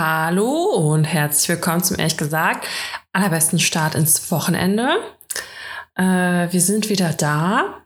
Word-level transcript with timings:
Hallo 0.00 0.76
und 0.76 1.02
herzlich 1.06 1.48
willkommen 1.48 1.82
zum 1.82 1.98
ehrlich 1.98 2.16
gesagt 2.16 2.68
allerbesten 3.12 3.58
Start 3.58 3.96
ins 3.96 4.30
Wochenende. 4.30 4.96
Äh, 5.96 6.52
wir 6.52 6.60
sind 6.60 6.88
wieder 6.88 7.12
da. 7.14 7.82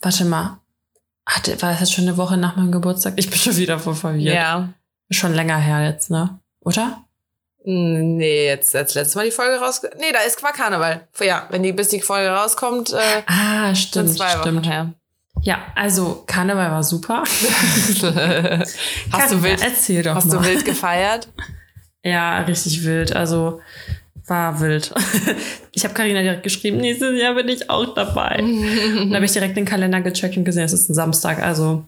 Warte 0.00 0.26
mal. 0.26 0.60
Hatte, 1.26 1.60
war 1.60 1.72
das 1.72 1.80
jetzt 1.80 1.92
schon 1.94 2.06
eine 2.06 2.16
Woche 2.16 2.36
nach 2.36 2.54
meinem 2.54 2.70
Geburtstag? 2.70 3.14
Ich 3.16 3.28
bin 3.28 3.36
schon 3.36 3.56
wieder 3.56 3.80
voll 3.80 3.96
verwirrt. 3.96 4.32
Ja. 4.32 4.68
Schon 5.10 5.34
länger 5.34 5.56
her 5.56 5.82
jetzt, 5.84 6.08
ne? 6.08 6.38
Oder? 6.60 7.04
Nee, 7.64 8.46
jetzt 8.46 8.76
als 8.76 8.94
letztes 8.94 9.16
Mal 9.16 9.24
die 9.24 9.32
Folge 9.32 9.58
raus. 9.58 9.82
Nee, 9.98 10.12
da 10.12 10.20
ist 10.20 10.40
war 10.44 10.52
Karneval. 10.52 11.08
Ja, 11.18 11.48
wenn 11.50 11.64
die 11.64 11.72
bis 11.72 11.88
die 11.88 12.00
Folge 12.00 12.30
rauskommt, 12.30 12.92
äh, 12.92 13.22
Ah, 13.26 13.74
sind 13.74 13.78
stimmt, 13.78 14.16
zwei 14.16 14.34
Wochen 14.34 14.40
stimmt. 14.42 14.68
her. 14.68 14.94
Ja, 15.42 15.58
also 15.74 16.22
Karneval 16.26 16.70
war 16.70 16.82
super. 16.82 17.22
hast 19.12 19.32
du 19.32 19.42
wild, 19.42 19.62
Erzähl 19.62 20.02
doch 20.02 20.14
hast 20.14 20.26
mal. 20.26 20.38
du 20.38 20.44
wild 20.44 20.64
gefeiert? 20.64 21.28
Ja, 22.02 22.38
richtig 22.44 22.82
wild. 22.84 23.14
Also 23.14 23.60
war 24.26 24.58
wild. 24.60 24.94
Ich 25.72 25.84
habe 25.84 25.92
Karina 25.92 26.22
direkt 26.22 26.44
geschrieben, 26.44 26.78
nächstes 26.78 27.20
Jahr 27.20 27.34
bin 27.34 27.46
ich 27.48 27.68
auch 27.68 27.92
dabei. 27.92 28.38
Und 28.38 29.08
dann 29.10 29.16
habe 29.16 29.26
ich 29.26 29.32
direkt 29.32 29.54
den 29.54 29.66
Kalender 29.66 30.00
gecheckt 30.00 30.34
und 30.38 30.46
gesehen, 30.46 30.64
es 30.64 30.72
ist 30.72 30.88
ein 30.88 30.94
Samstag. 30.94 31.42
Also 31.42 31.84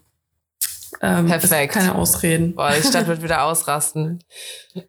ähm, 1.01 1.29
Perfekt. 1.29 1.73
Keine 1.73 1.95
Ausreden. 1.95 2.55
Boah, 2.55 2.73
die 2.77 2.87
Stadt 2.87 3.07
wird 3.07 3.23
wieder 3.23 3.45
ausrasten. 3.45 4.23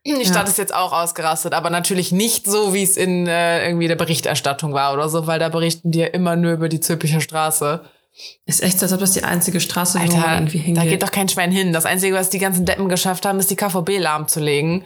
Die 0.06 0.12
Ja. 0.12 0.26
Stadt 0.26 0.50
ist 0.50 0.58
jetzt 0.58 0.76
auch 0.76 0.92
ausgerastet, 0.92 1.54
aber 1.54 1.70
natürlich 1.70 2.12
nicht 2.12 2.46
so, 2.46 2.74
wie 2.74 2.84
es 2.84 2.98
in 2.98 3.26
äh, 3.26 3.66
irgendwie 3.66 3.88
der 3.88 3.96
Berichterstattung 3.96 4.74
war 4.74 4.94
oder 4.94 5.08
so, 5.08 5.26
weil 5.26 5.40
da 5.40 5.48
berichten 5.48 5.90
die 5.92 6.00
ja 6.00 6.08
immer 6.08 6.36
nur 6.36 6.52
über 6.52 6.68
die 6.68 6.82
Zülpicher 6.82 7.22
Straße. 7.22 7.80
Ist 8.46 8.62
echt 8.62 8.82
als 8.84 8.94
ob 8.94 9.00
das 9.00 9.12
die 9.14 9.24
einzige 9.24 9.60
Straße 9.60 9.98
wo 10.00 10.04
man 10.06 10.16
Alter, 10.16 10.34
irgendwie 10.36 10.58
da 10.60 10.64
hingeht. 10.64 10.90
geht 10.90 11.04
doch 11.04 11.12
kein 11.12 11.30
Schwein 11.30 11.52
hin. 11.52 11.74
Das 11.74 11.86
Einzige, 11.86 12.16
was 12.16 12.30
die 12.30 12.40
ganzen 12.40 12.66
Deppen 12.66 12.90
geschafft 12.90 13.26
haben, 13.26 13.40
ist 13.40 13.50
die 13.50 13.56
KVB 13.56 13.98
lahmzulegen. 14.00 14.86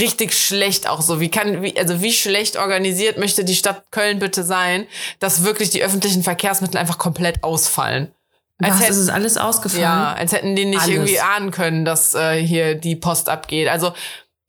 Richtig 0.00 0.34
schlecht 0.34 0.88
auch 0.88 1.00
so. 1.00 1.20
Wie 1.20 1.28
kann, 1.30 1.62
wie, 1.62 1.78
also 1.78 2.02
wie 2.02 2.12
schlecht 2.12 2.56
organisiert 2.56 3.16
möchte 3.16 3.44
die 3.44 3.54
Stadt 3.54 3.84
Köln 3.92 4.18
bitte 4.18 4.42
sein, 4.42 4.86
dass 5.20 5.44
wirklich 5.44 5.70
die 5.70 5.84
öffentlichen 5.84 6.24
Verkehrsmittel 6.24 6.78
einfach 6.80 6.98
komplett 6.98 7.44
ausfallen? 7.44 8.12
Als 8.58 8.74
Was, 8.74 8.80
hätten- 8.80 8.90
ist 8.92 8.98
es 8.98 9.08
alles 9.08 9.36
ausgefallen? 9.36 9.82
Ja, 9.82 10.12
als 10.14 10.32
hätten 10.32 10.56
die 10.56 10.64
nicht 10.64 10.80
Alles. 10.80 10.90
irgendwie 10.94 11.20
ahnen 11.20 11.52
können, 11.52 11.84
dass 11.84 12.14
äh, 12.14 12.34
hier 12.44 12.74
die 12.74 12.96
Post 12.96 13.28
abgeht. 13.28 13.68
Also, 13.68 13.92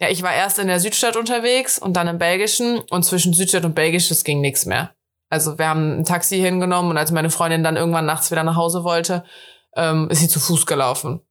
ja, 0.02 0.10
ich 0.10 0.24
war 0.24 0.34
erst 0.34 0.58
in 0.58 0.68
der 0.68 0.80
Südstadt 0.80 1.16
unterwegs 1.16 1.78
und 1.78 1.94
dann 1.94 2.08
im 2.08 2.18
Belgischen 2.18 2.80
und 2.80 3.04
zwischen 3.06 3.34
Südstadt 3.34 3.66
und 3.66 3.76
Belgisch, 3.76 4.10
das 4.10 4.24
ging 4.24 4.42
nichts 4.42 4.66
mehr. 4.66 4.95
Also 5.30 5.58
wir 5.58 5.68
haben 5.68 6.00
ein 6.00 6.06
Taxi 6.06 6.38
hingenommen 6.38 6.92
und 6.92 6.98
als 6.98 7.12
meine 7.12 7.30
Freundin 7.30 7.64
dann 7.64 7.78
irgendwann 7.78 8.06
nachts 8.06 8.32
wieder 8.32 8.44
nach 8.44 8.56
Hause 8.56 8.84
wollte, 8.84 9.24
ähm, 9.76 10.10
ist 10.10 10.20
sie 10.20 10.28
zu 10.28 10.40
Fuß 10.40 10.66
gelaufen. 10.66 11.25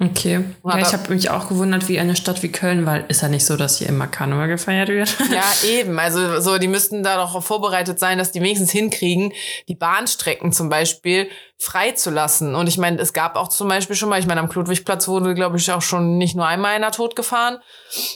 Okay. 0.00 0.44
Ja, 0.64 0.78
ich 0.78 0.92
habe 0.92 1.14
mich 1.14 1.30
auch 1.30 1.48
gewundert, 1.48 1.88
wie 1.88 2.00
eine 2.00 2.16
Stadt 2.16 2.42
wie 2.42 2.50
Köln, 2.50 2.84
weil 2.84 3.04
ist 3.06 3.22
ja 3.22 3.28
nicht 3.28 3.46
so, 3.46 3.56
dass 3.56 3.78
hier 3.78 3.88
immer 3.88 4.08
Karneval 4.08 4.48
gefeiert 4.48 4.88
wird. 4.88 5.16
Ja, 5.30 5.44
eben. 5.68 5.96
Also 6.00 6.40
so, 6.40 6.58
die 6.58 6.66
müssten 6.66 7.04
da 7.04 7.16
doch 7.16 7.40
vorbereitet 7.44 8.00
sein, 8.00 8.18
dass 8.18 8.32
die 8.32 8.40
wenigstens 8.40 8.72
hinkriegen, 8.72 9.32
die 9.68 9.76
Bahnstrecken 9.76 10.52
zum 10.52 10.68
Beispiel 10.68 11.28
freizulassen. 11.58 12.56
Und 12.56 12.66
ich 12.68 12.76
meine, 12.76 13.00
es 13.00 13.12
gab 13.12 13.36
auch 13.36 13.46
zum 13.48 13.68
Beispiel 13.68 13.94
schon 13.94 14.08
mal, 14.08 14.18
ich 14.18 14.26
meine, 14.26 14.40
am 14.40 14.48
Klodwigplatz 14.48 15.06
wurde, 15.06 15.32
glaube 15.34 15.58
ich, 15.58 15.70
auch 15.70 15.82
schon 15.82 16.18
nicht 16.18 16.34
nur 16.34 16.46
einmal 16.46 16.74
einer 16.74 16.90
totgefahren, 16.90 17.58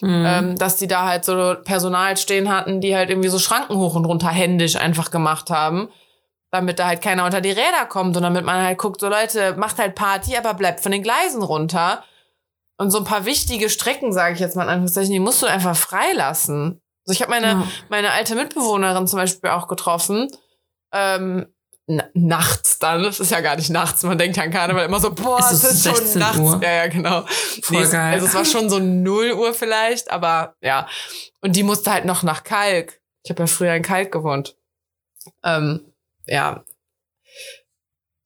Mhm. 0.01 0.25
ähm, 0.27 0.59
dass 0.59 0.77
die 0.79 0.89
da 0.89 1.07
halt 1.07 1.25
so 1.25 1.55
Personal 1.65 2.17
stehen 2.17 2.49
hatten, 2.49 2.81
die 2.81 2.97
halt 2.97 3.11
irgendwie 3.11 3.29
so 3.29 3.39
Schranken 3.39 3.77
hoch 3.77 3.95
und 3.95 4.05
runter 4.05 4.29
händisch 4.31 4.75
einfach 4.77 5.13
gemacht 5.13 5.51
haben. 5.51 5.89
Damit 6.51 6.79
da 6.79 6.87
halt 6.87 7.03
keiner 7.03 7.25
unter 7.27 7.41
die 7.43 7.51
Räder 7.51 7.85
kommt 7.89 8.17
und 8.17 8.23
damit 8.23 8.45
man 8.45 8.65
halt 8.65 8.79
guckt, 8.79 9.01
so 9.01 9.09
Leute, 9.09 9.55
macht 9.57 9.79
halt 9.79 9.95
Party, 9.95 10.37
aber 10.37 10.55
bleibt 10.55 10.81
von 10.81 10.93
den 10.93 11.03
Gleisen 11.03 11.43
runter. 11.43 12.05
Und 12.79 12.91
so 12.91 12.99
ein 12.99 13.05
paar 13.05 13.25
wichtige 13.27 13.69
Strecken, 13.69 14.13
sage 14.13 14.35
ich 14.35 14.41
jetzt 14.41 14.57
mal 14.57 14.63
in 14.63 14.69
Anführungszeichen, 14.71 15.13
die 15.13 15.19
musst 15.19 15.43
du 15.43 15.47
einfach 15.47 15.77
freilassen. 15.77 16.81
Also 17.07 17.13
ich 17.17 17.21
habe 17.23 17.31
meine, 17.31 17.47
Ja. 17.49 17.69
meine 17.91 18.13
alte 18.13 18.35
Mitbewohnerin 18.35 19.07
zum 19.07 19.19
Beispiel 19.19 19.51
auch 19.51 19.67
getroffen. 19.69 20.29
Ähm, 20.93 21.47
na, 21.87 22.05
nachts 22.15 22.79
dann, 22.79 23.03
das 23.03 23.19
ist 23.19 23.31
ja 23.31 23.41
gar 23.41 23.57
nicht 23.57 23.71
nachts, 23.71 24.03
man 24.03 24.17
denkt 24.19 24.37
ja 24.37 24.43
an 24.43 24.51
Karneval 24.51 24.85
immer 24.85 25.01
so, 25.01 25.13
boah, 25.13 25.39
Es 25.41 25.53
ist 25.53 25.65
ist, 25.65 25.85
schon 25.87 25.97
16 25.97 26.19
nachts. 26.21 26.39
Uhr. 26.39 26.61
Ja, 26.63 26.71
ja, 26.73 26.87
genau. 26.89 27.25
Voll 27.63 27.83
es- 27.83 27.91
geil. 27.93 28.13
Also 28.15 28.27
es 28.27 28.35
war 28.35 28.45
schon 28.45 28.69
so 28.71 28.79
0 28.79 29.33
Uhr 29.33 29.53
vielleicht, 29.55 30.11
aber 30.11 30.55
ja. 30.61 30.87
Und 31.41 31.57
die 31.57 31.63
musste 31.63 31.91
halt 31.91 32.05
noch 32.05 32.23
nach 32.23 32.45
Kalk. 32.45 33.01
Ich 33.25 33.31
habe 33.31 33.43
ja 33.43 33.47
früher 33.47 33.75
in 33.75 33.83
Kalk 33.83 34.13
gewohnt. 34.13 34.57
Ähm, 35.43 35.93
ja. 36.29 36.65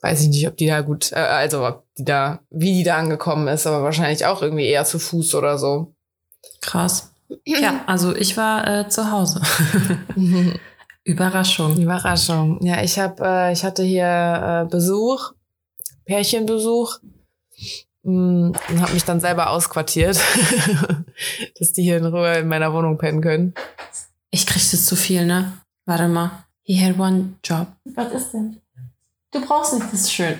Weiß 0.00 0.20
ich 0.22 0.28
nicht, 0.28 0.48
ob 0.48 0.56
die 0.56 0.66
da 0.66 0.80
gut, 0.80 1.12
äh, 1.12 1.16
also 1.16 1.66
ob 1.66 1.84
die 1.96 2.04
da, 2.04 2.40
wie 2.50 2.72
die 2.72 2.82
da 2.82 2.96
angekommen 2.96 3.46
ist, 3.48 3.66
aber 3.66 3.82
wahrscheinlich 3.82 4.26
auch 4.26 4.42
irgendwie 4.42 4.66
eher 4.66 4.84
zu 4.84 4.98
Fuß 4.98 5.34
oder 5.34 5.58
so. 5.58 5.94
Krass. 6.60 7.08
Ja, 7.46 7.82
also 7.86 8.14
ich 8.14 8.36
war 8.36 8.66
äh, 8.66 8.88
zu 8.90 9.10
Hause. 9.10 9.40
Überraschung. 11.04 11.78
Überraschung. 11.78 12.62
Ja, 12.62 12.82
ich 12.82 12.98
habe, 12.98 13.24
äh, 13.24 13.52
ich 13.52 13.64
hatte 13.64 13.82
hier 13.82 14.64
äh, 14.66 14.70
Besuch, 14.70 15.32
Pärchenbesuch 16.04 16.98
mm, 18.02 18.52
und 18.68 18.80
habe 18.80 18.92
mich 18.92 19.04
dann 19.04 19.18
selber 19.18 19.48
ausquartiert, 19.48 20.20
dass 21.58 21.72
die 21.72 21.82
hier 21.82 21.96
in 21.96 22.04
Ruhe 22.04 22.34
in 22.34 22.48
meiner 22.48 22.72
Wohnung 22.72 22.98
pennen 22.98 23.22
können. 23.22 23.54
Ich 24.30 24.46
krieg 24.46 24.62
das 24.70 24.84
zu 24.84 24.94
viel, 24.94 25.24
ne? 25.24 25.54
Warte 25.86 26.08
mal. 26.08 26.44
He 26.64 26.80
had 26.84 26.98
one 26.98 27.34
job. 27.44 27.68
Was 27.84 28.12
ist 28.12 28.32
denn? 28.32 28.60
Du 29.32 29.40
brauchst 29.44 29.74
nicht, 29.74 29.86
das 29.92 30.00
ist 30.02 30.12
schön. 30.12 30.38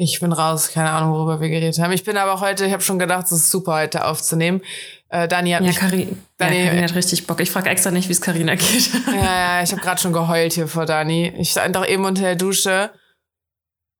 Ich 0.00 0.20
bin 0.20 0.32
raus, 0.32 0.68
keine 0.70 0.90
Ahnung, 0.90 1.12
worüber 1.14 1.40
wir 1.40 1.48
geredet 1.48 1.78
haben. 1.80 1.90
Ich 1.92 2.04
bin 2.04 2.16
aber 2.16 2.40
heute, 2.40 2.64
ich 2.64 2.72
habe 2.72 2.82
schon 2.82 3.00
gedacht, 3.00 3.26
es 3.26 3.32
ist 3.32 3.50
super, 3.50 3.74
heute 3.74 4.06
aufzunehmen. 4.06 4.62
Äh, 5.08 5.26
Dani 5.26 5.50
hat 5.50 5.62
Ja, 5.62 5.66
mich, 5.66 5.76
ja, 5.76 5.88
Dani- 5.88 6.64
Karin 6.66 6.82
hat 6.84 6.94
richtig 6.94 7.26
Bock. 7.26 7.40
Ich 7.40 7.50
frage 7.50 7.68
extra 7.68 7.90
nicht, 7.90 8.08
wie 8.08 8.12
es 8.12 8.20
Karina 8.20 8.54
geht. 8.54 8.90
ja, 9.08 9.14
ja, 9.58 9.62
ich 9.62 9.72
habe 9.72 9.82
gerade 9.82 10.00
schon 10.00 10.12
geheult 10.12 10.52
hier 10.52 10.68
vor 10.68 10.86
Dani. 10.86 11.32
Ich 11.36 11.50
stand 11.50 11.74
doch 11.74 11.84
eben 11.84 12.04
unter 12.04 12.22
der 12.22 12.36
Dusche 12.36 12.92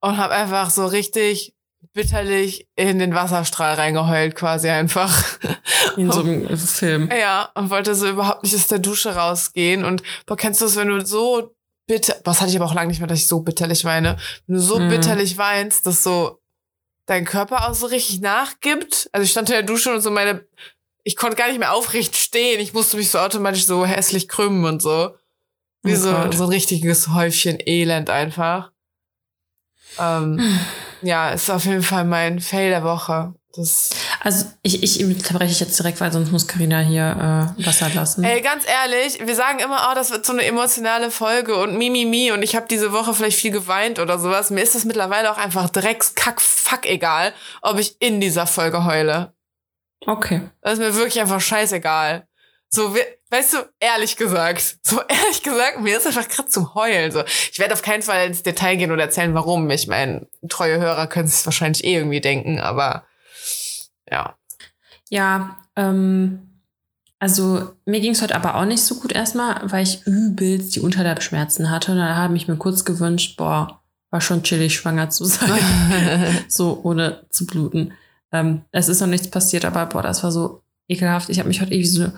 und 0.01 0.15
habe 0.17 0.33
einfach 0.33 0.69
so 0.69 0.85
richtig 0.85 1.53
bitterlich 1.93 2.67
in 2.75 2.99
den 2.99 3.13
Wasserstrahl 3.15 3.75
reingeheult, 3.75 4.35
quasi 4.35 4.69
einfach. 4.69 5.23
In 5.97 6.11
so 6.11 6.21
einem 6.21 6.57
Film. 6.57 7.09
Ja, 7.11 7.49
und 7.55 7.69
wollte 7.69 7.95
so 7.95 8.07
überhaupt 8.07 8.43
nicht 8.43 8.55
aus 8.55 8.67
der 8.67 8.79
Dusche 8.79 9.15
rausgehen. 9.15 9.83
Und 9.83 10.03
boah, 10.25 10.37
kennst 10.37 10.61
du 10.61 10.65
es, 10.65 10.75
wenn 10.75 10.87
du 10.87 11.03
so 11.05 11.55
bitter, 11.87 12.15
das 12.23 12.39
hatte 12.41 12.51
ich 12.51 12.55
aber 12.57 12.65
auch 12.65 12.73
lange 12.75 12.89
nicht 12.89 12.99
mehr, 12.99 13.07
dass 13.07 13.19
ich 13.19 13.27
so 13.27 13.39
bitterlich 13.41 13.83
weine. 13.85 14.17
Wenn 14.45 14.55
du 14.57 14.61
so 14.61 14.79
Mhm. 14.79 14.89
bitterlich 14.89 15.37
weinst, 15.37 15.85
dass 15.87 16.03
so 16.03 16.39
dein 17.05 17.25
Körper 17.25 17.67
auch 17.67 17.73
so 17.73 17.87
richtig 17.87 18.21
nachgibt. 18.21 19.09
Also 19.11 19.23
ich 19.25 19.31
stand 19.31 19.49
in 19.49 19.53
der 19.53 19.63
Dusche 19.63 19.91
und 19.93 20.01
so 20.01 20.11
meine, 20.11 20.45
ich 21.03 21.15
konnte 21.15 21.35
gar 21.37 21.47
nicht 21.47 21.59
mehr 21.59 21.73
aufrecht 21.73 22.15
stehen. 22.15 22.59
Ich 22.59 22.73
musste 22.73 22.97
mich 22.97 23.09
so 23.09 23.17
automatisch 23.19 23.65
so 23.65 23.85
hässlich 23.85 24.27
krümmen 24.27 24.65
und 24.65 24.81
so. 24.81 25.15
Wie 25.81 25.93
Oh 25.93 25.97
so, 25.99 26.11
Gott. 26.11 26.33
so 26.35 26.43
ein 26.43 26.49
richtiges 26.49 27.07
Häufchen 27.09 27.57
Elend 27.65 28.09
einfach. 28.09 28.71
Ähm, 29.97 30.39
ja, 31.01 31.31
ist 31.31 31.49
auf 31.49 31.65
jeden 31.65 31.83
Fall 31.83 32.05
mein 32.05 32.39
Fail 32.39 32.69
der 32.69 32.83
Woche. 32.83 33.33
Das 33.55 33.89
Also 34.21 34.45
ich, 34.61 34.83
ich 34.83 35.03
unterbreche 35.03 35.51
ich 35.51 35.59
jetzt 35.59 35.79
direkt, 35.79 35.99
weil 36.01 36.11
sonst 36.11 36.31
muss 36.31 36.47
Karina 36.47 36.79
hier 36.79 37.55
äh, 37.57 37.65
Wasser 37.65 37.89
lassen. 37.89 38.23
Ey, 38.23 38.41
ganz 38.41 38.63
ehrlich, 38.67 39.25
wir 39.25 39.35
sagen 39.35 39.57
immer, 39.59 39.89
oh, 39.89 39.95
das 39.95 40.11
wird 40.11 40.23
so 40.25 40.33
eine 40.33 40.45
emotionale 40.45 41.09
Folge 41.09 41.55
und 41.55 41.75
mi, 41.75 41.89
mi, 41.89 42.05
mi 42.05 42.31
und 42.31 42.43
ich 42.43 42.55
habe 42.55 42.67
diese 42.69 42.93
Woche 42.93 43.13
vielleicht 43.13 43.39
viel 43.39 43.51
geweint 43.51 43.97
oder 43.97 44.19
sowas. 44.19 44.51
Mir 44.51 44.61
ist 44.61 44.75
das 44.75 44.85
mittlerweile 44.85 45.31
auch 45.31 45.37
einfach 45.37 45.69
drecks, 45.69 46.13
kack, 46.13 46.39
fuck 46.39 46.85
egal, 46.85 47.33
ob 47.63 47.79
ich 47.79 47.99
in 47.99 48.21
dieser 48.21 48.45
Folge 48.45 48.85
heule. 48.85 49.33
Okay. 50.05 50.49
Das 50.61 50.73
ist 50.73 50.79
mir 50.79 50.95
wirklich 50.95 51.19
einfach 51.19 51.41
scheißegal. 51.41 52.28
So, 52.69 52.93
wir, 52.93 53.03
weißt 53.31 53.53
du, 53.53 53.57
ehrlich 53.79 54.15
gesagt, 54.15 54.77
so 54.83 55.01
ehrlich 55.07 55.41
gesagt, 55.43 55.81
mir 55.81 55.97
ist 55.97 56.05
einfach 56.05 56.27
gerade 56.27 56.49
zum 56.49 56.73
Heulen. 56.75 57.11
So, 57.11 57.23
ich 57.51 57.57
werde 57.59 57.73
auf 57.73 57.81
keinen 57.81 58.03
Fall 58.03 58.27
ins 58.27 58.43
Detail 58.43 58.75
gehen 58.75 58.91
oder 58.91 59.03
erzählen, 59.03 59.33
warum. 59.33 59.69
Ich 59.69 59.87
meine, 59.87 60.27
treue 60.47 60.79
Hörer 60.79 61.07
können 61.07 61.27
sich 61.27 61.45
wahrscheinlich 61.45 61.83
eh 61.83 61.95
irgendwie 61.95 62.21
denken, 62.21 62.59
aber 62.59 63.05
ja. 64.09 64.35
Ja, 65.09 65.57
ähm, 65.75 66.61
also 67.17 67.73
mir 67.85 67.99
ging 67.99 68.11
es 68.11 68.21
heute 68.21 68.35
aber 68.35 68.55
auch 68.55 68.65
nicht 68.65 68.83
so 68.83 68.95
gut 68.95 69.11
erstmal, 69.11 69.59
weil 69.71 69.83
ich 69.83 70.05
übelst 70.05 70.75
die 70.75 70.79
Unterleibschmerzen 70.79 71.69
hatte. 71.69 71.91
Und 71.91 71.97
da 71.97 72.15
habe 72.15 72.37
ich 72.37 72.47
mir 72.47 72.55
kurz 72.55 72.85
gewünscht, 72.85 73.35
boah, 73.35 73.81
war 74.11 74.21
schon 74.21 74.43
chillig, 74.43 74.75
schwanger 74.75 75.09
zu 75.09 75.25
sein. 75.25 75.59
so 76.47 76.79
ohne 76.83 77.25
zu 77.29 77.45
bluten. 77.45 77.93
Ähm, 78.31 78.61
es 78.71 78.89
ist 78.89 79.01
noch 79.01 79.07
nichts 79.07 79.29
passiert, 79.29 79.65
aber 79.65 79.87
boah, 79.87 80.03
das 80.03 80.23
war 80.23 80.31
so 80.31 80.61
ekelhaft. 80.87 81.29
Ich 81.29 81.39
habe 81.39 81.49
mich 81.49 81.61
heute 81.61 81.73
irgendwie 81.73 81.89
so, 81.89 82.11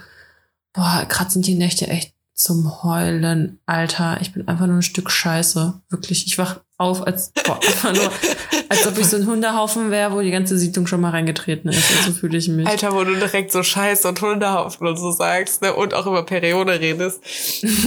boah, 0.74 1.06
gerade 1.08 1.32
sind 1.32 1.48
die 1.48 1.56
Nächte 1.56 1.88
echt 1.88 2.14
zum 2.34 2.84
Heulen, 2.84 3.60
Alter. 3.66 4.18
Ich 4.22 4.34
bin 4.34 4.48
einfach 4.48 4.66
nur 4.66 4.78
ein 4.78 4.82
Stück 4.82 5.12
Scheiße. 5.12 5.82
Wirklich. 5.90 6.26
Ich 6.26 6.38
wach 6.38 6.62
auf, 6.78 7.06
als, 7.06 7.32
boah, 7.46 7.60
nur, 7.94 8.12
als 8.70 8.88
ob 8.88 8.98
ich 8.98 9.06
so 9.06 9.18
ein 9.18 9.28
Hundehaufen 9.28 9.92
wäre, 9.92 10.12
wo 10.12 10.22
die 10.22 10.32
ganze 10.32 10.58
Siedlung 10.58 10.88
schon 10.88 11.02
mal 11.02 11.12
reingetreten 11.12 11.70
ist. 11.70 11.92
Und 11.92 12.04
so 12.06 12.12
fühle 12.14 12.38
ich 12.38 12.48
mich. 12.48 12.66
Alter, 12.66 12.94
wo 12.94 13.04
du 13.04 13.14
direkt 13.16 13.52
so 13.52 13.62
Scheiß 13.62 14.06
und 14.06 14.20
Hundehaufen 14.22 14.88
und 14.88 14.98
so 14.98 15.12
sagst, 15.12 15.62
ne? 15.62 15.74
Und 15.74 15.94
auch 15.94 16.08
über 16.08 16.26
Periode 16.26 16.80
redest. 16.80 17.22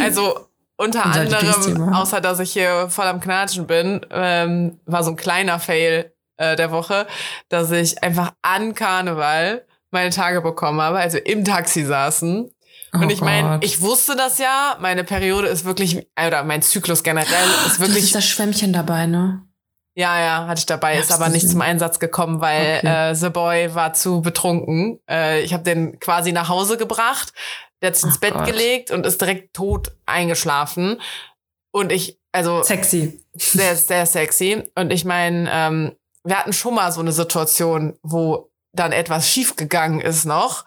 Also 0.01 0.39
unter 0.77 1.07
anderem, 1.07 1.93
außer 1.93 2.21
dass 2.21 2.39
ich 2.41 2.53
hier 2.53 2.89
voll 2.91 3.07
am 3.07 3.21
Knatschen 3.21 3.67
bin, 3.67 4.05
ähm, 4.11 4.79
war 4.87 5.03
so 5.03 5.11
ein 5.11 5.17
kleiner 5.17 5.59
Fail 5.59 6.13
äh, 6.37 6.57
der 6.57 6.71
Woche, 6.71 7.07
dass 7.49 7.71
ich 7.71 8.03
einfach 8.03 8.33
an 8.43 8.75
Karneval 8.75 9.65
meine 9.91 10.11
Tage 10.11 10.41
bekommen 10.41 10.81
habe, 10.81 10.99
also 10.99 11.19
im 11.19 11.45
Taxi 11.45 11.85
saßen. 11.85 12.51
Oh 12.95 12.99
und 13.01 13.11
ich 13.11 13.21
meine, 13.21 13.59
ich 13.63 13.81
wusste 13.81 14.15
das 14.17 14.39
ja, 14.39 14.77
meine 14.81 15.05
Periode 15.05 15.49
ist 15.49 15.65
wirklich, 15.65 16.07
oder 16.27 16.45
mein 16.45 16.63
Zyklus 16.63 17.03
generell 17.03 17.49
ist 17.67 17.67
Das 17.67 17.81
wirklich 17.81 18.05
ist 18.05 18.15
das 18.15 18.25
Schwämmchen 18.27 18.73
dabei, 18.73 19.07
ne? 19.07 19.43
Ja, 19.97 20.19
ja, 20.21 20.47
hatte 20.49 20.59
ich 20.61 20.67
dabei, 20.67 20.99
ist 20.99 21.13
aber 21.13 21.29
nicht 21.29 21.49
zum 21.49 21.61
Einsatz 21.61 21.99
gekommen, 22.01 22.41
weil 22.41 22.79
Okay. 22.79 23.11
äh, 23.11 23.15
The 23.15 23.31
Boy 23.31 23.75
war 23.77 23.93
zu 23.95 24.23
betrunken. 24.23 24.99
Äh, 25.09 25.43
ich 25.43 25.53
habe 25.55 25.63
den 25.63 25.99
quasi 26.01 26.33
nach 26.33 26.49
Hause 26.49 26.77
gebracht, 26.77 27.33
der 27.81 27.89
hat 27.89 27.97
sich 27.97 28.05
ins 28.07 28.17
Ach 28.17 28.21
Bett 28.21 28.35
Gott. 28.35 28.47
gelegt 28.47 28.91
und 28.91 29.07
ist 29.07 29.21
direkt 29.21 29.55
tot 29.55 29.93
eingeschlafen. 30.07 31.01
Und 31.73 31.93
ich, 31.93 32.19
also 32.33 32.63
Sexy. 32.65 33.25
sehr, 33.35 33.77
sehr 33.77 34.07
sexy. 34.07 34.65
Und 34.75 34.93
ich 34.93 35.05
meine, 35.05 35.49
ähm, 35.53 35.93
wir 36.25 36.39
hatten 36.39 36.53
schon 36.53 36.75
mal 36.75 36.91
so 36.91 37.01
eine 37.01 37.13
Situation, 37.13 37.97
wo 38.03 38.51
dann 38.73 38.91
etwas 38.93 39.29
schiefgegangen 39.29 40.01
ist 40.01 40.25
noch 40.25 40.65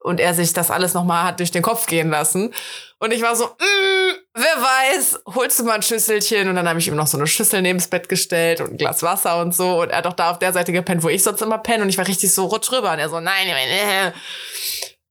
und 0.00 0.18
er 0.18 0.34
sich 0.34 0.52
das 0.52 0.70
alles 0.70 0.94
nochmal 0.94 1.24
hat 1.24 1.38
durch 1.38 1.50
den 1.50 1.62
Kopf 1.62 1.86
gehen 1.86 2.10
lassen. 2.10 2.52
Und 2.98 3.12
ich 3.12 3.22
war 3.22 3.36
so, 3.36 3.46
mm, 3.46 4.12
wer 4.34 4.44
weiß, 4.44 5.20
holst 5.26 5.58
du 5.60 5.64
mal 5.64 5.74
ein 5.74 5.82
Schüsselchen? 5.82 6.48
Und 6.48 6.56
dann 6.56 6.68
habe 6.68 6.78
ich 6.78 6.88
ihm 6.88 6.96
noch 6.96 7.06
so 7.06 7.18
eine 7.18 7.26
Schüssel 7.26 7.62
neben 7.62 7.78
das 7.78 7.88
Bett 7.88 8.08
gestellt 8.08 8.60
und 8.60 8.72
ein 8.72 8.76
Glas 8.78 9.02
Wasser 9.02 9.40
und 9.40 9.54
so. 9.54 9.82
Und 9.82 9.90
er 9.90 9.98
hat 9.98 10.06
doch 10.06 10.14
da 10.14 10.30
auf 10.30 10.38
der 10.38 10.52
Seite 10.52 10.72
gepennt, 10.72 11.02
wo 11.02 11.08
ich 11.08 11.22
sonst 11.22 11.42
immer 11.42 11.58
penne. 11.58 11.82
Und 11.82 11.90
ich 11.90 11.98
war 11.98 12.06
richtig 12.06 12.32
so 12.32 12.46
rutsch 12.46 12.72
rüber. 12.72 12.92
Und 12.92 12.98
er 12.98 13.08
so, 13.08 13.20
nein, 13.20 13.46
nein, 13.46 13.68
äh. 13.68 14.12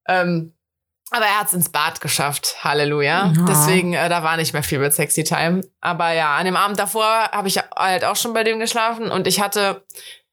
ähm, 0.07 0.53
aber 1.11 1.25
er 1.25 1.39
hat 1.39 1.47
es 1.47 1.53
ins 1.53 1.69
Bad 1.69 2.01
geschafft. 2.01 2.63
Halleluja. 2.63 3.33
Ja. 3.35 3.45
Deswegen, 3.47 3.93
äh, 3.93 4.09
da 4.09 4.23
war 4.23 4.37
nicht 4.37 4.53
mehr 4.53 4.63
viel 4.63 4.79
mit 4.79 4.93
Sexy 4.93 5.23
Time. 5.23 5.61
Aber 5.81 6.11
ja, 6.13 6.35
an 6.35 6.45
dem 6.45 6.55
Abend 6.55 6.79
davor 6.79 7.29
habe 7.31 7.47
ich 7.47 7.59
halt 7.75 8.05
auch 8.05 8.15
schon 8.15 8.33
bei 8.33 8.43
dem 8.43 8.59
geschlafen. 8.59 9.09
Und 9.09 9.27
ich 9.27 9.39
hatte, 9.39 9.85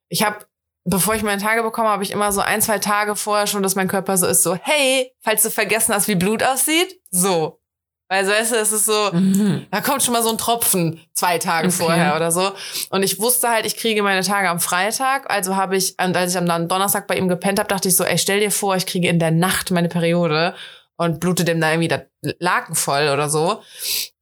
ich 0.08 0.22
habe, 0.22 0.38
bevor 0.86 1.14
ich 1.14 1.22
meine 1.22 1.42
Tage 1.42 1.62
bekomme, 1.62 1.88
habe 1.90 2.02
ich 2.04 2.10
immer 2.12 2.32
so 2.32 2.40
ein, 2.40 2.62
zwei 2.62 2.78
Tage 2.78 3.16
vorher 3.16 3.46
schon, 3.46 3.62
dass 3.62 3.74
mein 3.74 3.88
Körper 3.88 4.16
so 4.16 4.26
ist, 4.26 4.42
so, 4.42 4.56
hey, 4.62 5.12
falls 5.22 5.42
du 5.42 5.50
vergessen 5.50 5.94
hast, 5.94 6.08
wie 6.08 6.14
Blut 6.14 6.42
aussieht, 6.42 7.00
so. 7.10 7.60
Weil, 8.08 8.24
so 8.24 8.30
weißt 8.30 8.52
du, 8.52 8.56
es 8.56 8.70
ist 8.70 8.84
so, 8.86 9.10
Mhm. 9.12 9.66
da 9.72 9.80
kommt 9.80 10.00
schon 10.00 10.12
mal 10.14 10.22
so 10.22 10.30
ein 10.30 10.38
Tropfen 10.38 11.00
zwei 11.12 11.38
Tage 11.38 11.66
Okay. 11.68 11.76
vorher 11.76 12.14
oder 12.14 12.30
so. 12.30 12.52
Und 12.90 13.02
ich 13.02 13.18
wusste 13.18 13.48
halt, 13.48 13.66
ich 13.66 13.76
kriege 13.76 14.00
meine 14.04 14.22
Tage 14.22 14.48
am 14.48 14.60
Freitag. 14.60 15.28
Also 15.28 15.56
habe 15.56 15.76
ich, 15.76 15.96
und 16.00 16.16
als 16.16 16.32
ich 16.32 16.38
am 16.38 16.68
Donnerstag 16.68 17.08
bei 17.08 17.16
ihm 17.16 17.28
gepennt 17.28 17.58
habe, 17.58 17.68
dachte 17.68 17.88
ich 17.88 17.96
so, 17.96 18.04
ey, 18.04 18.16
stell 18.16 18.38
dir 18.38 18.52
vor, 18.52 18.76
ich 18.76 18.86
kriege 18.86 19.08
in 19.08 19.18
der 19.18 19.32
Nacht 19.32 19.72
meine 19.72 19.88
Periode 19.88 20.54
und 20.96 21.18
blute 21.18 21.44
dem 21.44 21.60
da 21.60 21.70
irgendwie 21.72 21.88
das 21.88 22.02
Laken 22.38 22.76
voll 22.76 23.08
oder 23.08 23.28
so. 23.28 23.60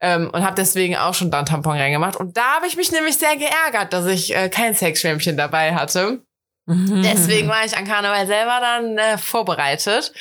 Ähm, 0.01 0.31
und 0.33 0.43
habe 0.43 0.57
deswegen 0.57 0.97
auch 0.97 1.13
schon 1.13 1.31
da 1.31 1.37
einen 1.39 1.47
Tampon 1.47 1.77
reingemacht. 1.77 2.17
Und 2.17 2.39
da 2.39 2.55
habe 2.57 2.67
ich 2.67 2.77
mich 2.79 2.91
nämlich 2.91 3.19
sehr 3.19 3.37
geärgert, 3.37 3.93
dass 3.93 4.07
ich 4.07 4.35
äh, 4.35 4.49
kein 4.49 4.75
Sexschwämmchen 4.75 5.37
dabei 5.37 5.75
hatte. 5.75 6.23
Mhm. 6.67 7.03
Deswegen 7.03 7.49
war 7.49 7.65
ich 7.65 7.77
an 7.77 7.85
Karneval 7.85 8.27
selber 8.27 8.59
dann 8.61 8.97
äh, 8.97 9.19
vorbereitet. 9.19 10.13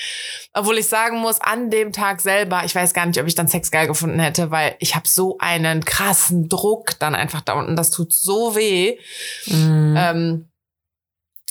Obwohl 0.54 0.78
ich 0.78 0.88
sagen 0.88 1.20
muss, 1.20 1.40
an 1.40 1.70
dem 1.70 1.94
Tag 1.94 2.20
selber, 2.20 2.64
ich 2.66 2.76
weiß 2.76 2.94
gar 2.94 3.06
nicht, 3.06 3.20
ob 3.20 3.28
ich 3.28 3.36
dann 3.36 3.48
Sex 3.48 3.72
geil 3.72 3.88
gefunden 3.88 4.20
hätte, 4.20 4.52
weil 4.52 4.76
ich 4.80 4.96
habe 4.96 5.08
so 5.08 5.38
einen 5.40 5.86
krassen 5.86 6.50
Druck 6.50 7.00
dann 7.00 7.16
einfach 7.16 7.42
da 7.42 7.54
unten. 7.54 7.76
Das 7.76 7.92
tut 7.92 8.12
so 8.12 8.56
weh. 8.56 8.98
Mhm. 9.46 9.96
Ähm, 9.98 10.50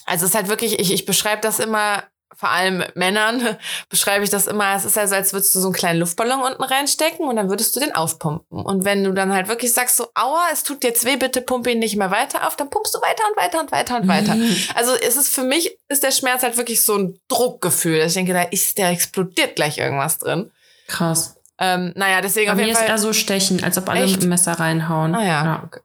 also 0.05 0.25
es 0.25 0.31
ist 0.31 0.37
halt 0.37 0.49
wirklich, 0.49 0.79
ich, 0.79 0.93
ich 0.93 1.07
beschreibe 1.07 1.41
das 1.41 1.59
immer, 1.59 2.05
vor 2.35 2.51
allem 2.51 2.85
Männern, 2.95 3.57
beschreibe 3.89 4.25
ich 4.25 4.31
das 4.31 4.47
immer, 4.47 4.75
es 4.75 4.85
ist 4.85 4.99
also, 4.99 5.15
als 5.15 5.33
würdest 5.33 5.55
du 5.55 5.61
so 5.61 5.69
einen 5.69 5.75
kleinen 5.75 6.01
Luftballon 6.01 6.41
unten 6.43 6.63
reinstecken 6.63 7.27
und 7.27 7.37
dann 7.37 7.49
würdest 7.51 7.75
du 7.77 7.81
den 7.81 7.95
aufpumpen. 7.95 8.65
Und 8.65 8.85
wenn 8.85 9.05
du 9.05 9.13
dann 9.13 9.33
halt 9.33 9.49
wirklich 9.49 9.73
sagst 9.73 9.97
so, 9.97 10.09
aua, 10.15 10.43
es 10.53 10.63
tut 10.63 10.85
jetzt 10.85 11.05
weh, 11.05 11.17
bitte 11.17 11.43
pumpe 11.43 11.71
ihn 11.71 11.79
nicht 11.79 11.97
mehr 11.97 12.11
weiter 12.11 12.47
auf, 12.47 12.57
dann 12.57 12.71
pumpst 12.71 12.95
du 12.95 13.01
weiter 13.01 13.23
und 13.31 13.37
weiter 13.43 13.61
und 13.61 13.73
weiter 13.73 13.97
und 13.97 14.09
weiter. 14.09 14.35
Mhm. 14.35 14.57
Also 14.75 14.93
es 14.95 15.17
ist 15.17 15.29
für 15.29 15.43
mich, 15.43 15.77
ist 15.89 16.03
der 16.03 16.11
Schmerz 16.11 16.43
halt 16.43 16.57
wirklich 16.57 16.83
so 16.83 16.97
ein 16.97 17.19
Druckgefühl. 17.29 17.99
dass 17.99 18.09
Ich 18.09 18.15
denke, 18.15 18.33
da 18.33 18.43
ist, 18.43 18.79
der 18.79 18.91
explodiert 18.91 19.57
gleich 19.57 19.79
irgendwas 19.79 20.19
drin. 20.19 20.51
Krass. 20.89 21.37
Ähm, 21.59 21.93
naja, 21.95 22.21
deswegen 22.21 22.47
Bei 22.47 22.53
auf 22.53 22.57
mir 22.57 22.63
jeden 22.65 22.73
ist 22.73 22.81
Fall. 22.81 22.89
eher 22.89 22.99
so 22.99 23.13
stechen, 23.13 23.63
als 23.63 23.79
ob 23.79 23.89
alle 23.89 24.03
Echt? 24.03 24.15
mit 24.15 24.23
dem 24.23 24.31
Messer 24.31 24.53
reinhauen. 24.53 25.15
Ah 25.15 25.25
ja. 25.25 25.63
Okay. 25.67 25.81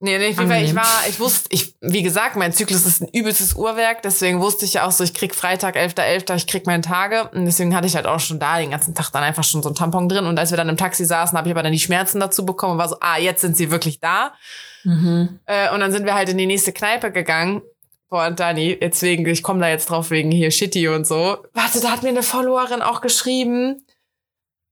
Nee, 0.00 0.18
nee, 0.18 0.34
Fall, 0.34 0.62
ich 0.62 0.74
war, 0.74 1.02
ich 1.08 1.18
wusste, 1.18 1.48
ich, 1.50 1.74
wie 1.80 2.02
gesagt, 2.02 2.36
mein 2.36 2.52
Zyklus 2.52 2.86
ist 2.86 3.02
ein 3.02 3.08
übelstes 3.08 3.54
Uhrwerk, 3.54 4.02
deswegen 4.02 4.40
wusste 4.40 4.64
ich 4.64 4.74
ja 4.74 4.86
auch 4.86 4.92
so, 4.92 5.02
ich 5.02 5.14
krieg 5.14 5.34
Freitag, 5.34 5.76
11.11., 5.76 6.36
ich 6.36 6.46
krieg 6.46 6.66
meine 6.66 6.82
Tage 6.82 7.28
und 7.30 7.44
deswegen 7.46 7.74
hatte 7.74 7.86
ich 7.86 7.96
halt 7.96 8.06
auch 8.06 8.20
schon 8.20 8.38
da 8.38 8.58
den 8.58 8.70
ganzen 8.70 8.94
Tag 8.94 9.10
dann 9.10 9.22
einfach 9.22 9.44
schon 9.44 9.62
so 9.62 9.70
ein 9.70 9.74
Tampon 9.74 10.08
drin 10.08 10.26
und 10.26 10.38
als 10.38 10.50
wir 10.50 10.56
dann 10.56 10.68
im 10.68 10.76
Taxi 10.76 11.04
saßen, 11.04 11.36
habe 11.36 11.48
ich 11.48 11.54
aber 11.54 11.62
dann 11.62 11.72
die 11.72 11.80
Schmerzen 11.80 12.20
dazu 12.20 12.46
bekommen 12.46 12.74
und 12.74 12.78
war 12.78 12.88
so, 12.88 12.96
ah, 13.00 13.18
jetzt 13.18 13.40
sind 13.40 13.56
sie 13.56 13.70
wirklich 13.70 14.00
da 14.00 14.32
Mhm. 14.86 15.40
äh, 15.46 15.74
und 15.74 15.80
dann 15.80 15.90
sind 15.90 16.06
wir 16.06 16.14
halt 16.14 16.28
in 16.28 16.38
die 16.38 16.46
nächste 16.46 16.72
Kneipe 16.72 17.10
gegangen. 17.10 17.60
Boah, 18.08 18.28
und 18.28 18.38
Dani, 18.38 18.78
jetzt 18.80 19.02
wegen, 19.02 19.26
ich 19.26 19.42
komme 19.42 19.60
da 19.60 19.68
jetzt 19.68 19.90
drauf 19.90 20.10
wegen 20.10 20.30
hier 20.30 20.52
Shitty 20.52 20.88
und 20.88 21.06
so. 21.06 21.38
Warte, 21.52 21.80
da 21.80 21.90
hat 21.90 22.04
mir 22.04 22.10
eine 22.10 22.22
Followerin 22.22 22.82
auch 22.82 23.00
geschrieben, 23.00 23.84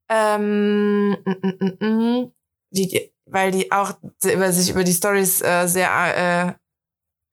ähm, 0.08 1.17
mm, 1.25 1.85
mm, 1.85 2.32
die, 2.70 2.88
die, 2.88 3.14
weil 3.26 3.50
die 3.50 3.71
auch 3.73 3.93
über 4.25 4.53
sich 4.53 4.71
über 4.71 4.85
die 4.85 4.93
Stories 4.93 5.41
äh, 5.43 5.67
sehr 5.67 6.56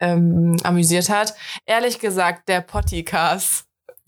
äh, 0.02 0.06
ähm, 0.06 0.58
amüsiert 0.64 1.10
hat. 1.10 1.34
Ehrlich 1.66 2.00
gesagt, 2.00 2.48
der 2.50 2.62
Pottycast. 2.62 3.66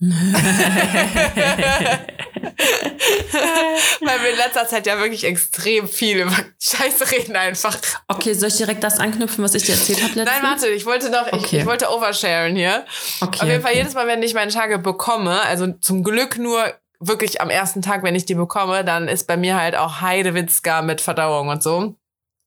Weil 4.00 4.22
wir 4.22 4.30
in 4.30 4.36
letzter 4.36 4.66
Zeit 4.66 4.86
ja 4.86 4.98
wirklich 4.98 5.24
extrem 5.24 5.88
viel 5.88 6.18
über 6.22 6.36
Scheiße 6.60 7.10
reden 7.12 7.36
einfach. 7.36 7.78
okay, 8.08 8.34
soll 8.34 8.48
ich 8.48 8.56
direkt 8.56 8.82
das 8.82 8.98
anknüpfen, 8.98 9.42
was 9.44 9.54
ich 9.54 9.62
dir 9.64 9.72
erzählt 9.74 10.02
habe 10.02 10.14
letztens? 10.14 10.40
Nein, 10.42 10.50
warte, 10.50 10.68
ich 10.68 10.84
wollte 10.86 11.10
noch, 11.10 11.26
ich, 11.28 11.32
Okay. 11.34 11.58
ich 11.60 11.66
wollte 11.66 11.90
oversharen 11.90 12.56
hier. 12.56 12.84
Okay, 13.20 13.40
Auf 13.40 13.48
jeden 13.48 13.62
Fall 13.62 13.70
okay. 13.72 13.78
jedes 13.80 13.94
Mal, 13.94 14.06
wenn 14.06 14.22
ich 14.22 14.34
meine 14.34 14.50
Tage 14.52 14.78
bekomme, 14.78 15.40
also 15.42 15.68
zum 15.80 16.02
Glück 16.02 16.38
nur 16.38 16.72
wirklich 17.06 17.40
am 17.40 17.50
ersten 17.50 17.82
Tag, 17.82 18.02
wenn 18.02 18.14
ich 18.14 18.24
die 18.24 18.34
bekomme, 18.34 18.84
dann 18.84 19.08
ist 19.08 19.26
bei 19.26 19.36
mir 19.36 19.56
halt 19.56 19.76
auch 19.76 20.00
Heidewitzka 20.00 20.82
mit 20.82 21.00
Verdauung 21.00 21.48
und 21.48 21.62
so. 21.62 21.94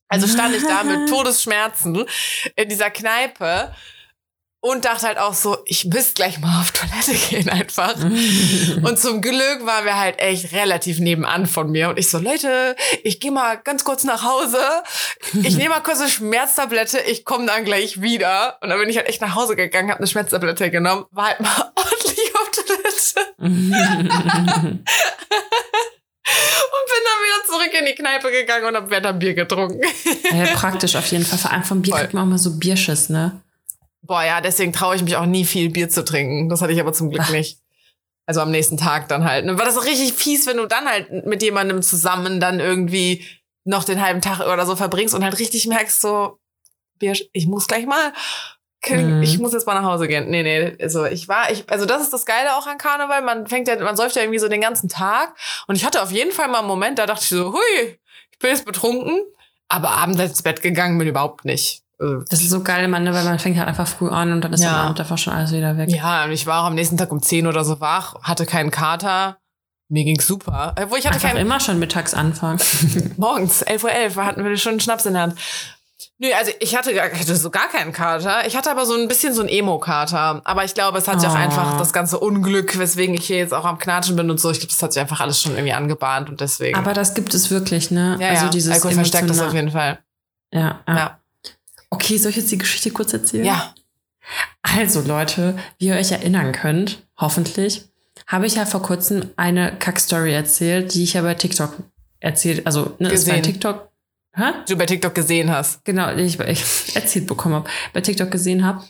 Also 0.10 0.28
stand 0.28 0.56
ich 0.56 0.64
da 0.64 0.84
mit 0.84 1.10
Todesschmerzen 1.10 2.06
in 2.56 2.70
dieser 2.70 2.90
Kneipe 2.90 3.74
und 4.60 4.86
dachte 4.86 5.08
halt 5.08 5.18
auch 5.18 5.34
so, 5.34 5.58
ich 5.66 5.86
müsste 5.86 6.14
gleich 6.16 6.40
mal 6.40 6.62
auf 6.62 6.72
Toilette 6.72 7.14
gehen 7.14 7.50
einfach. 7.50 7.96
Und 8.84 9.00
zum 9.00 9.22
Glück 9.22 9.66
waren 9.66 9.86
wir 9.86 9.98
halt 9.98 10.20
echt 10.20 10.52
relativ 10.52 11.00
nebenan 11.00 11.46
von 11.46 11.72
mir. 11.72 11.90
Und 11.90 12.00
ich 12.00 12.10
so, 12.10 12.18
Leute, 12.18 12.76
ich 13.04 13.20
gehe 13.20 13.32
mal 13.32 13.56
ganz 13.56 13.84
kurz 13.84 14.04
nach 14.04 14.24
Hause. 14.24 14.60
Ich 15.44 15.56
nehme 15.58 15.70
mal 15.70 15.82
kurz 15.82 16.02
eine 16.02 16.10
Schmerztablette. 16.10 17.00
Ich 17.00 17.24
komme 17.24 17.46
dann 17.46 17.66
gleich 17.66 18.02
wieder. 18.02 18.58
Und 18.62 18.70
dann 18.70 18.80
bin 18.80 18.90
ich 18.90 18.98
halt 18.98 19.08
echt 19.08 19.22
nach 19.22 19.36
Hause 19.36 19.56
gegangen, 19.56 19.90
habe 19.90 20.00
eine 20.00 20.08
Schmerztablette 20.08 20.72
genommen, 20.72 21.06
war 21.12 21.28
halt 21.28 21.40
mal 21.40 21.72
ordentlich 21.76 22.34
und 23.38 23.50
bin 23.50 23.64
dann 27.06 27.22
wieder 27.24 27.46
zurück 27.46 27.72
in 27.80 27.86
die 27.86 27.96
Kneipe 27.96 28.32
gegangen 28.32 28.66
und 28.66 28.76
habe 28.76 28.92
weiter 28.92 29.14
Bier 29.14 29.34
getrunken. 29.34 29.82
ja, 30.32 30.46
praktisch 30.56 30.96
auf 30.96 31.08
jeden 31.08 31.26
Fall. 31.26 31.40
Vor 31.40 31.52
allem 31.52 31.64
vom 31.64 31.82
Bier 31.82 31.94
Voll. 31.94 32.02
kriegt 32.02 32.14
man 32.14 32.24
auch 32.24 32.28
mal 32.30 32.38
so 32.38 32.58
Bierschiss, 32.58 33.10
ne? 33.10 33.42
Boah, 34.02 34.24
ja, 34.24 34.42
deswegen 34.42 34.74
traue 34.74 34.96
ich 34.96 35.04
mich 35.04 35.18
auch 35.18 35.26
nie 35.26 35.46
viel 35.46 35.70
Bier 35.70 35.90
zu 35.90 36.04
trinken. 36.04 36.50
Das 36.50 36.62
hatte 36.62 36.74
ich 36.74 36.80
aber 36.80 36.94
zum 36.94 37.10
Glück 37.10 37.24
Ach. 37.26 37.32
nicht. 37.32 37.60
Also 38.26 38.42
am 38.42 38.52
nächsten 38.52 38.78
Tag 38.78 39.08
dann 39.08 39.24
halt. 39.24 39.48
Und 39.48 39.58
war 39.58 39.66
das 39.66 39.78
auch 39.78 39.86
richtig 39.86 40.14
fies, 40.14 40.46
wenn 40.48 40.58
du 40.58 40.66
dann 40.66 40.86
halt 40.86 41.26
mit 41.26 41.42
jemandem 41.42 41.82
zusammen 41.82 42.40
dann 42.40 42.60
irgendwie 42.60 43.26
noch 43.64 43.84
den 43.84 44.02
halben 44.02 44.22
Tag 44.22 44.40
oder 44.40 44.66
so 44.66 44.76
verbringst 44.76 45.16
und 45.16 45.24
halt 45.24 45.40
richtig 45.40 45.68
merkst 45.68 46.02
so, 46.02 46.40
Bier, 47.00 47.14
ich 47.32 47.48
muss 47.48 47.68
gleich 47.68 47.86
mal, 47.86 48.14
Mhm. 48.88 49.22
ich 49.24 49.40
muss 49.40 49.54
jetzt 49.54 49.66
mal 49.68 49.74
nach 49.74 49.84
Hause 49.90 50.08
gehen. 50.08 50.30
Nee, 50.30 50.44
nee, 50.44 50.78
also 50.82 51.06
ich 51.06 51.28
war, 51.28 51.52
ich, 51.52 51.70
also 51.70 51.86
das 51.86 52.02
ist 52.02 52.14
das 52.14 52.26
Geile 52.26 52.56
auch 52.56 52.68
an 52.68 52.78
Karneval. 52.78 53.22
Man 53.22 53.48
fängt 53.48 53.68
ja, 53.68 53.76
man 53.84 53.98
säuft 53.98 54.16
ja 54.16 54.22
irgendwie 54.22 54.40
so 54.40 54.48
den 54.48 54.62
ganzen 54.62 54.88
Tag. 54.90 55.34
Und 55.68 55.76
ich 55.76 55.84
hatte 55.86 56.02
auf 56.02 56.12
jeden 56.12 56.32
Fall 56.32 56.48
mal 56.48 56.60
einen 56.60 56.68
Moment, 56.68 57.00
da 57.00 57.06
dachte 57.06 57.22
ich 57.24 57.30
so, 57.30 57.54
hui, 57.54 57.98
ich 58.32 58.40
bin 58.40 58.52
jetzt 58.52 58.66
betrunken, 58.66 59.20
aber 59.68 59.90
abends 59.92 60.20
ins 60.22 60.42
Bett 60.44 60.62
gegangen 60.62 60.98
bin 60.98 61.08
überhaupt 61.08 61.44
nicht. 61.44 61.82
Also, 62.00 62.24
Das 62.30 62.40
ist 62.42 62.52
so 62.52 62.62
geil, 62.62 62.88
man, 62.88 63.04
ne, 63.04 63.14
weil 63.14 63.24
man 63.26 63.40
fängt 63.40 63.58
halt 63.58 63.68
einfach 63.68 63.88
früh 63.88 64.10
an 64.10 64.32
und 64.32 64.42
dann 64.42 64.54
ist 64.54 64.62
Ja. 64.64 64.70
am 64.82 64.86
Abend 64.88 65.00
einfach 65.00 65.18
schon 65.18 65.34
alles 65.34 65.52
wieder 65.52 65.76
weg. 65.78 65.90
Ja, 65.90 66.26
und 66.26 66.32
ich 66.32 66.46
war 66.46 66.62
auch 66.62 66.68
am 66.68 66.76
nächsten 66.76 66.96
Tag 66.98 67.12
um 67.12 67.22
10 67.22 67.48
oder 67.48 67.66
so 67.66 67.80
wach, 67.82 68.22
hatte 68.22 68.46
keinen 68.46 68.70
Kater. 68.72 69.38
Mir 69.90 70.04
ging's 70.04 70.28
super. 70.28 70.76
Obwohl 70.80 71.00
ich 71.00 71.06
hatte 71.06 71.16
Einfach 71.16 71.30
keinen. 71.30 71.38
immer 71.46 71.60
schon 71.62 71.80
mittags 71.80 72.14
anfangen. 72.14 72.60
Morgens, 73.18 73.66
11.11 73.66 74.18
Uhr, 74.18 74.26
hatten 74.26 74.44
wir 74.44 74.56
schon 74.58 74.72
einen 74.72 74.80
Schnaps 74.82 75.06
in 75.06 75.14
der 75.14 75.22
Hand. 75.24 75.36
Nö, 76.20 76.28
also 76.36 76.52
ich 76.60 76.76
hatte, 76.76 76.94
gar- 76.96 77.12
ich 77.14 77.20
hatte 77.20 77.36
so 77.36 77.52
gar 77.52 77.70
keinen 77.70 77.92
Kater. 77.94 78.48
Ich 78.48 78.56
hatte 78.58 78.72
aber 78.72 78.86
so 78.88 78.96
ein 78.96 79.08
bisschen 79.08 79.34
so 79.36 79.42
ein 79.44 79.48
Emo-Kater. 79.50 80.42
Aber 80.46 80.64
ich 80.64 80.74
glaube, 80.74 80.98
es 80.98 81.08
hat 81.08 81.22
sich 81.22 81.30
auch 81.30 81.34
Oh. 81.34 81.38
einfach 81.38 81.78
das 81.78 81.94
ganze 81.94 82.18
Unglück, 82.20 82.78
weswegen 82.80 83.14
ich 83.14 83.28
hier 83.28 83.38
jetzt 83.38 83.54
auch 83.54 83.66
am 83.66 83.78
Knatschen 83.78 84.16
bin 84.16 84.30
und 84.32 84.40
so. 84.40 84.50
Ich 84.50 84.58
glaube, 84.60 84.72
das 84.72 84.82
hat 84.82 84.94
sich 84.94 85.00
einfach 85.00 85.20
alles 85.22 85.40
schon 85.42 85.52
irgendwie 85.54 85.74
angebahnt 85.74 86.30
und 86.30 86.42
deswegen. 86.42 86.76
Aber 86.76 86.94
das 86.94 87.14
gibt 87.14 87.36
es 87.36 87.52
wirklich, 87.52 87.92
ne? 87.92 88.18
ja, 88.20 88.30
also 88.30 88.46
ja, 88.46 88.50
dieses 88.52 88.74
Alkohol 88.74 88.94
verstärkt 88.96 89.30
das 89.30 89.40
auf 89.40 89.54
jeden 89.54 89.70
Fall. 89.72 90.00
Ja, 90.52 90.80
ja. 90.88 90.96
Ja. 90.98 91.20
Okay, 91.92 92.18
soll 92.18 92.32
ich 92.32 92.38
jetzt 92.38 92.52
die 92.52 92.58
Geschichte 92.58 92.90
kurz 92.92 93.14
erzählen? 93.14 93.46
Ja. 93.46 93.74
Also 94.62 95.02
Leute, 95.02 95.58
wie 95.78 95.88
ihr 95.88 95.96
euch 95.96 96.12
erinnern 96.12 96.52
könnt, 96.52 97.04
hoffentlich, 97.18 97.86
habe 98.26 98.46
ich 98.48 98.56
ja 98.56 98.66
vor 98.66 98.82
kurzem 98.82 99.30
eine 99.38 99.72
Kack-Story 99.78 100.34
erzählt, 100.34 100.94
die 100.94 101.04
ich 101.04 101.14
ja 101.14 101.22
bei 101.22 101.34
TikTok 101.36 101.76
erzählt, 102.20 102.66
also 102.66 102.96
ne, 103.00 103.10
ist 103.10 103.26
bei 103.26 103.38
Gesehen. 103.38 103.44
TikTok, 103.44 103.88
hä? 104.34 104.54
Du 104.68 104.76
bei 104.78 104.86
TikTok 104.86 105.14
gesehen 105.16 105.52
hast. 105.52 105.84
Genau, 105.86 106.14
die 106.16 106.24
ich, 106.24 106.40
ich 106.40 106.96
erzählt 106.96 107.28
bekommen 107.28 107.56
habe, 107.56 107.70
bei 107.94 108.02
TikTok 108.02 108.32
gesehen 108.32 108.66
habe. 108.66 108.84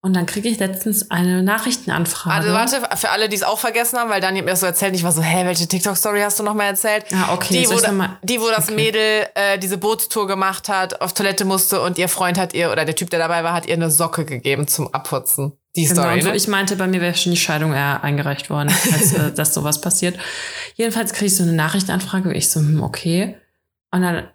Und 0.00 0.14
dann 0.14 0.26
kriege 0.26 0.48
ich 0.48 0.60
letztens 0.60 1.10
eine 1.10 1.42
Nachrichtenanfrage. 1.42 2.52
Also 2.52 2.52
warte, 2.80 2.96
für 2.96 3.10
alle, 3.10 3.28
die 3.28 3.34
es 3.34 3.42
auch 3.42 3.58
vergessen 3.58 3.98
haben, 3.98 4.10
weil 4.10 4.20
Dani 4.20 4.38
hat 4.38 4.44
mir 4.44 4.52
das 4.52 4.60
so 4.60 4.66
erzählt, 4.66 4.94
ich 4.94 5.02
war 5.02 5.10
so, 5.10 5.22
hä, 5.22 5.44
welche 5.44 5.66
TikTok-Story 5.66 6.20
hast 6.20 6.38
du 6.38 6.44
noch 6.44 6.54
mal 6.54 6.66
erzählt? 6.66 7.06
Ah, 7.12 7.32
okay. 7.34 7.62
Die, 7.64 7.68
wo, 7.68 7.80
da, 7.80 8.16
die, 8.22 8.40
wo 8.40 8.48
das 8.48 8.66
Okay. 8.68 8.76
Mädel 8.76 9.26
äh, 9.34 9.58
diese 9.58 9.76
Bootstour 9.76 10.28
gemacht 10.28 10.68
hat, 10.68 11.00
auf 11.00 11.14
Toilette 11.14 11.44
musste 11.44 11.80
und 11.80 11.98
ihr 11.98 12.08
Freund 12.08 12.38
hat 12.38 12.54
ihr, 12.54 12.70
oder 12.70 12.84
der 12.84 12.94
Typ, 12.94 13.10
der 13.10 13.18
dabei 13.18 13.42
war, 13.42 13.52
hat 13.52 13.66
ihr 13.66 13.74
eine 13.74 13.90
Socke 13.90 14.24
gegeben 14.24 14.68
zum 14.68 14.94
Abputzen. 14.94 15.54
Die 15.74 15.84
Genau, 15.84 16.02
Story, 16.02 16.22
ne? 16.22 16.36
ich 16.36 16.46
meinte, 16.46 16.76
bei 16.76 16.86
mir 16.86 17.00
wäre 17.00 17.16
schon 17.16 17.32
die 17.32 17.38
Scheidung 17.38 17.72
eher 17.72 18.04
eingereicht 18.04 18.50
worden, 18.50 18.72
als 18.92 19.14
äh, 19.14 19.32
dass 19.34 19.52
sowas 19.52 19.80
passiert. 19.80 20.16
Jedenfalls 20.76 21.12
kriege 21.12 21.26
ich 21.26 21.36
so 21.36 21.42
eine 21.42 21.52
Nachrichtenanfrage 21.54 22.28
und 22.28 22.36
ich 22.36 22.48
so, 22.50 22.60
hm, 22.60 22.84
okay. 22.84 23.36
Und 23.90 24.02
dann, 24.02 24.28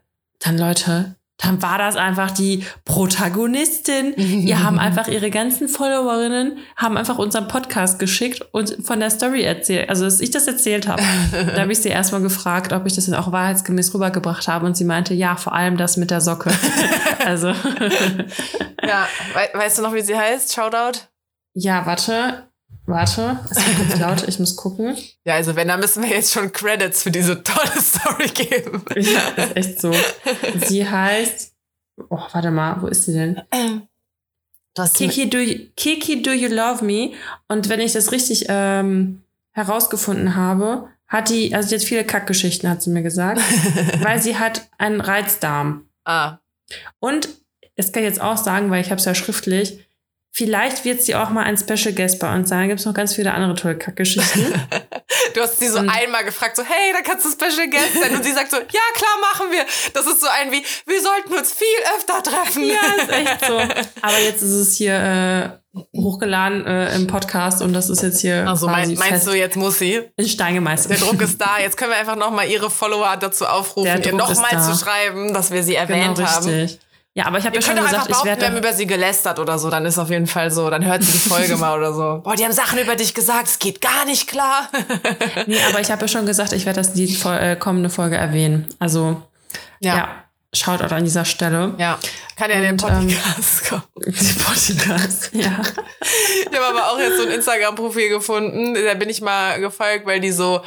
dann 0.43 0.57
Leute, 0.57 1.15
dann 1.37 1.61
war 1.61 1.77
das 1.77 1.95
einfach 1.95 2.31
die 2.31 2.65
Protagonistin. 2.85 4.13
Ihr 4.17 4.63
haben 4.63 4.79
einfach 4.79 5.07
ihre 5.07 5.29
ganzen 5.29 5.67
Followerinnen, 5.67 6.59
haben 6.77 6.95
einfach 6.95 7.17
unseren 7.17 7.47
Podcast 7.47 7.99
geschickt 7.99 8.41
und 8.51 8.77
von 8.85 8.99
der 8.99 9.09
Story 9.09 9.43
erzählt. 9.43 9.89
Also, 9.89 10.05
dass 10.05 10.21
ich 10.21 10.31
das 10.31 10.47
erzählt 10.47 10.87
habe. 10.87 11.01
da 11.31 11.61
habe 11.61 11.71
ich 11.71 11.79
sie 11.79 11.89
erstmal 11.89 12.21
gefragt, 12.21 12.71
ob 12.71 12.85
ich 12.85 12.93
das 12.95 13.07
dann 13.07 13.15
auch 13.15 13.31
wahrheitsgemäß 13.31 13.93
rübergebracht 13.93 14.47
habe. 14.47 14.65
Und 14.65 14.77
sie 14.77 14.85
meinte, 14.85 15.13
ja, 15.13 15.35
vor 15.35 15.53
allem 15.53 15.75
das 15.75 15.97
mit 15.97 16.11
der 16.11 16.21
Socke. 16.21 16.51
also, 17.25 17.47
ja, 17.47 19.07
we 19.33 19.57
weißt 19.57 19.79
du 19.79 19.81
noch, 19.81 19.93
wie 19.93 20.01
sie 20.01 20.17
heißt? 20.17 20.53
Shoutout? 20.53 20.99
ja, 21.55 21.85
warte. 21.85 22.47
Warte, 22.85 23.39
es 23.49 23.57
wird 23.65 23.77
kurz 23.77 23.99
laut, 23.99 24.27
ich 24.27 24.39
muss 24.39 24.55
gucken. 24.57 24.97
Ja, 25.25 25.35
also 25.35 25.55
wenn, 25.55 25.69
dann 25.69 25.79
müssen 25.79 26.03
wir 26.03 26.09
jetzt 26.09 26.33
schon 26.33 26.51
Credits 26.51 27.03
für 27.03 27.11
diese 27.11 27.41
tolle 27.41 27.71
Story 27.81 28.27
geben. 28.27 28.83
Ja, 28.95 29.43
ist 29.43 29.55
echt 29.57 29.81
so. 29.81 29.93
Sie 30.65 30.87
heißt, 30.87 31.53
oh, 32.09 32.19
warte 32.31 32.51
mal, 32.51 32.81
wo 32.81 32.87
ist 32.87 33.05
sie 33.05 33.13
denn? 33.13 33.41
Hast 34.77 34.95
Kiki 34.97 35.29
do, 35.29 35.37
you, 35.37 35.67
Kiki, 35.77 36.21
do 36.21 36.31
you 36.31 36.49
love 36.49 36.83
me? 36.83 37.11
Und 37.47 37.69
wenn 37.69 37.79
ich 37.79 37.93
das 37.93 38.11
richtig 38.11 38.45
ähm, 38.49 39.23
herausgefunden 39.51 40.35
habe, 40.35 40.89
hat 41.07 41.29
die, 41.29 41.53
also 41.55 41.69
jetzt 41.69 41.85
viele 41.85 42.03
Kackgeschichten, 42.03 42.67
hat 42.69 42.81
sie 42.81 42.89
mir 42.89 43.03
gesagt, 43.03 43.39
weil 44.01 44.21
sie 44.21 44.37
hat 44.37 44.67
einen 44.77 44.99
Reizdarm. 44.99 45.85
ah, 46.05 46.39
Und 46.99 47.29
das 47.77 47.91
kann 47.91 48.03
ich 48.03 48.09
jetzt 48.09 48.21
auch 48.21 48.37
sagen, 48.37 48.71
weil 48.71 48.81
ich 48.81 48.89
habe 48.89 48.99
es 48.99 49.05
ja 49.05 49.15
schriftlich, 49.15 49.79
vielleicht 50.35 50.83
wird 50.83 51.01
sie 51.01 51.15
auch 51.15 51.29
mal 51.29 51.43
ein 51.43 51.57
Special 51.57 51.93
Guest 51.93 52.19
bei 52.19 52.33
uns 52.35 52.49
sein. 52.49 52.61
Da 52.61 52.67
gibt 52.67 52.79
es 52.79 52.85
noch 52.85 52.93
ganz 52.93 53.13
viele 53.15 53.33
andere 53.33 53.55
tolle 53.55 53.77
Kackgeschichten. 53.77 54.53
Du 55.35 55.41
hast 55.41 55.59
sie 55.59 55.67
so 55.67 55.79
Und- 55.79 55.89
einmal 55.89 56.23
gefragt, 56.25 56.55
so, 56.55 56.63
hey, 56.63 56.91
da 56.93 57.01
kannst 57.01 57.25
du 57.25 57.29
Special 57.31 57.67
Guest 57.67 57.93
sein. 57.99 58.15
Und 58.15 58.23
sie 58.23 58.31
sagt 58.33 58.51
so, 58.51 58.57
ja, 58.57 58.63
klar, 58.93 59.11
machen 59.33 59.51
wir. 59.51 59.63
Das 59.93 60.05
ist 60.05 60.21
so 60.21 60.27
ein 60.27 60.51
wie, 60.51 60.63
wir 60.85 61.01
sollten 61.01 61.33
uns 61.33 61.51
viel 61.53 61.67
öfter 61.97 62.21
treffen. 62.21 62.63
Ja, 62.65 62.75
ist 63.01 63.09
echt 63.11 63.45
so. 63.47 63.57
Aber 64.01 64.19
jetzt 64.23 64.41
ist 64.43 64.51
es 64.51 64.75
hier 64.75 64.93
äh, 65.75 65.79
hochgeladen 65.97 66.65
äh, 66.67 66.95
im 66.95 67.07
Podcast 67.07 67.61
und 67.63 67.73
das 67.73 67.89
ist 67.89 68.03
jetzt 68.03 68.21
hier 68.21 68.47
Also 68.47 68.67
mein, 68.67 68.93
meinst 68.95 69.25
du, 69.25 69.31
jetzt 69.33 69.55
muss 69.55 69.79
sie? 69.79 70.01
in 70.17 70.27
Stein 70.27 70.53
gemeißelt. 70.55 70.91
Der 70.99 71.07
Druck 71.07 71.21
ist 71.21 71.39
da. 71.41 71.57
Jetzt 71.59 71.77
können 71.77 71.91
wir 71.91 71.97
einfach 71.97 72.15
nochmal 72.15 72.47
ihre 72.47 72.69
Follower 72.69 73.17
dazu 73.19 73.45
aufrufen, 73.45 74.01
ihr 74.03 74.13
nochmal 74.13 74.61
zu 74.63 74.75
schreiben, 74.75 75.33
dass 75.33 75.51
wir 75.51 75.63
sie 75.63 75.73
Genau, 75.73 75.81
erwähnt 75.83 76.19
haben. 76.23 76.47
richtig. 76.47 76.79
Ja, 77.15 77.27
aber 77.27 77.37
ich 77.37 77.45
habe 77.45 77.55
ja 77.55 77.61
schon 77.61 77.75
gesagt, 77.75 77.93
ich 77.93 78.07
behaupten, 78.07 78.25
wir 78.25 78.31
haben 78.31 78.41
werde. 78.41 78.57
über 78.57 78.73
sie 78.73 78.87
gelästert 78.87 79.37
oder 79.37 79.59
so. 79.59 79.69
Dann 79.69 79.85
ist 79.85 79.99
auf 79.99 80.09
jeden 80.09 80.25
Fall 80.25 80.49
so. 80.49 80.67
Dann 80.71 80.83
hört 80.83 81.03
sie 81.03 81.11
die 81.11 81.29
Folge 81.29 81.57
mal 81.57 81.77
oder 81.77 81.93
so. 81.93 82.21
Boah, 82.23 82.35
die 82.35 82.43
haben 82.43 82.53
Sachen 82.53 82.79
über 82.79 82.95
dich 82.95 83.13
gesagt. 83.13 83.47
Es 83.47 83.59
geht 83.59 83.81
gar 83.81 84.05
nicht 84.05 84.27
klar. 84.27 84.69
Nee, 85.45 85.57
aber 85.69 85.79
ich 85.81 85.91
habe 85.91 86.01
ja 86.01 86.07
schon 86.07 86.25
gesagt, 86.25 86.53
ich 86.53 86.65
werde 86.65 86.79
das 86.79 86.93
die 86.93 87.17
äh, 87.25 87.55
kommende 87.55 87.89
Folge 87.89 88.15
erwähnen. 88.15 88.67
Also, 88.79 89.21
ja, 89.79 89.97
ja. 89.97 90.23
schaut 90.53 90.81
auch 90.81 90.91
an 90.91 91.03
dieser 91.03 91.25
Stelle. 91.25 91.75
Ja. 91.77 91.99
Kann 92.35 92.49
ja 92.49 92.57
in 92.57 92.63
den 92.63 92.71
ähm, 92.71 92.77
Podcast 92.77 93.69
kommen. 93.69 93.83
Die 94.05 94.33
Podcast, 94.33 95.29
ja. 95.33 95.61
Ich 96.49 96.57
habe 96.57 96.65
aber 96.65 96.91
auch 96.91 96.99
jetzt 96.99 97.17
so 97.17 97.23
ein 97.23 97.31
Instagram-Profil 97.31 98.09
gefunden. 98.09 98.73
Da 98.73 98.93
bin 98.93 99.09
ich 99.09 99.21
mal 99.21 99.59
gefolgt, 99.59 100.05
weil 100.05 100.19
die 100.19 100.31
so, 100.31 100.61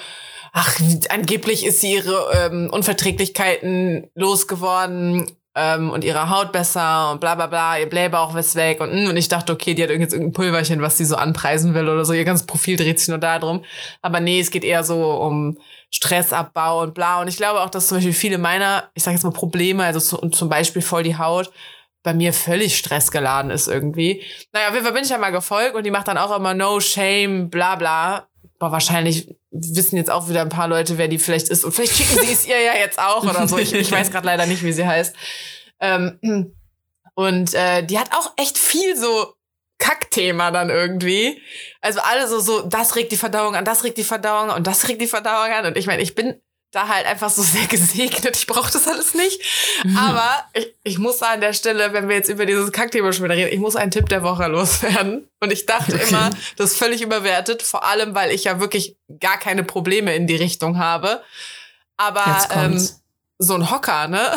ach, 0.52 0.78
angeblich 1.08 1.64
ist 1.64 1.80
sie 1.80 1.94
ihre 1.94 2.30
ähm, 2.34 2.70
Unverträglichkeiten 2.70 4.10
losgeworden 4.14 5.26
ähm, 5.58 5.90
und 5.90 6.04
ihre 6.04 6.28
Haut 6.28 6.52
besser 6.52 7.10
und 7.10 7.20
bla 7.20 7.34
bla 7.34 7.46
bla, 7.46 7.78
ihr 7.78 7.88
Blähbauch 7.88 8.36
ist 8.36 8.56
weg 8.56 8.78
und, 8.80 8.92
mm, 8.92 9.08
und 9.08 9.16
ich 9.16 9.28
dachte, 9.28 9.54
okay, 9.54 9.72
die 9.72 9.82
hat 9.82 9.88
jetzt 9.88 10.12
irgendein 10.12 10.34
Pulverchen, 10.34 10.82
was 10.82 10.98
sie 10.98 11.06
so 11.06 11.16
anpreisen 11.16 11.72
will 11.72 11.88
oder 11.88 12.04
so. 12.04 12.12
Ihr 12.12 12.26
ganzes 12.26 12.46
Profil 12.46 12.76
dreht 12.76 13.00
sich 13.00 13.08
nur 13.08 13.16
darum. 13.16 13.64
Aber 14.02 14.20
nee, 14.20 14.38
es 14.38 14.50
geht 14.50 14.64
eher 14.64 14.84
so 14.84 15.12
um 15.14 15.56
Stressabbau 15.90 16.82
und 16.82 16.92
bla. 16.92 17.22
Und 17.22 17.28
ich 17.28 17.38
glaube 17.38 17.62
auch, 17.62 17.70
dass 17.70 17.88
zum 17.88 17.96
Beispiel 17.96 18.12
viele 18.12 18.36
meiner, 18.36 18.90
ich 18.92 19.02
sage 19.02 19.14
jetzt 19.14 19.25
mal 19.25 19.30
Probleme, 19.30 19.82
also 19.82 19.98
zu, 19.98 20.28
zum 20.28 20.50
Beispiel 20.50 20.82
voll 20.82 21.02
die 21.02 21.16
Haut, 21.16 21.50
bei 22.02 22.12
mir 22.12 22.34
völlig 22.34 22.76
stressgeladen 22.76 23.50
ist 23.50 23.66
irgendwie. 23.66 24.22
Naja, 24.52 24.68
auf 24.68 24.75
jeden 24.75 24.84
Fall 24.84 24.94
bin 24.94 25.04
ich 25.04 25.10
ja 25.10 25.18
mal 25.18 25.32
gefolgt 25.32 25.75
und 25.75 25.86
die 25.86 25.90
macht 25.90 26.06
dann 26.06 26.18
auch 26.18 26.36
immer 26.36 26.52
No 26.52 26.80
Shame, 26.80 27.48
bla 27.48 27.76
bla. 27.76 28.28
Boah, 28.58 28.72
wahrscheinlich 28.72 29.34
wissen 29.60 29.96
jetzt 29.96 30.10
auch 30.10 30.28
wieder 30.28 30.42
ein 30.42 30.48
paar 30.48 30.68
Leute, 30.68 30.98
wer 30.98 31.08
die 31.08 31.18
vielleicht 31.18 31.48
ist. 31.48 31.64
Und 31.64 31.72
vielleicht 31.72 31.96
schicken 31.96 32.18
sie 32.25 32.32
es 32.32 32.46
ihr 32.46 32.60
ja 32.60 32.75
jetzt 32.75 32.98
auch 32.98 33.25
oder 33.25 33.46
so. 33.48 33.58
Ich, 33.58 33.72
ich 33.72 33.90
weiß 33.90 34.10
gerade 34.10 34.26
leider 34.26 34.46
nicht, 34.46 34.62
wie 34.62 34.72
sie 34.72 34.86
heißt. 34.86 35.14
Ähm, 35.80 36.54
und 37.14 37.54
äh, 37.54 37.82
die 37.82 37.98
hat 37.98 38.12
auch 38.12 38.32
echt 38.36 38.58
viel 38.58 38.96
so 38.96 39.34
Kackthema 39.78 40.50
dann 40.50 40.70
irgendwie. 40.70 41.40
Also 41.80 42.00
alle 42.00 42.28
so, 42.28 42.40
so, 42.40 42.62
das 42.62 42.96
regt 42.96 43.12
die 43.12 43.16
Verdauung 43.16 43.54
an, 43.54 43.64
das 43.64 43.84
regt 43.84 43.98
die 43.98 44.04
Verdauung 44.04 44.50
an 44.50 44.56
und 44.56 44.66
das 44.66 44.88
regt 44.88 45.00
die 45.00 45.06
Verdauung 45.06 45.52
an. 45.52 45.66
Und 45.66 45.76
ich 45.76 45.86
meine, 45.86 46.02
ich 46.02 46.14
bin 46.14 46.40
da 46.73 46.88
halt 46.88 47.06
einfach 47.06 47.30
so 47.30 47.42
sehr 47.42 47.66
gesegnet. 47.68 48.37
Ich 48.37 48.46
brauche 48.46 48.70
das 48.70 48.87
alles 48.88 49.14
nicht. 49.14 49.40
Aber 49.96 50.44
ich, 50.52 50.75
ich 50.85 50.99
muss 50.99 51.23
an 51.23 51.40
der 51.40 51.52
Stelle, 51.52 51.92
wenn 51.92 52.08
wir 52.08 52.16
jetzt 52.16 52.28
über 52.28 52.44
dieses 52.46 52.73
Kackthema 52.73 53.12
schon 53.12 53.25
wieder 53.25 53.35
reden, 53.37 53.52
ich 53.52 53.61
muss 53.61 53.76
einen 53.76 53.90
Tipp 53.90 54.08
der 54.08 54.23
Woche 54.23 54.46
loswerden. 54.46 55.28
Und 55.40 55.52
ich 55.52 55.66
dachte 55.66 55.94
Okay. 55.94 56.08
immer, 56.08 56.30
das 56.56 56.73
ist 56.73 56.78
völlig 56.78 57.02
überwertet, 57.02 57.62
vor 57.62 57.85
allem, 57.85 58.14
weil 58.14 58.30
ich 58.32 58.44
ja 58.44 58.61
wirklich 58.61 58.96
gar 59.20 59.38
keine 59.38 59.64
Probleme 59.64 60.14
in 60.14 60.26
die 60.26 60.37
Richtung 60.37 60.78
habe. 60.78 61.23
Aber 61.96 62.46
ähm, 62.54 62.88
so 63.38 63.54
ein 63.54 63.70
Hocker, 63.70 64.08
ne? 64.08 64.32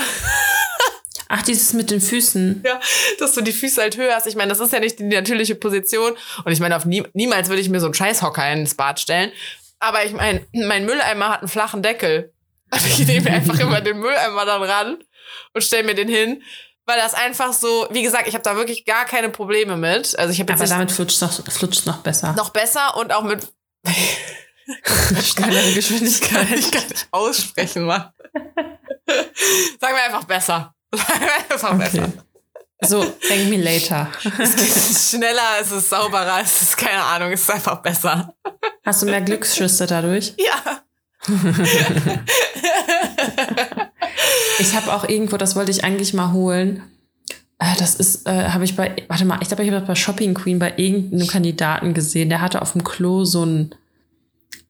Ach, 1.32 1.44
dieses 1.44 1.74
mit 1.74 1.92
den 1.92 2.02
Füßen. 2.02 2.64
Ja, 2.66 2.80
dass 3.20 3.34
du 3.34 3.42
die 3.42 3.52
Füße 3.52 3.80
halt 3.80 3.98
höher 3.98 4.16
hast. 4.16 4.26
Ich 4.26 4.36
meine, 4.36 4.50
das 4.50 4.60
ist 4.60 4.74
ja 4.74 4.80
nicht 4.80 4.98
die 4.98 5.04
natürliche 5.04 5.54
Position. 5.54 6.14
Und 6.44 6.52
ich 6.52 6.60
meine, 6.60 6.76
auf 6.76 6.86
nie, 6.86 7.04
niemals 7.14 7.50
würde 7.50 7.62
ich 7.62 7.70
mir 7.70 7.80
so 7.80 7.86
einen 7.86 7.94
Scheißhocker 7.94 8.52
ins 8.52 8.74
Bad 8.74 9.00
stellen. 9.00 9.32
Aber 9.80 10.04
ich 10.06 10.12
meine, 10.14 10.46
mein 10.54 10.86
Mülleimer 10.86 11.30
hat 11.30 11.40
einen 11.40 11.48
flachen 11.48 11.82
Deckel. 11.82 12.34
Also 12.70 12.88
ich 12.88 13.08
nehme 13.08 13.30
einfach 13.32 13.60
immer 13.60 13.82
den 13.82 13.98
Mülleimer 14.00 14.46
dann 14.46 14.62
ran 14.64 14.98
und 15.54 15.64
stelle 15.64 15.84
mir 15.84 15.96
den 15.96 16.08
hin. 16.10 16.44
Weil 16.86 16.98
das 16.98 17.14
einfach 17.14 17.54
so, 17.54 17.88
wie 17.92 18.02
gesagt, 18.02 18.28
ich 18.28 18.34
habe 18.34 18.44
da 18.44 18.56
wirklich 18.56 18.84
gar 18.86 19.06
keine 19.06 19.30
Probleme 19.30 19.78
mit. 19.78 20.18
Also 20.18 20.32
ich 20.34 20.40
habe 20.40 20.52
Aber 20.54 20.66
damit 20.66 20.92
flutscht 20.92 21.22
noch, 21.22 21.32
flutscht 21.52 21.86
noch 21.86 21.98
besser. 22.00 22.34
noch 22.34 22.50
besser 22.50 22.98
und 22.98 23.14
auch 23.14 23.24
mit 23.24 23.48
Schnellere 25.24 25.74
Geschwindigkeit. 25.74 26.48
kann 26.48 26.58
ich 26.58 26.72
gar 26.72 26.82
nicht 26.84 27.08
aussprechen, 27.12 27.86
Mann. 27.86 28.12
Sagen 29.80 29.96
wir 29.96 30.04
einfach 30.04 30.24
besser. 30.26 30.74
Sagen 30.96 31.20
wir 31.20 31.56
einfach 31.56 31.74
Okay. 31.74 32.00
besser. 32.00 32.14
So, 32.82 33.04
thank 33.28 33.50
me 33.50 33.58
later. 33.58 34.10
Es 34.40 34.56
geht 34.56 35.20
schneller, 35.20 35.60
es 35.62 35.72
ist 35.72 35.90
sauberer, 35.90 36.40
es 36.42 36.62
ist 36.62 36.78
keine 36.78 37.04
Ahnung, 37.04 37.32
es 37.32 37.42
ist 37.42 37.52
einfach 37.52 37.82
besser. 37.82 38.34
Hast 38.86 39.02
du 39.02 39.06
mehr 39.08 39.22
Glücksschüsse 39.22 39.86
dadurch? 39.86 40.34
Ja. 40.38 40.82
Ich 44.60 44.74
habe 44.76 44.94
auch 44.94 45.08
irgendwo, 45.08 45.38
das 45.38 45.56
wollte 45.56 45.72
ich 45.72 45.84
eigentlich 45.84 46.14
mal 46.14 46.32
holen. 46.32 46.84
Äh, 47.60 47.76
Das 47.78 47.96
ist, 47.96 48.28
äh, 48.28 48.50
habe 48.50 48.64
ich 48.64 48.76
bei, 48.76 48.96
warte 49.08 49.26
mal, 49.26 49.40
ich 49.42 49.48
glaube, 49.48 49.64
ich 49.64 49.70
habe 49.70 49.80
das 49.80 49.88
bei 49.88 49.96
Shopping 49.96 50.34
Queen 50.34 50.60
bei 50.60 50.74
irgendeinem 50.78 51.28
Kandidaten 51.28 51.94
gesehen. 51.94 52.30
Der 52.30 52.42
hatte 52.42 52.62
auf 52.62 52.74
dem 52.74 52.84
Klo 52.84 53.26
so 53.26 53.46
ein, 53.46 53.76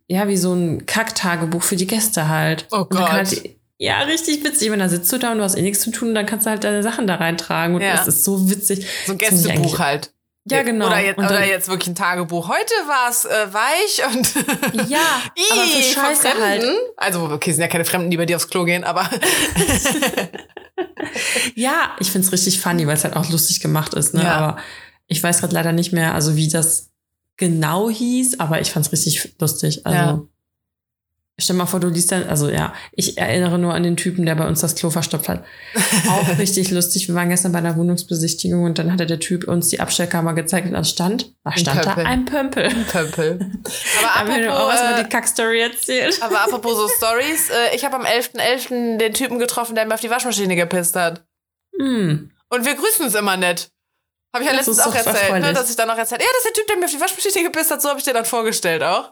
ja, 0.08 0.28
wie 0.28 0.38
so 0.38 0.54
ein 0.54 0.86
Kacktagebuch 0.86 1.62
für 1.64 1.76
die 1.76 1.88
Gäste 1.88 2.28
halt. 2.28 2.66
Oh 2.72 2.86
Gott. 2.86 3.12
Halt, 3.12 3.50
ja, 3.80 4.02
richtig 4.02 4.44
witzig. 4.44 4.70
Und 4.72 4.80
dann 4.80 4.90
sitzt 4.90 5.12
du 5.12 5.18
da 5.18 5.32
und 5.32 5.38
du 5.40 5.44
hast 5.44 5.56
eh 5.56 5.62
nichts 5.62 5.82
zu 5.82 5.90
tun, 5.92 6.14
dann 6.14 6.26
kannst 6.28 6.46
du 6.46 6.52
halt 6.52 6.64
deine 6.64 6.84
Sachen 6.84 7.08
da 7.08 7.16
reintragen. 7.16 7.76
Und 7.76 7.82
Ja. 7.82 7.96
das 7.96 8.08
ist 8.08 8.24
so 8.24 8.50
witzig. 8.50 8.86
So 9.08 9.14
ein 9.14 9.18
Gästebuch 9.18 9.80
halt. 9.80 10.12
Ja, 10.50 10.64
genau. 10.64 10.88
Oder 10.88 11.00
jetzt, 11.00 11.18
dann- 11.18 11.26
oder 11.28 11.46
jetzt 11.46 11.68
wirklich 11.70 11.88
ein 11.90 11.96
Tagebuch. 11.96 12.48
Heute 12.50 12.74
war 12.88 13.10
es 13.10 13.26
äh, 13.26 13.54
weich 13.54 14.02
und 14.14 14.34
Ja, 14.90 15.00
aber 15.52 15.62
für 15.62 15.84
Scheiße 15.84 16.28
Fremden. 16.30 16.42
halt. 16.42 16.66
Also, 16.98 17.22
okay, 17.30 17.52
sind 17.52 17.62
ja 17.62 17.68
keine 17.68 17.86
Fremden, 17.86 18.10
die 18.10 18.18
bei 18.18 18.26
dir 18.26 18.36
aufs 18.38 18.50
Klo 18.50 18.64
gehen, 18.66 18.84
aber 18.84 19.08
Ja, 21.56 21.96
ich 22.00 22.12
find's 22.12 22.32
richtig 22.32 22.60
funny, 22.60 22.88
weil 22.88 22.96
es 22.96 23.04
halt 23.04 23.16
auch 23.16 23.30
lustig 23.30 23.60
gemacht 23.60 23.94
ist. 23.94 24.14
Ne? 24.14 24.24
Ja. 24.24 24.36
Aber 24.36 24.58
ich 25.08 25.22
weiß 25.22 25.40
gerade 25.40 25.54
leider 25.54 25.72
nicht 25.72 25.92
mehr, 25.92 26.14
also 26.14 26.36
wie 26.36 26.48
das 26.48 26.90
genau 27.38 27.90
hieß, 27.90 28.40
aber 28.40 28.62
ich 28.62 28.72
fand's 28.72 28.92
richtig 28.92 29.36
lustig. 29.40 29.86
Also 29.86 29.98
Ja. 29.98 30.22
Stell 31.40 31.56
mal 31.56 31.66
vor, 31.66 31.80
du 31.80 31.88
liest 31.90 32.12
dann, 32.12 32.28
also 32.30 32.50
ja, 32.50 32.74
ich 32.92 33.18
erinnere 33.18 33.58
nur 33.58 33.74
an 33.74 33.84
den 33.84 33.98
Typen, 33.98 34.26
der 34.26 34.36
bei 34.36 34.48
uns 34.48 34.62
das 34.62 34.76
Klo 34.76 34.90
verstopft 34.90 35.30
hat. 35.30 35.44
Auch 36.10 36.28
richtig 36.38 36.72
lustig. 36.72 37.08
Wir 37.08 37.16
waren 37.16 37.30
gestern 37.30 37.52
bei 37.52 37.60
einer 37.60 37.76
Wohnungsbesichtigung 37.76 38.64
und 38.64 38.78
dann 38.78 38.92
hatte 38.92 39.06
der 39.06 39.20
Typ 39.20 39.48
uns 39.48 39.70
die 39.70 39.80
Abstellkammer 39.80 40.34
gezeigt 40.34 40.68
und 40.68 40.74
da 40.74 40.84
stand, 40.84 41.34
da 41.44 41.52
Ein 41.52 41.58
stand 41.58 41.86
da 41.86 41.94
Pömpel. 41.94 42.06
ein 42.06 42.26
Pömpel. 42.26 42.66
Aber 42.68 44.02
Da 44.02 44.16
haben 44.16 44.30
wir 44.36 44.54
auch 44.54 44.58
apropos, 44.58 44.74
erstmal 44.74 45.00
äh, 45.00 45.04
die 45.04 45.10
Kackstory 45.10 45.62
erzählt. 45.62 46.22
aber 46.22 46.42
apropos 46.42 46.78
so 46.78 46.88
Stories, 46.88 47.50
äh, 47.50 47.76
ich 47.76 47.86
habe 47.86 47.96
am 47.96 48.04
11.11. 48.06 48.98
den 48.98 49.14
Typen 49.14 49.40
getroffen, 49.40 49.76
der 49.76 49.86
mir 49.86 49.94
auf 49.96 50.02
die 50.02 50.10
Waschmaschine 50.10 50.56
gepisst 50.56 50.96
hat. 50.96 51.24
Hm. 51.80 52.32
Und 52.50 52.66
wir 52.66 52.76
grüßen 52.76 53.06
uns 53.06 53.16
immer 53.16 53.38
nett. 53.38 53.70
Habe 54.34 54.44
ich 54.44 54.50
ja 54.52 54.56
Das 54.56 54.68
letztens 54.68 54.88
auch 54.88 54.94
erzählt, 54.94 55.42
ne, 55.42 55.54
dass 55.54 55.70
ich 55.72 55.76
dann 55.76 55.88
noch 55.88 55.98
erzählt, 55.98 56.22
ja, 56.22 56.28
das 56.28 56.38
ist 56.38 56.46
der 56.46 56.54
Typ, 56.54 56.68
der 56.68 56.78
mir 56.78 56.86
auf 56.86 56.92
die 56.92 57.02
Waschmaschine 57.02 57.46
gepisst 57.46 57.72
hat, 57.72 57.82
so 57.82 57.90
habe 57.90 57.98
ich 58.00 58.06
den 58.06 58.14
dann 58.14 58.26
vorgestellt 58.26 58.84
auch. 58.84 59.12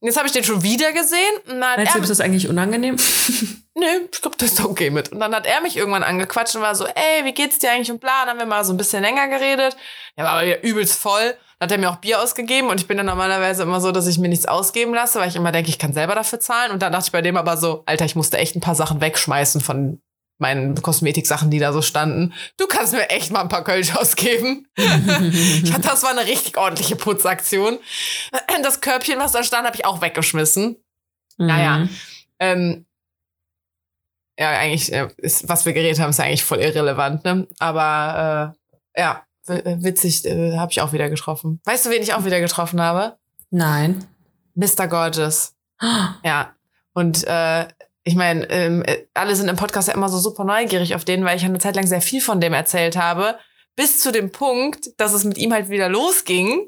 Und 0.00 0.06
jetzt 0.06 0.16
habe 0.16 0.26
ich 0.26 0.32
den 0.32 0.44
schon 0.44 0.62
wieder 0.62 0.92
gesehen. 0.92 1.36
Und 1.46 1.60
dann 1.60 1.76
Meinst 1.76 1.94
du, 1.94 1.98
ist 2.00 2.08
das 2.08 2.20
eigentlich 2.20 2.48
unangenehm? 2.48 2.96
nö, 3.76 3.86
ich 4.10 4.22
glaube, 4.22 4.36
das 4.38 4.52
ist 4.52 4.64
okay 4.64 4.88
mit. 4.88 5.12
Und 5.12 5.20
dann 5.20 5.34
hat 5.34 5.46
er 5.46 5.60
mich 5.60 5.76
irgendwann 5.76 6.02
angequatscht 6.02 6.56
und 6.56 6.62
war 6.62 6.74
so, 6.74 6.86
ey, 6.86 7.24
wie 7.24 7.32
geht's 7.32 7.58
dir 7.58 7.70
eigentlich 7.70 7.90
und 7.90 8.00
bla. 8.00 8.24
Dann 8.24 8.30
haben 8.30 8.38
wir 8.38 8.46
mal 8.46 8.64
so 8.64 8.72
ein 8.72 8.78
bisschen 8.78 9.02
länger 9.02 9.28
geredet. 9.28 9.76
Er 10.16 10.24
war 10.24 10.32
aber 10.32 10.46
wieder 10.46 10.62
übelst 10.64 10.98
voll. 10.98 11.34
Dann 11.58 11.66
hat 11.68 11.72
er 11.72 11.78
mir 11.78 11.90
auch 11.90 11.96
Bier 11.96 12.22
ausgegeben 12.22 12.68
und 12.68 12.80
ich 12.80 12.88
bin 12.88 12.96
dann 12.96 13.04
normalerweise 13.04 13.62
immer 13.64 13.82
so, 13.82 13.92
dass 13.92 14.06
ich 14.06 14.18
mir 14.18 14.28
nichts 14.28 14.46
ausgeben 14.46 14.94
lasse, 14.94 15.20
weil 15.20 15.28
ich 15.28 15.36
immer 15.36 15.52
denke, 15.52 15.68
ich 15.68 15.78
kann 15.78 15.92
selber 15.92 16.14
dafür 16.14 16.40
zahlen. 16.40 16.72
Und 16.72 16.80
dann 16.80 16.92
dachte 16.92 17.06
ich 17.08 17.12
bei 17.12 17.20
dem 17.20 17.36
aber 17.36 17.58
so, 17.58 17.82
Alter, 17.84 18.06
ich 18.06 18.16
musste 18.16 18.38
echt 18.38 18.56
ein 18.56 18.60
paar 18.60 18.74
Sachen 18.74 19.02
wegschmeißen 19.02 19.60
von 19.60 20.00
meinen 20.40 20.80
Kosmetiksachen, 20.80 21.50
die 21.50 21.58
da 21.58 21.72
so 21.72 21.82
standen. 21.82 22.32
Du 22.56 22.66
kannst 22.66 22.92
mir 22.92 23.08
echt 23.10 23.30
mal 23.30 23.42
ein 23.42 23.48
paar 23.48 23.64
Kölsch 23.64 23.94
ausgeben. 23.94 24.66
ich 24.76 25.72
hatte, 25.72 25.88
das 25.88 26.02
war 26.02 26.10
eine 26.10 26.26
richtig 26.26 26.56
ordentliche 26.56 26.96
Putzaktion. 26.96 27.78
Das 28.62 28.80
Körbchen, 28.80 29.18
was 29.18 29.32
da 29.32 29.42
stand, 29.42 29.66
habe 29.66 29.76
ich 29.76 29.84
auch 29.84 30.00
weggeschmissen. 30.00 30.76
Naja. 31.36 31.78
Mhm. 31.78 31.88
Ähm, 32.38 32.86
ja, 34.38 34.50
eigentlich, 34.50 34.92
äh, 34.92 35.08
ist, 35.18 35.48
was 35.48 35.66
wir 35.66 35.74
geredet 35.74 36.00
haben, 36.00 36.10
ist 36.10 36.20
eigentlich 36.20 36.44
voll 36.44 36.58
irrelevant, 36.58 37.24
ne? 37.24 37.46
Aber 37.58 38.54
äh, 38.96 39.00
ja, 39.00 39.24
äh, 39.46 39.76
witzig, 39.80 40.24
äh, 40.24 40.56
habe 40.56 40.72
ich 40.72 40.80
auch 40.80 40.92
wieder 40.92 41.10
getroffen. 41.10 41.60
Weißt 41.64 41.84
du, 41.84 41.90
wen 41.90 42.02
ich 42.02 42.14
auch 42.14 42.24
wieder 42.24 42.40
getroffen 42.40 42.80
habe? 42.80 43.18
Nein. 43.50 44.06
Mr. 44.54 44.88
Gorgeous. 44.88 45.54
Ja. 46.24 46.54
Und 46.92 47.24
äh, 47.24 47.68
ich 48.04 48.14
meine, 48.14 48.48
ähm, 48.50 48.82
äh, 48.84 49.06
alle 49.14 49.36
sind 49.36 49.48
im 49.48 49.56
Podcast 49.56 49.88
ja 49.88 49.94
immer 49.94 50.08
so 50.08 50.18
super 50.18 50.44
neugierig 50.44 50.94
auf 50.94 51.04
den, 51.04 51.24
weil 51.24 51.36
ich 51.36 51.44
eine 51.44 51.58
Zeit 51.58 51.76
lang 51.76 51.86
sehr 51.86 52.00
viel 52.00 52.20
von 52.20 52.40
dem 52.40 52.52
erzählt 52.52 52.96
habe. 52.96 53.38
Bis 53.76 54.00
zu 54.00 54.10
dem 54.10 54.32
Punkt, 54.32 54.88
dass 54.98 55.12
es 55.12 55.24
mit 55.24 55.38
ihm 55.38 55.52
halt 55.52 55.68
wieder 55.68 55.88
losging. 55.88 56.66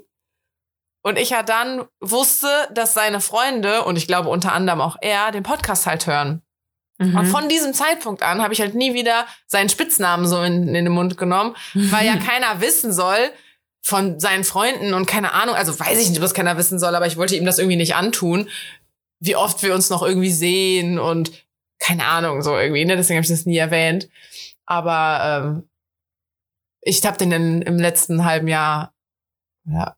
Und 1.05 1.19
ich 1.19 1.31
ja 1.31 1.43
dann 1.43 1.85
wusste, 2.01 2.49
dass 2.73 2.95
seine 2.95 3.21
Freunde, 3.21 3.83
und 3.85 3.97
ich 3.97 4.07
glaube 4.07 4.29
unter 4.29 4.53
anderem 4.53 4.81
auch 4.81 4.97
er, 5.01 5.33
den 5.33 5.43
Podcast 5.43 5.87
halt 5.87 6.07
hören. 6.07 6.43
Mhm. 6.99 7.17
Und 7.17 7.27
von 7.27 7.49
diesem 7.49 7.75
Zeitpunkt 7.75 8.23
an 8.23 8.43
habe 8.43 8.53
ich 8.53 8.61
halt 8.61 8.75
nie 8.75 8.95
wieder 8.95 9.27
seinen 9.47 9.69
Spitznamen 9.69 10.27
so 10.27 10.43
in, 10.43 10.69
in 10.69 10.85
den 10.85 10.93
Mund 10.93 11.17
genommen, 11.17 11.57
weil 11.75 12.07
ja 12.07 12.17
keiner 12.25 12.61
wissen 12.61 12.93
soll 12.93 13.31
von 13.85 14.21
seinen 14.21 14.45
Freunden 14.45 14.95
und 14.95 15.07
keine 15.07 15.33
Ahnung, 15.33 15.57
also 15.57 15.79
weiß 15.79 15.99
ich 15.99 16.09
nicht, 16.09 16.23
das 16.23 16.35
keiner 16.35 16.57
wissen 16.57 16.79
soll, 16.79 16.95
aber 16.95 17.07
ich 17.07 17.17
wollte 17.17 17.35
ihm 17.35 17.45
das 17.45 17.59
irgendwie 17.59 17.77
nicht 17.77 17.97
antun, 17.97 18.49
wie 19.23 19.37
oft 19.37 19.63
wir 19.63 19.73
uns 19.73 19.89
noch 19.89 20.03
irgendwie 20.03 20.33
sehen 20.33 20.99
und 20.99 21.47
keine 21.79 22.07
Ahnung, 22.07 22.43
so 22.43 22.57
irgendwie, 22.57 22.85
ne? 22.85 22.97
Deswegen 22.97 23.19
habe 23.19 23.25
ich 23.25 23.31
das 23.31 23.47
nie 23.47 23.57
erwähnt. 23.57 24.09
Aber 24.67 25.21
ähm, 25.45 25.69
ich 26.81 27.05
habe 27.07 27.19
den 27.19 27.31
in, 27.31 27.63
im 27.63 27.79
letzten 27.79 28.25
halben 28.25 28.49
Jahr, 28.49 28.93
ja, 29.65 29.97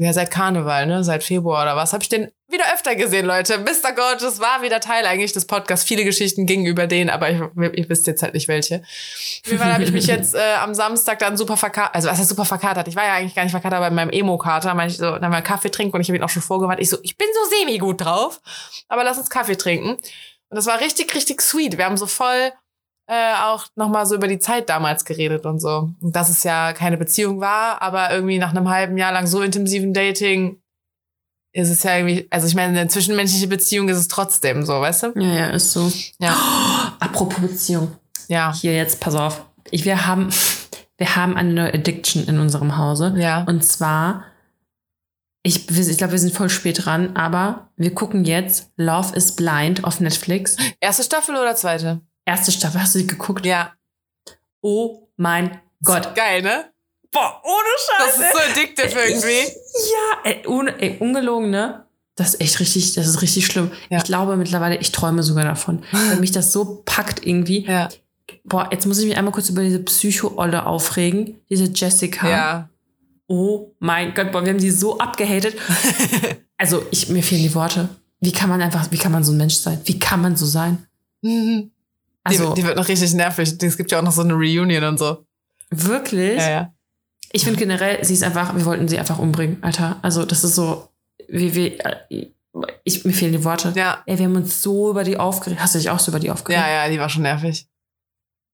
ja, 0.00 0.12
seit 0.12 0.30
Karneval, 0.30 0.86
ne? 0.86 1.02
Seit 1.02 1.24
Februar 1.24 1.62
oder 1.64 1.74
was, 1.74 1.92
habe 1.92 2.04
ich 2.04 2.08
den 2.08 2.30
wieder 2.50 2.72
öfter 2.72 2.94
gesehen, 2.94 3.26
Leute. 3.26 3.58
Mr. 3.58 3.92
Gorgeous 3.94 4.38
war 4.38 4.62
wieder 4.62 4.78
Teil 4.78 5.04
eigentlich 5.04 5.32
des 5.32 5.44
Podcasts. 5.44 5.84
Viele 5.84 6.04
Geschichten 6.04 6.46
gingen 6.46 6.66
über 6.66 6.86
den, 6.86 7.10
aber 7.10 7.28
ich, 7.30 7.38
ihr 7.38 7.88
wisst 7.88 8.06
jetzt 8.06 8.22
halt 8.22 8.32
nicht 8.32 8.46
welche. 8.46 8.82
Auf 9.52 9.58
habe 9.58 9.82
ich 9.82 9.90
mich 9.90 10.06
jetzt 10.06 10.36
äh, 10.36 10.54
am 10.60 10.72
Samstag 10.72 11.18
dann 11.18 11.36
super 11.36 11.56
verkatert, 11.56 11.96
also 11.96 12.08
was 12.08 12.18
heißt 12.18 12.28
super 12.28 12.44
verkatert? 12.44 12.86
Ich 12.86 12.94
war 12.94 13.04
ja 13.04 13.14
eigentlich 13.14 13.34
gar 13.34 13.42
nicht 13.42 13.50
verkatert, 13.50 13.78
aber 13.78 13.88
in 13.88 13.94
meinem 13.94 14.10
Emo-Kater, 14.10 14.72
meinte 14.74 14.92
ich 14.92 14.98
so, 14.98 15.18
dann 15.18 15.30
mal 15.30 15.42
Kaffee 15.42 15.70
trinken 15.70 15.96
und 15.96 16.00
ich 16.00 16.08
habe 16.08 16.16
ihn 16.16 16.22
auch 16.22 16.28
schon 16.28 16.42
vorgewarnt. 16.42 16.80
Ich 16.80 16.90
so, 16.90 16.98
ich 17.02 17.18
bin 17.18 17.26
so 17.34 17.56
semi-gut 17.58 18.00
drauf, 18.00 18.40
aber 18.86 19.02
lass 19.02 19.18
uns 19.18 19.28
Kaffee 19.28 19.56
trinken. 19.56 19.90
Und 19.90 20.56
das 20.56 20.66
war 20.66 20.80
richtig, 20.80 21.12
richtig 21.14 21.42
sweet. 21.42 21.76
Wir 21.76 21.84
haben 21.84 21.96
so 21.96 22.06
voll 22.06 22.52
äh, 23.08 23.34
auch 23.42 23.66
nochmal 23.74 24.04
so 24.04 24.14
über 24.14 24.28
die 24.28 24.38
Zeit 24.38 24.68
damals 24.68 25.04
geredet 25.06 25.46
und 25.46 25.60
so. 25.60 25.90
Und 26.00 26.14
dass 26.14 26.28
es 26.28 26.44
ja 26.44 26.74
keine 26.74 26.98
Beziehung 26.98 27.40
war, 27.40 27.80
aber 27.80 28.12
irgendwie 28.12 28.38
nach 28.38 28.50
einem 28.50 28.68
halben 28.68 28.98
Jahr 28.98 29.12
lang 29.12 29.26
so 29.26 29.40
intensiven 29.40 29.94
Dating 29.94 30.60
ist 31.52 31.70
es 31.70 31.82
ja 31.82 31.96
irgendwie, 31.96 32.26
also 32.30 32.46
ich 32.46 32.54
meine, 32.54 32.78
eine 32.78 32.88
zwischenmenschliche 32.88 33.48
Beziehung 33.48 33.88
ist 33.88 33.96
es 33.96 34.08
trotzdem 34.08 34.64
so, 34.64 34.74
weißt 34.74 35.04
du? 35.04 35.12
Ja, 35.16 35.34
ja, 35.34 35.46
ist 35.46 35.72
so. 35.72 35.90
Ja. 36.20 36.36
Apropos 37.00 37.40
Beziehung. 37.40 37.96
Ja. 38.28 38.54
Hier 38.54 38.76
jetzt, 38.76 39.00
pass 39.00 39.14
auf. 39.14 39.46
Ich, 39.70 39.86
wir 39.86 40.06
haben, 40.06 40.28
wir 40.98 41.16
haben 41.16 41.34
eine 41.34 41.52
neue 41.52 41.74
Addiction 41.74 42.26
in 42.26 42.38
unserem 42.38 42.76
Hause. 42.76 43.14
Ja. 43.16 43.44
Und 43.44 43.64
zwar, 43.64 44.24
ich, 45.42 45.70
ich 45.70 45.96
glaube, 45.96 46.12
wir 46.12 46.18
sind 46.18 46.34
voll 46.34 46.50
spät 46.50 46.84
dran, 46.84 47.16
aber 47.16 47.70
wir 47.76 47.94
gucken 47.94 48.26
jetzt 48.26 48.70
Love 48.76 49.16
is 49.16 49.34
Blind 49.34 49.84
auf 49.84 49.98
Netflix. 50.00 50.58
Erste 50.80 51.04
Staffel 51.04 51.36
oder 51.36 51.56
zweite? 51.56 52.02
Erste 52.28 52.52
Staffel, 52.52 52.82
hast 52.82 52.94
du 52.94 52.98
die 52.98 53.06
geguckt? 53.06 53.46
Ja. 53.46 53.72
Oh 54.60 55.08
mein 55.16 55.62
Gott. 55.82 56.14
Geil, 56.14 56.42
ne? 56.42 56.66
Boah, 57.10 57.40
ohne 57.42 57.68
Das 58.00 58.18
ist 58.18 58.32
so 58.32 58.38
addictive 58.50 59.00
irgendwie. 59.00 59.50
Ja, 59.92 60.30
ey, 60.30 60.46
ohne, 60.46 60.78
ey, 60.78 60.98
ungelogen, 60.98 61.48
ne? 61.48 61.86
Das 62.16 62.34
ist 62.34 62.42
echt 62.42 62.60
richtig, 62.60 62.92
das 62.92 63.06
ist 63.06 63.22
richtig 63.22 63.46
schlimm. 63.46 63.72
Ja. 63.88 63.96
Ich 63.96 64.04
glaube 64.04 64.36
mittlerweile, 64.36 64.76
ich 64.76 64.92
träume 64.92 65.22
sogar 65.22 65.44
davon, 65.44 65.82
weil 65.90 66.16
mich 66.16 66.30
das 66.30 66.52
so 66.52 66.82
packt 66.84 67.26
irgendwie. 67.26 67.64
Ja. 67.64 67.88
Boah, 68.44 68.68
jetzt 68.72 68.84
muss 68.84 68.98
ich 68.98 69.06
mich 69.06 69.16
einmal 69.16 69.32
kurz 69.32 69.48
über 69.48 69.62
diese 69.62 69.78
Psycho-Olle 69.78 70.66
aufregen, 70.66 71.40
diese 71.48 71.64
Jessica. 71.64 72.28
Ja. 72.28 72.68
Oh 73.26 73.74
mein 73.78 74.12
Gott, 74.12 74.32
boah, 74.32 74.44
wir 74.44 74.50
haben 74.50 74.60
die 74.60 74.70
so 74.70 74.98
abgehatet. 74.98 75.56
also, 76.58 76.84
ich, 76.90 77.08
mir 77.08 77.22
fehlen 77.22 77.42
die 77.42 77.54
Worte. 77.54 77.88
Wie 78.20 78.32
kann 78.32 78.50
man 78.50 78.60
einfach, 78.60 78.90
wie 78.90 78.98
kann 78.98 79.12
man 79.12 79.24
so 79.24 79.32
ein 79.32 79.38
Mensch 79.38 79.54
sein? 79.54 79.80
Wie 79.86 79.98
kann 79.98 80.20
man 80.20 80.36
so 80.36 80.44
sein? 80.44 80.86
Mhm. 81.22 81.70
Also, 82.28 82.54
die, 82.54 82.60
die 82.62 82.66
wird 82.66 82.76
noch 82.76 82.88
richtig 82.88 83.12
nervig. 83.14 83.54
Es 83.62 83.76
gibt 83.76 83.90
ja 83.92 83.98
auch 83.98 84.02
noch 84.02 84.12
so 84.12 84.22
eine 84.22 84.34
Reunion 84.34 84.84
und 84.84 84.98
so. 84.98 85.24
wirklich? 85.70 86.38
Ja, 86.38 86.50
ja. 86.50 86.72
Ich 87.32 87.44
finde 87.44 87.58
generell, 87.58 88.02
sie 88.04 88.14
ist 88.14 88.22
einfach, 88.22 88.54
wir 88.56 88.64
wollten 88.64 88.88
sie 88.88 88.98
einfach 88.98 89.18
umbringen, 89.18 89.58
Alter. 89.62 89.98
Also, 90.02 90.24
das 90.24 90.44
ist 90.44 90.54
so, 90.54 90.88
wie, 91.28 91.54
wie, 91.54 91.78
äh, 91.78 92.30
ich, 92.84 93.04
mir 93.04 93.12
fehlen 93.12 93.32
die 93.32 93.44
Worte. 93.44 93.72
Ja. 93.76 94.02
Ey, 94.06 94.18
wir 94.18 94.24
haben 94.26 94.36
uns 94.36 94.62
so 94.62 94.90
über 94.90 95.04
die 95.04 95.18
aufgeregt. 95.18 95.60
Hast 95.60 95.74
du 95.74 95.78
dich 95.78 95.90
auch 95.90 95.98
so 95.98 96.10
über 96.10 96.20
die 96.20 96.30
aufgeregt? 96.30 96.58
Ja, 96.60 96.68
ja, 96.84 96.90
die 96.90 96.98
war 96.98 97.08
schon 97.08 97.22
nervig. 97.22 97.68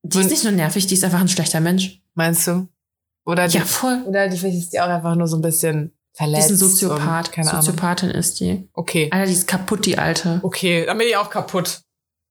Die 0.03 0.19
ist 0.19 0.29
nicht 0.29 0.43
nur 0.43 0.51
nervig, 0.53 0.85
die 0.87 0.93
ist 0.93 1.03
einfach 1.03 1.21
ein 1.21 1.27
schlechter 1.29 1.61
Mensch. 1.61 2.01
Meinst 2.13 2.45
du? 2.47 2.67
Oder 3.25 3.47
die, 3.47 3.57
Ja, 3.57 3.65
voll. 3.65 4.03
oder 4.05 4.27
die 4.27 4.37
vielleicht 4.37 4.57
ist 4.57 4.73
die 4.73 4.79
auch 4.79 4.87
einfach 4.89 5.15
nur 5.15 5.27
so 5.27 5.37
ein 5.37 5.41
bisschen 5.41 5.93
Die 6.13 6.17
verletzt. 6.17 6.51
ist 6.51 6.61
ein 6.61 6.67
Soziopath. 6.69 7.27
und 7.27 7.31
Keine 7.33 7.49
Ahnung. 7.49 7.61
Soziopathin 7.63 8.09
ist 8.11 8.39
die. 8.39 8.69
Okay. 8.73 9.07
Alter, 9.11 9.25
die 9.25 9.33
ist 9.33 9.47
kaputt, 9.47 9.85
die 9.85 9.97
Alte. 9.97 10.41
Okay, 10.43 10.85
dann 10.85 10.97
bin 10.97 11.07
ich 11.07 11.17
auch 11.17 11.29
kaputt. 11.29 11.81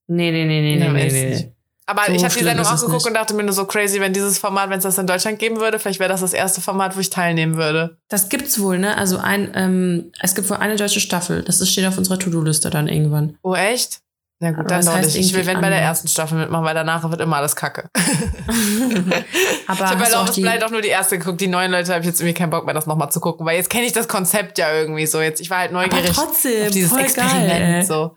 Nee, 0.07 0.31
nee, 0.31 0.45
nee, 0.45 0.61
nee, 0.61 0.79
Ja, 0.85 0.93
nee, 0.93 1.09
nee, 1.11 1.31
nee. 1.31 1.51
Aber 1.87 2.05
So 2.07 2.13
ich 2.13 2.25
habe 2.25 2.35
die 2.35 2.45
Sendung 2.45 2.65
auch 2.65 2.75
geguckt 2.77 2.93
nicht. 2.95 3.07
und 3.07 3.15
dachte 3.15 3.35
mir 3.35 3.43
nur 3.43 3.53
so 3.53 3.67
crazy, 3.67 4.01
wenn 4.01 4.15
dieses 4.15 4.39
Format, 4.39 4.71
wenn 4.71 4.79
es 4.79 4.85
das 4.85 4.97
in 4.97 5.07
Deutschland 5.07 5.39
geben 5.39 5.61
würde, 5.61 5.79
vielleicht 5.79 6.01
wäre 6.01 6.09
das 6.09 6.23
das 6.23 6.33
erste 6.33 6.63
Format, 6.63 6.97
wo 6.97 7.01
ich 7.01 7.11
teilnehmen 7.11 7.57
würde. 7.57 7.99
Das 8.09 8.31
gibt's 8.31 8.59
wohl, 8.59 8.79
ne? 8.79 8.97
Also 8.97 9.19
ein, 9.19 9.51
ähm, 9.55 10.11
es 10.21 10.35
gibt 10.35 10.49
wohl 10.49 10.57
eine 10.57 10.77
deutsche 10.77 11.01
Staffel. 11.01 11.43
Das 11.43 11.61
ist, 11.61 11.71
steht 11.71 11.87
auf 11.87 11.99
unserer 11.99 12.19
To-Do-Liste 12.19 12.71
dann 12.71 12.89
irgendwann. 12.89 13.37
Oh, 13.43 13.55
echt? 13.55 14.01
Na 14.41 14.51
gut, 14.51 14.61
Aber 14.61 14.69
dann 14.69 14.79
das 14.79 14.87
doch 14.87 14.95
heißt 14.95 15.15
nicht. 15.15 15.27
Ich 15.27 15.35
will, 15.35 15.45
wenn 15.47 15.61
bei 15.61 15.69
der 15.69 15.81
ersten 15.81 16.09
Staffel 16.09 16.39
mitmachen, 16.39 16.65
weil 16.65 16.75
danach 16.75 17.09
wird 17.09 17.21
immer 17.21 17.37
alles 17.37 17.55
kacke. 17.55 17.91
Aber 19.67 19.85
ich 19.85 19.91
habe 19.91 19.97
bei 20.03 20.09
Love 20.09 20.19
auch 20.19 20.29
is 20.29 20.37
Blind 20.37 20.65
auch 20.65 20.71
nur 20.71 20.81
die 20.81 20.89
erste 20.89 21.19
geguckt. 21.19 21.41
Die 21.41 21.47
neuen 21.49 21.71
Leute 21.71 21.93
habe 21.93 22.01
ich 22.01 22.07
jetzt 22.07 22.21
irgendwie 22.21 22.35
keinen 22.35 22.51
Bock 22.51 22.65
mehr, 22.65 22.75
das 22.75 22.87
nochmal 22.87 23.11
zu 23.11 23.21
gucken, 23.21 23.45
weil 23.47 23.57
jetzt 23.57 23.71
kenne 23.71 23.85
ich 23.85 23.93
das 23.93 24.09
Konzept 24.09 24.59
ja 24.59 24.73
irgendwie 24.73 25.07
so. 25.07 25.21
Jetzt, 25.21 25.41
ich 25.41 25.51
war 25.51 25.59
halt 25.59 25.71
aber 25.75 25.83
neugierig 25.83 26.13
trotzdem, 26.13 26.67
auf 26.67 26.71
dieses 26.73 26.91
voll 26.91 27.01
Experiment. 27.01 27.49
geil. 27.49 27.85
so. 27.85 28.17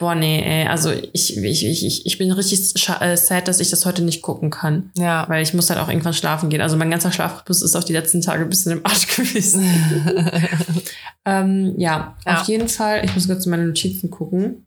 Boah, 0.00 0.14
nee, 0.14 0.40
ey. 0.42 0.66
Also 0.66 0.92
ich, 0.92 1.36
ich, 1.36 1.66
ich, 1.66 2.06
ich, 2.06 2.18
bin 2.18 2.32
richtig 2.32 2.58
äh, 3.00 3.16
sad, 3.18 3.46
dass 3.48 3.60
ich 3.60 3.68
das 3.68 3.84
heute 3.84 4.00
nicht 4.00 4.22
gucken 4.22 4.48
kann. 4.48 4.90
Ja. 4.96 5.28
Weil 5.28 5.42
ich 5.42 5.52
muss 5.52 5.68
halt 5.68 5.78
auch 5.78 5.90
irgendwann 5.90 6.14
schlafen 6.14 6.48
gehen. 6.48 6.62
Also 6.62 6.78
mein 6.78 6.90
ganzer 6.90 7.12
Schlafrhythmus 7.12 7.60
ist 7.60 7.76
auch 7.76 7.84
die 7.84 7.92
letzten 7.92 8.22
Tage 8.22 8.44
ein 8.44 8.48
bisschen 8.48 8.72
im 8.72 8.86
Arsch 8.86 9.06
gewesen. 9.14 9.62
ähm, 11.26 11.74
ja, 11.76 12.16
Ja. 12.24 12.40
auf 12.40 12.48
jeden 12.48 12.68
Fall. 12.68 13.04
Ich 13.04 13.14
muss 13.14 13.26
kurz 13.28 13.44
meine 13.44 13.66
Notizen 13.66 14.10
gucken. 14.10 14.66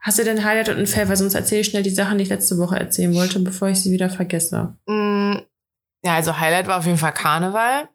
Hast 0.00 0.18
du 0.18 0.24
denn 0.24 0.44
Highlight 0.44 0.70
und 0.70 0.78
ein 0.78 0.86
Fail? 0.88 1.08
Weil 1.08 1.16
sonst 1.16 1.34
erzähle 1.34 1.60
ich 1.60 1.68
schnell 1.68 1.84
die 1.84 1.90
Sachen, 1.90 2.18
die 2.18 2.24
ich 2.24 2.30
letzte 2.30 2.58
Woche 2.58 2.76
erzählen 2.76 3.14
wollte, 3.14 3.38
bevor 3.38 3.68
ich 3.68 3.80
sie 3.80 3.92
wieder 3.92 4.10
vergesse. 4.10 4.74
Mm, 4.86 5.34
ja, 6.02 6.14
also 6.16 6.40
Highlight 6.40 6.66
war 6.66 6.78
auf 6.78 6.86
jeden 6.86 6.98
Fall 6.98 7.12
Karneval. 7.12 7.88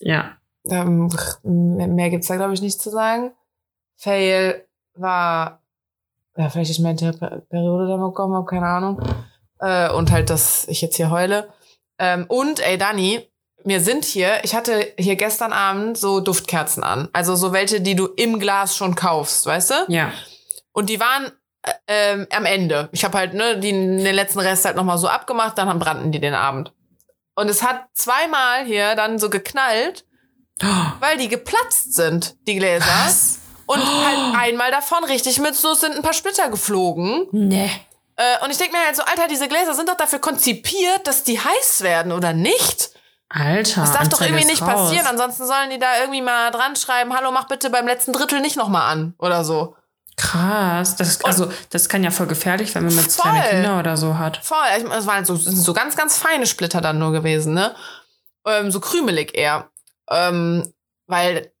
Ja. 0.00 0.38
Ähm, 0.70 1.10
mehr 1.42 2.08
gibt's 2.08 2.28
da, 2.28 2.36
glaube 2.36 2.54
ich, 2.54 2.62
nicht 2.62 2.80
zu 2.80 2.88
sagen. 2.88 3.32
Fail 3.98 4.64
war, 4.94 5.60
ja, 6.36 6.48
vielleicht 6.48 6.70
ich 6.70 6.80
meine 6.80 7.12
Periode 7.48 7.88
dann 7.88 8.00
bekommen 8.00 8.34
habe, 8.34 8.46
keine 8.46 8.66
Ahnung. 8.66 9.00
Äh, 9.60 9.90
und 9.90 10.10
halt, 10.10 10.30
dass 10.30 10.66
ich 10.68 10.80
jetzt 10.80 10.96
hier 10.96 11.10
heule. 11.10 11.48
Ähm, 11.98 12.26
und, 12.28 12.60
ey, 12.60 12.76
Dani, 12.76 13.30
mir 13.64 13.80
sind 13.80 14.04
hier, 14.04 14.44
ich 14.44 14.54
hatte 14.54 14.92
hier 14.98 15.16
gestern 15.16 15.52
Abend 15.52 15.96
so 15.96 16.20
Duftkerzen 16.20 16.82
an. 16.82 17.08
Also 17.12 17.34
so 17.34 17.52
welche, 17.52 17.80
die 17.80 17.96
du 17.96 18.06
im 18.06 18.38
Glas 18.38 18.76
schon 18.76 18.94
kaufst, 18.94 19.46
weißt 19.46 19.70
du? 19.70 19.74
Ja. 19.88 20.12
Und 20.72 20.90
die 20.90 21.00
waren 21.00 21.32
äh, 21.62 21.72
ähm, 21.86 22.26
am 22.30 22.44
Ende. 22.44 22.88
Ich 22.92 23.04
habe 23.04 23.16
halt 23.16 23.32
ne, 23.34 23.58
die, 23.58 23.70
den 23.70 24.00
letzten 24.00 24.40
Rest 24.40 24.64
halt 24.64 24.76
nochmal 24.76 24.98
so 24.98 25.08
abgemacht, 25.08 25.56
dann 25.56 25.78
brannten 25.78 26.12
die 26.12 26.20
den 26.20 26.34
Abend. 26.34 26.72
Und 27.36 27.48
es 27.48 27.62
hat 27.62 27.86
zweimal 27.94 28.64
hier 28.64 28.94
dann 28.94 29.18
so 29.18 29.30
geknallt, 29.30 30.04
weil 31.00 31.16
die 31.16 31.28
geplatzt 31.28 31.94
sind, 31.94 32.36
die 32.46 32.56
Gläser. 32.56 32.84
Was? 32.86 33.40
Und 33.66 33.80
halt 33.80 34.36
einmal 34.38 34.70
davon 34.70 35.04
richtig 35.04 35.38
mit 35.40 35.54
so 35.54 35.74
sind 35.74 35.96
ein 35.96 36.02
paar 36.02 36.12
Splitter 36.12 36.48
geflogen. 36.50 37.26
Nee. 37.32 37.70
Äh, 38.16 38.44
und 38.44 38.50
ich 38.50 38.58
denke 38.58 38.76
mir 38.76 38.84
halt 38.84 38.96
so, 38.96 39.02
Alter, 39.02 39.26
diese 39.28 39.48
Gläser 39.48 39.74
sind 39.74 39.88
doch 39.88 39.96
dafür 39.96 40.18
konzipiert, 40.18 41.06
dass 41.06 41.24
die 41.24 41.38
heiß 41.40 41.82
werden, 41.82 42.12
oder 42.12 42.32
nicht? 42.32 42.90
Alter. 43.28 43.80
Das 43.80 43.92
darf 43.92 44.08
doch 44.08 44.20
Anzeige 44.20 44.34
irgendwie 44.36 44.52
ist 44.52 44.60
nicht 44.60 44.62
raus. 44.62 44.88
passieren. 44.88 45.06
Ansonsten 45.06 45.46
sollen 45.46 45.70
die 45.70 45.78
da 45.78 45.98
irgendwie 46.00 46.22
mal 46.22 46.50
dran 46.50 46.76
schreiben, 46.76 47.14
hallo, 47.16 47.32
mach 47.32 47.48
bitte 47.48 47.70
beim 47.70 47.86
letzten 47.86 48.12
Drittel 48.12 48.40
nicht 48.40 48.56
nochmal 48.56 48.92
an 48.92 49.14
oder 49.18 49.44
so. 49.44 49.76
Krass. 50.16 50.94
Das, 50.94 51.24
also, 51.24 51.50
das 51.70 51.88
kann 51.88 52.04
ja 52.04 52.12
voll 52.12 52.28
gefährlich, 52.28 52.72
wenn 52.74 52.84
man 52.84 52.94
mit 52.94 53.10
Voll. 53.10 53.30
kleine 53.30 53.48
Kinder 53.48 53.78
oder 53.80 53.96
so 53.96 54.16
hat. 54.16 54.36
Voll. 54.44 54.56
Es 54.96 55.06
waren 55.06 55.24
so, 55.24 55.34
so 55.34 55.72
ganz, 55.72 55.96
ganz 55.96 56.16
feine 56.18 56.46
Splitter 56.46 56.80
dann 56.80 57.00
nur 57.00 57.10
gewesen, 57.10 57.54
ne? 57.54 57.74
Ähm, 58.46 58.70
so 58.70 58.78
krümelig 58.78 59.36
eher. 59.36 59.70
Ähm, 60.08 60.72
weil 61.06 61.52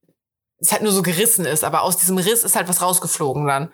es 0.64 0.72
halt 0.72 0.82
nur 0.82 0.92
so 0.92 1.02
gerissen 1.02 1.44
ist, 1.44 1.64
aber 1.64 1.82
aus 1.82 1.96
diesem 1.96 2.18
Riss 2.18 2.42
ist 2.42 2.56
halt 2.56 2.68
was 2.68 2.82
rausgeflogen 2.82 3.46
dann. 3.46 3.72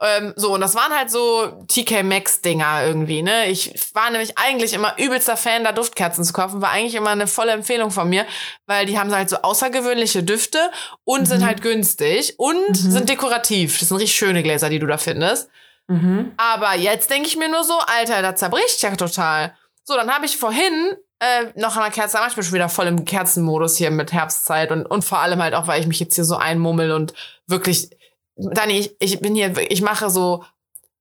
Ähm, 0.00 0.32
so, 0.36 0.52
und 0.52 0.60
das 0.60 0.74
waren 0.74 0.92
halt 0.92 1.10
so 1.10 1.64
TK 1.68 2.02
Maxx-Dinger 2.02 2.84
irgendwie, 2.84 3.22
ne? 3.22 3.46
Ich 3.46 3.72
war 3.94 4.10
nämlich 4.10 4.36
eigentlich 4.36 4.74
immer 4.74 4.94
übelster 4.98 5.36
Fan, 5.36 5.62
da 5.62 5.72
Duftkerzen 5.72 6.24
zu 6.24 6.32
kaufen. 6.32 6.60
War 6.60 6.70
eigentlich 6.70 6.96
immer 6.96 7.10
eine 7.10 7.28
volle 7.28 7.52
Empfehlung 7.52 7.90
von 7.90 8.08
mir, 8.08 8.26
weil 8.66 8.86
die 8.86 8.98
haben 8.98 9.14
halt 9.14 9.30
so 9.30 9.36
außergewöhnliche 9.36 10.24
Düfte 10.24 10.58
und 11.04 11.26
sind 11.26 11.46
halt 11.46 11.62
günstig 11.62 12.34
und 12.38 12.76
sind 12.76 13.08
dekorativ. 13.08 13.78
Das 13.78 13.88
sind 13.88 13.98
richtig 13.98 14.16
schöne 14.16 14.42
Gläser, 14.42 14.68
die 14.68 14.80
du 14.80 14.86
da 14.86 14.98
findest. 14.98 15.48
Mhm. 15.86 16.32
Aber 16.36 16.74
jetzt 16.74 17.10
denke 17.10 17.28
ich 17.28 17.36
mir 17.36 17.48
nur 17.48 17.62
so, 17.62 17.74
Alter, 17.86 18.20
das 18.20 18.40
zerbricht 18.40 18.82
ja 18.82 18.96
total. 18.96 19.54
So, 19.84 19.94
dann 19.94 20.12
habe 20.12 20.26
ich 20.26 20.36
vorhin 20.36 20.96
äh, 21.24 21.52
noch 21.58 21.76
an 21.76 21.82
der 21.82 21.92
Kerze, 21.92 22.18
ich 22.28 22.34
bin 22.34 22.44
schon 22.44 22.54
wieder 22.54 22.68
voll 22.68 22.86
im 22.86 23.04
Kerzenmodus 23.04 23.76
hier 23.76 23.90
mit 23.90 24.12
Herbstzeit 24.12 24.70
und, 24.70 24.84
und 24.86 25.04
vor 25.04 25.18
allem 25.18 25.42
halt 25.42 25.54
auch, 25.54 25.66
weil 25.66 25.80
ich 25.80 25.86
mich 25.86 26.00
jetzt 26.00 26.14
hier 26.14 26.24
so 26.24 26.36
einmummel 26.36 26.92
und 26.92 27.14
wirklich, 27.46 27.90
Dani, 28.36 28.78
ich, 28.78 28.96
ich 28.98 29.20
bin 29.20 29.34
hier, 29.34 29.56
ich 29.70 29.82
mache 29.82 30.10
so, 30.10 30.44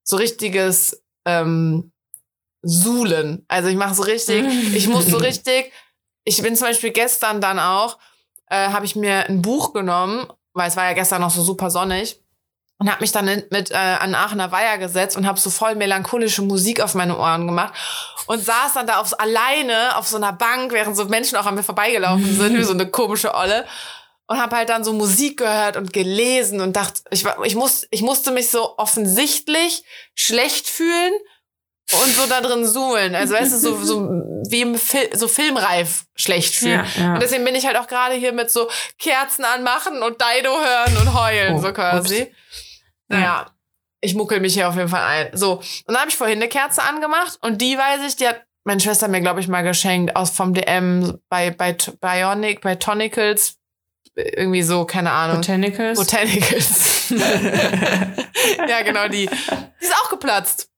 so 0.03 0.17
richtiges 0.17 1.03
ähm, 1.25 1.91
Suhlen. 2.61 3.43
Also 3.47 3.69
ich 3.69 3.75
mache 3.75 3.95
so 3.95 4.03
richtig, 4.03 4.45
ich 4.73 4.87
muss 4.87 5.07
so 5.07 5.17
richtig, 5.29 5.71
ich 6.23 6.41
bin 6.41 6.55
zum 6.55 6.67
Beispiel 6.67 6.91
gestern 6.91 7.41
dann 7.41 7.59
auch, 7.59 7.97
äh, 8.47 8.69
habe 8.69 8.85
ich 8.85 8.95
mir 8.95 9.27
ein 9.27 9.41
Buch 9.41 9.73
genommen, 9.73 10.27
weil 10.53 10.69
es 10.69 10.77
war 10.77 10.85
ja 10.85 10.93
gestern 10.93 11.21
noch 11.21 11.31
so 11.31 11.43
super 11.43 11.69
sonnig 11.69 12.22
und 12.79 12.89
habe 12.89 13.01
mich 13.01 13.11
dann 13.11 13.27
in- 13.27 13.43
mit 13.49 13.71
äh, 13.71 13.75
an 13.75 14.13
Aachener 14.15 14.51
Weiher 14.51 14.77
gesetzt 14.77 15.15
und 15.15 15.25
habe 15.25 15.39
so 15.39 15.49
voll 15.49 15.75
melancholische 15.75 16.41
Musik 16.41 16.81
auf 16.81 16.95
meine 16.95 17.17
Ohren 17.17 17.45
gemacht 17.47 17.73
und 18.27 18.43
saß 18.43 18.73
dann 18.73 18.87
da 18.87 18.97
auf, 18.99 19.19
alleine 19.19 19.95
auf 19.97 20.07
so 20.07 20.17
einer 20.17 20.33
Bank, 20.33 20.71
während 20.73 20.95
so 20.97 21.05
Menschen 21.05 21.37
auch 21.37 21.45
an 21.45 21.55
mir 21.55 21.63
vorbeigelaufen 21.63 22.35
sind, 22.39 22.57
wie 22.57 22.63
so 22.63 22.73
eine 22.73 22.87
komische 22.89 23.33
Olle. 23.33 23.65
Und 24.25 24.39
habe 24.41 24.55
halt 24.55 24.69
dann 24.69 24.85
so 24.85 24.93
Musik 24.93 25.37
gehört 25.39 25.75
und 25.75 25.91
gelesen 25.91 26.61
und 26.61 26.75
dachte, 26.77 27.01
ich, 27.11 27.25
ich, 27.43 27.55
muss, 27.55 27.85
ich 27.91 28.01
musste 28.01 28.31
mich 28.31 28.49
so 28.49 28.77
offensichtlich 28.77 29.83
schlecht 30.15 30.67
fühlen 30.67 31.11
und 31.91 32.15
so 32.15 32.25
da 32.27 32.39
drin 32.39 32.65
suhlen. 32.65 33.15
Also 33.15 33.33
weißt 33.35 33.51
du, 33.53 33.57
so, 33.59 33.83
so 33.83 34.01
wie 34.49 34.61
im 34.61 34.75
Fil 34.77 35.09
so 35.15 35.27
filmreif 35.27 36.05
schlecht 36.15 36.55
fühlen. 36.55 36.85
Ja, 36.97 37.03
ja. 37.03 37.13
Und 37.15 37.21
deswegen 37.21 37.43
bin 37.43 37.53
ich 37.55 37.65
halt 37.65 37.77
auch 37.77 37.87
gerade 37.87 38.15
hier 38.15 38.31
mit 38.31 38.49
so 38.49 38.69
Kerzen 38.97 39.43
anmachen 39.43 40.01
und 40.01 40.17
Dido 40.21 40.51
hören 40.57 40.97
und 41.01 41.13
heulen, 41.13 41.55
Oh, 41.55 41.61
so 41.61 41.73
quasi. 41.73 42.33
Naja, 43.13 43.51
ich 44.01 44.15
muckel 44.15 44.39
mich 44.39 44.53
hier 44.53 44.67
auf 44.67 44.75
jeden 44.75 44.89
Fall 44.89 45.03
ein. 45.03 45.37
So, 45.37 45.55
und 45.55 45.83
dann 45.87 45.97
habe 45.97 46.09
ich 46.09 46.17
vorhin 46.17 46.37
eine 46.37 46.49
Kerze 46.49 46.83
angemacht 46.83 47.37
und 47.41 47.61
die 47.61 47.77
weiß 47.77 48.01
ich, 48.07 48.15
die 48.15 48.27
hat 48.27 48.43
meine 48.65 48.79
Schwester 48.79 49.07
mir, 49.07 49.21
glaube 49.21 49.39
ich, 49.39 49.47
mal 49.47 49.61
geschenkt 49.61 50.15
aus 50.15 50.29
vom 50.29 50.53
DM 50.53 51.19
bei, 51.29 51.51
bei 51.51 51.73
Bionic, 51.73 52.61
bei 52.61 52.75
Tonicals. 52.75 53.57
Irgendwie 54.15 54.61
so, 54.61 54.85
keine 54.85 55.11
Ahnung. 55.11 55.37
Botanicals. 55.37 55.97
Botanicals. 55.97 57.09
ja, 58.69 58.81
genau, 58.83 59.07
die. 59.07 59.25
Die 59.25 59.85
ist 59.85 59.95
auch 59.95 60.09
geplatzt. 60.09 60.69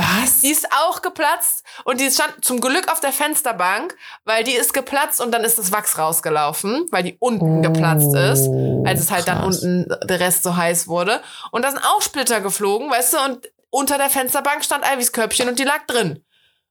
Was? 0.00 0.40
Die 0.40 0.50
ist 0.50 0.66
auch 0.72 1.02
geplatzt 1.02 1.62
und 1.84 2.00
die 2.00 2.10
stand 2.10 2.44
zum 2.44 2.60
Glück 2.60 2.90
auf 2.90 3.00
der 3.00 3.12
Fensterbank, 3.12 3.96
weil 4.24 4.44
die 4.44 4.52
ist 4.54 4.72
geplatzt 4.72 5.20
und 5.20 5.30
dann 5.32 5.44
ist 5.44 5.58
das 5.58 5.72
Wachs 5.72 5.98
rausgelaufen, 5.98 6.86
weil 6.90 7.02
die 7.02 7.16
unten 7.20 7.62
geplatzt 7.62 8.14
ist, 8.14 8.48
als 8.86 9.00
es 9.00 9.10
halt 9.10 9.28
dann 9.28 9.38
Oh, 9.42 9.46
krass. 9.46 9.62
unten 9.62 9.86
der 10.06 10.20
Rest 10.20 10.42
so 10.42 10.56
heiß 10.56 10.88
wurde. 10.88 11.20
Und 11.50 11.62
da 11.64 11.70
sind 11.70 11.82
auch 11.84 12.02
Splitter 12.02 12.40
geflogen, 12.40 12.90
weißt 12.90 13.12
du, 13.14 13.18
und 13.24 13.50
unter 13.70 13.98
der 13.98 14.10
Fensterbank 14.10 14.64
stand 14.64 14.84
Ivys 14.92 15.12
Körbchen 15.12 15.48
und 15.48 15.58
die 15.58 15.64
lag 15.64 15.86
drin. 15.86 16.24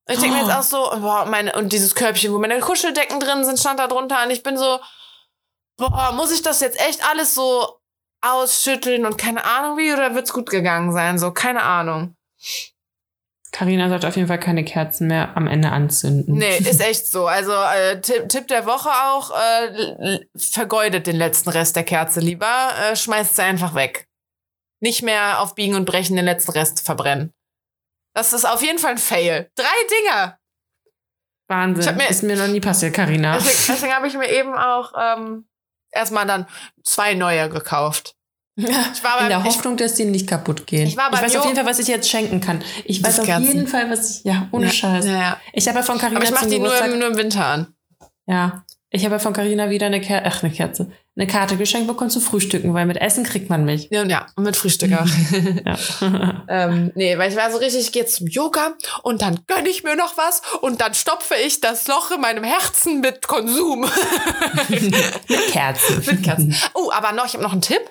Und 0.08 0.14
ich 0.16 0.20
denke 0.20 0.36
mir 0.38 0.44
Oh. 0.44 0.48
jetzt 0.48 0.58
auch 0.58 0.64
so, 0.64 1.00
boah, 1.00 1.26
meine, 1.26 1.54
und 1.54 1.72
dieses 1.72 1.94
Körbchen, 1.96 2.34
wo 2.34 2.40
meine 2.40 2.60
Kuscheldecken 2.60 3.20
drin 3.20 3.46
sind, 3.46 3.60
stand 3.60 3.80
da 3.80 3.88
drunter 3.88 4.24
und 4.24 4.32
ich 4.32 4.42
bin 4.44 4.58
so, 4.58 4.80
boah, 5.78 6.12
muss 6.14 6.32
ich 6.32 6.42
das 6.42 6.62
jetzt 6.62 6.80
echt 6.80 7.08
alles 7.10 7.36
so 7.36 7.80
ausschütteln 8.22 9.06
und 9.06 9.18
keine 9.18 9.46
Ahnung 9.46 9.78
wie, 9.78 9.94
oder 9.94 10.14
wird's 10.16 10.34
gut 10.34 10.50
gegangen 10.50 10.92
sein? 10.92 11.18
So, 11.20 11.32
keine 11.32 11.64
Ahnung. 11.64 12.16
Carina 13.52 13.90
sollte 13.90 14.08
auf 14.08 14.16
jeden 14.16 14.28
Fall 14.28 14.40
keine 14.40 14.64
Kerzen 14.64 15.08
mehr 15.08 15.36
am 15.36 15.48
Ende 15.48 15.72
anzünden. 15.72 16.36
Nee, 16.38 16.58
ist 16.60 16.82
echt 16.82 17.08
so. 17.08 17.26
Also 17.28 17.52
äh, 17.52 18.00
Tipp, 18.00 18.30
Tipp 18.30 18.48
der 18.48 18.66
Woche 18.66 18.90
auch, 18.90 19.32
äh, 19.32 20.20
vergeudet 20.36 21.08
den 21.08 21.16
letzten 21.16 21.50
Rest 21.50 21.76
der 21.76 21.84
Kerze 21.84 22.20
lieber, 22.20 22.70
äh, 22.82 22.96
schmeißt 22.96 23.36
sie 23.36 23.42
einfach 23.44 23.74
weg. 23.76 24.08
Nicht 24.82 25.02
mehr 25.02 25.42
auf 25.42 25.56
Biegen 25.56 25.76
und 25.76 25.86
Brechen 25.86 26.16
den 26.16 26.26
letzten 26.26 26.52
Rest 26.52 26.86
verbrennen. 26.86 27.34
Das 28.16 28.34
ist 28.34 28.46
auf 28.46 28.62
jeden 28.62 28.80
Fall 28.80 28.92
ein 28.92 28.98
Fail. 28.98 29.50
Drei 29.56 29.66
Dinger. 30.02 30.40
Wahnsinn. 31.48 31.98
Mir- 31.98 32.10
ist 32.10 32.24
mir 32.24 32.36
noch 32.38 32.48
nie 32.48 32.60
passiert, 32.62 32.94
Carina. 32.94 33.34
Deswegen, 33.38 33.58
deswegen 33.68 33.94
habe 33.96 34.08
ich 34.08 34.14
mir 34.16 34.30
eben 34.30 34.56
auch 34.56 34.94
ähm, 34.98 35.48
erstmal 35.92 36.26
dann 36.28 36.48
zwei 36.84 37.14
neue 37.16 37.50
gekauft. 37.50 38.16
Ich 38.94 39.04
war 39.04 39.22
In 39.22 39.30
der 39.30 39.38
beim, 39.38 39.48
ich, 39.48 39.56
Hoffnung, 39.56 39.78
dass 39.78 39.96
die 39.96 40.06
nicht 40.06 40.28
kaputt 40.28 40.68
gehen. 40.68 40.88
Ich 40.88 40.98
war 40.98 41.10
beim 41.12 41.22
weiß 41.22 41.36
auf 41.38 41.44
Jo- 41.44 41.50
jeden 41.50 41.56
Fall, 41.64 41.66
was 41.72 41.80
ich 41.80 41.88
jetzt 41.88 42.10
schenken 42.10 42.42
kann. 42.42 42.62
Ich 42.86 43.04
weiß 43.04 43.20
auf 43.22 43.28
jeden 43.28 43.68
Fall, 43.68 43.90
was 43.90 44.18
ich. 44.20 44.24
Ja, 44.26 44.48
ohne 44.52 44.66
Ja, 44.68 44.72
Scheiß. 44.72 45.06
ja, 45.06 45.12
ja. 45.12 45.38
Ich 45.54 45.68
habe 45.68 45.78
ja 45.80 45.84
von 45.84 45.98
Carina 45.98 46.18
Aber 46.20 46.26
ich 46.26 46.32
mache 46.32 46.48
die 46.48 46.60
nur 46.60 46.78
im, 46.86 47.00
nur 47.00 47.08
im 47.10 47.18
Winter 47.18 47.46
an. 47.46 47.68
Ja. 48.28 48.66
Ich 48.92 49.06
habe 49.06 49.16
ja 49.16 49.20
von 49.20 49.34
Carina 49.34 49.70
wieder 49.70 49.86
eine 49.86 50.02
Kerze, 50.02 50.26
ach, 50.28 50.44
eine 50.44 50.52
Kerze, 50.52 50.92
eine 51.20 51.28
Karte 51.28 51.58
geschenkt 51.58 51.88
bekommen 51.88 52.10
zu 52.10 52.22
frühstücken, 52.22 52.74
weil 52.74 52.86
mit 52.86 52.96
Essen 52.96 53.26
kriegt 53.26 53.50
man 53.50 53.66
mich. 53.66 53.90
Ja, 53.92 54.04
und 54.04 54.10
ja, 54.10 54.26
mit 54.38 54.56
Frühstück 54.56 54.94
auch. 54.94 55.06
Ja. 55.66 55.78
Ähm, 56.52 56.92
nee, 56.96 57.16
weil 57.18 57.30
ich 57.30 57.38
war 57.38 57.52
so 57.52 57.58
richtig, 57.58 57.82
ich 57.82 57.92
gehe 57.92 58.06
zum 58.08 58.26
Yoga 58.26 58.74
und 59.04 59.22
dann 59.22 59.40
gönne 59.46 59.70
ich 59.70 59.84
mir 59.84 59.96
noch 59.96 60.18
was 60.18 60.42
und 60.62 60.82
dann 60.82 60.96
stopfe 60.96 61.36
ich 61.46 61.62
das 61.62 61.88
Loch 61.88 62.10
in 62.10 62.22
meinem 62.22 62.44
Herzen 62.44 63.02
mit 63.02 63.28
Konsum. 63.28 63.82
mit 64.70 65.52
Kerzen. 65.52 66.04
mit 66.06 66.24
Kerzen. 66.24 66.56
Oh, 66.74 66.90
aber 66.92 67.12
noch, 67.12 67.26
ich 67.26 67.34
habe 67.34 67.44
noch 67.44 67.52
einen 67.52 67.62
Tipp. 67.62 67.82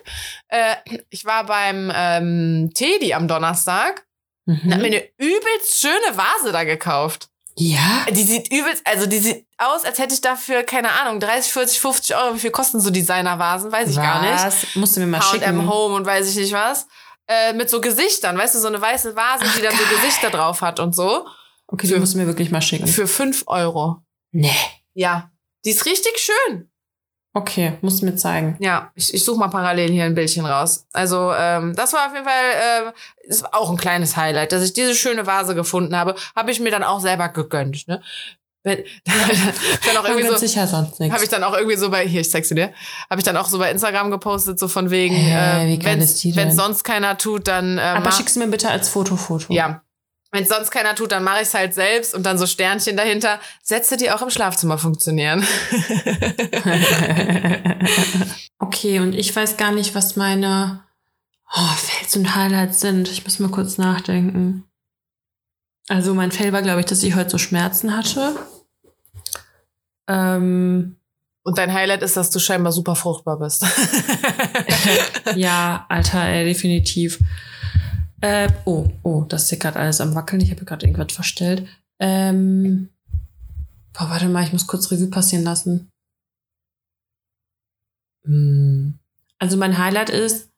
Äh, 0.49 0.75
ich 1.09 1.23
war 1.23 1.45
beim 1.45 1.89
ähm, 1.95 2.71
Teddy 2.73 3.13
am 3.13 3.27
Donnerstag 3.29 4.05
und 4.45 4.57
habe 4.63 4.67
mir 4.67 4.77
Mhm. 4.79 4.83
eine 4.85 5.03
übelst 5.17 5.79
schöne 5.79 6.17
Vase 6.17 6.51
da 6.51 6.63
gekauft. 6.63 7.29
Ja. 7.55 8.05
Die 8.11 8.23
sieht 8.23 8.51
übelst, 8.51 8.81
also 8.85 9.05
die 9.05 9.19
sieht 9.19 9.45
aus, 9.59 9.83
als 9.85 9.99
hätte 9.99 10.13
ich 10.13 10.21
dafür, 10.21 10.63
keine 10.63 10.91
Ahnung, 10.91 11.19
30, 11.19 11.51
40, 11.51 11.79
50 11.79 12.15
Euro. 12.15 12.35
Wie 12.35 12.39
viel 12.39 12.51
kosten 12.51 12.79
so 12.79 12.89
Designervasen? 12.89 13.71
Weiß 13.71 13.89
ich 13.89 13.95
gar 13.95 14.21
nicht. 14.21 14.43
Was? 14.43 14.75
Musst 14.75 14.95
du 14.95 15.01
mir 15.01 15.07
mal 15.07 15.19
H&M 15.19 15.39
schicken. 15.39 15.69
Home 15.69 15.95
und 15.95 16.05
weiß 16.05 16.29
ich 16.29 16.35
nicht 16.35 16.53
was. 16.53 16.87
Äh, 17.27 17.53
mit 17.53 17.69
so 17.69 17.79
Gesichtern, 17.79 18.37
weißt 18.37 18.55
du, 18.55 18.59
so 18.59 18.67
eine 18.67 18.81
weiße 18.81 19.15
Vase, 19.15 19.45
die 19.55 19.61
dann 19.61 19.75
so 19.75 19.83
Gesichter 19.95 20.29
drauf 20.31 20.61
hat 20.61 20.79
und 20.79 20.95
so. 20.95 21.27
Okay, 21.67 21.87
du 21.87 21.99
musst 21.99 22.15
du 22.15 22.17
mir 22.17 22.25
wirklich 22.25 22.49
mal 22.49 22.61
schicken. 22.61 22.87
Für 22.87 23.07
5 23.07 23.43
Euro. 23.45 24.01
Nee. 24.31 24.55
Ja. 24.93 25.29
Die 25.65 25.71
ist 25.71 25.85
richtig 25.85 26.17
schön. 26.17 26.69
Okay, 27.33 27.77
musst 27.81 28.01
du 28.01 28.05
mir 28.05 28.15
zeigen. 28.15 28.57
Ja, 28.59 28.91
ich, 28.95 29.13
ich 29.13 29.23
suche 29.23 29.39
mal 29.39 29.49
parallel 29.49 29.91
hier 29.91 30.05
ein 30.05 30.15
Bildchen 30.15 30.45
raus. 30.45 30.87
Also, 30.93 31.31
ähm, 31.31 31.75
das 31.75 31.93
war 31.93 32.07
auf 32.07 32.13
jeden 32.13 32.25
Fall 32.25 32.87
ähm, 32.87 32.91
ist 33.21 33.53
auch 33.53 33.69
ein 33.69 33.77
kleines 33.77 34.17
Highlight, 34.17 34.51
dass 34.51 34.63
ich 34.63 34.73
diese 34.73 34.95
schöne 34.95 35.27
Vase 35.27 35.53
gefunden 35.53 35.95
habe. 35.95 36.15
Habe 36.35 36.49
ich 36.49 36.59
mir 36.59 36.71
dann 36.71 36.83
auch 36.83 36.99
selber 36.99 37.29
gegönnt. 37.29 37.87
Ne? 37.87 38.01
Wenn, 38.63 38.83
dann 39.05 39.97
auch 39.97 40.05
irgendwie 40.05 40.27
so, 40.27 40.37
sich 40.37 40.55
ja 40.55 40.67
sonst 40.67 40.99
nichts. 40.99 41.13
Habe 41.13 41.23
ich 41.23 41.29
dann 41.29 41.43
auch 41.43 41.55
irgendwie 41.55 41.77
so 41.77 41.89
bei, 41.89 42.07
hier, 42.07 42.21
ich 42.21 42.29
zeig's 42.29 42.49
dir, 42.49 42.73
habe 43.09 43.19
ich 43.19 43.23
dann 43.23 43.37
auch 43.37 43.47
so 43.47 43.57
bei 43.57 43.71
Instagram 43.71 44.11
gepostet, 44.11 44.59
so 44.59 44.67
von 44.67 44.89
wegen, 44.89 45.15
äh, 45.15 45.77
geil 45.77 46.05
wenn 46.35 46.51
sonst 46.51 46.83
keiner 46.83 47.17
tut, 47.17 47.47
dann 47.47 47.77
äh, 47.77 47.81
Aber 47.81 48.05
mach- 48.05 48.17
schickst 48.17 48.35
du 48.35 48.41
mir 48.41 48.47
bitte 48.47 48.69
als 48.69 48.89
Foto-Foto. 48.89 49.53
Ja. 49.53 49.81
Wenn 50.31 50.43
es 50.43 50.49
sonst 50.49 50.69
keiner 50.69 50.93
tut, 50.93 51.11
dann 51.11 51.23
mache 51.23 51.37
ich 51.37 51.47
es 51.47 51.55
halt 51.55 51.73
selbst 51.73 52.13
und 52.13 52.23
dann 52.23 52.37
so 52.37 52.45
Sternchen 52.45 52.95
dahinter. 52.95 53.39
Sätze, 53.63 53.97
die 53.97 54.11
auch 54.11 54.21
im 54.21 54.29
Schlafzimmer 54.29 54.77
funktionieren. 54.77 55.39
okay, 58.59 58.99
und 58.99 59.15
ich 59.15 59.35
weiß 59.35 59.57
gar 59.57 59.71
nicht, 59.71 59.95
was 59.95 60.17
meine 60.17 60.83
oh, 61.51 61.75
Fails 61.75 62.15
und 62.15 62.35
Highlights 62.35 62.79
sind. 62.79 63.09
Ich 63.09 63.23
muss 63.23 63.39
mal 63.39 63.49
kurz 63.49 63.79
nachdenken. 63.79 64.68
Also 65.89 66.13
mein 66.13 66.31
Fail 66.31 66.53
war, 66.53 66.61
glaube 66.61 66.81
ich, 66.81 66.85
dass 66.85 67.03
ich 67.03 67.15
heute 67.15 67.31
so 67.31 67.37
Schmerzen 67.39 67.97
hatte. 67.97 68.35
Ähm, 70.07 70.95
Und 71.43 71.57
dein 71.57 71.73
Highlight 71.73 72.03
ist, 72.03 72.15
dass 72.15 72.29
du 72.29 72.39
scheinbar 72.39 72.71
super 72.71 72.95
fruchtbar 72.95 73.39
bist. 73.39 73.65
ja, 75.35 75.85
Alter, 75.89 76.23
ey, 76.25 76.45
definitiv. 76.45 77.19
Äh, 78.21 78.49
oh, 78.65 78.87
oh, 79.01 79.23
das 79.27 79.43
ist 79.43 79.49
hier 79.49 79.57
gerade 79.57 79.79
alles 79.79 79.99
am 79.99 80.13
Wackeln. 80.13 80.41
Ich 80.41 80.51
habe 80.51 80.63
gerade 80.63 80.85
irgendwas 80.85 81.13
verstellt. 81.13 81.67
Ähm, 81.99 82.89
boah, 83.93 84.09
warte 84.09 84.29
mal, 84.29 84.43
ich 84.43 84.53
muss 84.53 84.67
kurz 84.67 84.91
Revue 84.91 85.09
passieren 85.09 85.43
lassen. 85.43 85.89
Hm. 88.25 88.99
Also 89.39 89.57
mein 89.57 89.77
Highlight 89.77 90.09
ist, 90.11 90.48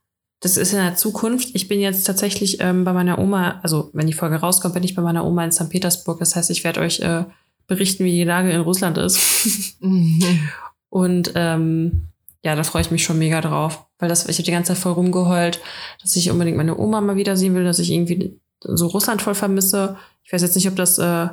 das 0.41 0.58
ist 0.58 0.73
in 0.73 0.80
der 0.80 0.95
Zukunft. 0.95 1.49
Ich 1.54 1.67
bin 1.67 1.80
jetzt 1.80 2.04
tatsächlich 2.04 2.60
ähm, 2.62 2.84
bei 2.84 2.93
meiner 2.93 3.19
Oma, 3.19 3.60
also 3.62 3.91
wenn 3.93 4.08
die 4.08 4.13
Folge 4.13 4.38
rauskommt, 4.38 4.73
bin 4.73 4.84
ich 4.84 4.95
bei 4.95 5.01
meiner 5.04 5.23
Oma 5.23 5.45
in 5.45 5.51
St. 5.51 5.69
Petersburg. 5.69 6.19
Das 6.19 6.36
heißt, 6.36 6.49
ich 6.49 6.63
werde 6.63 6.80
euch 6.80 6.99
äh, 6.99 7.25
berichten, 7.67 8.04
wie 8.04 8.12
die 8.12 8.23
Lage 8.23 8.51
in 8.51 8.62
Russland 8.62 8.97
ist. 8.97 9.77
Und 10.89 11.32
ähm, 11.36 12.08
ja, 12.43 12.56
da 12.56 12.63
freue 12.63 12.82
ich 12.82 12.89
mich 12.89 13.04
schon 13.04 13.19
mega 13.19 13.39
drauf. 13.39 13.86
Weil 13.99 14.10
das, 14.10 14.27
ich 14.27 14.38
habe 14.38 14.43
die 14.43 14.51
ganze 14.51 14.69
Zeit 14.73 14.82
voll 14.82 14.93
rumgeheult, 14.93 15.62
dass 16.01 16.15
ich 16.15 16.32
unbedingt 16.32 16.58
meine 16.58 16.75
Oma 16.75 17.01
mal 17.01 17.15
wiedersehen 17.15 17.54
will, 17.54 17.63
dass 17.63 17.77
ich 17.77 17.91
irgendwie 17.91 18.39
so 18.62 18.88
Russland 18.88 19.21
voll 19.21 19.36
vermisse. 19.36 19.95
Ich 20.23 20.34
weiß 20.34 20.41
jetzt 20.41 20.56
nicht, 20.56 20.67
ob 20.67 20.75
das, 20.75 20.97
äh, 20.97 21.27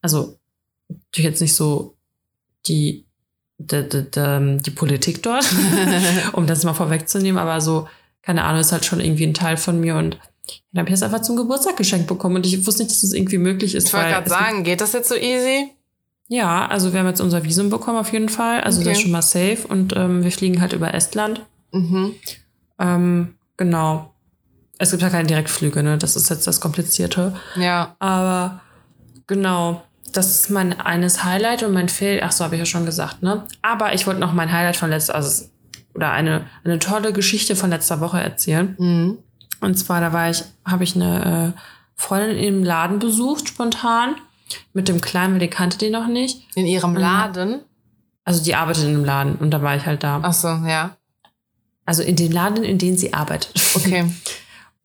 also 0.00 0.38
natürlich 0.88 1.30
jetzt 1.30 1.42
nicht 1.42 1.54
so 1.54 1.96
die, 2.66 3.04
die, 3.58 3.86
die, 3.86 4.10
die, 4.10 4.56
die 4.62 4.70
Politik 4.70 5.22
dort, 5.22 5.44
um 6.32 6.46
das 6.46 6.64
mal 6.64 6.72
vorwegzunehmen, 6.72 7.38
aber 7.38 7.60
so 7.60 7.86
keine 8.24 8.44
Ahnung, 8.44 8.60
ist 8.60 8.72
halt 8.72 8.84
schon 8.84 9.00
irgendwie 9.00 9.26
ein 9.26 9.34
Teil 9.34 9.56
von 9.56 9.80
mir 9.80 9.96
und 9.96 10.18
dann 10.72 10.80
habe 10.80 10.88
ich 10.88 10.94
das 10.94 11.02
einfach 11.02 11.22
zum 11.22 11.36
Geburtstag 11.36 11.76
geschenkt 11.76 12.06
bekommen 12.06 12.36
und 12.36 12.46
ich 12.46 12.66
wusste 12.66 12.82
nicht, 12.82 12.92
dass 12.92 13.00
das 13.00 13.12
irgendwie 13.12 13.38
möglich 13.38 13.74
ist. 13.74 13.88
Ich 13.88 13.94
wollte 13.94 14.10
gerade 14.10 14.28
sagen, 14.28 14.64
geht 14.64 14.80
das 14.80 14.92
jetzt 14.92 15.08
so 15.08 15.14
easy? 15.14 15.70
Ja, 16.28 16.66
also 16.66 16.92
wir 16.92 17.00
haben 17.00 17.06
jetzt 17.06 17.20
unser 17.20 17.44
Visum 17.44 17.70
bekommen 17.70 17.98
auf 17.98 18.12
jeden 18.12 18.28
Fall. 18.28 18.60
Also 18.60 18.80
okay. 18.80 18.88
das 18.88 18.98
ist 18.98 19.02
schon 19.02 19.12
mal 19.12 19.22
safe 19.22 19.66
und 19.68 19.94
ähm, 19.96 20.24
wir 20.24 20.32
fliegen 20.32 20.60
halt 20.60 20.72
über 20.72 20.92
Estland. 20.92 21.44
Mhm. 21.72 22.14
Ähm, 22.78 23.34
genau. 23.56 24.14
Es 24.78 24.90
gibt 24.90 25.02
ja 25.02 25.10
keine 25.10 25.28
Direktflüge, 25.28 25.82
ne? 25.82 25.98
Das 25.98 26.16
ist 26.16 26.30
jetzt 26.30 26.46
das 26.46 26.60
Komplizierte. 26.60 27.34
Ja. 27.56 27.94
Aber 27.98 28.60
genau, 29.26 29.82
das 30.12 30.30
ist 30.30 30.50
mein 30.50 30.78
eines 30.80 31.24
Highlight 31.24 31.62
und 31.62 31.72
mein 31.72 31.88
Fail. 31.88 32.20
Ach 32.22 32.32
so, 32.32 32.44
habe 32.44 32.56
ich 32.56 32.60
ja 32.60 32.66
schon 32.66 32.86
gesagt, 32.86 33.22
ne? 33.22 33.44
Aber 33.62 33.94
ich 33.94 34.06
wollte 34.06 34.20
noch 34.20 34.32
mein 34.32 34.50
Highlight 34.50 34.76
von 34.76 34.90
letzter, 34.90 35.14
also 35.14 35.46
oder 35.94 36.10
eine, 36.10 36.46
eine 36.64 36.78
tolle 36.78 37.12
Geschichte 37.12 37.56
von 37.56 37.70
letzter 37.70 38.00
Woche 38.00 38.20
erzählen. 38.20 38.74
Mhm. 38.78 39.18
Und 39.60 39.76
zwar, 39.76 40.00
da 40.00 40.12
war 40.12 40.30
ich, 40.30 40.44
habe 40.64 40.84
ich 40.84 40.94
eine 40.94 41.54
äh, 41.54 41.60
Freundin 41.96 42.38
im 42.38 42.64
Laden 42.64 42.98
besucht, 42.98 43.48
spontan, 43.48 44.16
mit 44.72 44.88
dem 44.88 45.00
Kleinen, 45.00 45.34
weil 45.34 45.40
die 45.40 45.48
kannte 45.48 45.78
die 45.78 45.90
noch 45.90 46.06
nicht. 46.06 46.42
In 46.54 46.66
ihrem 46.66 46.96
Laden? 46.96 47.60
Also 48.24 48.42
die 48.42 48.54
arbeitet 48.54 48.84
in 48.84 48.90
einem 48.90 49.04
Laden 49.04 49.36
und 49.36 49.50
da 49.50 49.62
war 49.62 49.76
ich 49.76 49.86
halt 49.86 50.02
da. 50.02 50.20
Ach 50.22 50.32
so, 50.32 50.48
ja. 50.48 50.96
Also 51.86 52.02
in 52.02 52.16
dem 52.16 52.32
Laden, 52.32 52.64
in 52.64 52.78
dem 52.78 52.96
sie 52.96 53.12
arbeitet. 53.12 53.52
Okay. 53.74 54.10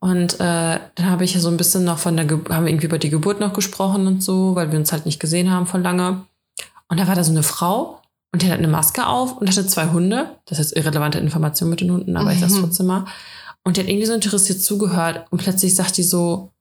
Und 0.00 0.40
äh, 0.40 0.80
dann 0.94 1.10
habe 1.10 1.24
ich 1.24 1.34
ja 1.34 1.40
so 1.40 1.50
ein 1.50 1.58
bisschen 1.58 1.84
noch 1.84 1.98
von 1.98 2.16
der, 2.16 2.24
Ge 2.24 2.38
haben 2.48 2.64
wir 2.64 2.72
irgendwie 2.72 2.86
über 2.86 2.98
die 2.98 3.10
Geburt 3.10 3.38
noch 3.38 3.52
gesprochen 3.52 4.06
und 4.06 4.24
so, 4.24 4.54
weil 4.54 4.72
wir 4.72 4.78
uns 4.78 4.92
halt 4.92 5.04
nicht 5.04 5.20
gesehen 5.20 5.50
haben 5.50 5.66
von 5.66 5.82
lange. 5.82 6.24
Und 6.88 6.98
da 6.98 7.06
war 7.06 7.14
da 7.14 7.22
so 7.22 7.30
eine 7.30 7.42
Frau, 7.42 7.99
und 8.32 8.42
der 8.42 8.50
hat 8.50 8.58
eine 8.58 8.68
Maske 8.68 9.06
auf 9.06 9.38
und 9.38 9.48
hatte 9.48 9.66
zwei 9.66 9.88
Hunde. 9.88 10.36
Das 10.46 10.58
ist 10.58 10.76
irrelevante 10.76 11.18
Information 11.18 11.68
mit 11.68 11.80
den 11.80 11.90
Hunden, 11.90 12.16
aber 12.16 12.30
mhm. 12.30 12.34
ich 12.34 12.40
sag's 12.40 12.54
trotzdem 12.54 12.86
mal. 12.86 13.06
Und 13.64 13.76
der 13.76 13.84
hat 13.84 13.90
irgendwie 13.90 14.06
so 14.06 14.14
interessiert 14.14 14.62
zugehört 14.62 15.26
und 15.30 15.38
plötzlich 15.42 15.74
sagt 15.74 15.96
die 15.96 16.02
so, 16.02 16.52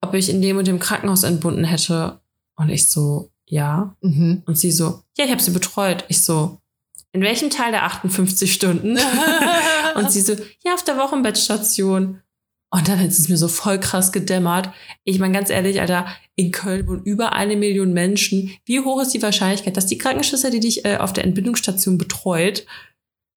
ob 0.00 0.14
ich 0.14 0.28
in 0.28 0.42
dem 0.42 0.58
und 0.58 0.66
dem 0.66 0.80
Krankenhaus 0.80 1.22
entbunden 1.22 1.64
hätte. 1.64 2.20
Und 2.56 2.68
ich 2.68 2.90
so, 2.90 3.30
ja. 3.46 3.94
Mhm. 4.00 4.42
Und 4.46 4.58
sie 4.58 4.70
so, 4.70 5.02
ja, 5.16 5.24
ich 5.24 5.30
habe 5.30 5.42
sie 5.42 5.50
betreut. 5.50 6.04
Ich 6.08 6.22
so, 6.22 6.58
in 7.12 7.22
welchem 7.22 7.48
Teil 7.50 7.70
der 7.70 7.84
58 7.84 8.52
Stunden? 8.52 8.98
und 9.94 10.10
sie 10.10 10.20
so, 10.20 10.34
ja, 10.64 10.74
auf 10.74 10.82
der 10.82 10.98
Wochenbettstation. 10.98 12.20
Und 12.74 12.88
dann 12.88 12.98
ist 13.06 13.20
es 13.20 13.28
mir 13.28 13.36
so 13.36 13.46
voll 13.46 13.78
krass 13.78 14.10
gedämmert. 14.10 14.68
Ich 15.04 15.20
meine, 15.20 15.32
ganz 15.32 15.48
ehrlich, 15.48 15.80
Alter, 15.80 16.06
in 16.34 16.50
Köln 16.50 16.88
wohnen 16.88 17.04
über 17.04 17.32
eine 17.32 17.54
Million 17.54 17.92
Menschen. 17.92 18.50
Wie 18.64 18.80
hoch 18.80 19.00
ist 19.00 19.14
die 19.14 19.22
Wahrscheinlichkeit, 19.22 19.76
dass 19.76 19.86
die 19.86 19.96
Krankenschwester, 19.96 20.50
die 20.50 20.58
dich 20.58 20.84
äh, 20.84 20.96
auf 20.96 21.12
der 21.12 21.22
Entbindungsstation 21.22 21.98
betreut, 21.98 22.66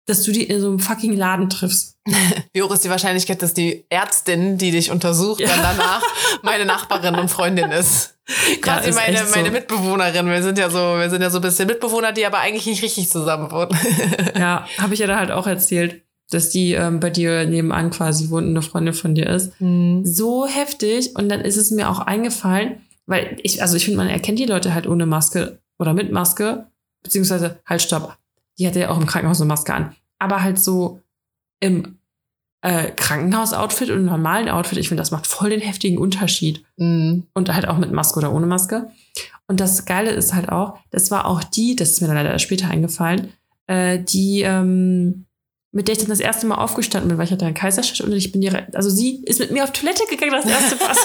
dass 0.08 0.24
du 0.24 0.32
die 0.32 0.46
in 0.46 0.60
so 0.60 0.70
einem 0.70 0.80
fucking 0.80 1.16
Laden 1.16 1.52
triffst? 1.52 1.98
Wie 2.54 2.64
hoch 2.64 2.72
ist 2.72 2.84
die 2.84 2.90
Wahrscheinlichkeit, 2.90 3.44
dass 3.44 3.54
die 3.54 3.86
Ärztin, 3.90 4.58
die 4.58 4.72
dich 4.72 4.90
untersucht, 4.90 5.40
ja. 5.40 5.50
dann 5.50 5.62
danach 5.62 6.02
meine 6.42 6.66
Nachbarin 6.66 7.14
und 7.14 7.30
Freundin 7.30 7.72
ist? 7.72 8.18
Quasi 8.62 8.86
ja, 8.86 8.90
ist 8.90 8.96
meine, 8.96 9.18
so. 9.24 9.36
meine 9.36 9.52
Mitbewohnerin. 9.52 10.26
Wir 10.26 10.42
sind 10.42 10.58
ja 10.58 10.72
so, 10.72 10.98
wir 10.98 11.12
sind 11.12 11.22
ja 11.22 11.30
so 11.30 11.38
ein 11.38 11.44
bisschen 11.44 11.68
Mitbewohner, 11.68 12.12
die 12.12 12.26
aber 12.26 12.40
eigentlich 12.40 12.66
nicht 12.66 12.82
richtig 12.82 13.08
zusammen 13.08 13.52
wohnen. 13.52 13.78
ja, 14.36 14.68
habe 14.80 14.96
ich 14.96 15.00
ja 15.00 15.06
da 15.06 15.20
halt 15.20 15.30
auch 15.30 15.46
erzählt 15.46 16.07
dass 16.30 16.50
die 16.50 16.74
ähm, 16.74 17.00
bei 17.00 17.10
dir 17.10 17.46
nebenan 17.46 17.90
quasi 17.90 18.30
wohnt 18.30 18.46
und 18.48 18.52
eine 18.52 18.62
Freundin 18.62 18.94
von 18.94 19.16
dir 19.16 19.28
ist. 19.28 19.60
Mhm. 19.62 20.06
So 20.06 20.46
heftig. 20.46 21.16
Und 21.16 21.30
dann 21.30 21.42
ist 21.42 21.58
es 21.58 21.72
mir 21.72 21.90
auch 21.90 22.00
eingefallen, 22.00 22.82
weil 23.06 23.38
ich, 23.44 23.62
also 23.62 23.78
ich 23.78 23.86
finde, 23.86 23.98
man 23.98 24.10
erkennt 24.10 24.40
die 24.40 24.46
Leute 24.46 24.74
halt 24.74 24.88
ohne 24.88 25.06
Maske 25.06 25.60
oder 25.80 25.94
mit 25.94 26.12
Maske, 26.12 26.68
beziehungsweise 27.04 27.60
halt 27.66 27.82
stopp. 27.82 28.18
Die 28.60 28.68
hatte 28.68 28.80
ja 28.80 28.90
auch 28.90 29.00
im 29.00 29.06
Krankenhaus 29.06 29.40
eine 29.40 29.48
Maske 29.48 29.74
an. 29.74 29.96
Aber 30.20 30.44
halt 30.44 30.60
so 30.60 31.02
im 31.60 32.00
äh, 32.62 32.92
Krankenhausoutfit 32.92 33.90
und 33.92 34.00
im 34.00 34.06
normalen 34.06 34.50
Outfit, 34.50 34.80
ich 34.80 34.90
finde, 34.90 35.02
das 35.02 35.12
macht 35.12 35.28
voll 35.28 35.52
den 35.52 35.62
heftigen 35.62 35.98
Unterschied. 35.98 36.66
Mhm. 36.76 37.28
Und 37.34 37.54
halt 37.54 37.68
auch 37.68 37.78
mit 37.78 37.92
Maske 37.92 38.20
oder 38.20 38.34
ohne 38.34 38.48
Maske. 38.48 38.90
Und 39.48 39.62
das 39.62 39.86
Geile 39.86 40.10
ist 40.10 40.34
halt 40.34 40.50
auch, 40.50 40.78
das 40.92 41.10
war 41.10 41.26
auch 41.26 41.44
die, 41.44 41.78
das 41.78 41.92
ist 41.92 42.02
mir 42.02 42.08
dann 42.08 42.18
leider 42.18 42.38
später 42.40 42.70
eingefallen, 42.70 43.32
äh, 43.68 44.00
die, 44.00 44.42
ähm, 44.42 45.27
mit 45.78 45.88
der 45.88 45.94
ich 45.94 46.00
dann 46.00 46.10
das 46.10 46.20
erste 46.20 46.48
Mal 46.48 46.56
aufgestanden 46.56 47.08
bin, 47.08 47.20
weil 47.20 47.26
ich 47.26 47.32
hatte 47.32 47.46
einen 47.46 47.54
Kaiserschnitt 47.54 48.02
und 48.02 48.12
ich 48.12 48.32
bin 48.32 48.42
direkt, 48.42 48.76
also 48.76 48.90
sie 48.90 49.24
ist 49.26 49.40
mit 49.40 49.52
mir 49.52 49.64
auf 49.64 49.72
Toilette 49.72 50.06
gegangen, 50.10 50.32
das 50.32 50.46
erste 50.46 50.76
Mal. 50.76 50.88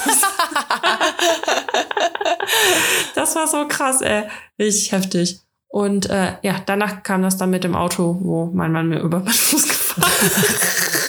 das 3.15 3.37
war 3.37 3.47
so 3.47 3.69
krass, 3.69 4.01
ey. 4.01 4.23
Richtig 4.59 4.93
heftig. 4.93 5.41
Und 5.69 6.09
äh, 6.09 6.37
ja, 6.41 6.63
danach 6.65 7.03
kam 7.03 7.21
das 7.21 7.37
dann 7.37 7.51
mit 7.51 7.65
dem 7.65 7.75
Auto, 7.75 8.17
wo 8.23 8.47
mein 8.47 8.73
Mann 8.73 8.89
mir 8.89 9.01
über 9.01 9.19
meinen 9.19 9.29
Fuß 9.29 9.69
gefahren 9.69 10.11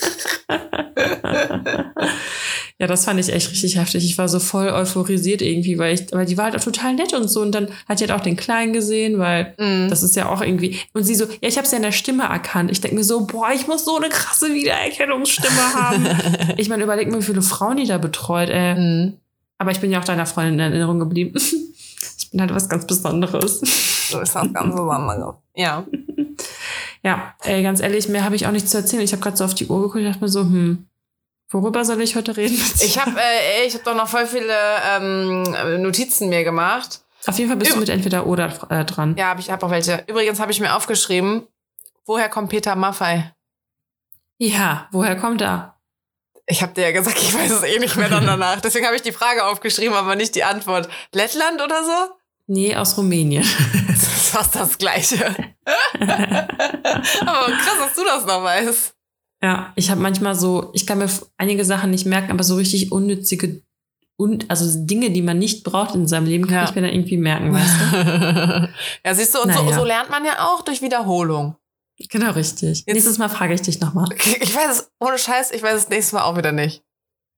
Ja, 2.84 2.88
das 2.88 3.06
fand 3.06 3.17
ich 3.17 3.32
echt 3.32 3.50
richtig 3.50 3.78
heftig. 3.78 4.04
Ich 4.04 4.17
war 4.17 4.28
so 4.28 4.41
voll 4.41 4.67
euphorisiert 4.67 5.41
irgendwie, 5.41 5.80
weil 5.80 5.93
ich, 5.93 6.12
weil 6.12 6.26
die 6.26 6.38
war 6.38 6.43
halt 6.43 6.58
auch 6.58 6.63
total 6.65 6.93
nett 6.93 7.13
und 7.13 7.30
so. 7.30 7.41
Und 7.41 7.54
dann 7.54 7.69
hat 7.88 7.98
sie 7.98 8.04
halt 8.04 8.12
auch 8.12 8.22
den 8.22 8.36
Kleinen 8.36 8.74
gesehen, 8.74 9.19
weil 9.19 9.54
mm. 9.58 9.88
das 9.88 10.04
ist 10.04 10.17
ja 10.17 10.28
auch 10.28 10.41
irgendwie. 10.41 10.78
Und 10.91 11.06
sie 11.06 11.15
so, 11.15 11.24
ja, 11.24 11.48
ich 11.48 11.56
habe 11.56 11.65
sie 11.65 11.76
ja 11.76 11.78
in 11.78 11.84
der 11.84 11.93
Stimme 11.93 12.24
erkannt. 12.24 12.72
Ich 12.72 12.82
denke 12.82 12.98
mir 12.98 13.06
so, 13.06 13.26
boah, 13.26 13.52
ich 13.56 13.67
muss 13.67 13.86
so 13.86 13.96
eine 13.96 14.10
krasse 14.10 14.54
Wiedererkennungsstimme 14.54 15.74
haben. 15.74 16.08
ich 16.58 16.67
meine, 16.67 16.84
überleg 16.84 17.10
mir, 17.10 17.19
wie 17.19 17.24
viele 17.24 17.41
Frauen 17.41 17.78
die 17.78 17.88
da 17.88 17.98
betreut, 18.00 18.50
ey. 18.50 18.76
Mm. 18.76 19.13
Aber 19.60 19.72
ich 19.72 19.80
bin 19.80 19.89
ja 19.89 20.02
auch 20.02 20.04
deiner 20.04 20.26
Freundin 20.26 20.56
in 20.56 20.60
Erinnerung 20.60 21.00
geblieben. 21.00 21.36
ich 22.17 22.32
bin 22.32 22.41
halt 22.41 22.54
was 22.54 22.67
ganz 22.67 22.86
Besonderes. 22.86 23.62
Du 24.12 24.19
bist 24.19 24.36
was 24.36 24.52
ganz 24.52 24.76
Besonderes. 24.76 25.36
Ja. 25.56 25.88
Ja, 27.06 27.34
ey, 27.43 27.62
ganz 27.63 27.82
ehrlich, 27.82 28.08
mehr 28.08 28.24
habe 28.24 28.38
ich 28.38 28.48
auch 28.48 28.52
nicht 28.52 28.69
zu 28.69 28.78
erzählen. 28.78 29.02
Ich 29.02 29.12
habe 29.12 29.22
gerade 29.22 29.36
so 29.36 29.43
auf 29.43 29.54
die 29.54 29.67
Uhr 29.67 29.82
geguckt 29.82 29.98
und 29.98 30.06
dachte 30.06 30.22
mir 30.22 30.30
so, 30.30 30.39
hm, 30.39 30.86
Worüber 31.54 31.86
soll 31.86 32.02
ich 32.02 32.16
heute 32.16 32.36
reden? 32.36 32.60
Ich 32.80 32.98
habe 32.98 33.12
äh, 33.12 33.68
ich 33.68 33.76
hab 33.76 33.84
doch 33.84 33.96
noch 33.96 34.08
voll 34.08 34.26
viele 34.26 34.56
ähm, 34.92 35.44
Notizen 35.84 36.28
mir 36.30 36.44
gemacht. 36.44 37.02
Auf 37.28 37.38
jeden 37.38 37.50
Fall 37.50 37.58
bist 37.58 37.70
Üb 37.72 37.76
du 37.76 37.80
mit 37.82 37.89
entweder 37.89 38.26
oder 38.26 38.52
äh, 38.70 38.84
dran. 38.86 39.16
Ja, 39.18 39.28
hab 39.28 39.39
ich 39.39 39.52
habe 39.52 39.63
auch 39.63 39.70
welche. 39.70 40.04
Übrigens 40.08 40.39
habe 40.39 40.52
ich 40.52 40.60
mir 40.60 40.76
aufgeschrieben, 40.76 41.48
woher 42.06 42.28
kommt 42.28 42.50
Peter 42.50 42.76
Maffei? 42.76 43.34
Ja, 44.39 44.88
woher 44.92 45.16
kommt 45.16 45.42
er? 45.42 45.80
Ich 46.48 46.63
habe 46.63 46.74
dir 46.74 46.82
ja 46.82 46.92
gesagt, 46.92 47.22
ich 47.22 47.34
weiß 47.34 47.52
es 47.52 47.63
eh 47.63 47.78
nicht 47.78 47.96
mehr 47.98 48.10
dann 48.10 48.26
danach. 48.26 48.60
Deswegen 48.60 48.86
habe 48.88 48.96
ich 48.96 49.04
die 49.04 49.13
Frage 49.13 49.46
aufgeschrieben, 49.46 49.94
aber 49.94 50.16
nicht 50.16 50.34
die 50.34 50.44
Antwort. 50.44 50.89
Lettland 51.13 51.62
oder 51.62 51.84
so? 51.84 52.16
Nee, 52.48 52.76
aus 52.76 52.98
Rumänien. 52.98 53.46
Das 53.88 54.02
ist 54.02 54.30
fast 54.30 54.56
das 54.56 54.78
Gleiche. 54.80 55.24
aber 55.66 56.48
krass, 57.46 57.78
dass 57.80 57.96
du 57.96 58.04
das 58.04 58.26
noch 58.26 58.44
weißt. 58.44 58.93
Ja, 59.44 59.74
ich 59.76 59.92
habe 59.92 60.00
manchmal 60.00 60.36
so, 60.36 60.72
ich 60.74 60.88
kann 60.88 61.00
mir 61.00 61.10
einige 61.38 61.66
Sachen 61.66 61.92
nicht 61.92 62.06
merken, 62.06 62.32
aber 62.32 62.44
so 62.44 62.56
richtig 62.56 62.94
unnützige 62.94 63.62
und 64.16 64.50
also 64.50 64.86
Dinge, 64.86 65.12
die 65.12 65.22
man 65.22 65.38
nicht 65.38 65.66
braucht 65.66 65.96
in 65.96 66.08
seinem 66.08 66.28
Leben, 66.28 66.46
kann 66.48 66.56
ja. 66.56 66.64
ich 66.64 66.76
mir 66.76 66.82
dann 66.82 66.94
irgendwie 66.94 67.18
merken, 67.18 67.54
weißt 67.54 67.76
du? 67.92 68.70
ja, 69.06 69.14
siehst 69.14 69.36
du, 69.36 69.42
und 69.42 69.50
naja. 69.50 69.68
so, 69.68 69.80
so 69.80 69.84
lernt 69.84 70.10
man 70.10 70.24
ja 70.24 70.48
auch 70.48 70.62
durch 70.62 70.82
Wiederholung. 70.82 71.58
Genau, 72.10 72.32
richtig. 72.32 72.80
Jetzt, 72.86 72.88
Nächstes 72.88 73.18
Mal 73.18 73.28
frage 73.28 73.54
ich 73.54 73.62
dich 73.62 73.82
nochmal. 73.82 74.08
Ich 74.16 74.56
weiß 74.56 74.72
es, 74.72 74.92
ohne 75.00 75.18
Scheiß, 75.18 75.52
ich 75.52 75.62
weiß 75.62 75.76
es 75.76 75.90
nächstes 75.90 76.14
Mal 76.14 76.24
auch 76.24 76.38
wieder 76.38 76.54
nicht. 76.54 76.84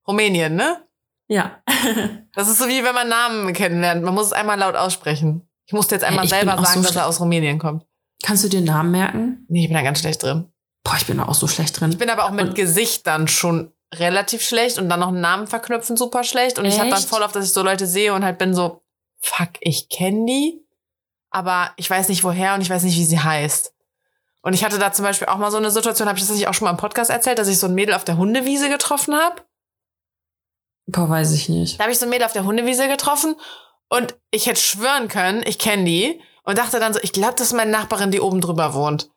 Rumänien, 0.06 0.54
ne? 0.54 0.86
Ja. 1.28 1.60
das 2.34 2.48
ist 2.48 2.58
so 2.58 2.68
wie 2.68 2.84
wenn 2.84 2.94
man 2.94 3.08
Namen 3.08 3.52
kennenlernt. 3.52 4.04
Man 4.04 4.14
muss 4.14 4.26
es 4.26 4.32
einmal 4.32 4.58
laut 4.58 4.76
aussprechen. 4.76 5.48
Ich 5.66 5.72
musste 5.72 5.96
jetzt 5.96 6.04
einmal 6.04 6.24
ich 6.24 6.30
selber 6.30 6.56
sagen, 6.56 6.82
so 6.82 6.86
dass 6.86 6.94
er 6.94 7.06
aus 7.06 7.20
Rumänien 7.20 7.58
kommt. 7.58 7.84
Kannst 8.22 8.44
du 8.44 8.48
dir 8.48 8.60
Namen 8.60 8.92
merken? 8.92 9.44
Nee, 9.48 9.62
ich 9.62 9.68
bin 9.68 9.76
da 9.76 9.82
ganz 9.82 9.98
schlecht 9.98 10.22
drin. 10.22 10.52
Boah, 10.86 10.94
ich 10.96 11.06
bin 11.06 11.18
auch 11.18 11.34
so 11.34 11.48
schlecht 11.48 11.80
drin. 11.80 11.90
Ich 11.90 11.98
bin 11.98 12.10
aber 12.10 12.26
auch 12.26 12.30
mit 12.30 12.50
und 12.50 12.54
Gesichtern 12.54 13.26
schon 13.26 13.72
relativ 13.92 14.46
schlecht 14.46 14.78
und 14.78 14.88
dann 14.88 15.00
noch 15.00 15.08
einen 15.08 15.20
Namen 15.20 15.48
verknüpfen 15.48 15.96
super 15.96 16.22
schlecht. 16.22 16.60
Und 16.60 16.64
Echt? 16.64 16.76
ich 16.76 16.80
habe 16.80 16.90
dann 16.90 17.02
voll 17.02 17.24
auf, 17.24 17.32
dass 17.32 17.44
ich 17.44 17.52
so 17.52 17.64
Leute 17.64 17.88
sehe 17.88 18.14
und 18.14 18.24
halt 18.24 18.38
bin 18.38 18.54
so, 18.54 18.84
fuck, 19.18 19.48
ich 19.58 19.88
kenne 19.88 20.26
die, 20.26 20.64
aber 21.30 21.72
ich 21.76 21.90
weiß 21.90 22.08
nicht 22.08 22.22
woher 22.22 22.54
und 22.54 22.60
ich 22.60 22.70
weiß 22.70 22.84
nicht, 22.84 22.96
wie 22.96 23.04
sie 23.04 23.18
heißt. 23.18 23.74
Und 24.42 24.52
ich 24.52 24.62
hatte 24.62 24.78
da 24.78 24.92
zum 24.92 25.04
Beispiel 25.04 25.26
auch 25.26 25.38
mal 25.38 25.50
so 25.50 25.56
eine 25.56 25.72
Situation, 25.72 26.06
habe 26.06 26.18
ich 26.18 26.24
das 26.24 26.32
nicht 26.32 26.46
auch 26.46 26.54
schon 26.54 26.66
mal 26.66 26.70
im 26.70 26.76
Podcast 26.76 27.10
erzählt, 27.10 27.40
dass 27.40 27.48
ich 27.48 27.58
so 27.58 27.66
ein 27.66 27.74
Mädel 27.74 27.96
auf 27.96 28.04
der 28.04 28.16
Hundewiese 28.16 28.68
getroffen 28.68 29.16
habe? 29.16 29.42
Boah, 30.86 31.08
weiß 31.08 31.32
ich 31.32 31.48
nicht. 31.48 31.80
Da 31.80 31.84
habe 31.84 31.92
ich 31.92 31.98
so 31.98 32.06
ein 32.06 32.10
Mädel 32.10 32.26
auf 32.26 32.32
der 32.32 32.44
Hundewiese 32.44 32.86
getroffen 32.86 33.34
und 33.88 34.14
ich 34.30 34.46
hätte 34.46 34.60
schwören 34.60 35.08
können, 35.08 35.42
ich 35.44 35.58
kenne 35.58 35.82
die 35.82 36.20
und 36.44 36.58
dachte 36.58 36.78
dann 36.78 36.94
so, 36.94 37.00
ich 37.02 37.10
glaube, 37.10 37.34
das 37.36 37.48
ist 37.48 37.54
meine 37.54 37.72
Nachbarin, 37.72 38.12
die 38.12 38.20
oben 38.20 38.40
drüber 38.40 38.72
wohnt. 38.72 39.10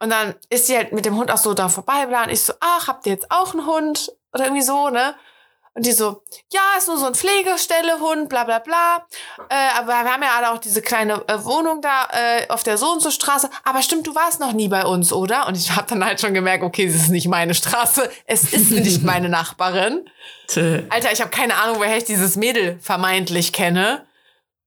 Und 0.00 0.10
dann 0.10 0.34
ist 0.48 0.66
sie 0.66 0.76
halt 0.76 0.92
mit 0.92 1.04
dem 1.04 1.16
Hund 1.16 1.30
auch 1.30 1.38
so 1.38 1.54
da 1.54 1.68
vorbei. 1.68 2.06
Und 2.06 2.30
ich 2.30 2.42
so, 2.42 2.52
ach, 2.60 2.88
habt 2.88 3.06
ihr 3.06 3.12
jetzt 3.12 3.30
auch 3.30 3.52
einen 3.52 3.66
Hund? 3.66 4.12
Oder 4.32 4.44
irgendwie 4.44 4.62
so, 4.62 4.90
ne? 4.90 5.14
Und 5.78 5.86
die 5.86 5.92
so, 5.92 6.24
ja, 6.52 6.60
ist 6.76 6.88
nur 6.88 6.98
so 6.98 7.06
ein 7.06 7.14
Pflegestelle-Hund, 7.14 8.28
bla 8.28 8.42
bla 8.42 8.58
bla. 8.58 9.06
Äh, 9.48 9.78
aber 9.78 9.86
wir 9.86 10.12
haben 10.12 10.22
ja 10.24 10.30
alle 10.36 10.50
auch 10.50 10.58
diese 10.58 10.82
kleine 10.82 11.22
äh, 11.28 11.44
Wohnung 11.44 11.80
da 11.80 12.08
äh, 12.10 12.48
auf 12.48 12.64
der 12.64 12.76
so 12.76 12.90
und 12.90 13.00
so 13.00 13.12
Straße. 13.12 13.48
Aber 13.62 13.80
stimmt, 13.82 14.08
du 14.08 14.14
warst 14.16 14.40
noch 14.40 14.52
nie 14.52 14.66
bei 14.66 14.84
uns, 14.84 15.12
oder? 15.12 15.46
Und 15.46 15.56
ich 15.56 15.70
habe 15.70 15.86
dann 15.88 16.04
halt 16.04 16.20
schon 16.20 16.34
gemerkt, 16.34 16.64
okay, 16.64 16.84
es 16.84 16.96
ist 16.96 17.10
nicht 17.10 17.28
meine 17.28 17.54
Straße, 17.54 18.10
es 18.26 18.52
ist 18.52 18.72
nicht 18.72 19.02
meine 19.04 19.28
Nachbarin. 19.28 20.10
Alter, 20.90 21.12
ich 21.12 21.20
habe 21.20 21.30
keine 21.30 21.54
Ahnung, 21.54 21.78
woher 21.78 21.96
ich 21.96 22.04
dieses 22.04 22.34
Mädel 22.34 22.80
vermeintlich 22.80 23.52
kenne. 23.52 24.04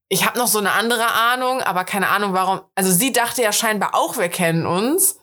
Ich 0.07 0.25
habe 0.25 0.39
noch 0.39 0.47
so 0.47 0.59
eine 0.59 0.71
andere 0.71 1.11
Ahnung, 1.11 1.61
aber 1.61 1.83
keine 1.83 2.07
Ahnung, 2.07 2.31
warum. 2.31 2.61
Also 2.75 2.89
sie 2.89 3.11
dachte 3.11 3.41
ja 3.41 3.51
scheinbar 3.51 3.95
auch, 3.95 4.17
wir 4.17 4.29
kennen 4.29 4.65
uns. 4.65 5.20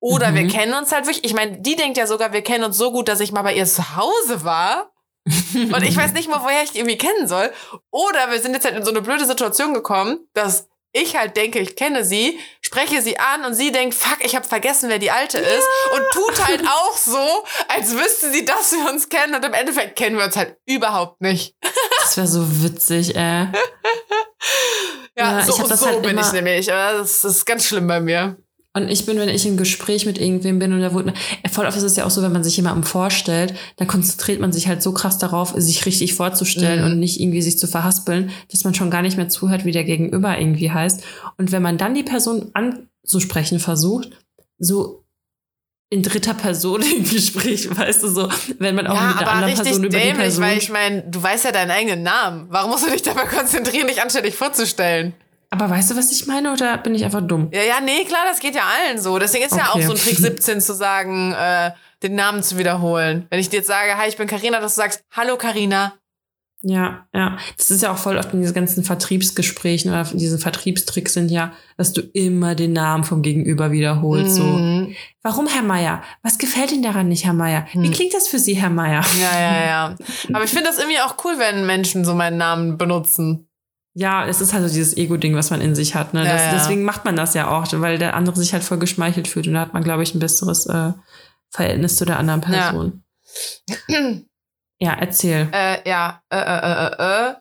Oder 0.00 0.30
Mhm. 0.30 0.34
wir 0.36 0.48
kennen 0.48 0.74
uns 0.74 0.92
halt 0.92 1.06
wirklich. 1.06 1.24
Ich 1.24 1.34
meine, 1.34 1.58
die 1.60 1.76
denkt 1.76 1.96
ja 1.98 2.06
sogar, 2.06 2.32
wir 2.32 2.42
kennen 2.42 2.64
uns 2.64 2.76
so 2.78 2.90
gut, 2.90 3.08
dass 3.08 3.20
ich 3.20 3.32
mal 3.32 3.42
bei 3.42 3.54
ihr 3.54 3.66
zu 3.66 3.96
Hause 3.96 4.44
war. 4.44 4.90
Und 5.54 5.82
ich 5.82 5.96
weiß 5.96 6.12
nicht 6.14 6.28
mal, 6.30 6.42
woher 6.42 6.62
ich 6.62 6.72
die 6.72 6.78
irgendwie 6.78 6.96
kennen 6.98 7.28
soll. 7.28 7.52
Oder 7.90 8.30
wir 8.30 8.40
sind 8.40 8.54
jetzt 8.54 8.64
halt 8.64 8.74
in 8.76 8.84
so 8.84 8.90
eine 8.90 9.02
blöde 9.02 9.26
Situation 9.26 9.74
gekommen, 9.74 10.18
dass 10.32 10.68
ich 10.92 11.14
halt 11.16 11.36
denke, 11.36 11.60
ich 11.60 11.76
kenne 11.76 12.04
sie, 12.04 12.40
spreche 12.62 13.00
sie 13.02 13.18
an 13.18 13.44
und 13.44 13.54
sie 13.54 13.70
denkt, 13.70 13.94
fuck, 13.94 14.24
ich 14.24 14.34
habe 14.34 14.48
vergessen, 14.48 14.88
wer 14.88 14.98
die 14.98 15.10
Alte 15.12 15.38
ist. 15.38 15.68
Und 15.94 16.02
tut 16.12 16.46
halt 16.48 16.62
auch 16.66 16.96
so, 16.96 17.44
als 17.68 17.92
wüsste 17.94 18.32
sie, 18.32 18.44
dass 18.44 18.72
wir 18.72 18.90
uns 18.90 19.08
kennen. 19.08 19.34
Und 19.34 19.44
im 19.44 19.52
Endeffekt 19.52 19.94
kennen 19.96 20.16
wir 20.16 20.24
uns 20.24 20.36
halt 20.36 20.56
überhaupt 20.66 21.20
nicht. 21.20 21.54
Das 22.02 22.16
wäre 22.16 22.26
so 22.26 22.62
witzig, 22.64 23.14
äh. 23.14 23.18
Ja, 23.20 23.52
Ja, 25.16 25.42
so, 25.44 25.52
ich 25.62 25.74
so 25.74 25.86
halt 25.86 26.02
bin 26.02 26.18
ich 26.18 26.32
nämlich. 26.32 26.66
Das 26.66 27.24
ist 27.24 27.44
ganz 27.44 27.66
schlimm 27.66 27.86
bei 27.86 28.00
mir. 28.00 28.36
Und 28.72 28.88
ich 28.88 29.04
bin, 29.04 29.18
wenn 29.18 29.28
ich 29.28 29.44
im 29.46 29.56
Gespräch 29.56 30.06
mit 30.06 30.18
irgendwem 30.18 30.60
bin 30.60 30.72
und 30.72 30.80
da 30.80 30.92
wurde, 30.92 31.12
voll 31.50 31.66
oft 31.66 31.76
ist 31.76 31.82
es 31.82 31.96
ja 31.96 32.04
auch 32.04 32.10
so, 32.10 32.22
wenn 32.22 32.30
man 32.30 32.44
sich 32.44 32.56
jemandem 32.56 32.84
vorstellt, 32.84 33.54
dann 33.78 33.88
konzentriert 33.88 34.40
man 34.40 34.52
sich 34.52 34.68
halt 34.68 34.80
so 34.80 34.92
krass 34.92 35.18
darauf, 35.18 35.54
sich 35.56 35.84
richtig 35.86 36.14
vorzustellen 36.14 36.84
Mhm. 36.84 36.92
und 36.92 37.00
nicht 37.00 37.18
irgendwie 37.20 37.42
sich 37.42 37.58
zu 37.58 37.66
verhaspeln, 37.66 38.30
dass 38.50 38.62
man 38.62 38.74
schon 38.74 38.90
gar 38.90 39.02
nicht 39.02 39.16
mehr 39.16 39.28
zuhört, 39.28 39.64
wie 39.64 39.72
der 39.72 39.82
Gegenüber 39.82 40.38
irgendwie 40.38 40.70
heißt. 40.70 41.02
Und 41.36 41.50
wenn 41.50 41.62
man 41.62 41.78
dann 41.78 41.94
die 41.94 42.04
Person 42.04 42.52
anzusprechen 42.54 43.58
versucht, 43.58 44.10
so 44.58 45.04
in 45.92 46.04
dritter 46.04 46.34
Person 46.34 46.80
im 46.96 47.02
Gespräch, 47.02 47.76
weißt 47.76 48.04
du, 48.04 48.08
so, 48.08 48.28
wenn 48.60 48.76
man 48.76 48.86
auch 48.86 48.94
ja, 48.94 49.08
mit 49.08 49.16
einer 49.18 49.22
aber 49.22 49.46
anderen 49.46 49.64
Person 49.64 49.84
über 49.84 49.88
die 49.88 50.04
dämlich, 50.04 50.16
Person 50.16 50.44
weil 50.44 50.58
ich 50.58 50.70
meine, 50.70 51.02
du 51.02 51.20
weißt 51.20 51.44
ja 51.44 51.50
deinen 51.50 51.72
eigenen 51.72 52.04
Namen. 52.04 52.46
Warum 52.50 52.70
musst 52.70 52.86
du 52.86 52.90
dich 52.92 53.02
dabei 53.02 53.24
konzentrieren, 53.24 53.88
dich 53.88 54.00
anständig 54.00 54.36
vorzustellen? 54.36 55.12
Aber 55.50 55.68
weißt 55.68 55.90
du, 55.90 55.96
was 55.96 56.12
ich 56.12 56.26
meine, 56.26 56.52
oder 56.52 56.78
bin 56.78 56.94
ich 56.94 57.04
einfach 57.04 57.22
dumm? 57.26 57.48
Ja, 57.52 57.62
ja, 57.62 57.80
nee, 57.80 58.04
klar, 58.04 58.20
das 58.28 58.38
geht 58.38 58.54
ja 58.54 58.62
allen 58.62 59.00
so. 59.00 59.18
Deswegen 59.18 59.44
ist 59.44 59.56
ja 59.56 59.70
auch 59.70 59.74
Okay. 59.76 59.86
so 59.86 59.92
ein 59.92 59.98
Trick 59.98 60.16
17 60.16 60.60
zu 60.60 60.74
sagen, 60.74 61.32
äh, 61.32 61.72
den 62.04 62.14
Namen 62.14 62.42
zu 62.44 62.56
wiederholen. 62.56 63.26
Wenn 63.30 63.40
ich 63.40 63.48
dir 63.50 63.56
jetzt 63.58 63.66
sage, 63.66 63.96
hi, 63.98 64.08
ich 64.08 64.16
bin 64.16 64.28
Karina, 64.28 64.60
dass 64.60 64.74
du 64.76 64.80
sagst, 64.80 65.02
hallo 65.10 65.36
Karina. 65.36 65.94
Ja, 66.62 67.06
ja. 67.14 67.38
Das 67.56 67.70
ist 67.70 67.82
ja 67.82 67.90
auch 67.90 67.96
voll 67.96 68.18
oft 68.18 68.32
in 68.34 68.40
diesen 68.42 68.54
ganzen 68.54 68.84
Vertriebsgesprächen 68.84 69.90
oder 69.90 70.04
diese 70.12 70.38
Vertriebstricks 70.38 71.14
sind 71.14 71.30
ja, 71.30 71.52
dass 71.78 71.94
du 71.94 72.02
immer 72.02 72.54
den 72.54 72.72
Namen 72.74 73.02
vom 73.04 73.22
Gegenüber 73.22 73.72
wiederholst. 73.72 74.36
So, 74.36 74.44
Mhm. 74.44 74.94
warum 75.22 75.46
Herr 75.46 75.62
Meier? 75.62 76.02
Was 76.22 76.36
gefällt 76.38 76.70
Ihnen 76.70 76.82
daran 76.82 77.08
nicht, 77.08 77.24
Herr 77.24 77.32
Meier? 77.32 77.66
Wie 77.72 77.86
Hm. 77.86 77.92
klingt 77.92 78.12
das 78.14 78.28
für 78.28 78.38
Sie, 78.38 78.54
Herr 78.54 78.70
Meier? 78.70 79.02
Ja, 79.18 79.40
ja, 79.40 79.64
ja. 79.66 79.96
Aber 80.34 80.44
ich 80.44 80.50
finde 80.50 80.64
das 80.66 80.78
irgendwie 80.78 81.00
auch 81.00 81.16
cool, 81.24 81.38
wenn 81.38 81.64
Menschen 81.66 82.04
so 82.04 82.14
meinen 82.14 82.36
Namen 82.36 82.76
benutzen. 82.78 83.46
Ja, 84.00 84.24
es 84.26 84.40
ist 84.40 84.54
halt 84.54 84.66
so 84.66 84.72
dieses 84.72 84.96
Ego-Ding, 84.96 85.34
was 85.36 85.50
man 85.50 85.60
in 85.60 85.74
sich 85.74 85.94
hat. 85.94 86.14
Ne? 86.14 86.24
Ja, 86.24 86.32
Das, 86.32 86.42
ja. 86.42 86.52
Deswegen 86.54 86.84
macht 86.84 87.04
man 87.04 87.16
das 87.16 87.34
ja 87.34 87.48
auch, 87.50 87.66
weil 87.70 87.98
der 87.98 88.16
andere 88.16 88.36
sich 88.38 88.54
halt 88.54 88.64
voll 88.64 88.78
geschmeichelt 88.78 89.28
fühlt 89.28 89.46
und 89.46 89.52
da 89.52 89.60
hat 89.60 89.74
man, 89.74 89.84
glaube 89.84 90.02
ich, 90.02 90.14
ein 90.14 90.20
besseres 90.20 90.64
äh, 90.64 90.92
Verhältnis 91.50 91.98
zu 91.98 92.06
der 92.06 92.18
anderen 92.18 92.40
Ja. 92.50 92.70
Person. 92.70 93.02
Ja, 94.82 94.94
erzähl. 94.94 95.46
Äh, 95.52 95.86
ja, 95.86 96.22
äh, 96.30 96.38
äh, 96.38 96.86
äh, 96.86 97.28
äh. 97.28 97.34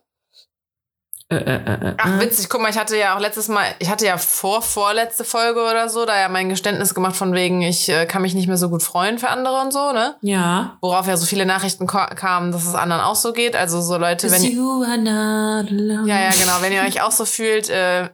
Äh, 1.31 1.35
äh, 1.35 1.55
äh, 1.57 1.89
äh. 1.89 1.93
Ach, 1.97 2.19
witzig, 2.19 2.49
guck 2.49 2.59
mal, 2.59 2.71
ich 2.71 2.77
hatte 2.77 2.97
ja 2.97 3.15
auch 3.15 3.19
letztes 3.19 3.49
Mal, 3.49 3.63
ich 3.77 3.87
hatte 3.87 4.03
ja 4.03 4.17
vor, 4.17 4.63
vorletzte 4.63 5.23
Folge 5.23 5.61
oder 5.61 5.87
so, 5.87 6.05
da 6.05 6.19
ja 6.19 6.27
mein 6.27 6.49
Geständnis 6.49 6.95
gemacht 6.95 7.15
von 7.15 7.33
wegen, 7.33 7.61
ich 7.61 7.87
äh, 7.87 8.07
kann 8.07 8.23
mich 8.23 8.33
nicht 8.33 8.47
mehr 8.47 8.57
so 8.57 8.69
gut 8.69 8.81
freuen 8.81 9.19
für 9.19 9.29
andere 9.29 9.61
und 9.61 9.71
so, 9.71 9.91
ne? 9.91 10.15
Ja. 10.21 10.77
Worauf 10.81 11.05
ja 11.05 11.17
so 11.17 11.27
viele 11.27 11.45
Nachrichten 11.45 11.85
kamen, 11.85 12.51
dass 12.51 12.65
es 12.65 12.73
anderen 12.73 13.03
auch 13.03 13.15
so 13.15 13.31
geht. 13.31 13.55
Also 13.55 13.79
so 13.79 13.97
Leute, 13.97 14.31
wenn 14.31 14.43
ihr, 14.43 14.59
are 14.59 14.97
not 14.97 15.71
alone. 15.71 16.07
ja, 16.07 16.19
ja, 16.19 16.31
genau, 16.31 16.53
wenn 16.61 16.73
ihr 16.73 16.81
euch 16.81 17.03
auch 17.03 17.11
so 17.11 17.25
fühlt, 17.25 17.69
äh, 17.69 18.09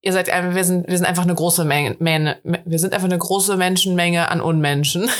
ihr 0.00 0.12
seid, 0.14 0.28
wir 0.28 0.64
sind, 0.64 0.88
wir 0.88 0.96
sind 0.96 1.06
einfach 1.06 1.24
eine 1.24 1.34
große 1.34 1.66
Menge, 1.66 1.96
Menge, 1.98 2.38
wir 2.42 2.78
sind 2.78 2.94
einfach 2.94 3.08
eine 3.08 3.18
große 3.18 3.58
Menschenmenge 3.58 4.30
an 4.30 4.40
Unmenschen. 4.40 5.10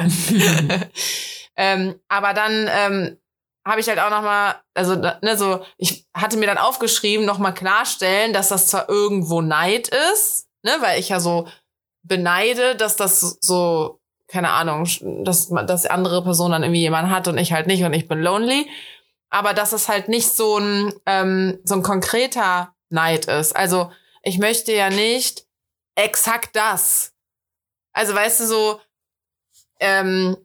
ähm, 1.56 1.94
aber 2.08 2.34
dann 2.34 2.68
ähm, 2.68 3.16
habe 3.68 3.80
ich 3.80 3.88
halt 3.88 3.98
auch 3.98 4.10
noch 4.10 4.22
mal, 4.22 4.56
also 4.74 4.94
ne, 4.96 5.36
so, 5.36 5.62
ich 5.76 6.06
hatte 6.14 6.38
mir 6.38 6.46
dann 6.46 6.56
aufgeschrieben, 6.56 7.26
noch 7.26 7.38
mal 7.38 7.52
klarstellen, 7.52 8.32
dass 8.32 8.48
das 8.48 8.66
zwar 8.66 8.88
irgendwo 8.88 9.42
Neid 9.42 9.88
ist, 10.12 10.48
ne, 10.62 10.72
weil 10.80 10.98
ich 10.98 11.10
ja 11.10 11.20
so 11.20 11.46
beneide, 12.02 12.76
dass 12.76 12.96
das 12.96 13.36
so, 13.42 14.00
keine 14.26 14.50
Ahnung, 14.50 14.88
dass 15.22 15.50
dass 15.50 15.84
andere 15.84 16.24
Person 16.24 16.52
dann 16.52 16.62
irgendwie 16.62 16.80
jemanden 16.80 17.10
hat 17.10 17.28
und 17.28 17.36
ich 17.36 17.52
halt 17.52 17.66
nicht 17.66 17.84
und 17.84 17.92
ich 17.92 18.08
bin 18.08 18.22
lonely, 18.22 18.68
aber 19.28 19.52
dass 19.52 19.72
es 19.72 19.88
halt 19.88 20.08
nicht 20.08 20.30
so 20.30 20.58
ein 20.58 20.94
ähm, 21.04 21.60
so 21.64 21.74
ein 21.74 21.82
konkreter 21.82 22.74
Neid 22.88 23.26
ist. 23.26 23.54
Also 23.54 23.92
ich 24.22 24.38
möchte 24.38 24.72
ja 24.72 24.88
nicht 24.88 25.44
exakt 25.94 26.56
das. 26.56 27.12
Also 27.92 28.14
weißt 28.14 28.40
du 28.40 28.46
so, 28.46 28.80
ähm, 29.80 30.36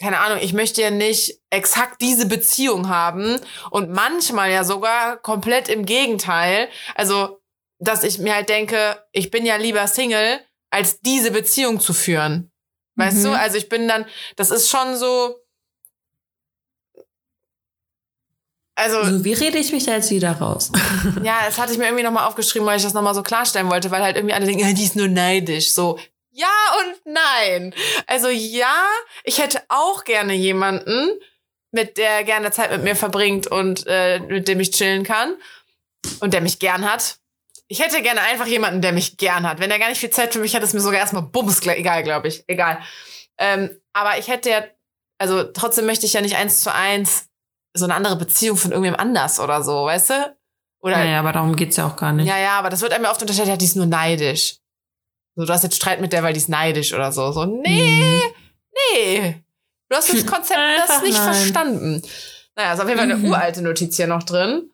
keine 0.00 0.20
Ahnung, 0.20 0.38
ich 0.40 0.52
möchte 0.52 0.80
ja 0.80 0.90
nicht 0.90 1.40
exakt 1.50 2.00
diese 2.00 2.26
Beziehung 2.26 2.88
haben 2.88 3.40
und 3.70 3.90
manchmal 3.90 4.50
ja 4.50 4.64
sogar 4.64 5.16
komplett 5.16 5.68
im 5.68 5.84
Gegenteil. 5.84 6.68
Also, 6.94 7.40
dass 7.80 8.04
ich 8.04 8.18
mir 8.18 8.34
halt 8.34 8.48
denke, 8.48 9.02
ich 9.12 9.30
bin 9.30 9.44
ja 9.44 9.56
lieber 9.56 9.86
Single, 9.86 10.40
als 10.70 11.00
diese 11.00 11.30
Beziehung 11.30 11.80
zu 11.80 11.92
führen. 11.92 12.52
Weißt 12.96 13.18
Mhm. 13.18 13.22
du? 13.24 13.38
Also 13.38 13.56
ich 13.56 13.68
bin 13.68 13.88
dann, 13.88 14.06
das 14.36 14.50
ist 14.50 14.68
schon 14.70 14.96
so. 14.96 15.36
Also, 18.76 19.02
So, 19.04 19.24
wie 19.24 19.32
rede 19.32 19.58
ich 19.58 19.72
mich 19.72 19.84
da 19.86 19.92
jetzt 19.94 20.10
wieder 20.10 20.32
raus? 20.32 20.70
ja, 21.24 21.40
das 21.46 21.58
hatte 21.58 21.72
ich 21.72 21.78
mir 21.78 21.86
irgendwie 21.86 22.04
nochmal 22.04 22.28
aufgeschrieben, 22.28 22.66
weil 22.66 22.76
ich 22.76 22.84
das 22.84 22.94
nochmal 22.94 23.14
so 23.14 23.24
klarstellen 23.24 23.68
wollte, 23.70 23.90
weil 23.90 24.02
halt 24.02 24.16
irgendwie 24.16 24.34
alle 24.34 24.46
denken, 24.46 24.62
ja, 24.62 24.72
die 24.72 24.84
ist 24.84 24.94
nur 24.94 25.08
neidisch. 25.08 25.72
So, 25.72 25.98
ja 26.38 26.46
und 26.80 27.14
nein. 27.14 27.74
Also 28.06 28.28
ja, 28.28 28.84
ich 29.24 29.38
hätte 29.38 29.62
auch 29.68 30.04
gerne 30.04 30.34
jemanden, 30.34 31.10
mit 31.70 31.98
der 31.98 32.24
gerne 32.24 32.50
Zeit 32.50 32.70
mit 32.70 32.82
mir 32.82 32.96
verbringt 32.96 33.46
und 33.46 33.84
äh, 33.86 34.20
mit 34.20 34.48
dem 34.48 34.60
ich 34.60 34.70
chillen 34.70 35.04
kann 35.04 35.36
und 36.20 36.32
der 36.32 36.40
mich 36.40 36.58
gern 36.58 36.90
hat. 36.90 37.18
Ich 37.68 37.80
hätte 37.80 38.00
gerne 38.00 38.22
einfach 38.22 38.46
jemanden, 38.46 38.80
der 38.80 38.92
mich 38.92 39.18
gern 39.18 39.46
hat. 39.46 39.60
Wenn 39.60 39.70
er 39.70 39.78
gar 39.78 39.90
nicht 39.90 39.98
viel 39.98 40.10
Zeit 40.10 40.32
für 40.32 40.38
mich 40.38 40.54
hat, 40.54 40.62
ist 40.62 40.72
mir 40.72 40.80
sogar 40.80 41.00
erstmal 41.00 41.22
bums, 41.22 41.60
egal, 41.66 42.02
glaube 42.02 42.28
ich. 42.28 42.44
Egal. 42.46 42.78
Ähm, 43.36 43.78
aber 43.92 44.18
ich 44.18 44.28
hätte 44.28 44.50
ja, 44.50 44.64
also 45.18 45.44
trotzdem 45.44 45.84
möchte 45.84 46.06
ich 46.06 46.14
ja 46.14 46.22
nicht 46.22 46.36
eins 46.36 46.62
zu 46.62 46.72
eins 46.72 47.28
so 47.74 47.84
eine 47.84 47.94
andere 47.94 48.16
Beziehung 48.16 48.56
von 48.56 48.72
irgendwem 48.72 48.96
anders 48.96 49.38
oder 49.38 49.62
so, 49.62 49.84
weißt 49.84 50.10
du? 50.10 50.36
Oder 50.80 50.98
Naja, 50.98 51.20
aber 51.20 51.32
darum 51.32 51.56
geht's 51.56 51.76
ja 51.76 51.86
auch 51.86 51.96
gar 51.96 52.12
nicht. 52.12 52.26
ja, 52.26 52.38
ja, 52.38 52.58
aber 52.58 52.70
das 52.70 52.80
wird 52.80 52.92
einem 52.92 53.04
oft 53.04 53.20
unterstellt, 53.20 53.48
ja, 53.48 53.56
die 53.56 53.64
ist 53.64 53.76
nur 53.76 53.86
neidisch. 53.86 54.56
So, 55.38 55.44
du 55.44 55.52
hast 55.52 55.62
jetzt 55.62 55.76
Streit 55.76 56.00
mit 56.00 56.12
der, 56.12 56.24
weil 56.24 56.32
die 56.32 56.40
ist 56.40 56.48
neidisch 56.48 56.92
oder 56.92 57.12
so. 57.12 57.30
So, 57.30 57.44
nee, 57.44 58.00
Mhm. 58.02 58.22
nee. 58.74 59.44
Du 59.88 59.96
hast 59.96 60.12
das 60.12 60.26
Konzept 60.26 60.58
das 60.78 61.00
nicht 61.02 61.16
nein. 61.16 61.32
verstanden. 61.32 62.02
Naja, 62.56 62.72
ist 62.72 62.80
auf 62.80 62.88
jeden 62.88 62.98
Fall 62.98 63.08
eine 63.08 63.16
Mhm. 63.18 63.28
uralte 63.30 63.62
Notiz 63.62 63.94
hier 63.96 64.08
noch 64.08 64.24
drin. 64.24 64.68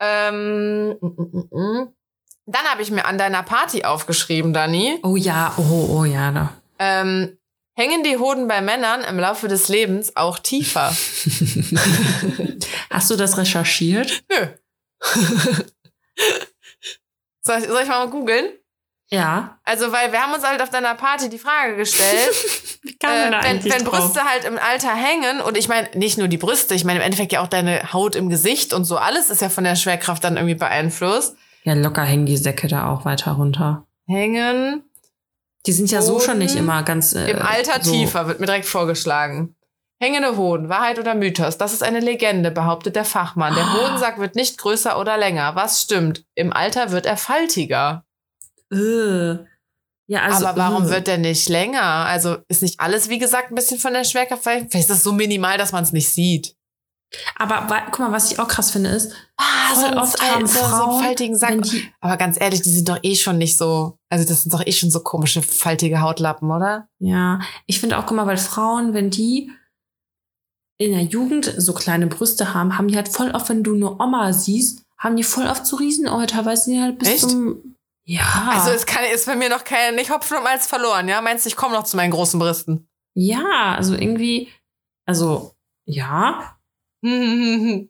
Ähm, 0.00 0.90
mm, 1.00 1.04
mm, 1.04 1.48
mm. 1.50 1.92
dann 2.46 2.62
habe 2.66 2.80
ich 2.82 2.92
mir 2.92 3.06
an 3.06 3.18
deiner 3.18 3.42
Party 3.42 3.82
aufgeschrieben, 3.82 4.52
Dani. 4.52 5.00
Oh 5.02 5.16
ja, 5.16 5.52
oh, 5.56 5.96
oh 5.98 6.04
ja, 6.04 6.30
da. 6.30 6.52
Ähm, 6.78 7.36
hängen 7.74 8.04
die 8.04 8.18
Hoden 8.18 8.46
bei 8.46 8.60
Männern 8.60 9.02
im 9.02 9.18
Laufe 9.18 9.48
des 9.48 9.68
Lebens 9.68 10.14
auch 10.16 10.38
tiefer? 10.38 10.90
Hast 12.90 13.10
du 13.10 13.16
das 13.16 13.36
recherchiert? 13.36 14.22
Nö. 14.30 14.46
soll, 17.42 17.58
ich, 17.58 17.66
soll 17.66 17.82
ich 17.82 17.88
mal 17.88 18.08
googeln? 18.08 18.50
Ja. 19.10 19.58
Also, 19.64 19.90
weil 19.90 20.12
wir 20.12 20.20
haben 20.20 20.34
uns 20.34 20.44
halt 20.44 20.60
auf 20.60 20.68
deiner 20.68 20.94
Party 20.94 21.30
die 21.30 21.38
Frage 21.38 21.76
gestellt, 21.76 22.30
äh, 23.02 23.06
wenn, 23.06 23.64
wenn? 23.64 23.84
Brüste 23.84 24.22
halt 24.24 24.44
im 24.44 24.58
Alter 24.58 24.94
hängen 24.94 25.40
und 25.40 25.56
ich 25.56 25.68
meine 25.68 25.88
nicht 25.94 26.18
nur 26.18 26.28
die 26.28 26.36
Brüste, 26.36 26.74
ich 26.74 26.84
meine 26.84 26.98
im 26.98 27.04
Endeffekt 27.04 27.32
ja 27.32 27.40
auch 27.40 27.48
deine 27.48 27.92
Haut 27.92 28.16
im 28.16 28.28
Gesicht 28.28 28.74
und 28.74 28.84
so, 28.84 28.98
alles 28.98 29.30
ist 29.30 29.40
ja 29.40 29.48
von 29.48 29.64
der 29.64 29.76
Schwerkraft 29.76 30.24
dann 30.24 30.36
irgendwie 30.36 30.54
beeinflusst. 30.54 31.36
Ja, 31.64 31.74
locker 31.74 32.02
hängen 32.02 32.26
die 32.26 32.36
Säcke 32.36 32.68
da 32.68 32.88
auch 32.88 33.04
weiter 33.04 33.32
runter. 33.32 33.86
Hängen 34.06 34.84
Die 35.66 35.72
sind 35.72 35.90
ja 35.90 36.02
so 36.02 36.20
schon 36.20 36.38
nicht 36.38 36.54
Hoden 36.54 36.64
immer 36.64 36.82
ganz. 36.82 37.14
Äh, 37.14 37.30
im 37.30 37.42
Alter 37.42 37.82
so. 37.82 37.92
tiefer, 37.92 38.26
wird 38.26 38.40
mir 38.40 38.46
direkt 38.46 38.66
vorgeschlagen. 38.66 39.54
Hängende 40.00 40.36
Hoden, 40.36 40.68
Wahrheit 40.68 40.98
oder 40.98 41.14
Mythos? 41.14 41.58
Das 41.58 41.72
ist 41.72 41.82
eine 41.82 41.98
Legende, 41.98 42.52
behauptet 42.52 42.94
der 42.94 43.04
Fachmann. 43.04 43.54
Der 43.54 43.72
Hodensack 43.74 44.18
wird 44.18 44.36
nicht 44.36 44.56
größer 44.56 44.98
oder 45.00 45.18
länger. 45.18 45.56
Was 45.56 45.82
stimmt? 45.82 46.24
Im 46.36 46.52
Alter 46.52 46.92
wird 46.92 47.04
er 47.04 47.16
faltiger. 47.16 48.04
Äh. 48.72 49.46
Ja, 50.10 50.22
also, 50.22 50.46
aber 50.46 50.58
warum 50.58 50.86
äh, 50.86 50.90
wird 50.90 51.06
der 51.06 51.18
nicht 51.18 51.48
länger? 51.48 51.82
Also 51.82 52.38
ist 52.48 52.62
nicht 52.62 52.80
alles, 52.80 53.08
wie 53.10 53.18
gesagt, 53.18 53.50
ein 53.50 53.54
bisschen 53.54 53.78
von 53.78 53.92
der 53.92 54.04
Schwerkraft? 54.04 54.42
Vielleicht 54.42 54.72
ist 54.74 54.90
das 54.90 55.02
so 55.02 55.12
minimal, 55.12 55.58
dass 55.58 55.72
man 55.72 55.84
es 55.84 55.92
nicht 55.92 56.08
sieht. 56.08 56.54
Aber 57.36 57.68
wa- 57.70 57.86
guck 57.90 57.98
mal, 58.00 58.12
was 58.12 58.30
ich 58.30 58.38
auch 58.38 58.48
krass 58.48 58.70
finde, 58.70 58.90
ist, 58.90 59.12
Ah, 59.36 59.74
Voll 59.74 59.96
oft 59.98 60.20
haben 60.20 60.46
so, 60.46 60.58
so 60.58 60.64
einen 60.64 60.70
Frauen, 60.72 61.02
faltigen 61.04 61.36
Sack. 61.38 61.62
die, 61.62 61.88
Aber 62.00 62.16
ganz 62.16 62.40
ehrlich, 62.40 62.62
die 62.62 62.70
sind 62.70 62.88
doch 62.88 62.98
eh 63.02 63.14
schon 63.16 63.38
nicht 63.38 63.56
so, 63.56 63.98
also 64.10 64.26
das 64.28 64.42
sind 64.42 64.52
doch 64.52 64.66
eh 64.66 64.72
schon 64.72 64.90
so 64.90 65.00
komische, 65.00 65.40
faltige 65.42 66.00
Hautlappen, 66.00 66.50
oder? 66.50 66.88
ja, 66.98 67.40
ich 67.66 67.78
finde 67.80 67.98
auch, 67.98 68.06
guck 68.06 68.16
mal, 68.16 68.26
weil 68.26 68.36
Frauen, 68.38 68.94
wenn 68.94 69.10
die 69.10 69.50
in 70.78 70.92
der 70.92 71.02
Jugend 71.02 71.52
so 71.56 71.72
kleine 71.74 72.06
Brüste 72.06 72.54
haben, 72.54 72.78
haben 72.78 72.88
die 72.88 72.96
halt 72.96 73.08
voll 73.08 73.30
oft, 73.32 73.48
wenn 73.48 73.62
du 73.64 73.74
eine 73.74 73.90
Oma 74.00 74.32
siehst, 74.32 74.82
haben 74.96 75.16
die 75.16 75.22
voll 75.24 75.46
oft 75.46 75.66
so 75.66 75.76
Riesenäuter, 75.76 76.44
weil 76.44 76.56
sie 76.56 76.80
halt 76.80 76.98
bis 76.98 77.08
Echt? 77.08 77.20
zum, 77.30 77.74
ja, 78.08 78.52
Also 78.54 78.70
es 78.70 78.86
kann, 78.86 79.04
ist 79.12 79.26
bei 79.26 79.36
mir 79.36 79.48
noch 79.48 79.64
kein, 79.64 79.94
nicht 79.94 80.10
Hopfen 80.10 80.38
und 80.38 80.44
Malz 80.44 80.66
verloren, 80.66 81.08
ja? 81.08 81.20
Meinst 81.20 81.44
du, 81.44 81.48
ich 81.48 81.56
komme 81.56 81.74
noch 81.74 81.84
zu 81.84 81.96
meinen 81.96 82.10
großen 82.10 82.38
Brüsten? 82.38 82.88
ja, 83.14 83.74
also 83.74 83.94
irgendwie, 83.94 84.48
also, 85.04 85.56
ja, 85.84 86.56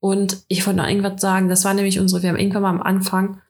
Und 0.00 0.44
ich 0.48 0.66
wollte 0.66 0.78
noch 0.78 0.86
irgendwas 0.86 1.20
sagen, 1.20 1.48
das 1.48 1.64
war 1.64 1.74
nämlich 1.74 1.98
unsere, 1.98 2.22
wir 2.22 2.30
haben 2.30 2.38
irgendwann 2.38 2.62
mal 2.62 2.70
am 2.70 2.82
Anfang 2.82 3.42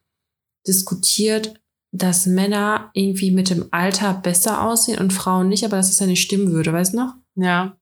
diskutiert, 0.66 1.60
dass 1.92 2.26
Männer 2.26 2.90
irgendwie 2.94 3.30
mit 3.30 3.50
dem 3.50 3.68
Alter 3.70 4.14
besser 4.14 4.62
aussehen 4.62 4.98
und 4.98 5.12
Frauen 5.12 5.48
nicht, 5.48 5.64
aber 5.64 5.76
dass 5.76 5.90
es 5.90 5.98
ja 5.98 6.06
nicht 6.06 6.22
stimmen 6.22 6.52
würde, 6.52 6.72
weißt 6.72 6.94
du 6.94 6.98
noch? 6.98 7.14
ja. 7.36 7.76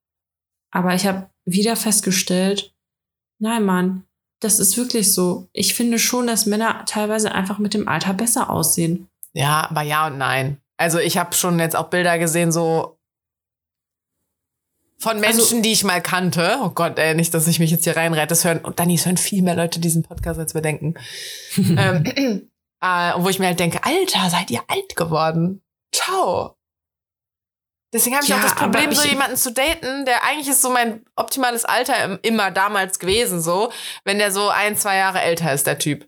Aber 0.72 0.95
ich 0.95 1.07
habe 1.07 1.31
wieder 1.47 1.74
festgestellt, 1.74 2.74
nein, 3.39 3.64
Mann, 3.64 4.06
das 4.41 4.59
ist 4.59 4.76
wirklich 4.76 5.12
so. 5.12 5.49
Ich 5.53 5.74
finde 5.74 5.99
schon, 5.99 6.26
dass 6.26 6.47
Männer 6.47 6.84
teilweise 6.87 7.32
einfach 7.32 7.59
mit 7.59 7.74
dem 7.74 7.89
Alter 7.89 8.12
besser 8.14 8.51
aussehen. 8.51 9.09
Ja, 9.32 9.68
aber 9.70 9.82
ja 9.82 10.07
und 10.07 10.18
nein. 10.18 10.61
Also 10.76 10.99
ich 10.99 11.16
habe 11.18 11.34
schon 11.34 11.59
jetzt 11.59 11.76
auch 11.76 11.89
Bilder 11.89 12.18
gesehen, 12.18 12.53
so 12.53 12.99
von 14.99 15.20
Menschen, 15.20 15.41
Also- 15.41 15.61
die 15.61 15.72
ich 15.72 15.84
mal 15.84 16.03
kannte. 16.03 16.59
Oh 16.62 16.70
Gott, 16.70 16.99
ey, 16.99 17.14
nicht, 17.14 17.32
dass 17.34 17.47
ich 17.47 17.59
mich 17.59 17.70
jetzt 17.70 17.84
hier 17.84 17.97
reinreite. 17.97 18.28
Das 18.28 18.45
hören, 18.45 18.59
und 18.61 18.78
Dani, 18.80 18.95
es 18.95 19.05
hören 19.07 19.16
viel 19.18 19.43
mehr 19.43 19.55
Leute 19.57 19.78
diesen 19.80 20.03
Podcast, 20.03 20.39
als 20.39 20.55
wir 20.55 20.62
denken. 20.62 20.95
ähm, 21.57 22.51
äh, 22.80 23.12
wo 23.18 23.28
ich 23.28 23.39
mir 23.39 23.47
halt 23.47 23.61
denke, 23.61 23.84
Alter, 23.84 24.28
seid 24.30 24.51
ihr 24.51 24.62
alt 24.68 24.97
geworden? 24.97 25.62
Ciao. 25.95 26.56
Deswegen 27.97 28.14
habe 28.16 28.24
ich 28.24 28.30
Ja, 28.30 28.36
auch 28.38 28.42
das 28.42 28.55
Problem, 28.55 28.92
so 28.92 29.09
jemanden 29.09 29.36
zu 29.36 29.53
daten, 29.53 30.05
der 30.05 30.22
eigentlich 30.24 30.49
ist 30.49 30.61
so 30.62 30.70
mein 30.70 31.05
optimales 31.16 31.64
Alter 31.64 32.05
im- 32.05 32.18
immer 32.22 32.51
damals 32.51 32.99
gewesen, 32.99 33.40
so, 33.40 33.72
wenn 34.05 34.18
der 34.18 34.30
so 34.32 34.49
ein, 34.51 34.76
zwei 34.76 34.97
Jahre 34.97 35.20
älter 35.22 35.53
ist, 35.55 35.66
der 35.66 35.78
Typ. 35.78 36.07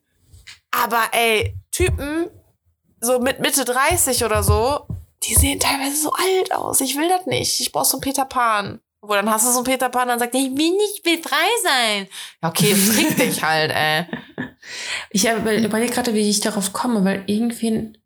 Aber 0.70 1.03
ey, 1.12 1.55
Typen, 1.72 2.28
so 3.01 3.18
mit 3.20 3.41
Mitte 3.41 3.64
30 3.64 4.24
oder 4.24 4.43
so, 4.43 4.86
die 5.24 5.34
sehen 5.34 5.59
teilweise 5.61 5.97
so 5.97 6.12
alt 6.12 6.53
aus. 6.53 6.80
Ich 6.82 6.97
will 6.97 7.09
das 7.09 7.24
nicht. 7.26 7.59
Ich 7.61 7.72
brauch 7.72 7.84
so 7.86 7.97
einen 7.97 8.03
Peter 8.03 8.24
Pan. 8.26 8.80
Wo 9.01 9.14
dann 9.14 9.30
hast 9.30 9.47
du 9.47 9.51
so 9.51 9.59
einen 9.59 9.64
Peter 9.64 9.89
Pan, 9.89 10.09
dann 10.09 10.18
sagt 10.18 10.34
er, 10.34 10.41
ich 10.41 10.51
will 10.51 10.72
nicht, 10.72 10.99
ich 10.99 11.05
will 11.05 11.22
frei 11.22 11.47
sein. 11.62 12.09
Ja, 12.43 12.49
okay, 12.51 12.74
trink 12.95 13.16
dich 13.16 13.43
halt, 13.43 13.70
ey. 13.72 14.07
Ich 15.11 15.24
überlege 15.28 15.93
gerade, 15.93 16.12
wie 16.14 16.28
ich 16.28 16.41
darauf 16.41 16.72
komme, 16.72 17.05
weil 17.05 17.22
irgendwen. 17.26 17.97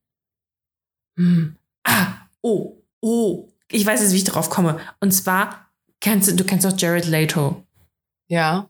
Hm. 1.16 1.56
Ah, 1.84 2.12
oh, 2.42 2.76
oh. 3.00 3.48
Ich 3.72 3.84
weiß 3.86 4.00
jetzt, 4.00 4.12
wie 4.12 4.16
ich 4.18 4.24
darauf 4.24 4.50
komme. 4.50 4.78
Und 5.00 5.12
zwar, 5.12 5.68
kennst 6.00 6.38
du, 6.38 6.44
kennst 6.44 6.64
doch 6.64 6.76
Jared 6.78 7.06
Leto. 7.06 7.64
Ja, 8.28 8.68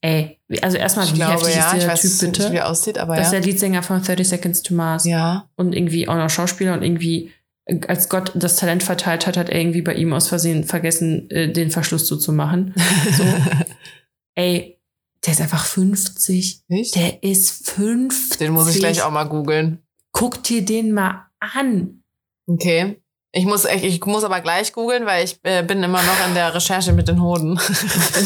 Ey, 0.00 0.38
wie- 0.46 0.62
also 0.62 0.76
erstmal, 0.76 1.06
ich 1.06 1.12
wie 1.14 1.16
glaube, 1.16 1.32
heftig 1.32 1.56
ja. 1.56 1.66
ist 1.68 1.72
Ich 1.74 1.80
der 1.80 1.88
weiß 1.90 2.00
Typ 2.02 2.20
wie 2.20 2.26
bitte? 2.26 2.54
er 2.54 2.68
aussieht, 2.68 2.98
aber 2.98 3.16
Das 3.16 3.26
ist 3.28 3.32
ja. 3.32 3.40
der 3.40 3.48
Leadsänger 3.48 3.82
von 3.82 4.00
30 4.00 4.28
Seconds 4.28 4.62
to 4.62 4.72
Mars. 4.74 5.04
Ja. 5.04 5.48
Und 5.56 5.74
irgendwie 5.74 6.06
auch 6.06 6.14
noch 6.14 6.30
Schauspieler 6.30 6.72
und 6.74 6.82
irgendwie, 6.84 7.32
äh, 7.64 7.80
als 7.88 8.08
Gott 8.08 8.30
das 8.36 8.54
Talent 8.54 8.84
verteilt 8.84 9.26
hat, 9.26 9.36
hat 9.36 9.48
er 9.48 9.58
irgendwie 9.60 9.82
bei 9.82 9.94
ihm 9.94 10.12
aus 10.12 10.28
Versehen 10.28 10.62
vergessen, 10.62 11.28
äh, 11.30 11.52
den 11.52 11.72
Verschluss 11.72 12.06
zuzumachen. 12.06 12.74
So. 13.16 13.24
Ey, 14.36 14.78
der 15.26 15.32
ist 15.32 15.40
einfach 15.40 15.64
50. 15.64 16.62
Nicht? 16.68 16.94
Der 16.94 17.22
ist 17.24 17.68
50. 17.68 18.38
Den 18.38 18.52
muss 18.52 18.68
ich 18.72 18.78
gleich 18.78 19.02
auch 19.02 19.10
mal 19.10 19.24
googeln. 19.24 19.82
Guck 20.12 20.44
dir 20.44 20.64
den 20.64 20.92
mal 20.92 21.26
an. 21.40 22.04
Okay. 22.46 23.02
Ich 23.38 23.44
muss, 23.44 23.64
ich, 23.64 23.84
ich 23.84 24.04
muss 24.04 24.24
aber 24.24 24.40
gleich 24.40 24.72
googeln, 24.72 25.06
weil 25.06 25.24
ich 25.24 25.38
äh, 25.44 25.62
bin 25.62 25.80
immer 25.80 26.02
noch 26.02 26.26
in 26.26 26.34
der 26.34 26.52
Recherche 26.52 26.92
mit 26.92 27.06
den 27.06 27.22
Hoden. 27.22 27.60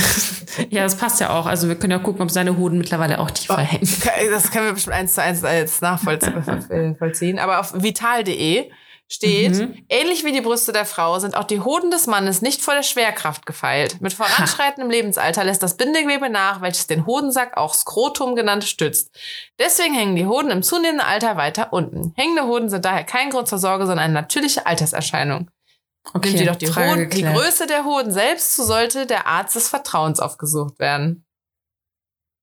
ja, 0.70 0.84
das 0.84 0.96
passt 0.96 1.20
ja 1.20 1.28
auch. 1.38 1.44
Also 1.44 1.68
wir 1.68 1.74
können 1.74 1.90
ja 1.90 1.98
gucken, 1.98 2.22
ob 2.22 2.30
seine 2.30 2.56
Hoden 2.56 2.78
mittlerweile 2.78 3.18
auch 3.18 3.30
tiefer 3.30 3.56
Oh. 3.58 3.62
hängen. 3.62 3.86
Das 4.30 4.50
können 4.50 4.64
wir 4.66 4.72
bestimmt 4.72 4.96
eins 4.96 5.12
zu 5.12 5.20
eins 5.22 5.42
jetzt 5.42 5.82
nachvollziehen. 5.82 7.38
Aber 7.38 7.60
auf 7.60 7.74
vital.de 7.82 8.70
steht, 9.12 9.52
Mhm. 9.52 9.84
ähnlich 9.88 10.24
wie 10.24 10.32
die 10.32 10.40
Brüste 10.40 10.72
der 10.72 10.84
Frau 10.86 11.18
sind 11.18 11.36
auch 11.36 11.44
die 11.44 11.60
Hoden 11.60 11.90
des 11.90 12.06
Mannes 12.06 12.40
nicht 12.42 12.62
vor 12.62 12.74
der 12.74 12.82
Schwerkraft 12.82 13.44
gefeilt. 13.46 14.00
Mit 14.00 14.12
voranschreitendem 14.14 14.90
Lebensalter 14.90 15.44
lässt 15.44 15.62
das 15.62 15.76
Bindegewebe 15.76 16.30
nach, 16.30 16.60
welches 16.62 16.86
den 16.86 17.04
Hodensack, 17.06 17.56
auch 17.56 17.74
Skrotum 17.74 18.34
genannt, 18.36 18.64
stützt. 18.64 19.10
Deswegen 19.58 19.94
hängen 19.94 20.16
die 20.16 20.26
Hoden 20.26 20.50
im 20.50 20.62
zunehmenden 20.62 21.06
Alter 21.06 21.36
weiter 21.36 21.72
unten. 21.72 22.12
Hängende 22.16 22.44
Hoden 22.46 22.70
sind 22.70 22.84
daher 22.84 23.04
kein 23.04 23.30
Grund 23.30 23.48
zur 23.48 23.58
Sorge, 23.58 23.86
sondern 23.86 24.04
eine 24.04 24.14
natürliche 24.14 24.66
Alterserscheinung. 24.66 25.50
Okay, 26.14 26.28
Nimmt 26.30 26.40
jedoch 26.40 26.56
die, 26.56 26.68
Hoden, 26.68 27.10
die. 27.10 27.22
Größe 27.22 27.66
der 27.66 27.84
Hoden 27.84 28.10
selbst, 28.12 28.56
so 28.56 28.64
sollte 28.64 29.06
der 29.06 29.26
Arzt 29.26 29.54
des 29.54 29.68
Vertrauens 29.68 30.18
aufgesucht 30.20 30.78
werden. 30.80 31.24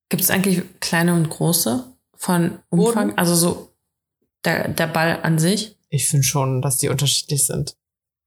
Gibt 0.10 0.24
es 0.24 0.30
eigentlich 0.32 0.64
kleine 0.80 1.14
und 1.14 1.30
große 1.30 1.84
von 2.16 2.60
Umfang? 2.70 3.10
Hoden? 3.10 3.18
Also 3.18 3.36
so 3.36 3.74
der, 4.46 4.68
der 4.70 4.88
Ball 4.88 5.20
an 5.24 5.40
sich? 5.40 5.76
Ich 5.90 6.08
finde 6.08 6.26
schon, 6.26 6.62
dass 6.62 6.78
die 6.78 6.90
unterschiedlich 6.90 7.46
sind. 7.46 7.76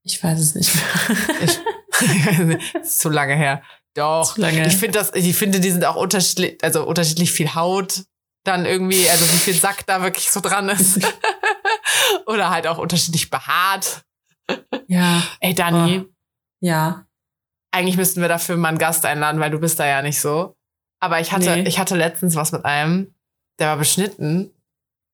Ich 0.04 0.22
weiß 0.22 0.38
es 0.40 0.54
nicht 0.54 0.74
mehr. 0.74 2.58
Das 2.74 2.82
ist 2.82 3.00
zu 3.00 3.08
lange 3.08 3.36
her. 3.36 3.62
Doch. 3.94 4.34
Zu 4.34 4.40
lange. 4.40 4.66
Ich 4.66 4.76
finde 4.76 4.98
das, 4.98 5.14
ich 5.14 5.36
finde, 5.36 5.60
die 5.60 5.70
sind 5.70 5.84
auch 5.84 5.96
unterschiedlich, 5.96 6.58
also 6.64 6.84
unterschiedlich 6.86 7.30
viel 7.30 7.54
Haut 7.54 8.04
dann 8.44 8.64
irgendwie, 8.66 9.08
also 9.08 9.24
wie 9.26 9.38
viel 9.38 9.54
Sack 9.54 9.86
da 9.86 10.02
wirklich 10.02 10.30
so 10.30 10.40
dran 10.40 10.68
ist. 10.68 10.98
Oder 12.26 12.50
halt 12.50 12.66
auch 12.66 12.78
unterschiedlich 12.78 13.30
behaart. 13.30 14.02
ja, 14.88 15.22
Ey, 15.40 15.54
Dani, 15.54 16.04
ja. 16.60 17.06
eigentlich 17.70 17.96
müssten 17.96 18.20
wir 18.20 18.28
dafür 18.28 18.56
mal 18.56 18.70
einen 18.70 18.78
Gast 18.78 19.06
einladen, 19.06 19.40
weil 19.40 19.50
du 19.52 19.60
bist 19.60 19.78
da 19.78 19.86
ja 19.86 20.02
nicht 20.02 20.20
so. 20.20 20.56
Aber 21.00 21.20
ich 21.20 21.30
hatte, 21.32 21.56
Nee. 21.56 21.68
ich 21.68 21.78
hatte 21.78 21.94
letztens 21.96 22.34
was 22.34 22.50
mit 22.52 22.64
einem, 22.64 23.14
der 23.60 23.68
war 23.68 23.76
beschnitten 23.76 24.50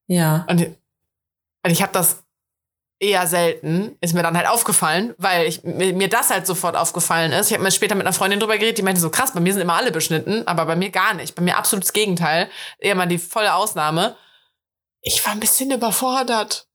Ja. 0.07 0.45
und, 0.49 0.61
und 0.61 1.71
ich 1.71 1.81
habe 1.83 1.93
das 1.93 2.23
eher 2.99 3.27
selten, 3.27 3.97
ist 4.01 4.13
mir 4.13 4.23
dann 4.23 4.35
halt 4.35 4.47
aufgefallen, 4.47 5.13
weil 5.17 5.47
ich, 5.47 5.63
mir, 5.63 5.93
mir 5.93 6.09
das 6.09 6.29
halt 6.29 6.45
sofort 6.45 6.75
aufgefallen 6.75 7.31
ist. 7.31 7.47
Ich 7.47 7.53
habe 7.53 7.63
mir 7.63 7.71
später 7.71 7.95
mit 7.95 8.05
einer 8.05 8.13
Freundin 8.13 8.39
drüber 8.39 8.57
geredet, 8.57 8.77
die 8.77 8.81
meinte 8.81 8.99
so, 8.99 9.09
krass, 9.09 9.33
bei 9.33 9.39
mir 9.39 9.53
sind 9.53 9.61
immer 9.61 9.75
alle 9.75 9.91
beschnitten, 9.91 10.45
aber 10.47 10.65
bei 10.65 10.75
mir 10.75 10.89
gar 10.89 11.13
nicht. 11.13 11.33
Bei 11.35 11.41
mir 11.41 11.57
absolutes 11.57 11.93
Gegenteil. 11.93 12.49
Eher 12.77 12.95
mal 12.95 13.07
die 13.07 13.17
volle 13.17 13.53
Ausnahme. 13.53 14.17
Ich 15.01 15.25
war 15.25 15.31
ein 15.31 15.39
bisschen 15.39 15.71
überfordert. 15.71 16.67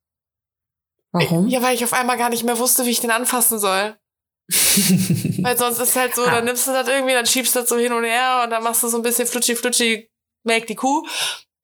Warum? 1.12 1.47
Ja, 1.49 1.62
weil 1.62 1.75
ich 1.75 1.85
auf 1.85 1.93
einmal 1.93 2.16
gar 2.16 2.31
nicht 2.31 2.43
mehr 2.43 2.59
wusste, 2.59 2.87
wie 2.87 2.91
ich 2.91 3.01
den 3.01 3.11
anfassen 3.11 3.59
soll. 3.59 3.97
Weil 5.43 5.57
sonst 5.57 5.79
ist 5.79 5.97
halt 5.97 6.14
so, 6.14 6.22
Ah. 6.22 6.31
dann 6.33 6.45
nimmst 6.45 6.66
du 6.66 6.72
das 6.72 6.87
irgendwie, 6.89 7.14
dann 7.14 7.25
schiebst 7.27 7.55
du 7.55 7.61
das 7.61 7.68
so 7.68 7.79
hin 7.79 7.93
und 7.93 8.05
her 8.05 8.43
und 8.45 8.51
dann 8.51 8.62
machst 8.62 8.83
du 8.83 8.89
so 8.89 8.99
ein 8.99 9.03
bisschen 9.03 9.27
flutschi 9.27 9.57
flutschi, 9.57 10.11
melk 10.43 10.66
die 10.66 10.75
Kuh. 10.75 11.07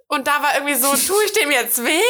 Und 0.07 0.27
da 0.27 0.43
war 0.43 0.55
irgendwie 0.55 0.75
so, 0.77 0.87
tue 1.07 1.25
ich 1.25 1.33
dem 1.33 1.51
jetzt 1.51 1.85
weh? 1.85 2.01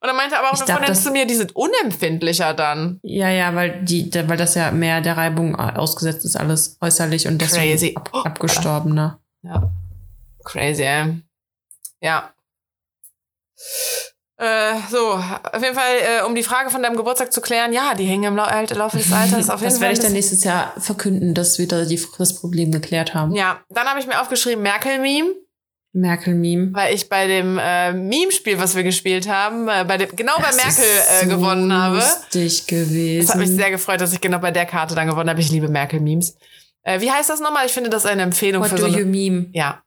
Und 0.00 0.06
dann 0.06 0.16
meinte 0.16 0.38
aber 0.38 0.50
auch 0.50 0.54
Ich 0.54 0.60
eine 0.62 0.70
Freundin 0.72 0.88
das- 0.94 1.02
zu 1.04 1.10
mir, 1.10 1.26
die 1.26 1.34
sind 1.34 1.56
unempfindlicher 1.56 2.54
dann. 2.54 3.00
ja, 3.02 3.28
ja, 3.30 3.54
weil 3.54 3.82
die, 3.84 4.10
weil 4.28 4.36
das 4.36 4.54
ja 4.54 4.70
mehr 4.70 5.00
der 5.00 5.16
Reibung 5.16 5.56
ausgesetzt 5.56 6.24
ist, 6.24 6.36
alles 6.36 6.76
äußerlich 6.80 7.26
und 7.26 7.38
deswegen 7.42 7.70
Crazy. 7.72 7.94
Ab, 7.96 8.10
abgestorbener. 8.26 9.18
Ja. 9.42 9.70
Crazy, 10.44 10.82
ey. 10.84 11.20
Ja. 12.00 12.32
Äh, 14.40 14.74
so, 14.88 15.14
auf 15.14 15.60
jeden 15.62 15.74
Fall, 15.74 15.96
äh, 16.00 16.22
um 16.24 16.36
die 16.36 16.44
Frage 16.44 16.70
von 16.70 16.80
deinem 16.80 16.96
Geburtstag 16.96 17.32
zu 17.32 17.40
klären, 17.40 17.72
ja, 17.72 17.94
die 17.94 18.04
hängen 18.04 18.22
im 18.22 18.36
Lau 18.36 18.46
Laufe 18.76 18.98
des 18.98 19.12
Alters 19.12 19.50
auf 19.50 19.60
jeden 19.60 19.64
Das 19.70 19.74
Fall. 19.74 19.80
werde 19.88 19.94
ich 19.94 19.98
dann 19.98 20.12
nächstes 20.12 20.44
Jahr 20.44 20.72
verkünden, 20.78 21.34
dass 21.34 21.58
wir 21.58 21.66
da 21.66 21.84
die, 21.84 22.00
das 22.18 22.36
Problem 22.36 22.70
geklärt 22.70 23.14
haben. 23.14 23.32
Ja, 23.34 23.60
dann 23.68 23.88
habe 23.88 23.98
ich 23.98 24.06
mir 24.06 24.20
aufgeschrieben 24.20 24.62
Merkel-Meme. 24.62 25.30
Merkel-Meme. 25.92 26.70
weil 26.72 26.94
ich 26.94 27.08
bei 27.08 27.26
dem 27.26 27.58
äh, 27.58 27.92
Meme-Spiel, 27.92 28.58
was 28.58 28.76
wir 28.76 28.82
gespielt 28.82 29.28
haben, 29.28 29.68
äh, 29.68 29.84
bei 29.86 29.96
dem, 29.96 30.14
genau 30.14 30.34
bei 30.36 30.42
Das 30.48 30.56
Merkel 30.56 30.84
ist 30.84 31.22
äh, 31.22 31.24
so 31.28 31.36
gewonnen 31.36 31.72
habe. 31.72 31.96
lustig 31.96 32.66
gewesen. 32.66 33.26
Das 33.26 33.30
hat 33.34 33.40
mich 33.40 33.50
sehr 33.50 33.70
gefreut, 33.70 34.00
dass 34.00 34.12
ich 34.12 34.20
genau 34.20 34.38
bei 34.38 34.50
der 34.50 34.66
Karte 34.66 34.94
dann 34.94 35.08
gewonnen 35.08 35.28
habe. 35.30 35.40
Ich 35.40 35.50
liebe 35.50 35.68
Merkel-Memes. 35.68 36.36
Äh, 36.82 37.00
wie 37.00 37.10
heißt 37.10 37.30
das 37.30 37.40
nochmal? 37.40 37.66
Ich 37.66 37.72
finde 37.72 37.90
das 37.90 38.06
eine 38.06 38.22
Empfehlung 38.22 38.62
What 38.62 38.70
für 38.70 38.76
do 38.76 38.82
so 38.82 38.88
you 38.88 38.96
eine, 38.98 39.04
meme? 39.06 39.46
Ja. 39.52 39.82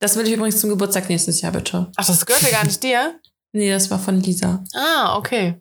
Das 0.00 0.16
will 0.16 0.26
ich 0.26 0.32
übrigens 0.34 0.60
zum 0.60 0.70
Geburtstag 0.70 1.08
nächstes 1.08 1.40
Jahr, 1.40 1.52
bitte. 1.52 1.90
Ach, 1.96 2.06
das 2.06 2.24
gehört 2.24 2.42
ja 2.42 2.50
gar 2.50 2.64
nicht 2.64 2.82
dir? 2.82 3.18
Nee, 3.52 3.70
das 3.70 3.90
war 3.90 3.98
von 3.98 4.20
Lisa. 4.20 4.62
Ah, 4.74 5.16
okay. 5.16 5.60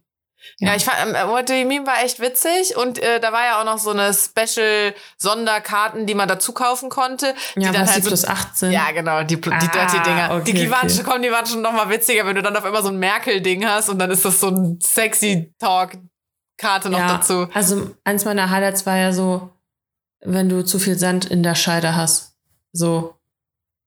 Ja, 0.59 0.69
Ja. 0.69 0.75
ich 0.75 0.85
fand, 0.85 0.97
ähm, 1.15 1.27
What 1.29 1.49
Do 1.49 1.53
You 1.53 1.67
Mean 1.67 1.85
war 1.87 2.03
echt 2.03 2.19
witzig 2.19 2.75
und 2.77 2.99
äh, 2.99 3.19
da 3.19 3.31
war 3.33 3.43
ja 3.45 3.59
auch 3.59 3.65
noch 3.65 3.77
so 3.79 3.89
eine 3.91 4.13
Special-Sonderkarten, 4.13 6.05
die 6.05 6.15
man 6.15 6.27
dazu 6.27 6.53
kaufen 6.53 6.89
konnte. 6.89 7.33
Die 7.55 7.61
Ja, 7.61 7.71
dann 7.71 7.87
halt 7.87 7.97
die 8.03 8.07
plus 8.07 8.25
18. 8.25 8.71
Ja, 8.71 8.91
genau, 8.91 9.23
die, 9.23 9.39
die 9.39 9.51
Ah, 9.51 9.59
Dirty-Dinger. 9.59 10.29
okay, 10.35 10.43
die, 10.45 10.53
die, 10.53 10.71
waren, 10.71 10.85
okay. 10.87 10.95
schon- 10.95 11.05
komm, 11.05 11.21
die 11.21 11.31
waren 11.31 11.45
schon 11.45 11.61
noch 11.61 11.71
mal 11.73 11.89
witziger, 11.89 12.25
wenn 12.25 12.35
du 12.35 12.41
dann 12.41 12.55
auf 12.55 12.63
einmal 12.63 12.83
so 12.83 12.89
ein 12.89 12.97
Merkel-Ding 12.99 13.65
hast 13.65 13.89
und 13.89 13.99
dann 13.99 14.11
ist 14.11 14.25
das 14.25 14.39
so 14.39 14.49
ein 14.49 14.79
sexy 14.81 15.53
Talk-Karte 15.59 16.89
noch 16.89 16.99
ja, 16.99 17.07
dazu. 17.17 17.47
Also 17.53 17.91
eins 18.03 18.25
meiner 18.25 18.49
Highlights 18.49 18.85
war 18.85 18.97
ja 18.97 19.11
so, 19.11 19.49
wenn 20.21 20.49
du 20.49 20.63
zu 20.63 20.79
viel 20.79 20.97
Sand 20.97 21.25
in 21.25 21.43
der 21.43 21.55
Scheide 21.55 21.95
hast. 21.95 22.35
So, 22.73 23.15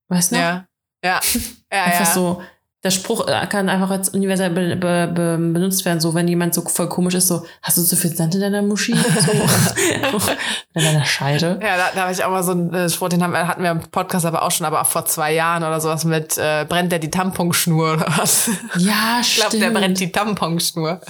weißt 0.09 0.33
du? 0.33 0.37
Ja. 0.37 0.67
Ja. 1.05 1.21
Ja, 1.73 1.85
Einfach 1.85 2.01
ja. 2.01 2.07
so. 2.07 2.43
Der 2.83 2.91
Spruch 2.91 3.29
äh, 3.29 3.47
kann 3.47 3.69
einfach 3.69 3.91
als 3.91 4.09
universell 4.09 4.49
be 4.51 4.75
be 4.75 5.07
be 5.15 5.37
benutzt 5.53 5.85
werden, 5.85 6.01
so 6.01 6.15
wenn 6.15 6.27
jemand 6.29 6.55
so 6.55 6.63
voll 6.63 6.89
komisch 6.89 7.13
ist, 7.15 7.29
so, 7.29 7.45
hast 7.61 7.77
du 7.77 7.83
zu 7.83 7.95
viel 7.95 8.17
Sand 8.17 8.35
in 8.35 8.41
deiner 8.41 8.63
Muschi? 8.63 8.95
So. 9.21 9.33
in 10.75 10.83
deiner 10.85 11.05
Scheide. 11.05 11.59
Ja, 11.63 11.77
da, 11.77 11.91
da 11.95 12.01
habe 12.03 12.13
ich 12.13 12.25
auch 12.25 12.31
mal 12.31 12.43
so 12.43 12.53
einen 12.53 12.73
äh, 12.73 12.89
Spruch, 12.89 13.11
den 13.11 13.23
haben, 13.23 13.33
wir- 13.35 13.47
hatten 13.47 13.63
wir 13.63 13.71
im 13.71 13.81
Podcast 13.91 14.25
aber 14.25 14.43
auch 14.43 14.51
schon, 14.51 14.67
aber 14.67 14.81
auch 14.81 14.87
vor 14.87 15.05
zwei 15.05 15.35
Jahren 15.35 15.63
oder 15.63 15.79
sowas 15.81 16.05
mit, 16.05 16.39
äh, 16.39 16.65
brennt 16.67 16.91
der 16.91 16.99
die 17.01 17.11
Tamponschnur 17.11 17.93
oder 17.95 18.07
was? 18.17 18.49
Ja, 18.79 19.19
Ich 19.21 19.35
glaube, 19.37 19.51
stimmt. 19.51 19.63
der 19.63 19.71
brennt 19.71 20.01
die 20.01 20.11
Tamponschnur. 20.13 21.01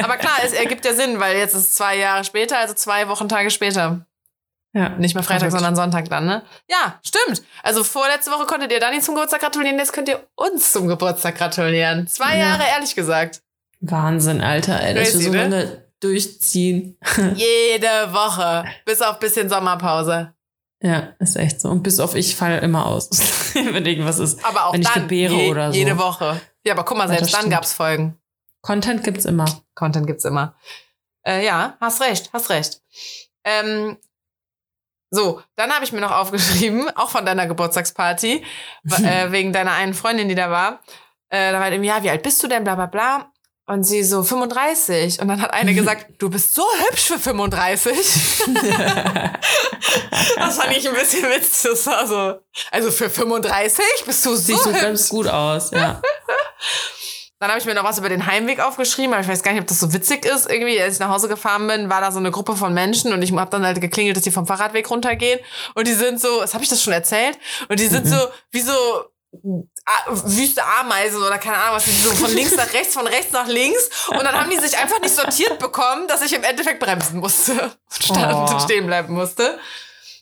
Aber 0.04 0.16
klar, 0.16 0.38
es 0.44 0.52
ergibt 0.52 0.84
ja 0.84 0.92
Sinn, 0.94 1.20
weil 1.20 1.36
jetzt 1.36 1.54
ist 1.54 1.76
zwei 1.76 1.96
Jahre 1.96 2.24
später, 2.24 2.58
also 2.58 2.74
zwei 2.74 3.06
Wochentage 3.08 3.50
später. 3.50 4.04
Ja. 4.76 4.90
Nicht 4.90 5.14
mehr 5.14 5.24
Freitag, 5.24 5.48
Verrückt. 5.50 5.52
sondern 5.52 5.74
Sonntag 5.74 6.10
dann, 6.10 6.26
ne? 6.26 6.42
Ja, 6.68 7.00
stimmt. 7.02 7.42
Also 7.62 7.82
vorletzte 7.82 8.30
Woche 8.30 8.44
konntet 8.44 8.70
ihr 8.72 8.78
Dani 8.80 9.00
zum 9.00 9.14
Geburtstag 9.14 9.40
gratulieren, 9.40 9.78
jetzt 9.78 9.92
könnt 9.94 10.08
ihr 10.08 10.20
uns 10.34 10.70
zum 10.72 10.86
Geburtstag 10.86 11.36
gratulieren. 11.36 12.06
Zwei 12.06 12.36
Ja. 12.36 12.48
Jahre, 12.48 12.64
ehrlich 12.74 12.94
gesagt. 12.94 13.40
Wahnsinn, 13.80 14.42
Alter, 14.42 14.78
ey, 14.82 14.94
dass 14.94 15.14
wir 15.14 15.24
so 15.24 15.30
ne? 15.30 15.36
lange 15.42 15.84
durchziehen. 16.00 16.98
Jede 17.34 18.12
Woche. 18.12 18.64
Bis 18.84 19.00
auf 19.00 19.18
bisschen 19.18 19.48
Sommerpause. 19.48 20.34
Ja, 20.82 21.14
ist 21.20 21.36
echt 21.36 21.60
so. 21.62 21.68
Und 21.70 21.82
bis 21.82 21.98
auf 21.98 22.14
ich 22.14 22.36
falle 22.36 22.58
immer 22.60 22.84
aus, 22.84 23.08
wenn 23.54 23.86
irgendwas 23.86 24.18
ist. 24.18 24.44
Aber 24.44 24.66
auch 24.66 24.74
Wenn 24.74 24.82
ich 24.82 24.88
dann 24.88 25.04
gebäre 25.04 25.32
je, 25.34 25.50
oder 25.50 25.72
so. 25.72 25.78
jede 25.78 25.96
Woche. 25.98 26.38
Ja, 26.64 26.74
aber 26.74 26.84
guck 26.84 26.98
mal, 26.98 27.04
Ja, 27.04 27.08
selbst 27.08 27.24
das 27.26 27.30
dann 27.32 27.40
stimmt. 27.40 27.52
gab's 27.54 27.72
Folgen. 27.72 28.18
Content 28.60 29.02
gibt's 29.04 29.24
immer. 29.24 29.46
Content 29.74 30.06
gibt's 30.06 30.26
immer. 30.26 30.54
Äh, 31.26 31.46
ja, 31.46 31.76
hast 31.80 32.02
recht, 32.02 32.28
hast 32.34 32.50
recht. 32.50 32.82
Ähm, 33.44 33.96
so, 35.10 35.40
dann 35.56 35.72
habe 35.72 35.84
ich 35.84 35.92
mir 35.92 36.00
noch 36.00 36.12
aufgeschrieben, 36.12 36.88
auch 36.96 37.10
von 37.10 37.24
deiner 37.24 37.46
Geburtstagsparty, 37.46 38.44
äh, 39.02 39.30
wegen 39.30 39.52
deiner 39.52 39.72
einen 39.72 39.94
Freundin, 39.94 40.28
die 40.28 40.34
da 40.34 40.50
war. 40.50 40.80
Äh, 41.28 41.52
da 41.52 41.60
war 41.60 41.70
irgendwie, 41.70 41.88
ja, 41.88 42.02
wie 42.02 42.10
alt 42.10 42.22
bist 42.22 42.42
du 42.42 42.48
denn, 42.48 42.64
bla 42.64 42.74
bla 42.74 42.86
bla. 42.86 43.32
Und 43.68 43.82
sie 43.82 44.04
so 44.04 44.22
35. 44.22 45.20
Und 45.20 45.26
dann 45.26 45.42
hat 45.42 45.52
eine 45.52 45.74
gesagt, 45.74 46.06
du 46.18 46.30
bist 46.30 46.54
so 46.54 46.62
hübsch 46.88 47.06
für 47.08 47.18
35. 47.18 47.96
das 50.36 50.56
fand 50.58 50.76
ich 50.76 50.88
ein 50.88 50.94
bisschen 50.94 51.24
witzig. 51.24 51.70
Das 51.70 51.86
war 51.86 52.06
so, 52.06 52.40
also 52.70 52.90
für 52.92 53.10
35 53.10 53.84
bist 54.06 54.24
du 54.24 54.30
so 54.30 54.36
Siehst 54.36 54.66
du 54.66 54.70
hübsch. 54.70 54.80
ganz 54.80 55.08
gut 55.08 55.26
aus, 55.26 55.72
ja. 55.72 56.00
Dann 57.38 57.50
habe 57.50 57.58
ich 57.60 57.66
mir 57.66 57.74
noch 57.74 57.84
was 57.84 57.98
über 57.98 58.08
den 58.08 58.26
Heimweg 58.26 58.60
aufgeschrieben, 58.60 59.12
aber 59.12 59.22
ich 59.22 59.28
weiß 59.28 59.42
gar 59.42 59.52
nicht, 59.52 59.60
ob 59.60 59.66
das 59.66 59.78
so 59.78 59.92
witzig 59.92 60.24
ist. 60.24 60.50
Irgendwie, 60.50 60.80
als 60.80 60.94
ich 60.94 61.00
nach 61.00 61.10
Hause 61.10 61.28
gefahren 61.28 61.66
bin, 61.66 61.90
war 61.90 62.00
da 62.00 62.10
so 62.10 62.18
eine 62.18 62.30
Gruppe 62.30 62.56
von 62.56 62.72
Menschen 62.72 63.12
und 63.12 63.20
ich 63.20 63.30
habe 63.32 63.50
dann 63.50 63.64
halt 63.66 63.80
geklingelt, 63.80 64.16
dass 64.16 64.24
die 64.24 64.30
vom 64.30 64.46
Fahrradweg 64.46 64.88
runtergehen. 64.88 65.38
Und 65.74 65.86
die 65.86 65.92
sind 65.92 66.18
so, 66.20 66.28
was 66.40 66.54
habe 66.54 66.64
ich 66.64 66.70
das 66.70 66.82
schon 66.82 66.94
erzählt? 66.94 67.38
Und 67.68 67.78
die 67.78 67.88
sind 67.88 68.06
Mhm. 68.06 68.10
so 68.10 68.16
wie 68.52 68.60
so 68.62 68.72
wüste 70.08 70.62
Ameisen 70.64 71.22
oder 71.22 71.38
keine 71.38 71.58
Ahnung 71.58 71.76
was, 71.76 71.84
die 71.84 71.90
so 71.92 72.10
von 72.10 72.32
links 72.32 72.56
nach 72.56 72.72
rechts, 72.72 72.94
von 72.94 73.06
rechts 73.06 73.32
nach 73.32 73.46
links. 73.46 74.08
Und 74.08 74.22
dann 74.24 74.34
haben 74.40 74.48
die 74.50 74.56
sich 74.58 74.76
einfach 74.78 75.00
nicht 75.00 75.14
sortiert 75.14 75.58
bekommen, 75.58 76.08
dass 76.08 76.22
ich 76.22 76.32
im 76.32 76.42
Endeffekt 76.42 76.80
bremsen 76.80 77.20
musste. 77.20 77.72
Stand 77.90 78.32
Oh. 78.34 78.54
und 78.54 78.62
stehen 78.62 78.86
bleiben 78.86 79.12
musste. 79.14 79.58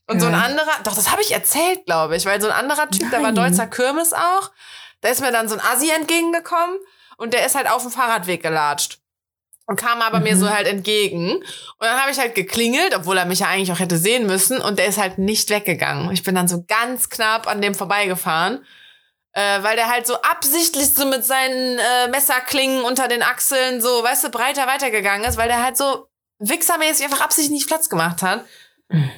Und 0.07 0.21
so 0.21 0.27
ein 0.27 0.35
anderer, 0.35 0.73
doch, 0.83 0.95
das 0.95 1.11
habe 1.13 1.23
ich 1.23 1.33
erzählt, 1.33 1.87
glaube 1.87 2.17
ich, 2.17 2.27
weil 2.27 2.41
so 2.41 2.49
ein 2.49 2.53
anderer 2.53 2.91
Typ, 2.91 3.09
der 3.11 3.23
war 3.23 3.33
Nein. 3.33 3.53
Deutzer 3.53 3.67
Kirmes 3.67 4.13
auch, 4.13 4.51
da 5.01 5.09
ist 5.09 5.21
mir 5.21 5.33
dann 5.33 5.49
so 5.49 5.55
ein 5.55 5.61
Assi 5.61 5.91
entgegengekommen 5.91 6.77
und 7.17 7.33
der 7.35 7.45
ist 7.47 7.55
halt 7.55 7.71
auf 7.71 7.83
dem 7.83 7.91
Fahrradweg 7.91 8.43
gelatscht. 8.43 8.99
Und 9.67 9.81
kam 9.81 10.03
aber 10.03 10.21
mir 10.21 10.35
Mhm. 10.35 10.41
so 10.41 10.51
halt 10.51 10.67
entgegen. 10.67 11.37
Und 11.37 11.45
dann 11.81 11.99
habe 11.99 12.11
ich 12.11 12.19
halt 12.19 12.35
geklingelt, 12.35 12.95
obwohl 12.95 13.17
er 13.17 13.25
mich 13.25 13.39
ja 13.39 13.47
eigentlich 13.49 13.73
auch 13.73 13.79
hätte 13.81 13.97
sehen 13.97 14.27
müssen. 14.27 14.61
Und 14.61 14.79
der 14.79 14.85
ist 14.85 14.99
halt 14.99 15.17
nicht 15.17 15.49
weggegangen. 15.49 16.11
Ich 16.13 16.23
bin 16.23 16.35
dann 16.35 16.49
so 16.49 16.65
ganz 16.69 17.09
knapp 17.09 17.47
an 17.47 17.63
dem 17.63 17.75
vorbeigefahren. 17.75 18.63
Äh, 19.33 19.63
weil 19.63 19.75
der 19.77 19.89
halt 19.89 20.07
so 20.07 20.21
absichtlich 20.21 20.93
so 20.93 21.07
mit 21.07 21.25
seinen 21.25 21.79
äh, 21.79 22.09
Messerklingen 22.09 22.83
unter 22.85 23.09
den 23.09 23.23
Achseln 23.23 23.81
so, 23.81 23.89
weißt 24.05 24.25
du, 24.25 24.29
breiter 24.29 24.67
weitergegangen 24.67 25.27
ist, 25.27 25.39
weil 25.39 25.49
der 25.49 25.63
halt 25.63 25.79
so 25.79 26.09
wichsermäßig 26.41 27.07
einfach 27.07 27.23
absichtlich 27.23 27.51
nicht 27.53 27.67
Platz 27.67 27.89
gemacht 27.89 28.21
hat. 28.21 28.45
Mhm. 28.91 29.11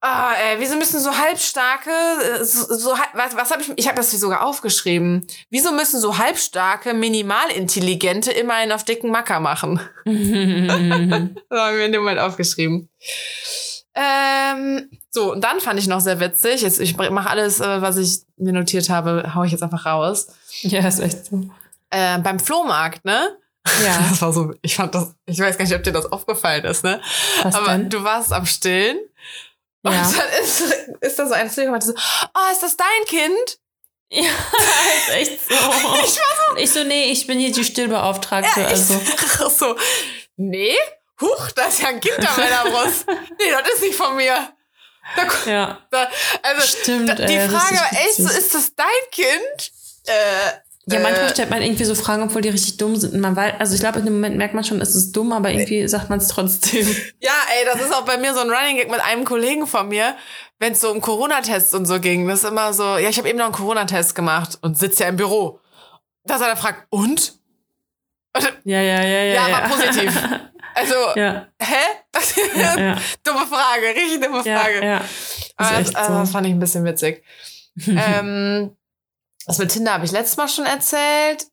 Ah, 0.00 0.32
ey, 0.34 0.60
wieso 0.60 0.76
müssen 0.76 1.00
so 1.00 1.16
halbstarke, 1.16 1.90
äh, 1.90 2.44
so, 2.44 2.72
so 2.72 2.90
was, 3.14 3.34
was 3.34 3.50
habe 3.50 3.62
ich, 3.62 3.72
ich 3.74 3.86
habe 3.88 3.96
das 3.96 4.10
hier 4.10 4.20
sogar 4.20 4.44
aufgeschrieben. 4.44 5.26
Wieso 5.50 5.72
müssen 5.72 6.00
so 6.00 6.18
halbstarke, 6.18 6.94
minimalintelligente 6.94 8.30
immer 8.30 8.54
einen 8.54 8.70
auf 8.70 8.84
dicken 8.84 9.10
Macker 9.10 9.40
machen? 9.40 9.80
Das 11.50 11.60
haben 11.60 11.76
wir 11.76 11.84
in 11.86 11.92
dem 11.92 12.02
Moment 12.02 12.20
aufgeschrieben. 12.20 12.88
Ähm, 13.94 14.88
so, 15.10 15.32
und 15.32 15.42
dann 15.42 15.58
fand 15.60 15.80
ich 15.80 15.88
noch 15.88 16.00
sehr 16.00 16.20
witzig, 16.20 16.62
jetzt, 16.62 16.78
ich 16.78 16.96
mache 16.96 17.28
alles, 17.28 17.58
äh, 17.58 17.82
was 17.82 17.96
ich 17.96 18.20
mir 18.36 18.52
notiert 18.52 18.88
habe, 18.90 19.32
hau 19.34 19.42
ich 19.42 19.50
jetzt 19.50 19.62
einfach 19.62 19.84
raus. 19.86 20.28
ja, 20.60 20.86
ist 20.86 21.00
echt 21.00 21.26
so. 21.26 21.42
Äh, 21.90 22.18
beim 22.20 22.38
Flohmarkt, 22.38 23.04
ne? 23.04 23.36
Ja, 23.84 23.98
Das 24.10 24.22
war 24.22 24.32
so, 24.32 24.52
ich 24.62 24.76
fand 24.76 24.94
das, 24.94 25.14
ich 25.26 25.40
weiß 25.40 25.58
gar 25.58 25.64
nicht, 25.64 25.74
ob 25.74 25.82
dir 25.82 25.92
das 25.92 26.06
aufgefallen 26.12 26.64
ist, 26.64 26.84
ne? 26.84 27.00
was 27.42 27.54
Aber 27.54 27.72
denn? 27.72 27.90
du 27.90 28.04
warst 28.04 28.32
am 28.32 28.46
Stillen. 28.46 28.98
Und 29.82 29.92
Ja. 29.92 30.12
dann 30.16 30.42
ist, 30.42 30.60
ist 31.00 31.18
da 31.18 31.26
so 31.26 31.34
eine 31.34 31.50
die 31.78 31.86
so, 31.86 31.92
oh, 31.94 32.52
ist 32.52 32.62
das 32.62 32.76
dein 32.76 33.04
Kind? 33.06 33.58
Ja, 34.10 34.22
ist 34.98 35.08
echt 35.10 35.48
so. 35.48 35.54
Ich, 36.04 36.10
so. 36.14 36.56
ich 36.56 36.70
so, 36.72 36.84
nee, 36.84 37.10
ich 37.12 37.26
bin 37.26 37.38
hier 37.38 37.52
die 37.52 37.64
Stillbeauftragte. 37.64 38.66
also. 38.66 39.00
Ich, 39.04 39.38
so, 39.58 39.76
nee, 40.36 40.76
huch, 41.20 41.50
da 41.52 41.66
ist 41.66 41.82
ja 41.82 41.88
ein 41.88 42.00
Kind 42.00 42.18
an 42.18 42.36
meiner 42.36 42.70
Brust. 42.70 43.06
nee, 43.38 43.50
das 43.50 43.74
ist 43.74 43.82
nicht 43.82 43.96
von 43.96 44.16
mir. 44.16 44.52
Da, 45.16 45.50
Ja, 45.50 45.86
da, 45.90 46.10
also, 46.42 46.66
stimmt. 46.66 47.08
da, 47.08 47.14
die 47.14 47.22
ey, 47.34 47.48
Frage 47.48 47.76
war 47.76 47.92
echt 47.92 48.16
so, 48.16 48.28
ist 48.28 48.54
das 48.54 48.74
dein 48.74 48.86
Kind? 49.10 49.72
Äh, 50.06 50.52
Ja, 50.90 51.00
manchmal 51.00 51.26
äh, 51.26 51.30
stellt 51.30 51.50
man 51.50 51.62
irgendwie 51.62 51.84
so 51.84 51.94
Fragen, 51.94 52.22
obwohl 52.22 52.40
die 52.40 52.48
richtig 52.48 52.76
dumm 52.76 52.96
sind. 52.96 53.14
Und 53.14 53.20
man 53.20 53.36
weiß, 53.36 53.54
also 53.58 53.74
ich 53.74 53.80
glaube, 53.80 53.98
in 53.98 54.04
dem 54.04 54.14
Moment 54.14 54.36
merkt 54.36 54.54
man 54.54 54.64
schon, 54.64 54.80
es 54.80 54.94
ist 54.94 55.12
dumm, 55.12 55.32
aber 55.32 55.50
irgendwie 55.50 55.86
sagt 55.88 56.08
man 56.10 56.18
es 56.18 56.28
trotzdem. 56.28 56.86
Ja, 57.20 57.32
ey, 57.58 57.64
das 57.64 57.80
ist 57.82 57.94
auch 57.94 58.04
bei 58.04 58.16
mir 58.16 58.32
so 58.34 58.40
ein 58.40 58.50
Running 58.50 58.76
Gag 58.76 58.90
mit 58.90 59.00
einem 59.00 59.24
Kollegen 59.24 59.66
von 59.66 59.88
mir, 59.88 60.16
wenn 60.58 60.72
es 60.72 60.80
so 60.80 60.90
um 60.90 61.00
Corona-Tests 61.00 61.74
und 61.74 61.86
so 61.86 62.00
ging. 62.00 62.26
Das 62.28 62.42
ist 62.42 62.48
immer 62.48 62.72
so, 62.72 62.96
ja, 62.96 63.08
ich 63.08 63.18
habe 63.18 63.28
eben 63.28 63.38
noch 63.38 63.46
einen 63.46 63.54
Corona-Test 63.54 64.14
gemacht 64.14 64.58
und 64.62 64.78
sitze 64.78 65.02
ja 65.02 65.08
im 65.08 65.16
Büro. 65.16 65.60
Dass 66.24 66.40
er 66.40 66.48
dann 66.48 66.56
fragt, 66.56 66.86
und? 66.90 67.34
Ja, 68.64 68.80
ja, 68.80 69.02
ja, 69.02 69.22
ja. 69.24 69.48
Ja, 69.48 69.52
war 69.52 69.68
positiv. 69.68 70.12
Also, 70.74 70.94
Ja, 71.16 71.48
hä? 71.60 71.74
ja, 72.54 72.78
ja. 72.78 72.98
dumme 73.24 73.46
Frage, 73.46 73.86
richtig 73.96 74.22
dumme 74.22 74.42
ja, 74.44 74.60
Frage. 74.60 74.84
ja. 74.86 75.00
Aber 75.56 75.80
Ist 75.80 75.88
das, 75.88 75.94
also, 75.96 76.14
das 76.20 76.28
so. 76.28 76.32
fand 76.32 76.46
ich 76.46 76.52
ein 76.52 76.60
bisschen 76.60 76.84
witzig. 76.84 77.24
ähm, 77.88 78.76
das 79.48 79.58
mit 79.58 79.70
Tinder 79.72 79.94
habe 79.94 80.04
ich 80.04 80.12
letztes 80.12 80.36
Mal 80.36 80.46
schon 80.48 80.66
erzählt. 80.66 81.46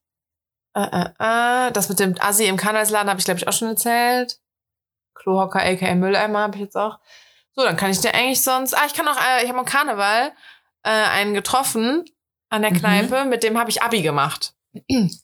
Äh, 0.75 0.81
äh, 0.81 1.67
äh. 1.67 1.71
Das 1.71 1.87
mit 1.89 1.99
dem 1.99 2.15
Assi 2.19 2.45
im 2.45 2.57
Karnevalsladen 2.57 3.09
habe 3.09 3.19
ich, 3.19 3.25
glaube 3.25 3.39
ich, 3.39 3.47
auch 3.47 3.53
schon 3.53 3.69
erzählt. 3.69 4.37
Klohocker, 5.15 5.61
aka 5.61 5.95
Mülleimer 5.95 6.39
habe 6.39 6.57
ich 6.57 6.63
jetzt 6.63 6.75
auch. 6.75 6.99
So, 7.55 7.63
dann 7.63 7.77
kann 7.77 7.89
ich 7.89 8.01
dir 8.01 8.13
eigentlich 8.13 8.43
sonst. 8.43 8.73
Ah, 8.73 8.83
ich 8.85 8.93
kann 8.93 9.07
auch, 9.07 9.15
äh, 9.15 9.43
ich 9.43 9.49
habe 9.49 9.59
am 9.59 9.65
Karneval 9.65 10.33
äh, 10.83 10.89
einen 10.89 11.33
getroffen 11.33 12.03
an 12.49 12.61
der 12.61 12.71
Mhm. 12.71 12.79
Kneipe, 12.79 13.25
mit 13.25 13.43
dem 13.43 13.57
habe 13.57 13.69
ich 13.69 13.81
Abi 13.81 14.01
gemacht. 14.01 14.53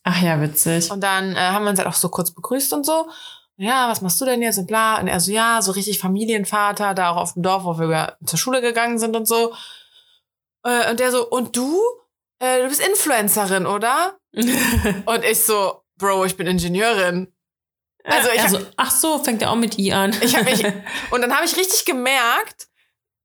Ach 0.02 0.22
ja, 0.22 0.40
witzig. 0.40 0.90
Und 0.90 1.02
dann 1.02 1.36
äh, 1.36 1.38
haben 1.38 1.64
wir 1.64 1.70
uns 1.70 1.78
halt 1.78 1.88
auch 1.88 1.94
so 1.94 2.08
kurz 2.08 2.30
begrüßt 2.30 2.72
und 2.72 2.86
so. 2.86 3.10
Ja, 3.58 3.90
was 3.90 4.00
machst 4.00 4.18
du 4.18 4.24
denn 4.24 4.40
jetzt 4.40 4.56
und 4.56 4.66
bla. 4.66 4.98
Und 4.98 5.08
er 5.08 5.20
so, 5.20 5.30
ja, 5.30 5.60
so 5.60 5.72
richtig 5.72 5.98
Familienvater, 5.98 6.94
da 6.94 7.10
auch 7.10 7.18
auf 7.18 7.34
dem 7.34 7.42
Dorf, 7.42 7.64
wo 7.64 7.78
wir 7.78 8.16
zur 8.24 8.38
Schule 8.38 8.62
gegangen 8.62 8.98
sind 8.98 9.14
und 9.14 9.28
so. 9.28 9.52
Und 10.62 10.98
der 10.98 11.12
so, 11.12 11.28
und 11.28 11.54
du? 11.54 11.78
Äh, 12.42 12.62
du 12.62 12.68
bist 12.68 12.80
Influencerin, 12.84 13.66
oder? 13.66 14.18
Und 15.06 15.24
ich 15.24 15.40
so, 15.40 15.82
Bro, 15.96 16.24
ich 16.24 16.36
bin 16.36 16.48
Ingenieurin. 16.48 17.32
Also, 18.04 18.30
ich 18.34 18.40
also, 18.42 18.58
ach 18.76 18.90
so, 18.90 19.22
fängt 19.22 19.42
er 19.42 19.52
auch 19.52 19.56
mit 19.56 19.78
I 19.78 19.92
an. 19.92 20.12
Ich 20.22 20.34
hab 20.36 20.44
mich, 20.44 20.64
und 21.12 21.22
dann 21.22 21.32
habe 21.36 21.44
ich 21.46 21.56
richtig 21.56 21.84
gemerkt, 21.84 22.66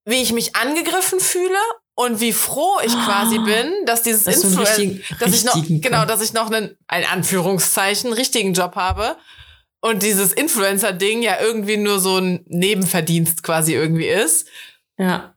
wie 0.06 0.22
ich 0.22 0.34
mich 0.34 0.56
angegriffen 0.56 1.20
fühle 1.20 1.58
und 1.96 2.20
wie 2.20 2.32
froh 2.32 2.78
ich 2.86 2.94
quasi 2.94 3.40
Oh. 3.40 3.44
bin, 3.44 3.74
dass 3.88 4.04
dieses 4.04 4.28
einen 4.28 4.40
Influencer, 4.40 5.16
dass 5.20 5.34
ich 5.34 5.44
noch, 5.46 5.56
genau, 5.68 6.06
dass 6.06 6.22
ich 6.22 6.34
noch 6.34 6.52
einen, 6.52 6.78
ein 6.88 7.06
Anführungszeichen, 7.06 8.14
richtigen 8.14 8.54
Job 8.54 8.76
habe 8.76 9.18
und 9.82 10.04
dieses 10.04 10.32
Influencer-Ding 10.34 11.24
ja 11.24 11.40
irgendwie 11.42 11.78
nur 11.78 12.00
so 12.00 12.18
ein 12.20 12.46
Nebenverdienst 12.46 13.42
quasi 13.42 13.74
irgendwie 13.74 14.08
ist. 14.08 14.48
ja. 15.00 15.34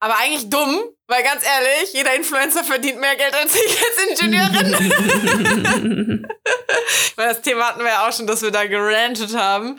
Aber 0.00 0.18
eigentlich 0.18 0.50
dumm, 0.50 0.80
weil 1.08 1.22
ganz 1.22 1.44
ehrlich, 1.44 1.92
jeder 1.92 2.14
Influencer 2.14 2.64
verdient 2.64 3.00
mehr 3.00 3.16
Geld 3.16 3.34
als 3.34 3.54
ich 3.54 3.78
als 3.78 3.98
Ingenieurin. 4.08 6.26
Weil 7.16 7.28
das 7.28 7.42
Thema 7.42 7.68
hatten 7.68 7.80
wir 7.80 7.88
ja 7.88 8.08
auch 8.08 8.12
schon, 8.12 8.26
dass 8.26 8.42
wir 8.42 8.50
da 8.50 8.66
gerantet 8.66 9.36
haben. 9.36 9.78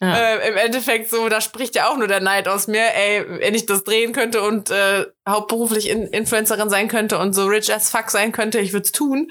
ja. 0.00 0.14
Äh, 0.14 0.48
Im 0.48 0.56
Endeffekt 0.56 1.10
so, 1.10 1.28
da 1.28 1.40
spricht 1.40 1.74
ja 1.74 1.88
auch 1.88 1.96
nur 1.96 2.06
der 2.06 2.20
Neid 2.20 2.48
aus 2.48 2.68
mir. 2.68 2.94
Ey, 2.94 3.24
wenn 3.40 3.54
ich 3.54 3.66
das 3.66 3.84
drehen 3.84 4.12
könnte 4.12 4.42
und 4.42 4.70
äh, 4.70 5.06
hauptberuflich 5.28 5.88
In 5.88 6.06
Influencerin 6.06 6.70
sein 6.70 6.88
könnte 6.88 7.18
und 7.18 7.32
so 7.32 7.46
rich 7.46 7.72
as 7.74 7.90
fuck 7.90 8.10
sein 8.10 8.32
könnte, 8.32 8.60
ich 8.60 8.72
würde 8.72 8.84
es 8.84 8.92
tun. 8.92 9.30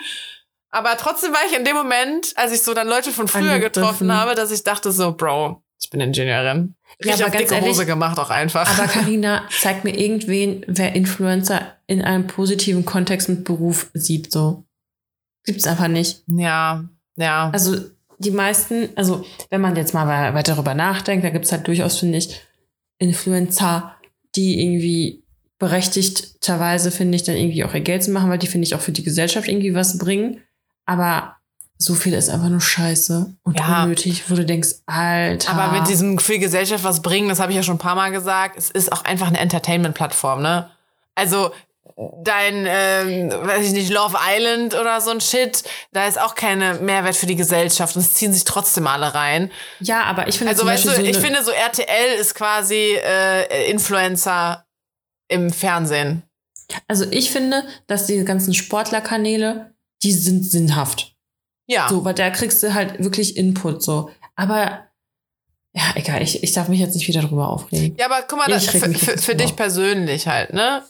Aber 0.70 0.98
trotzdem 0.98 1.32
war 1.32 1.40
ich 1.50 1.56
in 1.56 1.64
dem 1.64 1.76
Moment, 1.76 2.34
als 2.36 2.52
ich 2.52 2.62
so 2.62 2.74
dann 2.74 2.90
Leute 2.90 3.12
von 3.12 3.28
früher 3.28 3.60
getroffen 3.60 4.14
habe, 4.14 4.36
dass 4.36 4.52
ich 4.52 4.64
dachte 4.64 4.92
so, 4.92 5.14
Bro, 5.14 5.64
ich 5.80 5.90
bin 5.90 6.00
Ingenieurin. 6.02 6.76
Ja, 7.04 7.12
Richtig 7.12 7.26
aber 7.26 7.38
ganz 7.38 7.50
dicke 7.50 7.62
Hose 7.62 7.82
ehrlich, 7.82 7.88
gemacht 7.88 8.18
auch 8.20 8.30
einfach. 8.30 8.68
Aber 8.80 8.88
Karina, 8.92 9.44
zeig 9.62 9.84
mir 9.84 9.98
irgendwen, 9.98 10.64
wer 10.68 10.96
Influencer 10.96 11.62
in 11.88 12.02
einem 12.02 12.28
positiven 12.28 12.84
Kontext 12.86 13.30
mit 13.30 13.44
Beruf 13.44 13.90
sieht, 13.94 14.32
so. 14.32 14.66
Gibt's 15.46 15.68
einfach 15.68 15.88
nicht. 15.88 16.24
ja, 16.28 16.84
ja. 17.16 17.50
Also, 17.54 17.78
die 18.20 18.32
meisten, 18.32 18.90
also, 18.96 19.24
wenn 19.50 19.62
man 19.62 19.76
jetzt 19.76 19.94
mal 19.94 20.08
we- 20.08 20.34
weiter 20.36 20.54
darüber 20.56 20.74
nachdenkt, 20.74 21.24
da 21.24 21.30
gibt's 21.30 21.52
halt 21.52 21.68
durchaus, 21.68 22.00
finde 22.00 22.18
ich, 22.18 22.42
Influencer, 22.98 23.96
die 24.36 24.62
irgendwie 24.62 25.24
berechtigterweise, 25.60 26.92
finde 26.92 27.16
ich, 27.16 27.24
dann 27.24 27.36
irgendwie 27.36 27.64
auch 27.64 27.74
ihr 27.74 27.82
Geld 27.82 28.04
zu 28.04 28.12
machen, 28.12 28.30
weil 28.30 28.38
die, 28.40 28.48
finde 28.48 28.66
ich, 28.66 28.76
auch 28.76 28.82
für 28.82 28.92
die 28.92 29.04
Gesellschaft 29.04 29.48
irgendwie 29.48 29.74
was 29.76 29.98
bringen. 29.98 30.42
Aber 30.86 31.37
so 31.78 31.94
viel 31.94 32.14
ist 32.14 32.30
einfach 32.30 32.50
nur 32.50 32.62
scheiße 32.62 33.34
und 33.44 33.60
Ja. 33.60 33.84
unnötig, 33.84 34.24
wo 34.30 34.36
du 34.36 34.46
denkst, 34.46 34.70
Alter. 34.88 35.52
Aber 35.54 35.78
mit 35.80 35.88
diesem 35.88 36.18
für 36.20 36.40
Gesellschaft 36.40 36.84
was 36.84 37.02
bringen, 37.02 37.30
das 37.30 37.40
habe 37.40 37.52
ich 37.52 37.56
ja 37.56 37.64
schon 37.64 37.76
ein 37.76 37.80
paar 37.80 37.96
Mal 37.96 38.12
gesagt, 38.12 38.58
es 38.58 38.72
ist 38.72 38.92
auch 38.92 39.04
einfach 39.06 39.28
eine 39.28 39.40
Entertainment-Plattform, 39.40 40.42
ne? 40.42 40.70
Also 41.16 41.52
dein, 42.24 42.66
ähm, 42.68 43.32
weiß 43.32 43.66
ich 43.66 43.72
nicht, 43.74 43.90
Love 43.90 44.18
Island 44.28 44.76
oder 44.76 45.02
so 45.02 45.12
ein 45.12 45.22
Shit, 45.22 45.64
da 45.94 46.08
ist 46.08 46.20
auch 46.20 46.36
keine 46.36 46.76
Mehrwert 46.76 47.16
für 47.16 47.26
die 47.26 47.36
Gesellschaft 47.36 47.96
und 47.96 48.02
es 48.02 48.14
ziehen 48.14 48.34
sich 48.34 48.44
trotzdem 48.44 48.86
alle 48.88 49.14
rein. 49.16 49.52
Ja, 49.80 50.04
aber 50.04 50.28
ich 50.28 50.38
finde 50.38 50.52
Also 50.54 50.66
weißt 50.66 50.86
du, 50.86 50.90
so 50.92 51.02
ich 51.02 51.18
finde 51.18 51.44
so 51.44 51.52
RTL 51.52 52.20
ist 52.20 52.36
quasi 52.36 52.98
äh, 53.04 53.70
Influencer 53.72 54.66
im 55.28 55.52
Fernsehen. 55.52 56.24
Also 56.88 57.06
ich 57.10 57.32
finde, 57.32 57.64
dass 57.88 58.06
diese 58.06 58.26
ganzen 58.26 58.54
Sportlerkanäle, 58.54 59.74
die 60.04 60.12
sind 60.12 60.44
sinnhaft. 60.44 61.16
Ja. 61.68 61.88
So, 61.90 62.04
weil 62.04 62.14
da 62.14 62.30
kriegst 62.30 62.64
du 62.64 62.74
halt 62.74 63.04
wirklich 63.04 63.38
Input 63.38 63.84
so. 63.84 64.10
Aber 64.36 64.88
ja, 65.74 65.84
egal, 65.96 66.22
ich, 66.24 66.42
ich 66.42 66.54
darf 66.54 66.70
mich 66.70 66.80
jetzt 66.80 66.96
nicht 66.96 67.08
wieder 67.08 67.22
drüber 67.22 67.50
aufregen. 67.50 67.96
Ja, 68.00 68.08
aber 68.08 68.24
guck 68.28 68.40
mal, 68.40 68.48
das, 68.48 68.66
für, 68.66 68.80
für, 68.96 69.36
dich 69.36 69.56
persönlich 69.56 70.28
halt, 70.28 70.54
ne? 70.54 70.84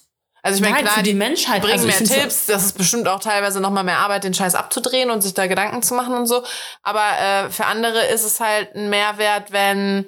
Also 0.43 0.63
ich 0.63 0.69
meine, 0.69 0.81
klar, 0.81 0.93
für 0.93 1.03
die 1.03 1.13
Menschheit 1.13 1.61
bringen 1.61 1.73
also 1.73 1.87
mehr 1.87 1.97
Tipps. 1.97 2.45
Das 2.45 2.63
ist 2.63 2.77
bestimmt 2.77 3.07
auch 3.07 3.19
teilweise 3.19 3.59
noch 3.59 3.71
mal 3.71 3.83
mehr 3.83 3.97
Arbeit, 3.97 4.23
den 4.23 4.33
Scheiß 4.33 4.55
abzudrehen 4.55 5.09
und 5.09 5.21
sich 5.21 5.33
da 5.33 5.47
Gedanken 5.47 5.81
zu 5.81 5.93
machen 5.93 6.13
und 6.13 6.25
so. 6.25 6.41
Aber 6.83 7.01
äh, 7.19 7.49
für 7.49 7.65
andere 7.65 8.05
ist 8.05 8.23
es 8.23 8.39
halt 8.39 8.73
ein 8.75 8.89
Mehrwert, 8.89 9.51
wenn 9.51 10.05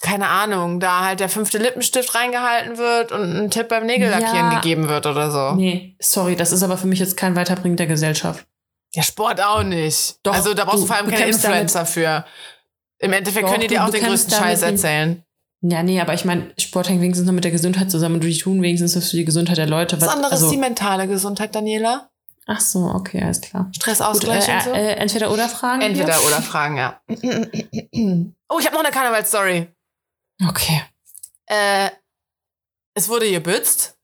keine 0.00 0.28
Ahnung, 0.28 0.80
da 0.80 1.04
halt 1.04 1.20
der 1.20 1.28
fünfte 1.28 1.58
Lippenstift 1.58 2.14
reingehalten 2.14 2.78
wird 2.78 3.12
und 3.12 3.36
ein 3.36 3.50
Tipp 3.50 3.68
beim 3.68 3.84
Nägellackieren 3.84 4.52
Ja. 4.52 4.54
gegeben 4.54 4.88
wird 4.88 5.04
oder 5.06 5.30
so. 5.30 5.52
Nee, 5.56 5.94
sorry, 6.00 6.36
das 6.36 6.52
ist 6.52 6.62
aber 6.62 6.78
für 6.78 6.86
mich 6.86 7.00
jetzt 7.00 7.18
kein 7.18 7.36
Weiterbringen 7.36 7.76
der 7.76 7.86
Gesellschaft. 7.86 8.46
Ja, 8.94 9.02
Sport 9.02 9.40
auch 9.40 9.62
nicht. 9.62 10.16
Doch, 10.24 10.34
also 10.34 10.52
da 10.54 10.64
brauchst 10.64 10.82
du 10.82 10.86
vor 10.86 10.96
allem 10.96 11.06
keine 11.06 11.18
bekämpfst 11.18 11.44
damit- 11.44 11.60
Influencer 11.62 11.86
für. 11.86 12.24
Im 12.98 13.12
Endeffekt 13.12 13.44
Doch, 13.46 13.50
können 13.50 13.62
die 13.62 13.68
dir 13.68 13.84
auch 13.84 13.90
den 13.90 14.04
größten 14.04 14.32
Scheiß 14.34 14.62
erzählen. 14.62 15.24
Ja, 15.62 15.82
nee, 15.82 16.00
aber 16.00 16.14
ich 16.14 16.24
meine, 16.24 16.52
Sport 16.58 16.88
hängt 16.88 17.00
wenigstens 17.00 17.26
noch 17.26 17.32
mit 17.34 17.44
der 17.44 17.50
Gesundheit 17.50 17.90
zusammen 17.90 18.16
und 18.16 18.24
die 18.24 18.36
tun 18.36 18.62
wenigstens 18.62 18.96
was 18.96 19.10
für 19.10 19.16
die 19.16 19.24
Gesundheit 19.24 19.58
der 19.58 19.66
Leute. 19.66 19.96
Das 19.96 20.08
Was- 20.08 20.14
andere 20.14 20.32
also, 20.32 20.46
ist 20.46 20.52
die 20.52 20.58
mentale 20.58 21.06
Gesundheit, 21.06 21.54
Daniela. 21.54 22.10
ach 22.46 22.60
so, 22.60 22.80
okay, 22.86 23.22
alles 23.22 23.40
klar. 23.40 23.64
Gut, 23.64 23.76
Stressausgleich 23.76 24.48
äh, 24.48 24.54
und 24.54 24.62
so. 24.64 24.70
äh, 24.72 24.92
entweder 24.94 25.30
oder 25.30 25.48
Fragen? 25.48 25.82
Entweder 25.82 26.14
hier? 26.18 26.26
oder 26.26 26.42
Fragen, 26.42 26.76
ja. 26.78 27.00
Oh, 28.48 28.58
ich 28.58 28.66
habe 28.66 28.74
noch 28.74 28.82
eine 28.84 28.90
Karnevalsstory. 28.90 29.68
Okay. 30.48 30.82
Äh, 31.46 31.90
es 32.94 33.08
wurde 33.08 33.30
gebützt. 33.30 33.96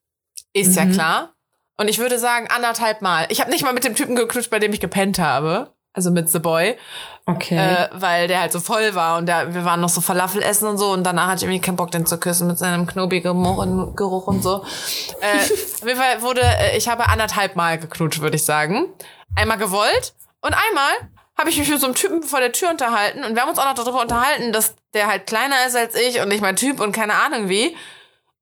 Ist 0.52 0.76
ja 0.76 0.84
Mhm. 0.84 0.92
klar. 0.92 1.34
Und 1.76 1.88
ich 1.88 1.98
würde 1.98 2.18
sagen, 2.18 2.48
anderthalb 2.48 3.02
Mal. 3.02 3.26
Ich 3.28 3.40
habe 3.40 3.50
nicht 3.50 3.62
mal 3.62 3.72
mit 3.72 3.84
dem 3.84 3.94
Typen 3.94 4.16
geknutscht, 4.16 4.50
bei 4.50 4.58
dem 4.58 4.72
ich 4.72 4.80
gepennt 4.80 5.18
habe. 5.18 5.72
Also 5.92 6.10
mit 6.10 6.28
The 6.28 6.40
Boy. 6.40 6.76
Okay. 7.24 7.56
Äh, 7.56 7.88
weil 7.92 8.28
der 8.28 8.40
halt 8.42 8.52
so 8.52 8.60
voll 8.60 8.94
war 8.94 9.16
und 9.16 9.26
der, 9.26 9.54
wir 9.54 9.64
waren 9.64 9.80
noch 9.80 9.88
so 9.88 10.00
Falafel 10.00 10.42
essen 10.42 10.68
und 10.68 10.76
so 10.78 10.92
und 10.92 11.04
danach 11.04 11.28
hatte 11.28 11.38
ich 11.38 11.42
irgendwie 11.44 11.60
keinen 11.60 11.76
Bock, 11.76 11.90
den 11.90 12.06
zu 12.06 12.18
küssen 12.18 12.46
mit 12.46 12.58
seinem 12.58 12.86
knobigen 12.86 13.42
Geruch 13.42 13.56
und, 13.56 13.96
Geruch 13.96 14.26
und 14.26 14.42
so. 14.42 14.62
äh, 15.20 15.38
auf 15.40 15.86
jeden 15.86 15.98
Fall 15.98 16.22
wurde, 16.22 16.42
äh, 16.42 16.76
ich 16.76 16.86
habe 16.86 17.08
anderthalb 17.08 17.56
Mal 17.56 17.78
geknutscht, 17.78 18.20
würde 18.20 18.36
ich 18.36 18.44
sagen. 18.44 18.86
Einmal 19.34 19.56
gewollt 19.56 20.14
und 20.42 20.54
einmal 20.54 21.10
habe 21.36 21.50
ich 21.50 21.58
mich 21.58 21.68
mit 21.68 21.80
so 21.80 21.86
einem 21.86 21.94
Typen 21.94 22.22
vor 22.22 22.40
der 22.40 22.52
Tür 22.52 22.70
unterhalten 22.70 23.24
und 23.24 23.34
wir 23.34 23.42
haben 23.42 23.48
uns 23.48 23.58
auch 23.58 23.64
noch 23.64 23.74
darüber 23.74 24.02
unterhalten, 24.02 24.52
dass 24.52 24.74
der 24.94 25.08
halt 25.08 25.26
kleiner 25.26 25.66
ist 25.66 25.76
als 25.76 25.94
ich 25.94 26.20
und 26.20 26.28
nicht 26.28 26.42
mein 26.42 26.56
Typ 26.56 26.78
und 26.80 26.92
keine 26.92 27.14
Ahnung 27.14 27.48
wie. 27.48 27.74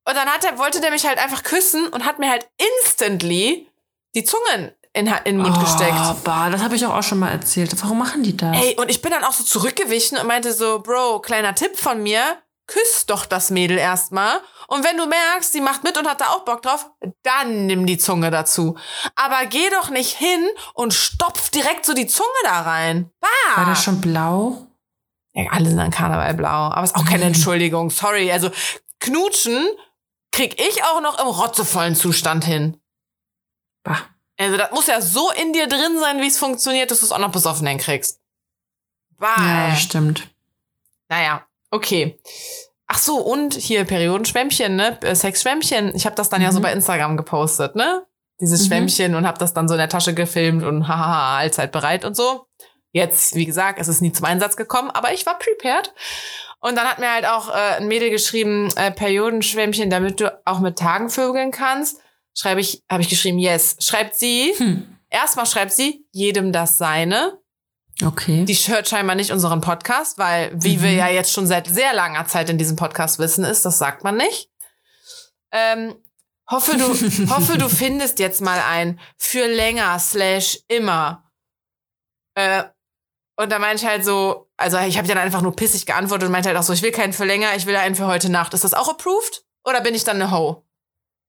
Und 0.07 0.15
dann 0.15 0.29
hat 0.29 0.43
er, 0.43 0.57
wollte 0.57 0.81
der 0.81 0.91
mich 0.91 1.05
halt 1.05 1.17
einfach 1.17 1.43
küssen 1.43 1.87
und 1.87 2.05
hat 2.05 2.19
mir 2.19 2.29
halt 2.29 2.47
instantly 2.83 3.67
die 4.13 4.23
Zungen 4.23 4.71
in, 4.93 5.07
in 5.07 5.23
den 5.23 5.37
Mund 5.37 5.59
gesteckt. 5.59 5.93
Oh, 5.97 6.15
bah, 6.23 6.49
das 6.49 6.61
habe 6.61 6.75
ich 6.75 6.85
auch, 6.85 6.93
auch 6.93 7.03
schon 7.03 7.19
mal 7.19 7.31
erzählt. 7.31 7.73
Warum 7.81 7.97
machen 7.97 8.23
die 8.23 8.37
das? 8.37 8.55
Ey, 8.55 8.75
und 8.75 8.89
ich 8.89 9.01
bin 9.01 9.11
dann 9.11 9.23
auch 9.23 9.33
so 9.33 9.43
zurückgewichen 9.43 10.17
und 10.17 10.27
meinte 10.27 10.53
so, 10.53 10.79
Bro, 10.79 11.19
kleiner 11.19 11.53
Tipp 11.55 11.77
von 11.77 12.01
mir, 12.01 12.37
küss 12.67 13.05
doch 13.05 13.25
das 13.25 13.49
Mädel 13.49 13.77
erstmal. 13.77 14.39
Und 14.67 14.83
wenn 14.83 14.97
du 14.97 15.05
merkst, 15.05 15.51
sie 15.51 15.61
macht 15.61 15.83
mit 15.83 15.97
und 15.97 16.07
hat 16.07 16.21
da 16.21 16.27
auch 16.27 16.45
Bock 16.45 16.61
drauf, 16.61 16.89
dann 17.23 17.65
nimm 17.65 17.85
die 17.85 17.97
Zunge 17.97 18.31
dazu. 18.31 18.77
Aber 19.15 19.45
geh 19.47 19.69
doch 19.69 19.89
nicht 19.89 20.15
hin 20.15 20.47
und 20.73 20.93
stopf 20.93 21.49
direkt 21.49 21.85
so 21.85 21.93
die 21.93 22.07
Zunge 22.07 22.29
da 22.43 22.61
rein. 22.61 23.11
Bah! 23.19 23.57
War 23.57 23.65
das 23.65 23.83
schon 23.83 24.01
blau? 24.01 24.67
Ja, 25.33 25.51
alle 25.51 25.69
sind 25.69 25.79
an 25.79 25.91
Karneval 25.91 26.33
blau. 26.35 26.69
Aber 26.71 26.83
ist 26.83 26.95
auch 26.95 27.05
keine 27.05 27.25
Entschuldigung. 27.25 27.89
Sorry. 27.89 28.31
Also, 28.31 28.49
knutschen 28.99 29.67
krieg 30.35 30.59
ich 30.61 30.83
auch 30.83 31.01
noch 31.01 31.19
im 31.19 31.27
rotzevollen 31.27 31.95
Zustand 31.95 32.43
hin. 32.45 32.79
Bah. 33.83 33.99
Also, 34.37 34.57
das 34.57 34.71
muss 34.71 34.87
ja 34.87 34.99
so 35.01 35.31
in 35.31 35.53
dir 35.53 35.67
drin 35.67 35.97
sein, 35.99 36.21
wie 36.21 36.27
es 36.27 36.37
funktioniert, 36.37 36.91
dass 36.91 36.99
du 36.99 37.05
es 37.05 37.11
auch 37.11 37.19
noch 37.19 37.31
besoffen 37.31 37.65
hinkriegst. 37.67 38.19
Bah. 39.17 39.35
Ja, 39.69 39.75
stimmt. 39.75 40.27
Naja, 41.07 41.45
okay. 41.71 42.19
Ach 42.87 42.97
so, 42.97 43.17
und 43.17 43.53
hier 43.53 43.85
Periodenschwämmchen, 43.85 44.75
ne? 44.75 44.99
Äh, 45.01 45.15
Sexschwämmchen. 45.15 45.95
Ich 45.95 46.05
habe 46.05 46.15
das 46.15 46.29
dann 46.29 46.41
ja 46.41 46.51
so 46.51 46.59
Mhm. 46.59 46.63
bei 46.63 46.73
Instagram 46.73 47.15
gepostet, 47.17 47.75
ne? 47.75 48.05
Dieses 48.41 48.61
Mhm. 48.63 48.65
Schwämmchen 48.67 49.15
und 49.15 49.25
habe 49.25 49.37
das 49.39 49.53
dann 49.53 49.67
so 49.69 49.73
in 49.75 49.79
der 49.79 49.89
Tasche 49.89 50.13
gefilmt 50.13 50.63
und 50.63 50.87
hahaha, 50.87 51.37
allzeit 51.37 51.71
bereit 51.71 52.03
und 52.03 52.15
so. 52.15 52.45
Jetzt, 52.91 53.35
wie 53.35 53.45
gesagt, 53.45 53.79
es 53.79 53.87
ist 53.87 54.01
nie 54.01 54.11
zum 54.11 54.25
Einsatz 54.25 54.55
gekommen, 54.57 54.89
aber 54.91 55.13
ich 55.13 55.25
war 55.25 55.37
prepared. 55.39 55.93
Und 56.65 56.75
dann 56.75 56.87
hat 56.87 56.97
mir 56.97 57.11
halt 57.13 57.27
auch 57.27 57.49
äh, 57.49 57.77
ein 57.77 57.87
Mädel 57.87 58.09
geschrieben, 58.09 58.69
äh, 58.75 58.89
Periodenschwämmchen, 58.89 59.91
damit 59.91 60.19
du 60.19 60.35
auch 60.45 60.59
mit 60.59 60.79
Tagen 60.79 61.11
vögeln 61.11 61.51
kannst. 61.51 61.99
Schreibe 62.35 62.59
ich, 62.59 62.81
habe 62.89 63.03
ich 63.03 63.09
geschrieben, 63.09 63.37
yes. 63.37 63.77
Schreibt 63.79 64.15
sie, 64.15 64.51
Hm. 64.57 64.97
erstmal 65.11 65.45
schreibt 65.45 65.73
sie, 65.73 66.07
jedem 66.11 66.51
das 66.51 66.79
seine. 66.79 67.37
Okay. 68.03 68.45
Die 68.45 68.55
hört 68.55 68.89
scheinbar 68.89 69.15
nicht 69.15 69.31
unseren 69.31 69.61
Podcast, 69.61 70.17
weil, 70.17 70.51
wie 70.55 70.77
Mhm. 70.77 70.81
wir 70.81 70.91
ja 70.93 71.07
jetzt 71.07 71.31
schon 71.31 71.45
seit 71.45 71.67
sehr 71.67 71.93
langer 71.93 72.25
Zeit 72.25 72.49
in 72.49 72.57
diesem 72.57 72.75
Podcast 72.77 73.19
wissen, 73.19 73.43
ist, 73.45 73.63
das 73.63 73.77
sagt 73.77 74.03
man 74.03 74.17
nicht. 74.17 74.49
Ähm, 75.51 75.93
hoffe, 76.49 76.75
du, 76.77 76.87
hoffe, 77.29 77.59
du 77.59 77.69
findest 77.69 78.17
jetzt 78.17 78.41
mal 78.41 78.59
ein 78.71 78.99
für 79.17 79.45
länger 79.45 79.99
slash 79.99 80.59
immer. 80.67 81.31
Äh, 82.33 82.63
und 83.37 83.51
da 83.51 83.59
meinte 83.59 83.83
ich 83.83 83.87
halt 83.87 84.03
so, 84.03 84.44
also 84.57 84.77
ich 84.79 84.97
habe 84.97 85.07
dann 85.07 85.17
einfach 85.17 85.41
nur 85.41 85.55
pissig 85.55 85.85
geantwortet 85.85 86.27
und 86.27 86.31
meinte 86.31 86.49
halt 86.49 86.57
auch 86.57 86.63
so, 86.63 86.73
ich 86.73 86.81
will 86.81 86.91
keinen 86.91 87.13
für 87.13 87.25
länger, 87.25 87.55
ich 87.55 87.65
will 87.65 87.75
einen 87.75 87.95
für 87.95 88.07
heute 88.07 88.29
Nacht. 88.29 88.53
Ist 88.53 88.63
das 88.63 88.73
auch 88.73 88.87
approved? 88.87 89.45
Oder 89.65 89.81
bin 89.81 89.95
ich 89.95 90.03
dann 90.03 90.21
eine 90.21 90.31
Ho? 90.31 90.65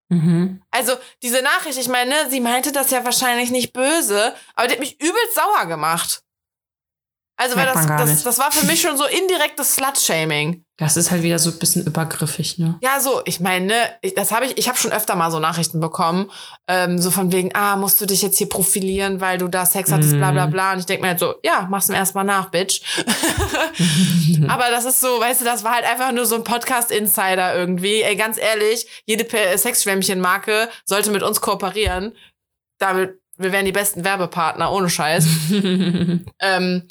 mhm. 0.09 0.63
Also, 0.71 0.93
diese 1.23 1.43
Nachricht, 1.43 1.79
ich 1.79 1.89
meine, 1.89 2.31
sie 2.31 2.41
meinte 2.41 2.71
das 2.73 2.91
ja 2.91 3.05
wahrscheinlich 3.05 3.51
nicht 3.51 3.73
böse, 3.73 4.35
aber 4.55 4.69
die 4.69 4.75
hat 4.75 4.81
mich 4.81 5.01
übelst 5.01 5.35
sauer 5.35 5.67
gemacht. 5.67 6.23
Also, 7.37 7.57
weil 7.57 7.67
das, 7.67 7.87
das, 7.87 8.23
das 8.23 8.39
war 8.39 8.53
für 8.53 8.65
mich 8.67 8.81
schon 8.81 8.97
so 8.97 9.05
indirektes 9.05 9.75
Slut-Shaming. 9.75 10.66
Das 10.79 10.99
ist 10.99 11.11
halt 11.11 11.23
wieder 11.23 11.39
so 11.39 11.49
ein 11.51 11.59
bisschen 11.59 11.87
übergriffig, 11.87 12.59
ne? 12.59 12.79
Ja, 12.83 13.01
so, 13.01 13.23
ich 13.25 13.41
meine, 13.41 13.73
ich, 14.03 14.13
das 14.15 14.31
habe 14.31 14.45
ich, 14.45 14.59
ich 14.59 14.69
habe 14.69 14.77
schon 14.77 14.93
öfter 14.93 15.15
mal 15.15 15.31
so 15.31 15.39
Nachrichten 15.39 15.81
bekommen, 15.81 16.31
ähm, 16.69 16.99
so 16.99 17.11
von 17.11 17.33
wegen, 17.33 17.55
ah, 17.55 17.77
musst 17.77 17.99
du 17.99 18.05
dich 18.05 18.21
jetzt 18.21 18.37
hier 18.37 18.49
profilieren, 18.51 19.23
weil 19.23 19.39
du 19.39 19.49
da 19.49 19.65
Sex 19.65 19.91
hattest, 19.91 20.13
bla 20.19 20.33
bla 20.33 20.45
bla. 20.47 20.73
Und 20.75 20.81
ich 20.81 20.85
denke 20.87 21.03
mir 21.03 21.09
halt 21.09 21.19
so, 21.19 21.37
ja, 21.43 21.67
mach's 21.71 21.89
mir 21.89 21.97
erstmal 21.97 22.25
nach, 22.25 22.51
Bitch. 22.51 22.83
Aber 24.49 24.65
das 24.71 24.85
ist 24.85 25.01
so, 25.01 25.09
weißt 25.21 25.41
du, 25.41 25.45
das 25.45 25.65
war 25.65 25.73
halt 25.75 25.85
einfach 25.85 26.13
nur 26.13 26.27
so 26.27 26.35
ein 26.37 26.45
Podcast-Insider 26.45 27.55
irgendwie. 27.57 28.03
Ey, 28.03 28.17
ganz 28.17 28.39
ehrlich, 28.39 28.87
jede 29.07 29.25
Pe- 29.25 29.57
Sexschwämmchen-Marke 29.57 30.69
sollte 30.85 31.11
mit 31.11 31.23
uns 31.23 31.41
kooperieren. 31.41 32.13
Damit, 32.79 33.19
wir 33.39 33.53
wären 33.53 33.65
die 33.65 33.73
besten 33.73 34.05
Werbepartner, 34.05 34.71
ohne 34.71 34.91
Scheiß. 34.91 35.27
ähm, 36.41 36.89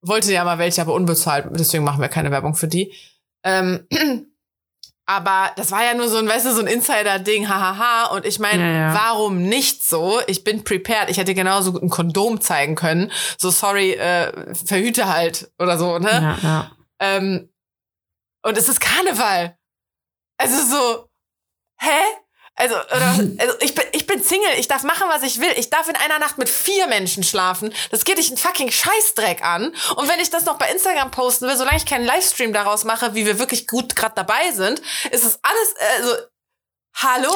wollte 0.00 0.32
ja 0.32 0.44
mal 0.44 0.58
welche, 0.58 0.80
aber 0.80 0.94
unbezahlt. 0.94 1.46
Deswegen 1.50 1.84
machen 1.84 2.00
wir 2.00 2.08
keine 2.08 2.30
Werbung 2.30 2.54
für 2.54 2.68
die. 2.68 2.94
Ähm, 3.46 3.86
aber 5.06 5.52
das 5.56 5.70
war 5.70 5.84
ja 5.84 5.94
nur 5.94 6.08
so 6.08 6.18
ein, 6.18 6.26
weißt 6.28 6.46
du, 6.46 6.52
so 6.52 6.60
ein 6.60 6.66
Insider-Ding, 6.66 7.48
hahaha. 7.48 8.06
Und 8.14 8.26
ich 8.26 8.38
meine, 8.40 8.62
Ja, 8.62 8.88
ja. 8.88 8.94
warum 8.94 9.40
nicht 9.42 9.82
so? 9.84 10.20
Ich 10.26 10.42
bin 10.44 10.64
prepared. 10.64 11.08
Ich 11.10 11.16
hätte 11.18 11.34
genauso 11.34 11.72
gut 11.72 11.82
ein 11.82 11.90
Kondom 11.90 12.40
zeigen 12.40 12.74
können. 12.74 13.12
So, 13.38 13.50
sorry, 13.50 13.92
äh, 13.92 14.54
verhüte 14.54 15.08
halt 15.08 15.50
oder 15.58 15.78
so, 15.78 15.98
ne? 15.98 16.10
Ja, 16.10 16.38
ja. 16.42 16.70
Ähm, 16.98 17.48
und 18.42 18.58
es 18.58 18.68
ist 18.68 18.80
Karneval. 18.80 19.56
Also 20.38 20.56
so, 20.76 21.08
hä? 21.80 22.00
Also, 22.56 22.74
oder, 22.74 23.06
also 23.38 23.54
ich, 23.60 23.74
bin, 23.74 23.84
ich 23.92 24.06
bin 24.06 24.22
Single, 24.22 24.48
ich 24.58 24.66
darf 24.66 24.82
machen, 24.82 25.06
was 25.08 25.22
ich 25.22 25.40
will. 25.40 25.52
Ich 25.56 25.68
darf 25.68 25.88
in 25.88 25.96
einer 25.96 26.18
Nacht 26.18 26.38
mit 26.38 26.48
vier 26.48 26.86
Menschen 26.86 27.22
schlafen. 27.22 27.72
Das 27.90 28.04
geht 28.04 28.16
dich 28.16 28.28
einen 28.28 28.38
fucking 28.38 28.70
Scheißdreck 28.70 29.44
an. 29.44 29.74
Und 29.96 30.08
wenn 30.08 30.20
ich 30.20 30.30
das 30.30 30.46
noch 30.46 30.58
bei 30.58 30.70
Instagram 30.70 31.10
posten 31.10 31.46
will, 31.46 31.56
solange 31.56 31.76
ich 31.76 31.86
keinen 31.86 32.06
Livestream 32.06 32.54
daraus 32.54 32.84
mache, 32.84 33.14
wie 33.14 33.26
wir 33.26 33.38
wirklich 33.38 33.66
gut 33.66 33.94
gerade 33.94 34.14
dabei 34.14 34.52
sind, 34.52 34.80
ist 35.10 35.24
es 35.24 35.38
alles, 35.42 35.74
also, 35.98 36.16
hallo? 36.94 37.34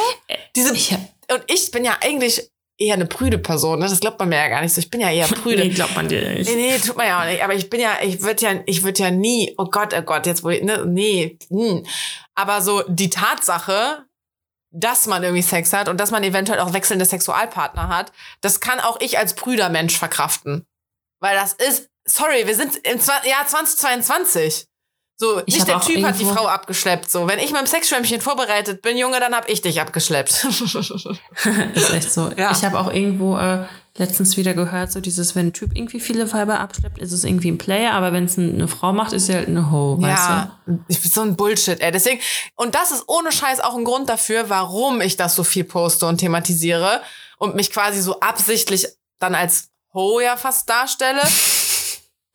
Diese, 0.56 0.72
Ich 0.74 0.94
und 1.30 1.44
ich 1.46 1.70
bin 1.70 1.84
ja 1.84 1.96
eigentlich 2.00 2.50
eher 2.76 2.94
eine 2.94 3.06
prüde 3.06 3.38
Person, 3.38 3.78
ne? 3.78 3.88
das 3.88 4.00
glaubt 4.00 4.18
man 4.18 4.30
mir 4.30 4.36
ja 4.36 4.48
gar 4.48 4.62
nicht 4.62 4.72
so. 4.72 4.80
Ich 4.80 4.90
bin 4.90 5.00
ja 5.00 5.10
eher 5.10 5.26
prüde. 5.42 5.62
nee, 5.62 5.68
glaubt 5.68 5.94
man 5.94 6.08
dir 6.08 6.28
nicht. 6.30 6.48
Nee, 6.50 6.72
nee, 6.72 6.78
tut 6.78 6.96
man 6.96 7.06
ja 7.06 7.20
auch 7.20 7.26
nicht. 7.26 7.44
Aber 7.44 7.54
ich 7.54 7.68
bin 7.68 7.80
ja, 7.80 7.98
ich 8.02 8.22
würde 8.22 8.42
ja, 8.44 8.54
ich 8.66 8.82
würde 8.82 9.02
ja 9.02 9.10
nie, 9.10 9.54
oh 9.58 9.66
Gott, 9.66 9.92
oh 9.94 10.02
Gott, 10.02 10.26
jetzt 10.26 10.42
wo 10.42 10.48
ich, 10.48 10.62
ne, 10.62 10.84
nee. 10.86 11.38
Hm. 11.50 11.84
Aber 12.34 12.62
so 12.62 12.82
die 12.88 13.10
Tatsache, 13.10 14.06
dass 14.70 15.06
man 15.06 15.22
irgendwie 15.22 15.42
Sex 15.42 15.72
hat 15.72 15.88
und 15.88 15.98
dass 15.98 16.10
man 16.10 16.22
eventuell 16.22 16.60
auch 16.60 16.72
wechselnde 16.72 17.04
Sexualpartner 17.04 17.88
hat, 17.88 18.12
das 18.40 18.60
kann 18.60 18.80
auch 18.80 19.00
ich 19.00 19.18
als 19.18 19.34
prüder 19.34 19.68
Mensch 19.68 19.98
verkraften. 19.98 20.66
Weil 21.20 21.36
das 21.36 21.54
ist, 21.54 21.88
sorry, 22.06 22.46
wir 22.46 22.54
sind 22.54 22.76
im 22.76 22.98
Jahr 22.98 23.46
2022. 23.46 24.66
So, 25.20 25.42
Ich 25.44 25.54
nicht 25.54 25.68
der 25.68 25.80
Typ 25.82 26.02
hat 26.02 26.18
die 26.18 26.24
Frau 26.24 26.46
abgeschleppt. 26.46 27.10
So, 27.10 27.28
wenn 27.28 27.38
ich 27.38 27.50
mit 27.50 27.60
dem 27.60 27.66
Sexschwämmchen 27.66 28.22
vorbereitet 28.22 28.80
bin, 28.80 28.96
Junge, 28.96 29.20
dann 29.20 29.34
hab 29.34 29.50
ich 29.50 29.60
dich 29.60 29.78
abgeschleppt. 29.78 30.30
ist 31.74 31.92
echt 31.92 32.10
so. 32.10 32.30
Ja. 32.38 32.52
Ich 32.52 32.64
habe 32.64 32.80
auch 32.80 32.90
irgendwo 32.90 33.36
äh, 33.36 33.66
letztens 33.98 34.38
wieder 34.38 34.54
gehört, 34.54 34.90
so 34.90 35.02
dieses, 35.02 35.36
wenn 35.36 35.48
ein 35.48 35.52
Typ 35.52 35.76
irgendwie 35.76 36.00
viele 36.00 36.32
Weiber 36.32 36.58
abschleppt, 36.58 36.96
ist 36.96 37.12
es 37.12 37.24
irgendwie 37.24 37.50
ein 37.50 37.58
Player, 37.58 37.92
aber 37.92 38.14
wenn 38.14 38.24
es 38.24 38.38
eine 38.38 38.66
Frau 38.66 38.94
macht, 38.94 39.12
ist 39.12 39.26
sie 39.26 39.34
halt 39.34 39.48
eine 39.48 39.70
Ho, 39.70 39.98
weißt 40.00 40.28
Ja, 40.30 40.58
ich 40.88 41.02
bin 41.02 41.10
so 41.10 41.20
ein 41.20 41.36
Bullshit, 41.36 41.78
ey. 41.80 41.92
Deswegen, 41.92 42.18
und 42.56 42.74
das 42.74 42.90
ist 42.90 43.04
ohne 43.06 43.30
Scheiß 43.30 43.60
auch 43.60 43.76
ein 43.76 43.84
Grund 43.84 44.08
dafür, 44.08 44.48
warum 44.48 45.02
ich 45.02 45.18
das 45.18 45.34
so 45.34 45.44
viel 45.44 45.64
poste 45.64 46.06
und 46.06 46.16
thematisiere 46.16 47.02
und 47.36 47.56
mich 47.56 47.70
quasi 47.70 48.00
so 48.00 48.20
absichtlich 48.20 48.88
dann 49.18 49.34
als 49.34 49.68
Ho 49.92 50.18
ja 50.20 50.38
fast 50.38 50.70
darstelle. 50.70 51.20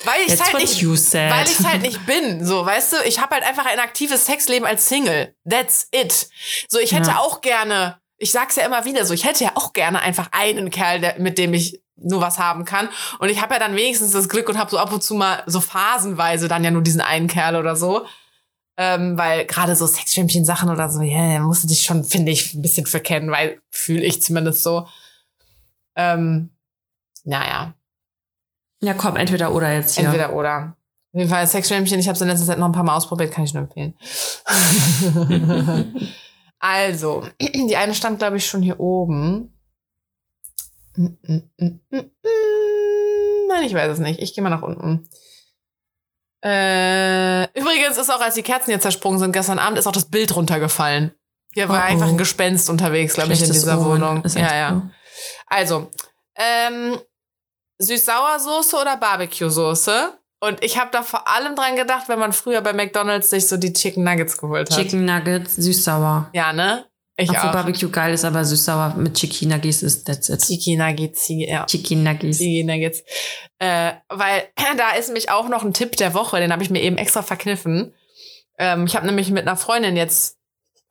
Weil 0.03 0.21
ich 0.27 0.39
halt 0.41 0.53
nicht, 0.55 0.83
weil 0.85 1.47
ich 1.47 1.59
halt 1.65 1.81
nicht 1.81 2.05
bin, 2.05 2.45
so, 2.45 2.65
weißt 2.65 2.93
du, 2.93 2.97
ich 3.05 3.19
habe 3.19 3.35
halt 3.35 3.45
einfach 3.45 3.65
ein 3.65 3.79
aktives 3.79 4.25
Sexleben 4.25 4.67
als 4.67 4.87
Single. 4.89 5.33
That's 5.49 5.87
it. 5.91 6.29
So, 6.69 6.79
ich 6.79 6.91
hätte 6.93 7.11
Ja. 7.11 7.19
auch 7.19 7.41
gerne, 7.41 7.97
ich 8.17 8.31
sag's 8.31 8.57
ja 8.57 8.65
immer 8.65 8.83
wieder 8.85 9.05
so, 9.05 9.13
ich 9.13 9.23
hätte 9.25 9.45
ja 9.45 9.51
auch 9.55 9.71
gerne 9.73 10.01
einfach 10.01 10.29
einen 10.31 10.69
Kerl, 10.69 10.99
der, 10.99 11.19
mit 11.19 11.37
dem 11.37 11.53
ich 11.53 11.81
nur 11.95 12.19
was 12.19 12.39
haben 12.39 12.65
kann. 12.65 12.89
Und 13.19 13.29
ich 13.29 13.41
habe 13.41 13.53
ja 13.53 13.59
dann 13.59 13.75
wenigstens 13.75 14.11
das 14.11 14.27
Glück 14.27 14.49
und 14.49 14.57
habe 14.57 14.69
so 14.69 14.77
ab 14.77 14.91
und 14.91 15.01
zu 15.01 15.15
mal 15.15 15.43
so 15.45 15.61
phasenweise 15.61 16.49
dann 16.49 16.63
ja 16.65 16.71
nur 16.71 16.81
diesen 16.81 16.99
einen 17.01 17.27
Kerl 17.27 17.55
oder 17.55 17.77
so. 17.77 18.05
Ähm, 18.77 19.17
weil 19.17 19.45
gerade 19.45 19.77
so 19.77 19.87
Sexschwämmchen-Sachen 19.87 20.69
oder 20.69 20.89
so, 20.89 21.01
ja, 21.01 21.15
yeah, 21.15 21.39
musst 21.39 21.63
du 21.63 21.67
dich 21.69 21.83
schon, 21.83 22.03
finde 22.03 22.33
ich, 22.33 22.53
ein 22.53 22.61
bisschen 22.61 22.85
verkennen, 22.85 23.31
weil 23.31 23.61
fühle 23.69 24.03
ich 24.03 24.21
zumindest 24.21 24.63
so. 24.63 24.85
Ähm, 25.95 26.49
naja. 27.23 27.73
Ja, 28.85 28.93
komm, 28.93 29.15
entweder 29.15 29.51
oder 29.51 29.73
jetzt 29.73 29.95
hier. 29.95 30.05
Entweder 30.05 30.33
oder. 30.33 30.77
Auf 31.11 31.19
jeden 31.19 31.29
Fall 31.29 31.47
Sexschwämmchen, 31.47 31.99
ich 31.99 32.07
habe 32.07 32.15
es 32.15 32.21
in 32.21 32.27
letzter 32.27 32.45
Zeit 32.45 32.59
noch 32.59 32.67
ein 32.67 32.71
paar 32.71 32.83
Mal 32.83 32.95
ausprobiert, 32.95 33.31
kann 33.31 33.45
ich 33.45 33.53
nur 33.53 33.63
empfehlen. 33.63 33.95
also, 36.59 37.23
die 37.41 37.75
eine 37.75 37.95
stand, 37.95 38.19
glaube 38.19 38.37
ich, 38.37 38.45
schon 38.45 38.61
hier 38.61 38.79
oben. 38.79 39.57
Mm, 40.95 41.07
mm, 41.23 41.41
mm. 41.57 41.79
Nein, 43.49 43.63
ich 43.63 43.73
weiß 43.73 43.93
es 43.93 43.99
nicht. 43.99 44.19
Ich 44.19 44.35
gehe 44.35 44.43
mal 44.43 44.49
nach 44.51 44.61
unten. 44.61 45.09
Äh, 46.43 47.45
übrigens 47.59 47.97
ist 47.97 48.11
auch, 48.11 48.21
als 48.21 48.35
die 48.35 48.43
Kerzen 48.43 48.69
jetzt 48.69 48.83
zersprungen 48.83 49.17
sind, 49.17 49.31
gestern 49.31 49.57
Abend 49.57 49.79
ist 49.79 49.87
auch 49.87 49.93
das 49.93 50.05
Bild 50.05 50.35
runtergefallen. 50.35 51.11
Hier 51.53 51.69
war 51.69 51.77
Oh, 51.77 51.81
oh. 51.81 51.91
einfach 51.91 52.07
ein 52.09 52.17
Gespenst 52.17 52.69
unterwegs, 52.69 53.15
glaube 53.15 53.33
ich, 53.33 53.41
in 53.41 53.51
dieser 53.51 53.79
Omen. 53.79 54.01
Wohnung. 54.01 54.23
Ja, 54.35 54.55
ja. 54.55 54.69
so. 54.69 54.89
Also, 55.47 55.91
ähm, 56.35 56.99
Süß-Sauersoße 57.79 58.75
oder 58.81 58.97
Barbecue-Soße? 58.97 60.17
Und 60.41 60.63
ich 60.63 60.77
habe 60.77 60.91
da 60.91 61.01
vor 61.01 61.27
allem 61.27 61.55
dran 61.55 61.75
gedacht, 61.75 62.07
wenn 62.07 62.19
man 62.19 62.33
früher 62.33 62.61
bei 62.61 62.73
McDonalds 62.73 63.29
sich 63.29 63.47
so 63.47 63.57
die 63.57 63.73
Chicken 63.73 64.03
Nuggets 64.03 64.37
geholt 64.37 64.69
hat. 64.69 64.77
Chicken 64.77 65.05
Nuggets, 65.05 65.55
süß-sauer. 65.55 66.29
Ja, 66.33 66.53
ne? 66.53 66.85
Ich 67.17 67.29
Obwohl 67.29 67.49
auch. 67.49 67.53
Barbecue 67.53 67.89
geil 67.89 68.13
ist, 68.13 68.25
aber 68.25 68.43
süß-sauer 68.43 68.95
mit 68.97 69.15
Chicken 69.15 69.49
Nuggets 69.49 69.81
ist 69.81 70.05
that's 70.05 70.29
it. 70.29 70.41
Chicken 70.41 70.77
Nuggets, 70.77 71.25
ja. 71.29 71.65
Chicken 71.65 72.03
Nuggets. 72.03 72.37
Chicken 72.37 72.67
Nuggets. 72.67 73.03
Äh, 73.59 73.93
weil 74.09 74.49
da 74.77 74.91
ist 74.91 75.07
nämlich 75.07 75.29
auch 75.29 75.47
noch 75.47 75.63
ein 75.63 75.73
Tipp 75.73 75.95
der 75.95 76.13
Woche, 76.13 76.39
den 76.39 76.51
habe 76.51 76.61
ich 76.61 76.69
mir 76.69 76.81
eben 76.81 76.97
extra 76.97 77.21
verkniffen. 77.21 77.93
Ähm, 78.57 78.85
ich 78.85 78.95
habe 78.95 79.05
nämlich 79.05 79.31
mit 79.31 79.47
einer 79.47 79.55
Freundin 79.55 79.95
jetzt, 79.95 80.37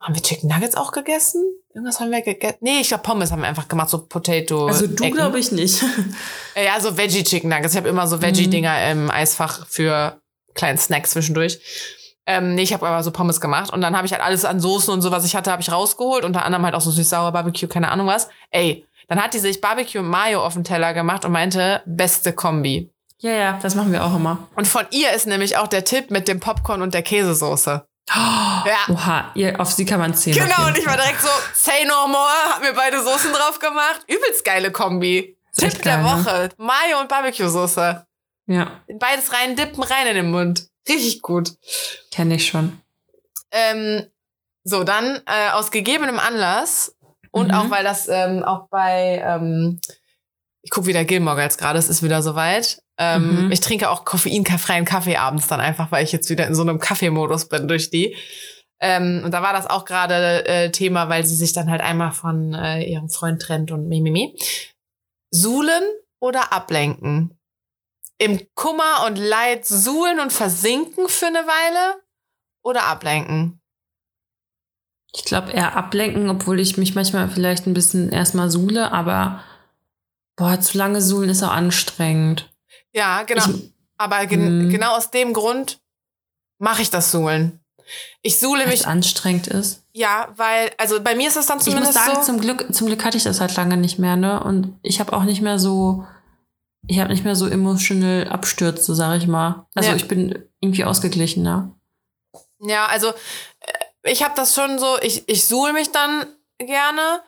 haben 0.01 0.15
wir 0.15 0.21
Chicken 0.21 0.49
Nuggets 0.49 0.75
auch 0.75 0.91
gegessen? 0.91 1.43
Irgendwas 1.75 1.99
haben 1.99 2.09
wir 2.09 2.21
gegessen? 2.21 2.57
Nee, 2.61 2.79
ich 2.79 2.87
glaube 2.87 3.03
Pommes 3.03 3.31
haben 3.33 3.41
wir 3.41 3.49
einfach 3.49 3.67
gemacht, 3.67 3.89
so 3.89 4.05
Potato. 4.05 4.67
Also 4.67 4.87
du 4.87 5.09
glaube 5.11 5.37
ich 5.39 5.51
nicht. 5.51 5.83
Ja, 6.55 6.79
so 6.79 6.95
Veggie 6.97 7.21
Chicken 7.23 7.49
Nuggets. 7.49 7.73
Ich 7.73 7.77
habe 7.77 7.89
immer 7.89 8.07
so 8.07 8.21
Veggie-Dinger 8.21 8.91
im 8.91 9.11
Eisfach 9.11 9.67
für 9.67 10.21
kleinen 10.53 10.77
Snack 10.77 11.05
zwischendurch. 11.05 11.59
Ähm, 12.25 12.55
nee, 12.55 12.61
ich 12.63 12.73
habe 12.73 12.87
aber 12.87 13.03
so 13.03 13.11
Pommes 13.11 13.41
gemacht 13.41 13.73
und 13.73 13.81
dann 13.81 13.95
habe 13.97 14.07
ich 14.07 14.13
halt 14.13 14.23
alles 14.23 14.45
an 14.45 14.61
Soßen 14.61 14.91
und 14.93 15.01
so, 15.01 15.11
was 15.11 15.25
ich 15.25 15.35
hatte, 15.35 15.51
habe 15.51 15.61
ich 15.61 15.69
rausgeholt. 15.69 16.23
Unter 16.23 16.45
anderem 16.45 16.63
halt 16.63 16.75
auch 16.75 16.81
so 16.81 16.91
süß-sauer 16.91 17.33
Barbecue, 17.33 17.67
keine 17.67 17.91
Ahnung 17.91 18.07
was. 18.07 18.29
Ey, 18.51 18.85
dann 19.09 19.21
hat 19.21 19.33
die 19.33 19.39
sich 19.39 19.59
Barbecue 19.59 19.99
und 19.99 20.07
Mayo 20.07 20.45
auf 20.45 20.53
den 20.53 20.63
Teller 20.63 20.93
gemacht 20.93 21.25
und 21.25 21.33
meinte, 21.33 21.81
beste 21.85 22.31
Kombi. 22.31 22.89
ja, 23.19 23.31
ja, 23.31 23.59
das 23.61 23.75
machen 23.75 23.91
wir 23.91 24.03
auch 24.05 24.15
immer. 24.15 24.47
Und 24.55 24.65
von 24.67 24.85
ihr 24.91 25.11
ist 25.11 25.27
nämlich 25.27 25.57
auch 25.57 25.67
der 25.67 25.83
Tipp 25.83 26.09
mit 26.09 26.29
dem 26.29 26.39
Popcorn 26.39 26.81
und 26.81 26.93
der 26.93 27.03
Käsesoße. 27.03 27.85
Ja. 28.07 28.77
Oha, 28.89 29.31
ihr, 29.35 29.59
auf 29.59 29.71
sie 29.71 29.85
kann 29.85 29.99
man 29.99 30.13
zählen. 30.13 30.37
Genau, 30.47 30.67
und 30.67 30.77
ich 30.77 30.85
war 30.85 30.95
direkt 30.95 31.21
so, 31.21 31.27
say 31.53 31.85
no 31.85 32.07
more, 32.07 32.29
hab 32.53 32.61
mir 32.61 32.73
beide 32.73 33.01
Soßen 33.03 33.31
drauf 33.33 33.59
gemacht. 33.59 34.01
Übelst 34.07 34.45
geile 34.45 34.71
Kombi. 34.71 35.37
Tipp 35.57 35.81
der 35.83 35.97
ne? 35.97 36.03
Woche. 36.03 36.49
Mayo 36.57 36.99
und 37.01 37.09
Barbecue-Soße. 37.09 38.05
Ja, 38.47 38.81
Beides 38.99 39.33
rein, 39.33 39.55
dippen 39.55 39.81
rein 39.83 40.07
in 40.07 40.15
den 40.15 40.31
Mund. 40.31 40.67
Richtig 40.87 41.21
gut. 41.23 41.53
kenne 42.11 42.35
ich 42.35 42.47
schon. 42.47 42.79
Ähm, 43.51 44.05
so, 44.63 44.83
dann 44.83 45.21
äh, 45.25 45.49
aus 45.51 45.71
gegebenem 45.71 46.19
Anlass 46.19 46.95
und 47.31 47.47
Mhm. 47.47 47.53
auch 47.55 47.69
weil 47.71 47.83
das 47.83 48.07
ähm, 48.07 48.43
auch 48.43 48.67
bei, 48.69 49.21
ähm, 49.25 49.79
ich 50.61 50.69
gucke 50.69 50.87
wieder 50.87 51.05
Gilmore 51.05 51.35
Girls 51.37 51.57
gerade, 51.57 51.79
es 51.79 51.89
ist 51.89 52.03
wieder 52.03 52.21
soweit. 52.21 52.81
Ähm, 52.97 53.45
Mhm. 53.45 53.51
Ich 53.51 53.59
trinke 53.59 53.89
auch 53.89 54.05
koffeinfreien 54.05 54.85
Kaffee 54.85 55.17
abends 55.17 55.47
dann 55.47 55.59
einfach, 55.59 55.91
weil 55.91 56.03
ich 56.03 56.11
jetzt 56.11 56.29
wieder 56.29 56.47
in 56.47 56.55
so 56.55 56.61
einem 56.61 56.79
Kaffeemodus 56.79 57.49
bin 57.49 57.67
durch 57.67 57.89
die. 57.89 58.15
Ähm, 58.79 59.21
und 59.23 59.31
da 59.31 59.41
war 59.41 59.53
das 59.53 59.67
auch 59.69 59.85
gerade 59.85 60.45
äh, 60.45 60.71
Thema, 60.71 61.09
weil 61.09 61.25
sie 61.25 61.35
sich 61.35 61.53
dann 61.53 61.69
halt 61.69 61.81
einmal 61.81 62.11
von 62.11 62.53
äh, 62.53 62.83
ihrem 62.83 63.09
Freund 63.09 63.41
trennt 63.41 63.71
und 63.71 63.87
mimimi. 63.87 64.37
Suhlen 65.31 65.83
oder 66.19 66.53
ablenken? 66.53 67.37
Im 68.17 68.41
Kummer 68.53 69.05
und 69.05 69.17
Leid 69.17 69.65
suhlen 69.65 70.19
und 70.19 70.31
versinken 70.31 71.09
für 71.09 71.27
eine 71.27 71.45
Weile 71.45 72.01
oder 72.63 72.83
ablenken? 72.83 73.61
Ich 75.13 75.23
glaube 75.23 75.51
eher 75.51 75.75
ablenken, 75.75 76.29
obwohl 76.29 76.59
ich 76.59 76.77
mich 76.77 76.95
manchmal 76.95 77.29
vielleicht 77.29 77.67
ein 77.67 77.73
bisschen 77.73 78.09
erstmal 78.09 78.49
suhle, 78.49 78.91
aber 78.91 79.43
boah, 80.35 80.59
zu 80.59 80.77
lange 80.77 81.01
suhlen 81.01 81.29
ist 81.29 81.43
auch 81.43 81.51
anstrengend. 81.51 82.53
Ja, 82.95 83.23
genau. 83.23 83.45
Ich, 83.49 83.71
Aber 83.97 84.25
gen 84.25 84.65
Mhm. 84.65 84.69
genau 84.69 84.95
aus 84.95 85.11
dem 85.11 85.33
Grund 85.33 85.79
mache 86.59 86.81
ich 86.81 86.89
das 86.89 87.11
Suhlen. 87.11 87.59
Ich 88.23 88.39
suhle 88.39 88.63
es 88.63 88.69
mich, 88.69 88.87
anstrengend 88.87 89.47
ist. 89.47 89.83
ja, 89.93 90.29
weil, 90.37 90.71
also 90.77 91.01
bei 91.01 91.13
mir 91.15 91.27
ist 91.27 91.37
das 91.37 91.45
dann 91.45 91.59
Ich 91.59 91.65
muss 91.65 91.73
zumindest 91.73 91.93
sagen, 91.93 92.15
so. 92.15 92.21
zum 92.23 92.41
Glück, 92.41 92.73
zum 92.73 92.87
Glück 92.87 93.05
hatte 93.05 93.17
ich 93.17 93.23
das 93.23 93.39
halt 93.39 93.55
lange 93.55 93.77
nicht 93.77 93.99
mehr, 93.99 94.15
ne? 94.15 94.43
Und 94.43 94.79
ich 94.81 94.99
habe 94.99 95.13
auch 95.13 95.23
nicht 95.23 95.41
mehr 95.41 95.59
so, 95.59 96.05
ich 96.87 96.99
habe 96.99 97.11
nicht 97.11 97.23
mehr 97.23 97.35
so 97.35 97.47
emotional 97.47 98.27
Abstürze, 98.29 98.95
sag 98.95 99.17
ich 99.17 99.27
mal. 99.27 99.67
Also 99.75 99.89
Ja. 99.91 99.95
ich 99.95 100.07
bin 100.07 100.43
irgendwie 100.61 100.83
ausgeglichener. 100.85 101.75
Ja, 102.59 102.87
also 102.87 103.09
äh, 103.09 104.11
ich 104.11 104.23
habe 104.23 104.33
das 104.35 104.55
schon 104.55 104.79
so, 104.79 104.97
ich, 105.01 105.27
ich 105.29 105.45
suhl 105.45 105.71
mich 105.73 105.91
dann 105.91 106.25
gerne 106.57 107.21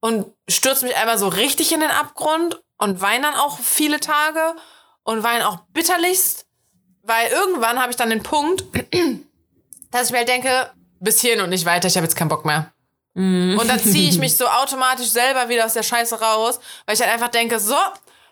und 0.00 0.26
stürze 0.48 0.84
mich 0.86 0.96
einmal 0.96 1.18
so 1.18 1.28
richtig 1.28 1.72
in 1.72 1.80
den 1.80 1.90
Abgrund 1.90 2.62
und 2.78 3.00
weine 3.00 3.22
dann 3.22 3.34
auch 3.34 3.58
viele 3.58 4.00
Tage 4.00 4.54
und 5.02 5.22
weine 5.22 5.48
auch 5.48 5.58
bitterlichst, 5.72 6.46
weil 7.02 7.30
irgendwann 7.30 7.80
habe 7.80 7.90
ich 7.90 7.96
dann 7.96 8.10
den 8.10 8.22
Punkt, 8.22 8.64
dass 9.90 10.06
ich 10.06 10.12
mir 10.12 10.18
halt 10.18 10.28
denke, 10.28 10.70
bis 11.00 11.20
hierhin 11.20 11.40
und 11.40 11.50
nicht 11.50 11.66
weiter, 11.66 11.88
ich 11.88 11.96
habe 11.96 12.06
jetzt 12.06 12.16
keinen 12.16 12.28
Bock 12.28 12.44
mehr. 12.44 12.72
Mhm. 13.14 13.58
Und 13.58 13.68
dann 13.68 13.80
ziehe 13.80 14.08
ich 14.08 14.18
mich 14.18 14.36
so 14.36 14.46
automatisch 14.46 15.08
selber 15.08 15.48
wieder 15.48 15.64
aus 15.64 15.72
der 15.74 15.82
Scheiße 15.82 16.20
raus, 16.20 16.60
weil 16.84 16.94
ich 16.94 17.00
halt 17.00 17.12
einfach 17.12 17.28
denke, 17.28 17.58
so, 17.60 17.76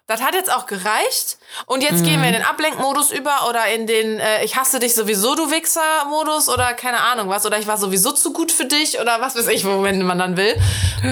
das 0.07 0.21
hat 0.21 0.35
jetzt 0.35 0.53
auch 0.53 0.67
gereicht. 0.67 1.39
Und 1.65 1.83
jetzt 1.83 2.05
gehen 2.05 2.21
wir 2.21 2.29
in 2.29 2.35
den 2.35 2.45
Ablenkmodus 2.45 3.11
über 3.11 3.49
oder 3.49 3.67
in 3.73 3.87
den 3.87 4.19
äh, 4.21 4.45
Ich 4.45 4.55
hasse 4.57 4.79
dich 4.79 4.95
sowieso, 4.95 5.35
du 5.35 5.51
Wichser-Modus 5.51 6.51
oder 6.51 6.75
keine 6.75 7.01
Ahnung 7.01 7.31
was. 7.31 7.47
Oder 7.47 7.59
ich 7.59 7.67
war 7.67 7.79
sowieso 7.79 8.13
zu 8.13 8.35
gut 8.35 8.53
für 8.53 8.67
dich 8.67 9.01
oder 9.01 9.23
was 9.23 9.35
weiß 9.35 9.49
ich, 9.49 9.65
wenn 9.65 10.03
man 10.03 10.19
dann 10.19 10.37
will. 10.37 10.55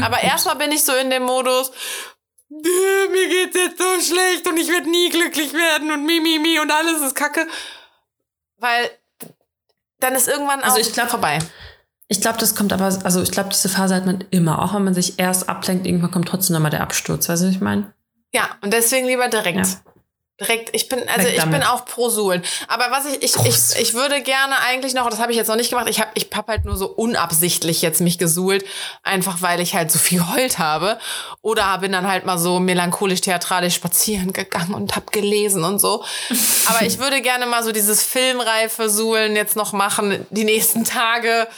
Aber 0.02 0.20
erstmal 0.22 0.56
bin 0.56 0.72
ich 0.72 0.84
so 0.84 0.94
in 0.94 1.08
dem 1.08 1.22
Modus, 1.22 1.70
"Äh, 1.70 1.72
mir 3.10 3.28
geht's 3.28 3.56
jetzt 3.56 3.78
so 3.78 4.00
schlecht 4.14 4.46
und 4.48 4.56
ich 4.58 4.68
werde 4.68 4.90
nie 4.90 5.08
glücklich 5.10 5.52
werden 5.52 5.90
und 5.90 6.04
mi, 6.04 6.20
mi, 6.20 6.38
mi 6.38 6.58
und 6.60 6.70
alles 6.70 7.00
ist 7.00 7.14
kacke. 7.14 7.46
Weil 8.58 8.90
dann 10.00 10.14
ist 10.14 10.28
irgendwann 10.28 10.60
auch 10.60 10.64
Also 10.66 10.78
ich 10.78 10.92
glaub- 10.92 11.10
vorbei. 11.10 11.38
Ich 12.08 12.20
glaube, 12.20 12.38
das 12.38 12.54
kommt 12.54 12.72
aber, 12.74 12.84
also 12.84 13.22
ich 13.22 13.30
glaube, 13.30 13.48
diese 13.50 13.70
Phase 13.70 13.94
hat 13.94 14.04
man 14.04 14.22
immer. 14.30 14.60
Auch 14.62 14.74
wenn 14.74 14.84
man 14.84 14.92
sich 14.92 15.18
erst 15.18 15.48
ablenkt, 15.48 15.86
irgendwann 15.86 16.10
kommt 16.10 16.28
trotzdem 16.28 16.52
nochmal 16.54 16.70
der 16.70 16.82
Absturz. 16.82 17.26
Weißt 17.28 17.42
du, 17.42 17.46
was 17.46 17.54
ich 17.54 17.60
meine? 17.62 17.94
Ja, 18.34 18.50
und 18.60 18.72
deswegen 18.72 19.06
lieber 19.06 19.28
direkt. 19.28 19.56
Ja. 19.56 19.91
Direkt, 20.42 20.70
ich 20.72 20.88
bin, 20.88 21.00
also 21.08 21.28
ich 21.28 21.44
bin 21.44 21.62
auch 21.62 21.84
pro 21.84 22.08
Suhlen. 22.08 22.42
Aber 22.68 22.90
was 22.90 23.06
ich, 23.06 23.22
ich, 23.22 23.36
ich, 23.36 23.80
ich 23.80 23.94
würde 23.94 24.22
gerne 24.22 24.58
eigentlich 24.60 24.94
noch, 24.94 25.08
das 25.08 25.18
habe 25.18 25.32
ich 25.32 25.38
jetzt 25.38 25.48
noch 25.48 25.56
nicht 25.56 25.70
gemacht, 25.70 25.88
ich 25.88 26.00
habe 26.00 26.10
ich 26.14 26.28
hab 26.34 26.48
halt 26.48 26.64
nur 26.64 26.76
so 26.76 26.86
unabsichtlich 26.86 27.82
jetzt 27.82 28.00
mich 28.00 28.18
gesuhlt, 28.18 28.64
einfach 29.02 29.42
weil 29.42 29.60
ich 29.60 29.74
halt 29.74 29.90
so 29.90 29.98
viel 29.98 30.18
geheult 30.18 30.58
habe. 30.58 30.98
Oder 31.42 31.78
bin 31.78 31.92
dann 31.92 32.08
halt 32.08 32.26
mal 32.26 32.38
so 32.38 32.60
melancholisch-theatralisch 32.60 33.74
spazieren 33.74 34.32
gegangen 34.32 34.74
und 34.74 34.96
hab 34.96 35.12
gelesen 35.12 35.64
und 35.64 35.78
so. 35.78 36.04
Aber 36.66 36.82
ich 36.82 36.98
würde 36.98 37.22
gerne 37.22 37.46
mal 37.46 37.62
so 37.62 37.72
dieses 37.72 38.02
filmreife 38.02 38.88
Suhlen 38.88 39.36
jetzt 39.36 39.56
noch 39.56 39.72
machen, 39.72 40.26
die 40.30 40.44
nächsten 40.44 40.84
Tage. 40.84 41.48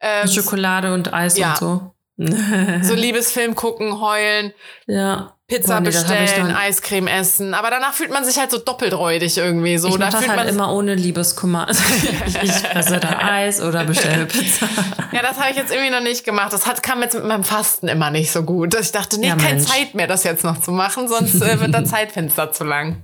Ähm, 0.00 0.28
Schokolade 0.28 0.92
und 0.92 1.12
Eis 1.12 1.36
ja. 1.36 1.50
und 1.52 1.58
so. 1.58 1.93
So 2.16 2.94
Liebesfilm 2.94 3.54
gucken, 3.54 4.00
heulen. 4.00 4.52
ja. 4.86 5.30
Pizza 5.46 5.78
nee, 5.78 5.90
bestellen, 5.90 6.56
Eiscreme 6.56 7.06
essen. 7.06 7.52
Aber 7.52 7.68
danach 7.68 7.92
fühlt 7.92 8.10
man 8.10 8.24
sich 8.24 8.38
halt 8.38 8.50
so 8.50 8.56
doppelt 8.56 8.94
räudig 8.94 9.36
irgendwie. 9.36 9.76
So, 9.76 9.88
Ich 9.88 9.96
da 9.96 10.06
das 10.06 10.14
fühlt 10.14 10.28
halt 10.30 10.38
man 10.38 10.48
immer 10.48 10.72
ohne 10.72 10.94
Liebeskummer. 10.94 11.68
Also 11.68 11.84
ich, 12.26 12.42
ich 12.42 12.50
fresse 12.50 12.98
da 12.98 13.18
Eis 13.20 13.60
oder 13.60 13.84
bestelle 13.84 14.24
Pizza. 14.24 14.66
Ja, 15.12 15.20
das 15.20 15.38
habe 15.38 15.50
ich 15.50 15.56
jetzt 15.58 15.70
irgendwie 15.70 15.90
noch 15.90 16.00
nicht 16.00 16.24
gemacht. 16.24 16.50
Das 16.54 16.66
hat, 16.66 16.82
kam 16.82 17.02
jetzt 17.02 17.14
mit 17.14 17.26
meinem 17.26 17.44
Fasten 17.44 17.88
immer 17.88 18.10
nicht 18.10 18.32
so 18.32 18.42
gut. 18.42 18.74
Ich 18.74 18.90
dachte, 18.92 19.20
nee, 19.20 19.28
Ja, 19.28 19.36
keine 19.36 19.56
Mensch. 19.56 19.68
Zeit 19.68 19.94
mehr, 19.94 20.06
das 20.06 20.24
jetzt 20.24 20.44
noch 20.44 20.58
zu 20.62 20.72
machen, 20.72 21.08
sonst 21.08 21.34
äh, 21.42 21.60
wird 21.60 21.74
das 21.74 21.90
Zeitfenster 21.90 22.50
zu 22.50 22.64
lang. 22.64 23.02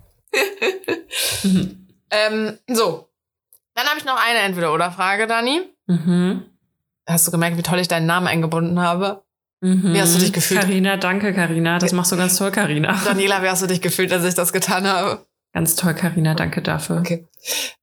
ähm, 2.10 2.58
so. 2.68 3.08
Dann 3.74 3.86
habe 3.86 3.98
ich 3.98 4.04
noch 4.06 4.16
eine 4.18 4.38
Entweder-Oder-Frage, 4.40 5.26
Dani. 5.26 5.60
Mhm. 5.86 6.44
Hast 7.08 7.26
du 7.26 7.30
gemerkt, 7.30 7.56
wie 7.56 7.62
toll 7.62 7.78
ich 7.78 7.88
deinen 7.88 8.06
Namen 8.06 8.26
eingebunden 8.26 8.80
habe? 8.80 9.22
Mhm. 9.60 9.92
Wie 9.94 10.00
hast 10.00 10.14
du 10.14 10.18
dich 10.20 10.32
gefühlt? 10.32 10.60
Carina, 10.60 10.96
danke, 10.96 11.34
Carina. 11.34 11.78
Das 11.78 11.92
machst 11.92 12.12
du 12.12 12.16
ganz 12.16 12.36
toll, 12.36 12.50
Carina. 12.50 12.98
Daniela, 13.04 13.42
wie 13.42 13.48
hast 13.48 13.62
du 13.62 13.66
dich 13.66 13.80
gefühlt, 13.82 14.12
als 14.12 14.24
ich 14.24 14.34
das 14.34 14.52
getan 14.52 14.86
habe? 14.86 15.26
Ganz 15.52 15.74
toll, 15.74 15.94
Carina, 15.94 16.34
danke 16.34 16.62
dafür. 16.62 16.98
Okay. 17.00 17.26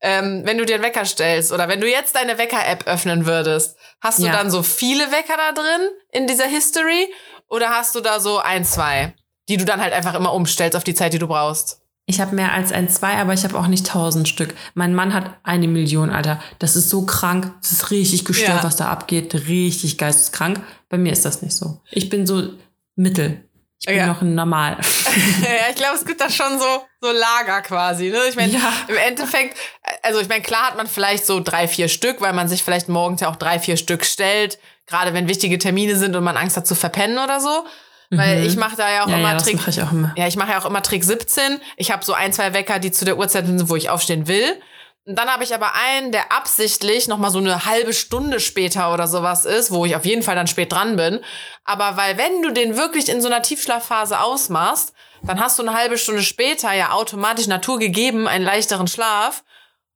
Ähm, 0.01 0.41
wenn 0.45 0.57
du 0.57 0.65
dir 0.65 0.76
einen 0.76 0.84
Wecker 0.86 1.03
stellst 1.05 1.51
oder 1.51 1.68
wenn 1.68 1.82
du 1.82 1.89
jetzt 1.89 2.15
deine 2.15 2.38
Wecker-App 2.38 2.88
öffnen 2.88 3.26
würdest, 3.26 3.76
hast 3.99 4.20
du 4.20 4.26
Ja. 4.28 4.32
dann 4.32 4.49
so 4.49 4.63
viele 4.63 5.11
Wecker 5.11 5.36
da 5.36 5.51
drin 5.51 5.89
in 6.11 6.28
dieser 6.28 6.45
History 6.45 7.07
oder 7.49 7.70
hast 7.70 7.93
du 7.93 7.99
da 7.99 8.20
so 8.22 8.39
ein, 8.39 8.63
zwei, 8.63 9.13
die 9.49 9.57
du 9.57 9.65
dann 9.65 9.82
halt 9.82 9.91
einfach 9.93 10.15
immer 10.15 10.34
umstellst 10.34 10.78
auf 10.78 10.86
die 10.86 10.93
Zeit, 10.95 11.11
die 11.13 11.20
du 11.20 11.28
brauchst? 11.28 11.82
Ich 12.10 12.22
habe 12.22 12.34
mehr 12.36 12.53
als 12.53 12.72
ein 12.72 12.88
zwei, 12.88 13.18
aber 13.18 13.34
ich 13.34 13.43
habe 13.43 13.60
auch 13.60 13.68
nicht 13.68 13.86
tausend 13.86 14.30
Stück. 14.30 14.55
Mein 14.76 14.95
Mann 14.95 15.14
hat 15.14 15.30
eine 15.43 15.68
Million, 15.68 16.10
Alter. 16.10 16.41
Das 16.58 16.78
ist 16.78 16.89
so 16.89 17.05
krank. 17.05 17.51
Das 17.62 17.74
ist 17.74 17.91
richtig 17.91 18.24
gestört, 18.24 18.60
Ja. 18.60 18.64
was 18.64 18.78
da 18.78 18.88
abgeht. 18.88 19.36
Richtig 19.49 19.97
geisteskrank. 19.97 20.62
Bei 20.88 20.97
mir 20.97 21.12
ist 21.12 21.26
das 21.26 21.41
nicht 21.41 21.53
so. 21.53 21.82
Ich 21.91 22.08
bin 22.10 22.26
so 22.26 22.53
mittel. 22.95 23.43
Ich 23.82 23.88
bin 23.88 23.97
Ja. 23.97 24.08
noch 24.08 24.22
normal. 24.22 24.78
ja, 25.43 25.70
ich 25.70 25.76
glaube, 25.76 25.95
es 25.97 26.05
gibt 26.05 26.22
da 26.22 26.30
schon 26.30 26.58
so, 26.58 26.66
so 27.01 27.12
Lager 27.12 27.62
quasi. 27.62 28.10
Ne? 28.10 28.20
Ich 28.30 28.38
meine, 28.38 28.53
Ja. 28.53 28.72
im 28.88 28.95
Endeffekt, 28.95 29.58
also 30.01 30.22
ich 30.22 30.30
meine, 30.30 30.41
klar 30.41 30.68
hat 30.68 30.78
man 30.78 30.88
vielleicht 30.88 31.26
so 31.26 31.41
drei, 31.41 31.68
vier 31.68 31.89
Stück, 31.89 32.22
weil 32.22 32.32
man 32.32 32.47
sich 32.47 32.64
vielleicht 32.64 32.88
morgens 32.88 33.20
ja 33.20 33.30
auch 33.30 33.36
drei, 33.36 33.60
vier 33.60 33.76
Stück 33.76 34.05
stellt, 34.05 34.60
gerade 34.88 35.14
wenn 35.14 35.28
wichtige 35.28 35.58
Termine 35.60 35.97
sind 35.97 36.16
und 36.16 36.24
man 36.24 36.38
Angst 36.38 36.55
hat 36.55 36.66
zu 36.68 36.74
verpennen 36.74 37.18
oder 37.20 37.41
so. 37.41 37.66
Weil 38.10 38.39
Mhm. 38.41 38.47
ich 38.47 38.55
mache 38.55 38.76
da 38.78 38.89
ja 38.89 39.03
auch 39.03 39.10
ja, 39.10 39.18
immer 39.18 39.32
ja, 39.34 39.38
Trick. 39.38 39.55
mache 39.58 39.70
ich 39.70 39.82
auch 39.82 39.91
immer. 39.91 40.14
Ja, 40.16 40.28
ich 40.28 40.36
mache 40.38 40.51
ja 40.51 40.60
auch 40.62 40.66
immer 40.66 40.82
Trick 40.82 41.03
17. 41.03 41.60
Ich 41.76 41.91
habe 41.91 42.05
so 42.05 42.14
ein, 42.14 42.32
zwei 42.32 42.53
Wecker, 42.53 42.80
die 42.80 42.91
zu 42.91 43.03
der 43.05 43.18
Uhrzeit 43.18 43.45
sind, 43.45 43.70
wo 43.70 43.76
ich 43.76 43.89
aufstehen 43.89 44.28
will. 44.28 44.60
Und 45.05 45.18
dann 45.18 45.30
habe 45.30 45.43
ich 45.43 45.53
aber 45.53 45.72
einen, 45.74 46.12
der 46.12 46.32
absichtlich 46.34 47.08
noch 47.08 47.18
mal 47.18 47.32
so 47.32 47.39
eine 47.39 47.66
halbe 47.66 47.93
Stunde 47.93 48.39
später 48.41 48.93
oder 48.93 49.08
sowas 49.08 49.45
ist, 49.45 49.72
wo 49.72 49.86
ich 49.86 49.95
auf 49.95 50.05
jeden 50.05 50.22
Fall 50.22 50.36
dann 50.36 50.47
spät 50.47 50.72
dran 50.72 50.95
bin. 50.97 51.20
Aber 51.64 51.95
weil 51.97 52.18
wenn 52.18 52.41
du 52.43 52.51
den 52.51 52.76
wirklich 52.78 53.08
in 53.10 53.22
so 53.22 53.28
einer 53.28 53.41
Tiefschlafphase 53.41 54.20
ausmachst, 54.20 54.93
dann 55.24 55.39
hast 55.39 55.58
du 55.60 55.64
eine 55.64 55.74
halbe 55.74 55.97
Stunde 55.97 56.24
später 56.24 56.74
ja 56.74 56.91
automatisch 56.91 57.47
Natur 57.47 57.80
gegeben 57.80 58.28
einen 58.28 58.43
leichteren 58.45 58.88
Schlaf 58.88 59.43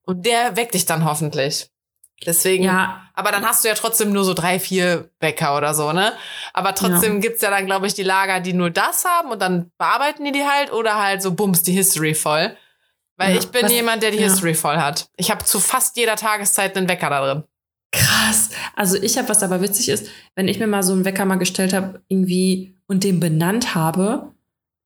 und 0.06 0.26
der 0.26 0.56
weckt 0.56 0.74
dich 0.74 0.86
dann 0.86 1.06
hoffentlich. 1.06 1.70
Deswegen, 2.26 2.64
Ja, 2.64 3.02
aber 3.16 3.32
dann 3.32 3.46
hast 3.48 3.64
du 3.64 3.68
ja 3.68 3.74
trotzdem 3.74 4.12
nur 4.14 4.24
so 4.24 4.34
drei, 4.34 4.60
vier 4.60 5.10
Wecker 5.20 5.58
oder 5.58 5.74
so, 5.74 5.92
ne? 5.92 6.14
Aber 6.54 6.76
trotzdem 6.76 7.20
gibt's 7.20 7.42
ja 7.42 7.50
dann, 7.50 7.66
glaube 7.66 7.88
ich, 7.88 7.94
die 7.96 8.04
Lager, 8.04 8.40
die 8.40 8.54
nur 8.54 8.70
das 8.70 9.06
haben 9.06 9.30
und 9.32 9.42
dann 9.42 9.72
bearbeiten 9.78 10.24
die 10.24 10.32
die 10.32 10.44
halt 10.46 10.72
oder 10.72 11.02
halt 11.02 11.22
so 11.24 11.34
bums 11.34 11.64
die 11.64 11.72
History 11.74 12.14
voll. 12.14 12.56
Weil 13.18 13.34
Ja, 13.34 13.40
ich 13.40 13.48
bin 13.48 13.64
was- 13.66 13.72
jemand, 13.72 14.04
der 14.04 14.12
die 14.12 14.18
ja. 14.20 14.24
History 14.26 14.54
voll 14.54 14.78
hat. 14.78 15.10
Ich 15.18 15.32
habe 15.32 15.44
zu 15.46 15.60
fast 15.60 15.98
jeder 15.98 16.16
Tageszeit 16.16 16.76
einen 16.78 16.88
Wecker 16.90 17.10
da 17.10 17.26
drin. 17.26 17.44
krass. 17.92 18.50
Also 18.76 18.96
ich 19.02 19.18
habe, 19.18 19.28
was 19.30 19.44
aber 19.44 19.62
witzig 19.62 19.90
ist, 19.90 20.08
wenn 20.36 20.48
ich 20.48 20.60
mir 20.60 20.68
mal 20.68 20.82
so 20.84 20.94
einen 20.94 21.04
Wecker 21.06 21.26
mal 21.26 21.36
gestellt 21.36 21.74
habe, 21.74 22.02
irgendwie 22.08 22.76
und 22.88 23.04
den 23.04 23.20
benannt 23.20 23.76
habe, 23.76 24.32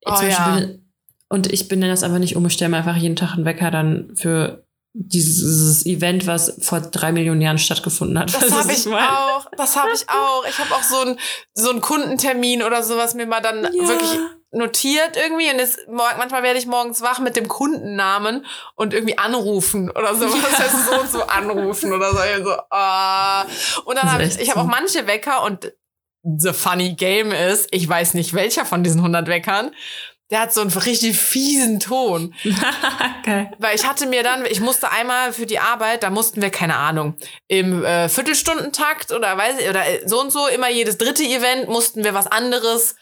Oh, 0.04 0.14
zum 0.14 0.28
ja. 0.28 0.48
Beispiel, 0.54 0.82
und 1.28 1.52
ich 1.52 1.68
benenne 1.68 1.92
das 1.92 2.02
einfach 2.02 2.18
nicht 2.18 2.34
um, 2.36 2.44
ich 2.46 2.52
stelle 2.54 2.70
mir 2.70 2.76
einfach 2.78 2.96
jeden 2.96 3.16
Tag 3.16 3.34
einen 3.34 3.44
Wecker 3.44 3.70
dann 3.70 4.14
für 4.16 4.65
dieses 4.98 5.84
Event, 5.84 6.26
was 6.26 6.56
vor 6.60 6.80
drei 6.80 7.12
Millionen 7.12 7.42
Jahren 7.42 7.58
stattgefunden 7.58 8.18
hat. 8.18 8.32
Das 8.34 8.50
habe 8.50 8.72
ich 8.72 8.86
meine? 8.86 9.18
auch. 9.18 9.46
Das 9.56 9.76
habe 9.76 9.90
ich 9.94 10.08
auch. 10.08 10.44
Ich 10.48 10.58
habe 10.58 10.74
auch 10.74 10.82
so 10.82 11.00
einen 11.00 11.18
so 11.52 11.70
einen 11.70 11.80
Kundentermin 11.82 12.62
oder 12.62 12.82
sowas 12.82 13.14
mir 13.14 13.26
mal 13.26 13.40
dann 13.40 13.64
Ja. 13.64 13.88
wirklich 13.88 14.18
notiert 14.52 15.16
irgendwie 15.16 15.50
und 15.50 15.58
es, 15.58 15.76
manchmal 15.88 16.42
werde 16.42 16.58
ich 16.58 16.66
morgens 16.66 17.02
wach 17.02 17.18
mit 17.18 17.36
dem 17.36 17.46
Kundennamen 17.46 18.46
und 18.74 18.94
irgendwie 18.94 19.18
anrufen 19.18 19.90
oder 19.90 20.14
so. 20.14 20.24
Das 20.26 20.58
heißt 20.58 20.86
so 20.86 21.00
und 21.00 21.10
so 21.10 21.22
anrufen 21.24 21.92
oder 21.92 22.12
so. 22.12 22.18
Ich 22.18 22.42
so 22.44 22.52
ah. 22.70 23.42
Und 23.84 23.96
dann 23.96 24.10
habe 24.10 24.24
ich, 24.24 24.38
ich 24.38 24.50
habe 24.50 24.60
auch 24.60 24.66
manche 24.66 25.06
Wecker 25.06 25.42
und 25.42 25.72
the 26.22 26.52
funny 26.52 26.94
game 26.94 27.32
ist, 27.32 27.68
ich 27.70 27.86
weiß 27.86 28.14
nicht 28.14 28.32
welcher 28.32 28.64
von 28.64 28.82
diesen 28.82 29.00
100 29.00 29.28
Weckern, 29.28 29.72
der 30.30 30.40
hat 30.40 30.52
so 30.52 30.60
einen 30.60 30.70
richtig 30.70 31.16
fiesen 31.16 31.78
Ton. 31.78 32.34
Geil. 33.24 33.52
Weil 33.58 33.76
ich 33.76 33.86
hatte 33.86 34.06
mir 34.06 34.22
dann, 34.22 34.44
ich 34.46 34.60
musste 34.60 34.90
einmal 34.90 35.32
für 35.32 35.46
die 35.46 35.60
Arbeit, 35.60 36.02
da 36.02 36.10
mussten 36.10 36.42
wir, 36.42 36.50
keine 36.50 36.76
Ahnung, 36.76 37.14
im 37.46 37.84
äh, 37.84 38.08
Viertelstundentakt 38.08 39.12
oder 39.12 39.36
weiß 39.36 39.60
ich, 39.60 39.68
oder 39.68 39.86
äh, 39.86 40.06
so 40.06 40.20
und 40.20 40.32
so, 40.32 40.46
immer 40.48 40.68
jedes 40.68 40.98
dritte 40.98 41.22
Event 41.22 41.68
mussten 41.68 42.02
wir 42.02 42.14
was 42.14 42.26
anderes 42.26 42.96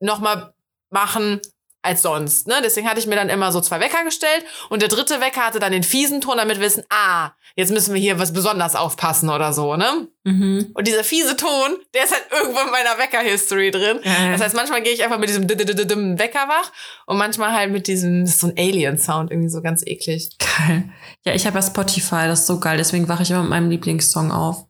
nochmal 0.00 0.54
machen 0.90 1.40
als 1.82 2.02
sonst. 2.02 2.46
Ne? 2.46 2.54
Deswegen 2.62 2.88
hatte 2.88 3.00
ich 3.00 3.06
mir 3.06 3.16
dann 3.16 3.28
immer 3.28 3.52
so 3.52 3.60
zwei 3.60 3.80
Wecker 3.80 4.04
gestellt 4.04 4.44
und 4.70 4.82
der 4.82 4.88
dritte 4.88 5.20
Wecker 5.20 5.44
hatte 5.44 5.58
dann 5.58 5.72
den 5.72 5.82
fiesen 5.82 6.20
Ton, 6.20 6.36
damit 6.36 6.58
wir 6.58 6.66
wissen, 6.66 6.84
ah, 6.90 7.32
jetzt 7.56 7.72
müssen 7.72 7.92
wir 7.92 8.00
hier 8.00 8.18
was 8.18 8.32
besonders 8.32 8.76
aufpassen 8.76 9.28
oder 9.28 9.52
so, 9.52 9.76
ne? 9.76 10.08
Mhm. 10.24 10.70
Und 10.74 10.86
dieser 10.86 11.04
fiese 11.04 11.36
Ton, 11.36 11.76
der 11.94 12.04
ist 12.04 12.12
halt 12.12 12.24
irgendwo 12.30 12.60
in 12.60 12.70
meiner 12.70 12.96
Wecker-History 12.98 13.70
drin. 13.72 14.00
Geil. 14.02 14.32
Das 14.32 14.40
heißt, 14.40 14.54
manchmal 14.54 14.82
gehe 14.82 14.92
ich 14.92 15.02
einfach 15.02 15.18
mit 15.18 15.28
diesem 15.28 15.46
dimm 15.46 16.18
Wecker 16.18 16.48
wach 16.48 16.72
und 17.06 17.18
manchmal 17.18 17.52
halt 17.52 17.72
mit 17.72 17.88
diesem, 17.88 18.22
das 18.24 18.34
ist 18.34 18.40
so 18.40 18.46
ein 18.46 18.54
Alien-Sound, 18.56 19.30
irgendwie 19.30 19.50
so 19.50 19.60
ganz 19.60 19.84
eklig. 19.84 20.30
Geil. 20.38 20.88
Ja, 21.24 21.34
ich 21.34 21.46
habe 21.46 21.58
ja 21.58 21.62
Spotify, 21.62 22.26
das 22.26 22.40
ist 22.40 22.46
so 22.46 22.60
geil, 22.60 22.78
deswegen 22.78 23.08
wache 23.08 23.24
ich 23.24 23.30
immer 23.30 23.42
mit 23.42 23.50
meinem 23.50 23.70
Lieblingssong 23.70 24.30
auf. 24.30 24.66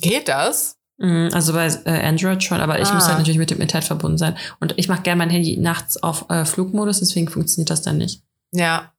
Geht 0.00 0.28
das? 0.28 0.78
Mhm, 1.02 1.30
Also 1.32 1.52
bei 1.52 1.66
äh, 1.84 2.06
Android 2.06 2.42
schon, 2.44 2.60
aber 2.60 2.80
ich 2.80 2.88
Ah. 2.88 2.94
muss 2.94 3.06
halt 3.08 3.18
natürlich 3.18 3.38
mit 3.38 3.50
dem 3.50 3.60
Internet 3.60 3.84
verbunden 3.86 4.18
sein. 4.18 4.36
Und 4.60 4.74
ich 4.76 4.88
mache 4.88 5.02
gerne 5.02 5.18
mein 5.18 5.30
Handy 5.30 5.56
nachts 5.56 6.02
auf 6.02 6.30
äh, 6.30 6.44
Flugmodus, 6.44 7.00
deswegen 7.00 7.28
funktioniert 7.28 7.70
das 7.70 7.82
dann 7.82 7.98
nicht. 7.98 8.22
Ja. 8.52 8.92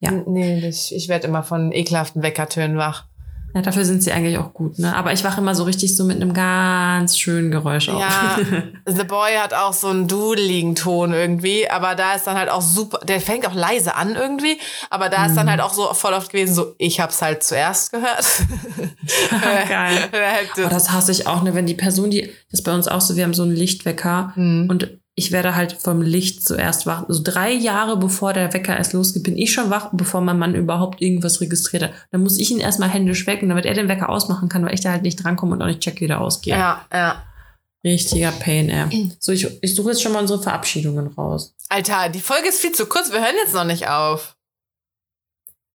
Ja. 0.00 0.10
N- 0.10 0.24
Nee, 0.26 0.68
ich, 0.68 0.94
ich 0.94 1.08
werde 1.08 1.26
immer 1.26 1.42
von 1.42 1.72
ekelhaften 1.72 2.22
Weckertönen 2.22 2.76
wach. 2.76 3.06
Ja, 3.54 3.62
dafür 3.62 3.84
sind 3.84 4.02
sie 4.02 4.10
eigentlich 4.10 4.36
auch 4.38 4.52
gut, 4.52 4.80
ne? 4.80 4.96
Aber 4.96 5.12
ich 5.12 5.22
wache 5.22 5.40
immer 5.40 5.54
so 5.54 5.62
richtig 5.62 5.96
so 5.96 6.04
mit 6.04 6.16
einem 6.20 6.34
ganz 6.34 7.16
schönen 7.16 7.52
Geräusch 7.52 7.88
auf. 7.88 8.00
Ja, 8.00 8.36
The 8.86 9.04
Boy 9.04 9.34
hat 9.40 9.54
auch 9.54 9.72
so 9.72 9.86
einen 9.88 10.08
dudeligen 10.08 10.74
Ton 10.74 11.12
irgendwie, 11.12 11.70
aber 11.70 11.94
da 11.94 12.14
ist 12.14 12.26
dann 12.26 12.36
halt 12.36 12.50
auch 12.50 12.62
super, 12.62 12.98
der 13.06 13.20
fängt 13.20 13.46
auch 13.46 13.54
leise 13.54 13.94
an 13.94 14.16
irgendwie, 14.16 14.58
aber 14.90 15.08
da 15.08 15.26
ist 15.26 15.36
dann 15.36 15.48
halt 15.48 15.60
auch 15.60 15.72
so 15.72 15.94
voll 15.94 16.14
oft 16.14 16.32
gewesen, 16.32 16.52
so, 16.54 16.74
ich 16.78 16.98
hab's 16.98 17.22
halt 17.22 17.44
zuerst 17.44 17.92
gehört. 17.92 18.26
Geil. 19.68 20.08
Halt 20.12 20.50
Aber 20.58 20.68
das 20.68 20.90
hasse 20.90 21.12
ich 21.12 21.26
auch, 21.26 21.42
ne? 21.42 21.54
Wenn 21.54 21.66
die 21.66 21.74
Person, 21.74 22.10
die, 22.10 22.22
das 22.50 22.60
ist 22.60 22.64
bei 22.64 22.74
uns 22.74 22.88
auch 22.88 23.00
so, 23.00 23.16
wir 23.16 23.24
haben 23.24 23.34
so 23.34 23.42
einen 23.44 23.54
Lichtwecker 23.54 24.32
Mhm. 24.36 24.68
und 24.70 24.98
ich 25.16 25.30
werde 25.30 25.54
halt 25.54 25.74
vom 25.74 26.02
Licht 26.02 26.44
zuerst 26.44 26.86
wach. 26.86 27.08
Also 27.08 27.22
drei 27.22 27.52
Jahre 27.52 27.96
bevor 27.96 28.32
der 28.32 28.52
Wecker 28.52 28.76
erst 28.76 28.94
losgeht, 28.94 29.22
bin 29.22 29.38
ich 29.38 29.52
schon 29.52 29.70
wach, 29.70 29.90
bevor 29.92 30.20
mein 30.20 30.38
Mann 30.38 30.54
überhaupt 30.54 31.00
irgendwas 31.00 31.40
registriert 31.40 31.84
hat. 31.84 31.92
Dann 32.10 32.22
muss 32.22 32.38
ich 32.38 32.50
ihn 32.50 32.58
erstmal 32.58 32.88
händisch 32.88 33.26
wecken, 33.26 33.48
damit 33.48 33.64
er 33.64 33.74
den 33.74 33.88
Wecker 33.88 34.08
ausmachen 34.08 34.48
kann, 34.48 34.64
weil 34.64 34.74
ich 34.74 34.80
da 34.80 34.90
halt 34.90 35.02
nicht 35.02 35.22
drankomme 35.22 35.52
und 35.52 35.62
auch 35.62 35.66
nicht 35.66 35.80
check, 35.80 36.00
wie 36.00 36.08
der 36.08 36.20
ausgeht. 36.20 36.54
ja, 36.54 36.84
ja. 36.92 37.22
Richtiger 37.84 38.32
Pain, 38.32 38.70
ey. 38.70 39.12
So, 39.20 39.30
ich, 39.30 39.46
ich 39.60 39.74
suche 39.74 39.90
jetzt 39.90 40.02
schon 40.02 40.12
mal 40.12 40.20
unsere 40.20 40.42
Verabschiedungen 40.42 41.06
raus. 41.08 41.54
Alter, 41.68 42.08
die 42.08 42.20
Folge 42.20 42.48
ist 42.48 42.60
viel 42.60 42.72
zu 42.72 42.86
kurz, 42.86 43.12
wir 43.12 43.20
hören 43.20 43.34
jetzt 43.44 43.52
noch 43.52 43.64
nicht 43.64 43.88
auf. 43.88 44.36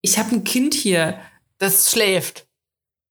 Ich 0.02 0.16
habe 0.16 0.36
ein 0.36 0.44
Kind 0.44 0.72
hier. 0.72 1.18
Das 1.58 1.90
schläft. 1.90 2.45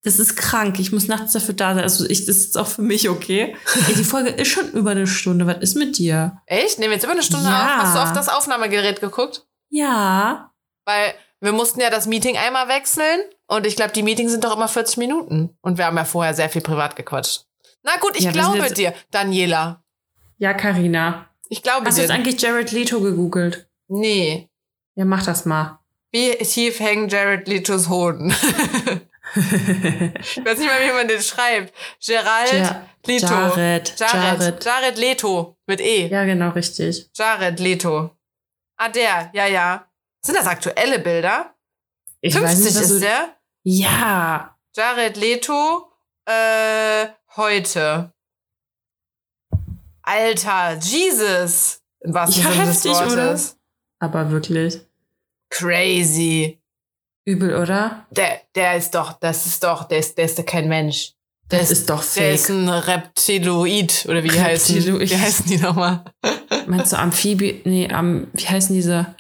Das 0.04 0.20
ist 0.20 0.36
krank. 0.36 0.80
Ich 0.80 0.92
muss 0.92 1.08
nachts 1.08 1.32
dafür 1.34 1.54
da 1.54 1.74
sein. 1.76 1.84
Also 1.84 2.06
ich, 2.06 2.26
das 2.26 2.38
ist 2.38 2.58
auch 2.58 2.68
für 2.68 2.82
mich 2.82 3.10
okay. 3.10 3.56
Ey, 3.88 3.96
die 3.96 4.04
Folge 4.04 4.30
ist 4.30 4.50
schon 4.50 4.70
über 4.72 4.92
eine 4.92 5.08
Stunde. 5.08 5.48
Was 5.48 5.58
ist 5.60 5.76
mit 5.76 5.98
dir? 5.98 6.42
Echt? 6.46 6.78
Nehmen 6.78 6.92
wir 6.92 6.96
jetzt 6.96 7.04
über 7.04 7.14
eine 7.14 7.24
Stunde 7.24 7.46
Ja. 7.50 7.78
auf? 7.78 7.84
Hast 7.84 7.96
du 7.96 8.00
auf 8.02 8.14
das 8.14 8.30
Aufnahmegerät 8.30 9.00
geguckt? 9.02 9.46
Ja. 9.70 10.52
Weil 10.86 11.14
wir 11.40 11.54
mussten 11.54 11.80
ja 11.80 11.90
das 11.90 12.06
Meeting 12.06 12.38
einmal 12.38 12.68
wechseln 12.68 13.22
und 13.48 13.66
ich 13.66 13.76
glaube, 13.76 13.94
die 13.94 14.04
Meetings 14.04 14.32
sind 14.32 14.44
doch 14.44 14.56
immer 14.56 14.68
40 14.68 14.98
Minuten. 14.98 15.58
Und 15.62 15.78
wir 15.78 15.86
haben 15.86 15.98
ja 15.98 16.06
vorher 16.06 16.34
sehr 16.34 16.50
viel 16.50 16.62
privat 16.62 16.96
gequatscht. 16.96 17.46
Na 17.84 17.92
gut, 18.00 18.16
ich 18.18 18.24
Ja, 18.26 18.32
glaube 18.32 18.72
dir, 18.72 18.94
Daniela. 19.12 19.84
Ja, 20.38 20.54
Karina. 20.54 21.28
Ich 21.50 21.62
glaube 21.64 21.86
Hast 21.86 21.98
du 21.98 22.02
dir. 22.02 22.08
jetzt 22.08 22.12
eigentlich 22.12 22.42
Jared 22.42 22.72
Leto 22.72 23.00
gegoogelt? 23.02 23.68
nee. 23.88 24.50
Ja, 24.96 25.06
mach 25.06 25.24
das 25.26 25.46
mal. 25.46 25.80
Wie 26.12 26.32
tief 26.44 26.80
hängen 26.80 27.10
Jared 27.10 27.48
Letos 27.48 27.90
Hoden? 27.90 28.32
ich 29.36 30.46
weiß 30.46 30.58
nicht 30.60 30.68
mal, 30.68 30.82
wie 30.88 30.92
man 30.94 31.08
den 31.08 31.22
schreibt. 31.22 31.74
Gerald 32.06 32.54
Ja, 32.54 32.86
Leto. 33.06 33.28
Jared. 33.28 34.00
Jared. 34.00 34.14
Jared. 34.14 34.66
Jared 34.66 34.98
Leto. 34.98 35.58
Mit 35.68 35.82
E. 35.82 36.08
Ja, 36.08 36.24
genau, 36.26 36.50
richtig. 36.50 37.10
Jared 37.16 37.60
Leto. 37.60 38.12
Ah, 38.78 38.90
der. 38.90 39.32
Ja, 39.34 39.46
ja. 39.48 39.88
Sind 40.26 40.38
das 40.38 40.48
aktuelle 40.48 41.00
Bilder? 41.00 41.56
Ich 42.22 42.34
50 42.34 42.76
was 42.76 42.90
ist 42.92 43.02
der. 43.02 43.36
Ja. 43.64 44.58
Jared 44.76 45.18
Leto. 45.18 45.92
Äh, 46.26 47.08
heute. 47.36 48.14
Alter, 50.02 50.78
Jesus. 50.80 51.82
Wahrsten 52.02 52.44
Ja, 52.44 52.50
heftig, 52.52 52.92
Wortes. 52.92 53.14
oder? 53.54 54.08
Aber 54.08 54.32
wirklich. 54.32 54.82
Crazy. 55.50 56.63
Übel, 57.26 57.56
oder? 57.56 58.06
Der, 58.12 58.42
der 58.56 58.76
ist 58.78 58.96
doch, 58.96 59.14
das 59.14 59.46
ist 59.46 59.64
doch, 59.64 59.86
der 59.86 60.00
ist, 60.00 60.18
der 60.18 60.26
ist 60.26 60.38
doch 60.40 60.46
kein 60.46 60.68
Mensch. 60.68 61.14
Der 61.52 61.60
Das 61.60 61.72
ist 61.72 61.90
doch 61.90 62.04
Der 62.16 62.34
ist 62.34 62.48
fake. 62.48 62.56
ein 62.56 62.70
Reptiloid, 62.70 64.06
oder 64.10 64.24
wie 64.24 64.32
heißen, 64.32 64.76
Reptiloid. 64.76 65.10
wie 65.10 65.18
heißen 65.18 65.46
die 65.46 65.58
nochmal? 65.58 66.04
Meinst 66.68 66.92
du 66.94 66.98
Amphibien? 66.98 67.62
Nee, 67.66 67.90
am, 67.92 68.28
wie 68.34 68.48
heißen 68.48 68.76
diese, 68.76 69.14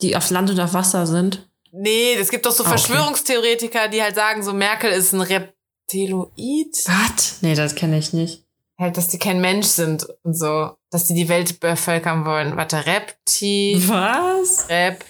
die 0.00 0.16
auf 0.16 0.30
Land 0.30 0.50
und 0.50 0.60
auf 0.60 0.74
Wasser 0.74 1.06
sind? 1.06 1.48
Nee, 1.72 2.14
es 2.14 2.30
gibt 2.30 2.46
doch 2.46 2.52
so 2.52 2.64
Ah, 2.64 2.68
okay. 2.68 2.78
Verschwörungstheoretiker, 2.78 3.88
die 3.88 4.02
halt 4.02 4.14
sagen, 4.14 4.42
so 4.42 4.52
Merkel 4.54 4.90
ist 4.90 5.12
ein 5.12 5.20
Reptiloid. 5.20 6.74
Was? 6.86 7.38
Nee, 7.42 7.54
das 7.54 7.74
kenne 7.74 7.98
ich 7.98 8.12
nicht. 8.12 8.44
Halt, 8.78 8.96
dass 8.96 9.08
die 9.08 9.18
kein 9.18 9.40
Mensch 9.40 9.66
sind 9.66 10.06
und 10.22 10.34
so. 10.34 10.72
Dass 10.90 11.06
die 11.06 11.14
die 11.14 11.28
Welt 11.28 11.60
bevölkern 11.60 12.24
wollen. 12.26 12.56
Warte, 12.56 12.84
Repti... 12.86 13.82
Was? 13.86 14.68
Repti... 14.68 15.06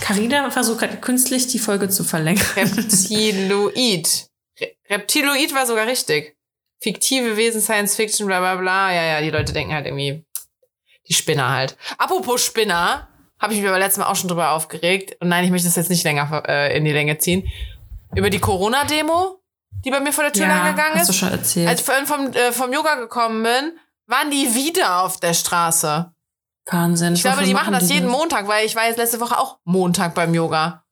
Carina 0.00 0.50
versucht 0.50 0.80
gerade 0.80 0.96
künstlich 0.98 1.48
die 1.48 1.58
Folge 1.58 1.88
zu 1.88 2.04
verlängern. 2.04 2.44
Reptiloid. 2.56 4.26
Re 4.60 4.72
Reptiloid 4.88 5.54
war 5.54 5.66
sogar 5.66 5.86
richtig. 5.86 6.36
Fiktive 6.80 7.36
Wesen, 7.36 7.60
Science 7.60 7.96
Fiction, 7.96 8.26
bla 8.26 8.38
bla 8.38 8.54
bla. 8.56 8.92
Ja, 8.92 9.02
ja, 9.02 9.20
die 9.20 9.30
Leute 9.30 9.52
denken 9.52 9.74
halt 9.74 9.86
irgendwie, 9.86 10.24
die 11.08 11.14
Spinner 11.14 11.50
halt. 11.50 11.76
Apropos 11.98 12.44
Spinner, 12.44 13.08
habe 13.40 13.52
ich 13.52 13.60
mich 13.60 13.68
aber 13.68 13.78
letztes 13.78 13.98
Mal 13.98 14.10
auch 14.10 14.16
schon 14.16 14.28
drüber 14.28 14.52
aufgeregt. 14.52 15.16
Und 15.20 15.28
nein, 15.28 15.44
ich 15.44 15.50
möchte 15.50 15.66
das 15.66 15.76
jetzt 15.76 15.90
nicht 15.90 16.04
länger 16.04 16.42
äh, 16.46 16.76
in 16.76 16.84
die 16.84 16.92
Länge 16.92 17.18
ziehen. 17.18 17.48
Über 18.14 18.30
die 18.30 18.38
Corona-Demo, 18.38 19.40
die 19.84 19.90
bei 19.90 20.00
mir 20.00 20.12
vor 20.12 20.24
der 20.24 20.32
Tür 20.32 20.46
lang 20.46 20.70
gegangen 20.70 20.98
hast 20.98 21.08
du 21.08 21.12
ist. 21.12 21.18
schon 21.18 21.30
erzählt. 21.30 21.68
Als 21.68 21.80
ich 21.80 21.86
vorhin 21.86 22.06
vom, 22.06 22.32
äh, 22.32 22.52
vom 22.52 22.72
Yoga 22.72 22.94
gekommen 22.96 23.42
bin, 23.42 23.78
waren 24.06 24.30
die 24.30 24.54
wieder 24.54 25.02
auf 25.02 25.20
der 25.20 25.34
Straße. 25.34 26.12
Wahnsinn. 26.70 27.14
Ich 27.14 27.22
glaube, 27.22 27.44
die 27.44 27.54
machen 27.54 27.72
das 27.72 27.88
jeden 27.90 28.08
das? 28.08 28.16
Montag, 28.16 28.46
weil 28.48 28.66
ich 28.66 28.76
war 28.76 28.86
jetzt 28.86 28.98
letzte 28.98 29.20
Woche 29.20 29.38
auch 29.38 29.58
Montag 29.64 30.14
beim 30.14 30.34
Yoga. 30.34 30.84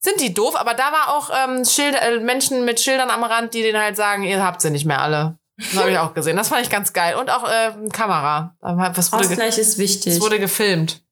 Sind 0.00 0.20
die 0.20 0.34
doof? 0.34 0.54
Aber 0.56 0.74
da 0.74 0.92
war 0.92 1.16
auch 1.16 1.30
ähm, 1.34 1.64
Schilder, 1.64 2.02
äh, 2.02 2.20
Menschen 2.20 2.64
mit 2.66 2.78
Schildern 2.80 3.08
am 3.10 3.24
Rand, 3.24 3.54
die 3.54 3.62
denen 3.62 3.80
halt 3.80 3.96
sagen, 3.96 4.22
ihr 4.24 4.44
habt 4.44 4.60
sie 4.60 4.70
nicht 4.70 4.84
mehr 4.84 5.00
alle. 5.00 5.38
Das 5.56 5.76
habe 5.76 5.90
ich 5.90 5.98
auch 5.98 6.12
gesehen. 6.14 6.36
Das 6.36 6.48
fand 6.48 6.62
ich 6.62 6.68
ganz 6.70 6.92
geil. 6.92 7.14
Und 7.14 7.30
auch 7.30 7.48
äh, 7.48 7.72
Kamera. 7.90 8.56
Was 8.60 9.12
wurde, 9.12 9.24
Ausgleich 9.24 9.56
ist 9.56 9.78
wichtig. 9.78 10.14
das 10.14 10.20
wurde 10.22 10.38
gefilmt. 10.40 11.02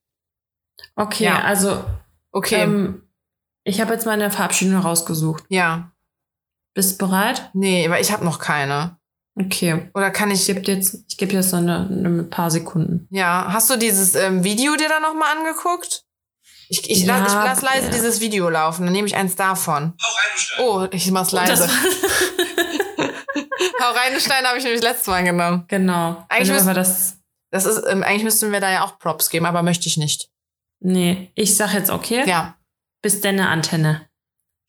Okay, 0.96 1.24
Ja. 1.24 1.40
also 1.42 1.82
Okay. 2.32 2.62
ähm, 2.62 3.08
ich 3.64 3.80
habe 3.80 3.92
jetzt 3.94 4.04
meine 4.04 4.30
Verabschiedung 4.30 4.80
rausgesucht. 4.80 5.44
ja. 5.48 5.88
Bist 6.74 7.00
du 7.00 7.06
bereit? 7.06 7.50
Nee, 7.52 7.86
aber 7.86 8.00
ich 8.00 8.12
habe 8.12 8.24
noch 8.24 8.38
keine. 8.38 8.96
Okay. 9.34 9.90
Oder 9.94 10.10
kann 10.10 10.30
Ich 10.30 10.40
ich. 10.40 10.46
gebe 10.46 10.60
dir 10.60 10.74
jetzt, 10.74 11.04
ich 11.08 11.16
gebe 11.16 11.30
dir 11.32 11.38
jetzt 11.38 11.50
so 11.50 11.56
eine, 11.56 11.88
eine 11.90 12.22
paar 12.24 12.50
Sekunden. 12.50 13.06
Ja. 13.10 13.46
Hast 13.50 13.70
du 13.70 13.76
dieses 13.76 14.14
ähm, 14.14 14.44
Video 14.44 14.76
dir 14.76 14.88
dann 14.88 15.02
nochmal 15.02 15.36
angeguckt? 15.36 16.04
Ich, 16.68 16.88
ich, 16.90 17.00
Ja, 17.04 17.18
la 17.18 17.26
ich 17.26 17.32
lass 17.32 17.62
leise 17.62 17.86
ja. 17.86 17.92
dieses 17.92 18.20
Video 18.20 18.48
laufen. 18.50 18.84
Dann 18.84 18.92
nehme 18.92 19.06
ich 19.08 19.16
eins 19.16 19.34
davon. 19.36 19.94
Oh, 20.58 20.86
ich 20.90 21.10
mach's 21.10 21.32
leise. 21.32 21.62
Das- 21.66 21.70
Hau 23.80 23.90
rein, 23.92 24.18
Stein 24.20 24.44
habe 24.44 24.58
ich 24.58 24.64
nämlich 24.64 24.82
letztes 24.82 25.06
Mal 25.08 25.24
genommen. 25.24 25.64
genau. 25.68 26.24
Eigentlich 26.28 26.48
du 26.48 26.54
müsst- 26.64 26.76
das. 26.76 27.18
Das 27.50 27.66
ist, 27.66 27.84
ähm, 27.86 28.02
eigentlich 28.02 28.24
müssten 28.24 28.50
wir 28.50 28.60
da 28.60 28.70
ja 28.70 28.84
auch 28.84 28.98
Props 28.98 29.28
geben, 29.28 29.44
aber 29.44 29.62
möchte 29.62 29.86
ich 29.86 29.98
nicht. 29.98 30.30
Nee, 30.80 31.30
ich 31.34 31.54
sag 31.56 31.74
jetzt 31.74 31.90
okay. 31.90 32.26
Ja. 32.26 32.56
Bis 33.02 33.20
deine 33.20 33.48
Antenne. 33.48 34.08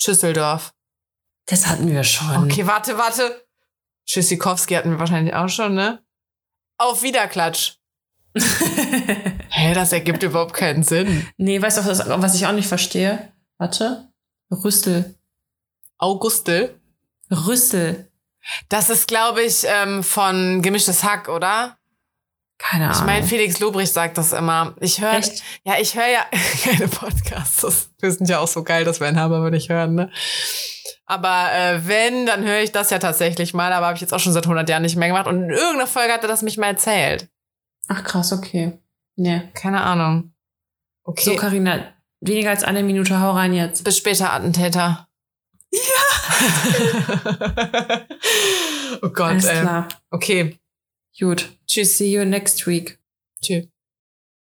Schüsseldorf. 0.02 0.74
Das 1.46 1.68
hatten 1.68 1.90
wir 1.92 2.04
schon. 2.04 2.44
Okay, 2.46 2.68
warte, 2.68 2.98
warte. 2.98 3.43
Tschüssikowski 4.06 4.74
hatten 4.76 4.92
wir 4.92 5.00
wahrscheinlich 5.00 5.34
auch 5.34 5.50
schon, 5.50 5.76
ne? 5.76 6.04
Auf 6.78 7.04
Wiederklatsch. 7.04 7.78
Hä, 9.50 9.74
das 9.74 9.94
ergibt 9.94 10.24
überhaupt 10.24 10.54
keinen 10.54 10.84
Sinn. 10.84 11.28
nee, 11.38 11.62
weißt 11.62 11.78
du, 11.78 11.86
was, 11.86 12.10
was 12.10 12.36
ich 12.36 12.46
auch 12.48 12.52
nicht 12.52 12.68
verstehe? 12.68 13.32
Warte. 13.58 14.10
Rüssel. 14.52 15.16
Augustel. 15.98 16.80
Rüssel. 17.32 18.12
Das 18.70 18.90
ist, 18.90 19.08
glaube 19.08 19.42
ich, 19.44 19.64
ähm, 19.66 20.04
von 20.04 20.62
Gemischtes 20.62 21.04
Hack, 21.04 21.30
oder? 21.30 21.78
Keine 22.58 22.86
Ahnung. 22.86 22.98
Ich 23.00 23.06
meine, 23.06 23.26
Felix 23.26 23.60
Lobrecht 23.60 23.94
sagt 23.94 24.18
das 24.18 24.32
immer. 24.34 24.76
Ich 24.80 25.02
höre, 25.02 25.22
ja, 25.64 25.76
ich 25.80 25.96
höre 25.96 26.08
ja 26.08 26.26
keine 26.64 26.88
Podcasts. 26.88 27.90
Wir 28.00 28.12
sind 28.12 28.30
ja 28.30 28.40
auch 28.40 28.48
so 28.48 28.64
geil, 28.64 28.86
dass 28.86 29.00
wir 29.00 29.08
einen 29.08 29.20
haben, 29.20 29.34
aber 29.34 29.52
nicht 29.52 29.70
hören, 29.70 29.96
ne? 29.96 30.12
Aber 31.06 31.50
äh, 31.54 31.88
wenn, 31.88 32.26
dann 32.26 32.44
höre 32.44 32.62
ich 32.62 32.72
das 32.72 32.90
ja 32.90 33.00
tatsächlich 33.00 33.54
mal. 33.54 33.72
Aber 33.74 33.88
habe 33.88 33.96
ich 33.96 34.02
jetzt 34.02 34.14
auch 34.14 34.20
schon 34.20 34.34
seit 34.34 34.46
100 34.46 34.68
Jahren 34.70 34.84
nicht 34.84 34.96
mehr 34.96 35.10
gemacht. 35.10 35.28
Und 35.28 35.44
in 35.44 35.50
irgendeiner 35.50 35.88
Folge 35.88 36.14
hat 36.14 36.22
er 36.24 36.30
das 36.30 36.42
mich 36.42 36.58
mal 36.58 36.68
erzählt. 36.68 37.28
Ach 37.88 38.04
krass, 38.04 38.32
okay. 38.32 38.80
Nee. 39.16 39.42
Keine 39.54 39.82
Ahnung. 39.82 40.34
So, 41.06 41.12
Okay. 41.12 41.36
Karina, 41.36 41.94
weniger 42.22 42.52
als 42.52 42.64
eine 42.64 42.82
Minute, 42.82 43.20
hau 43.20 43.32
rein 43.32 43.54
jetzt. 43.54 43.84
Bis 43.84 43.98
später, 43.98 44.32
Attentäter. 44.32 45.10
Ja. 45.72 45.82
oh 49.02 49.10
Gott, 49.10 49.32
Alles 49.32 49.46
ey. 49.46 49.62
klar. 49.62 49.88
Okay. 50.12 50.60
Gut. 51.20 51.50
Tschüss. 51.68 51.98
See 51.98 52.12
you 52.12 52.26
next 52.26 52.66
week. 52.68 53.00
Tschüss. 53.42 53.73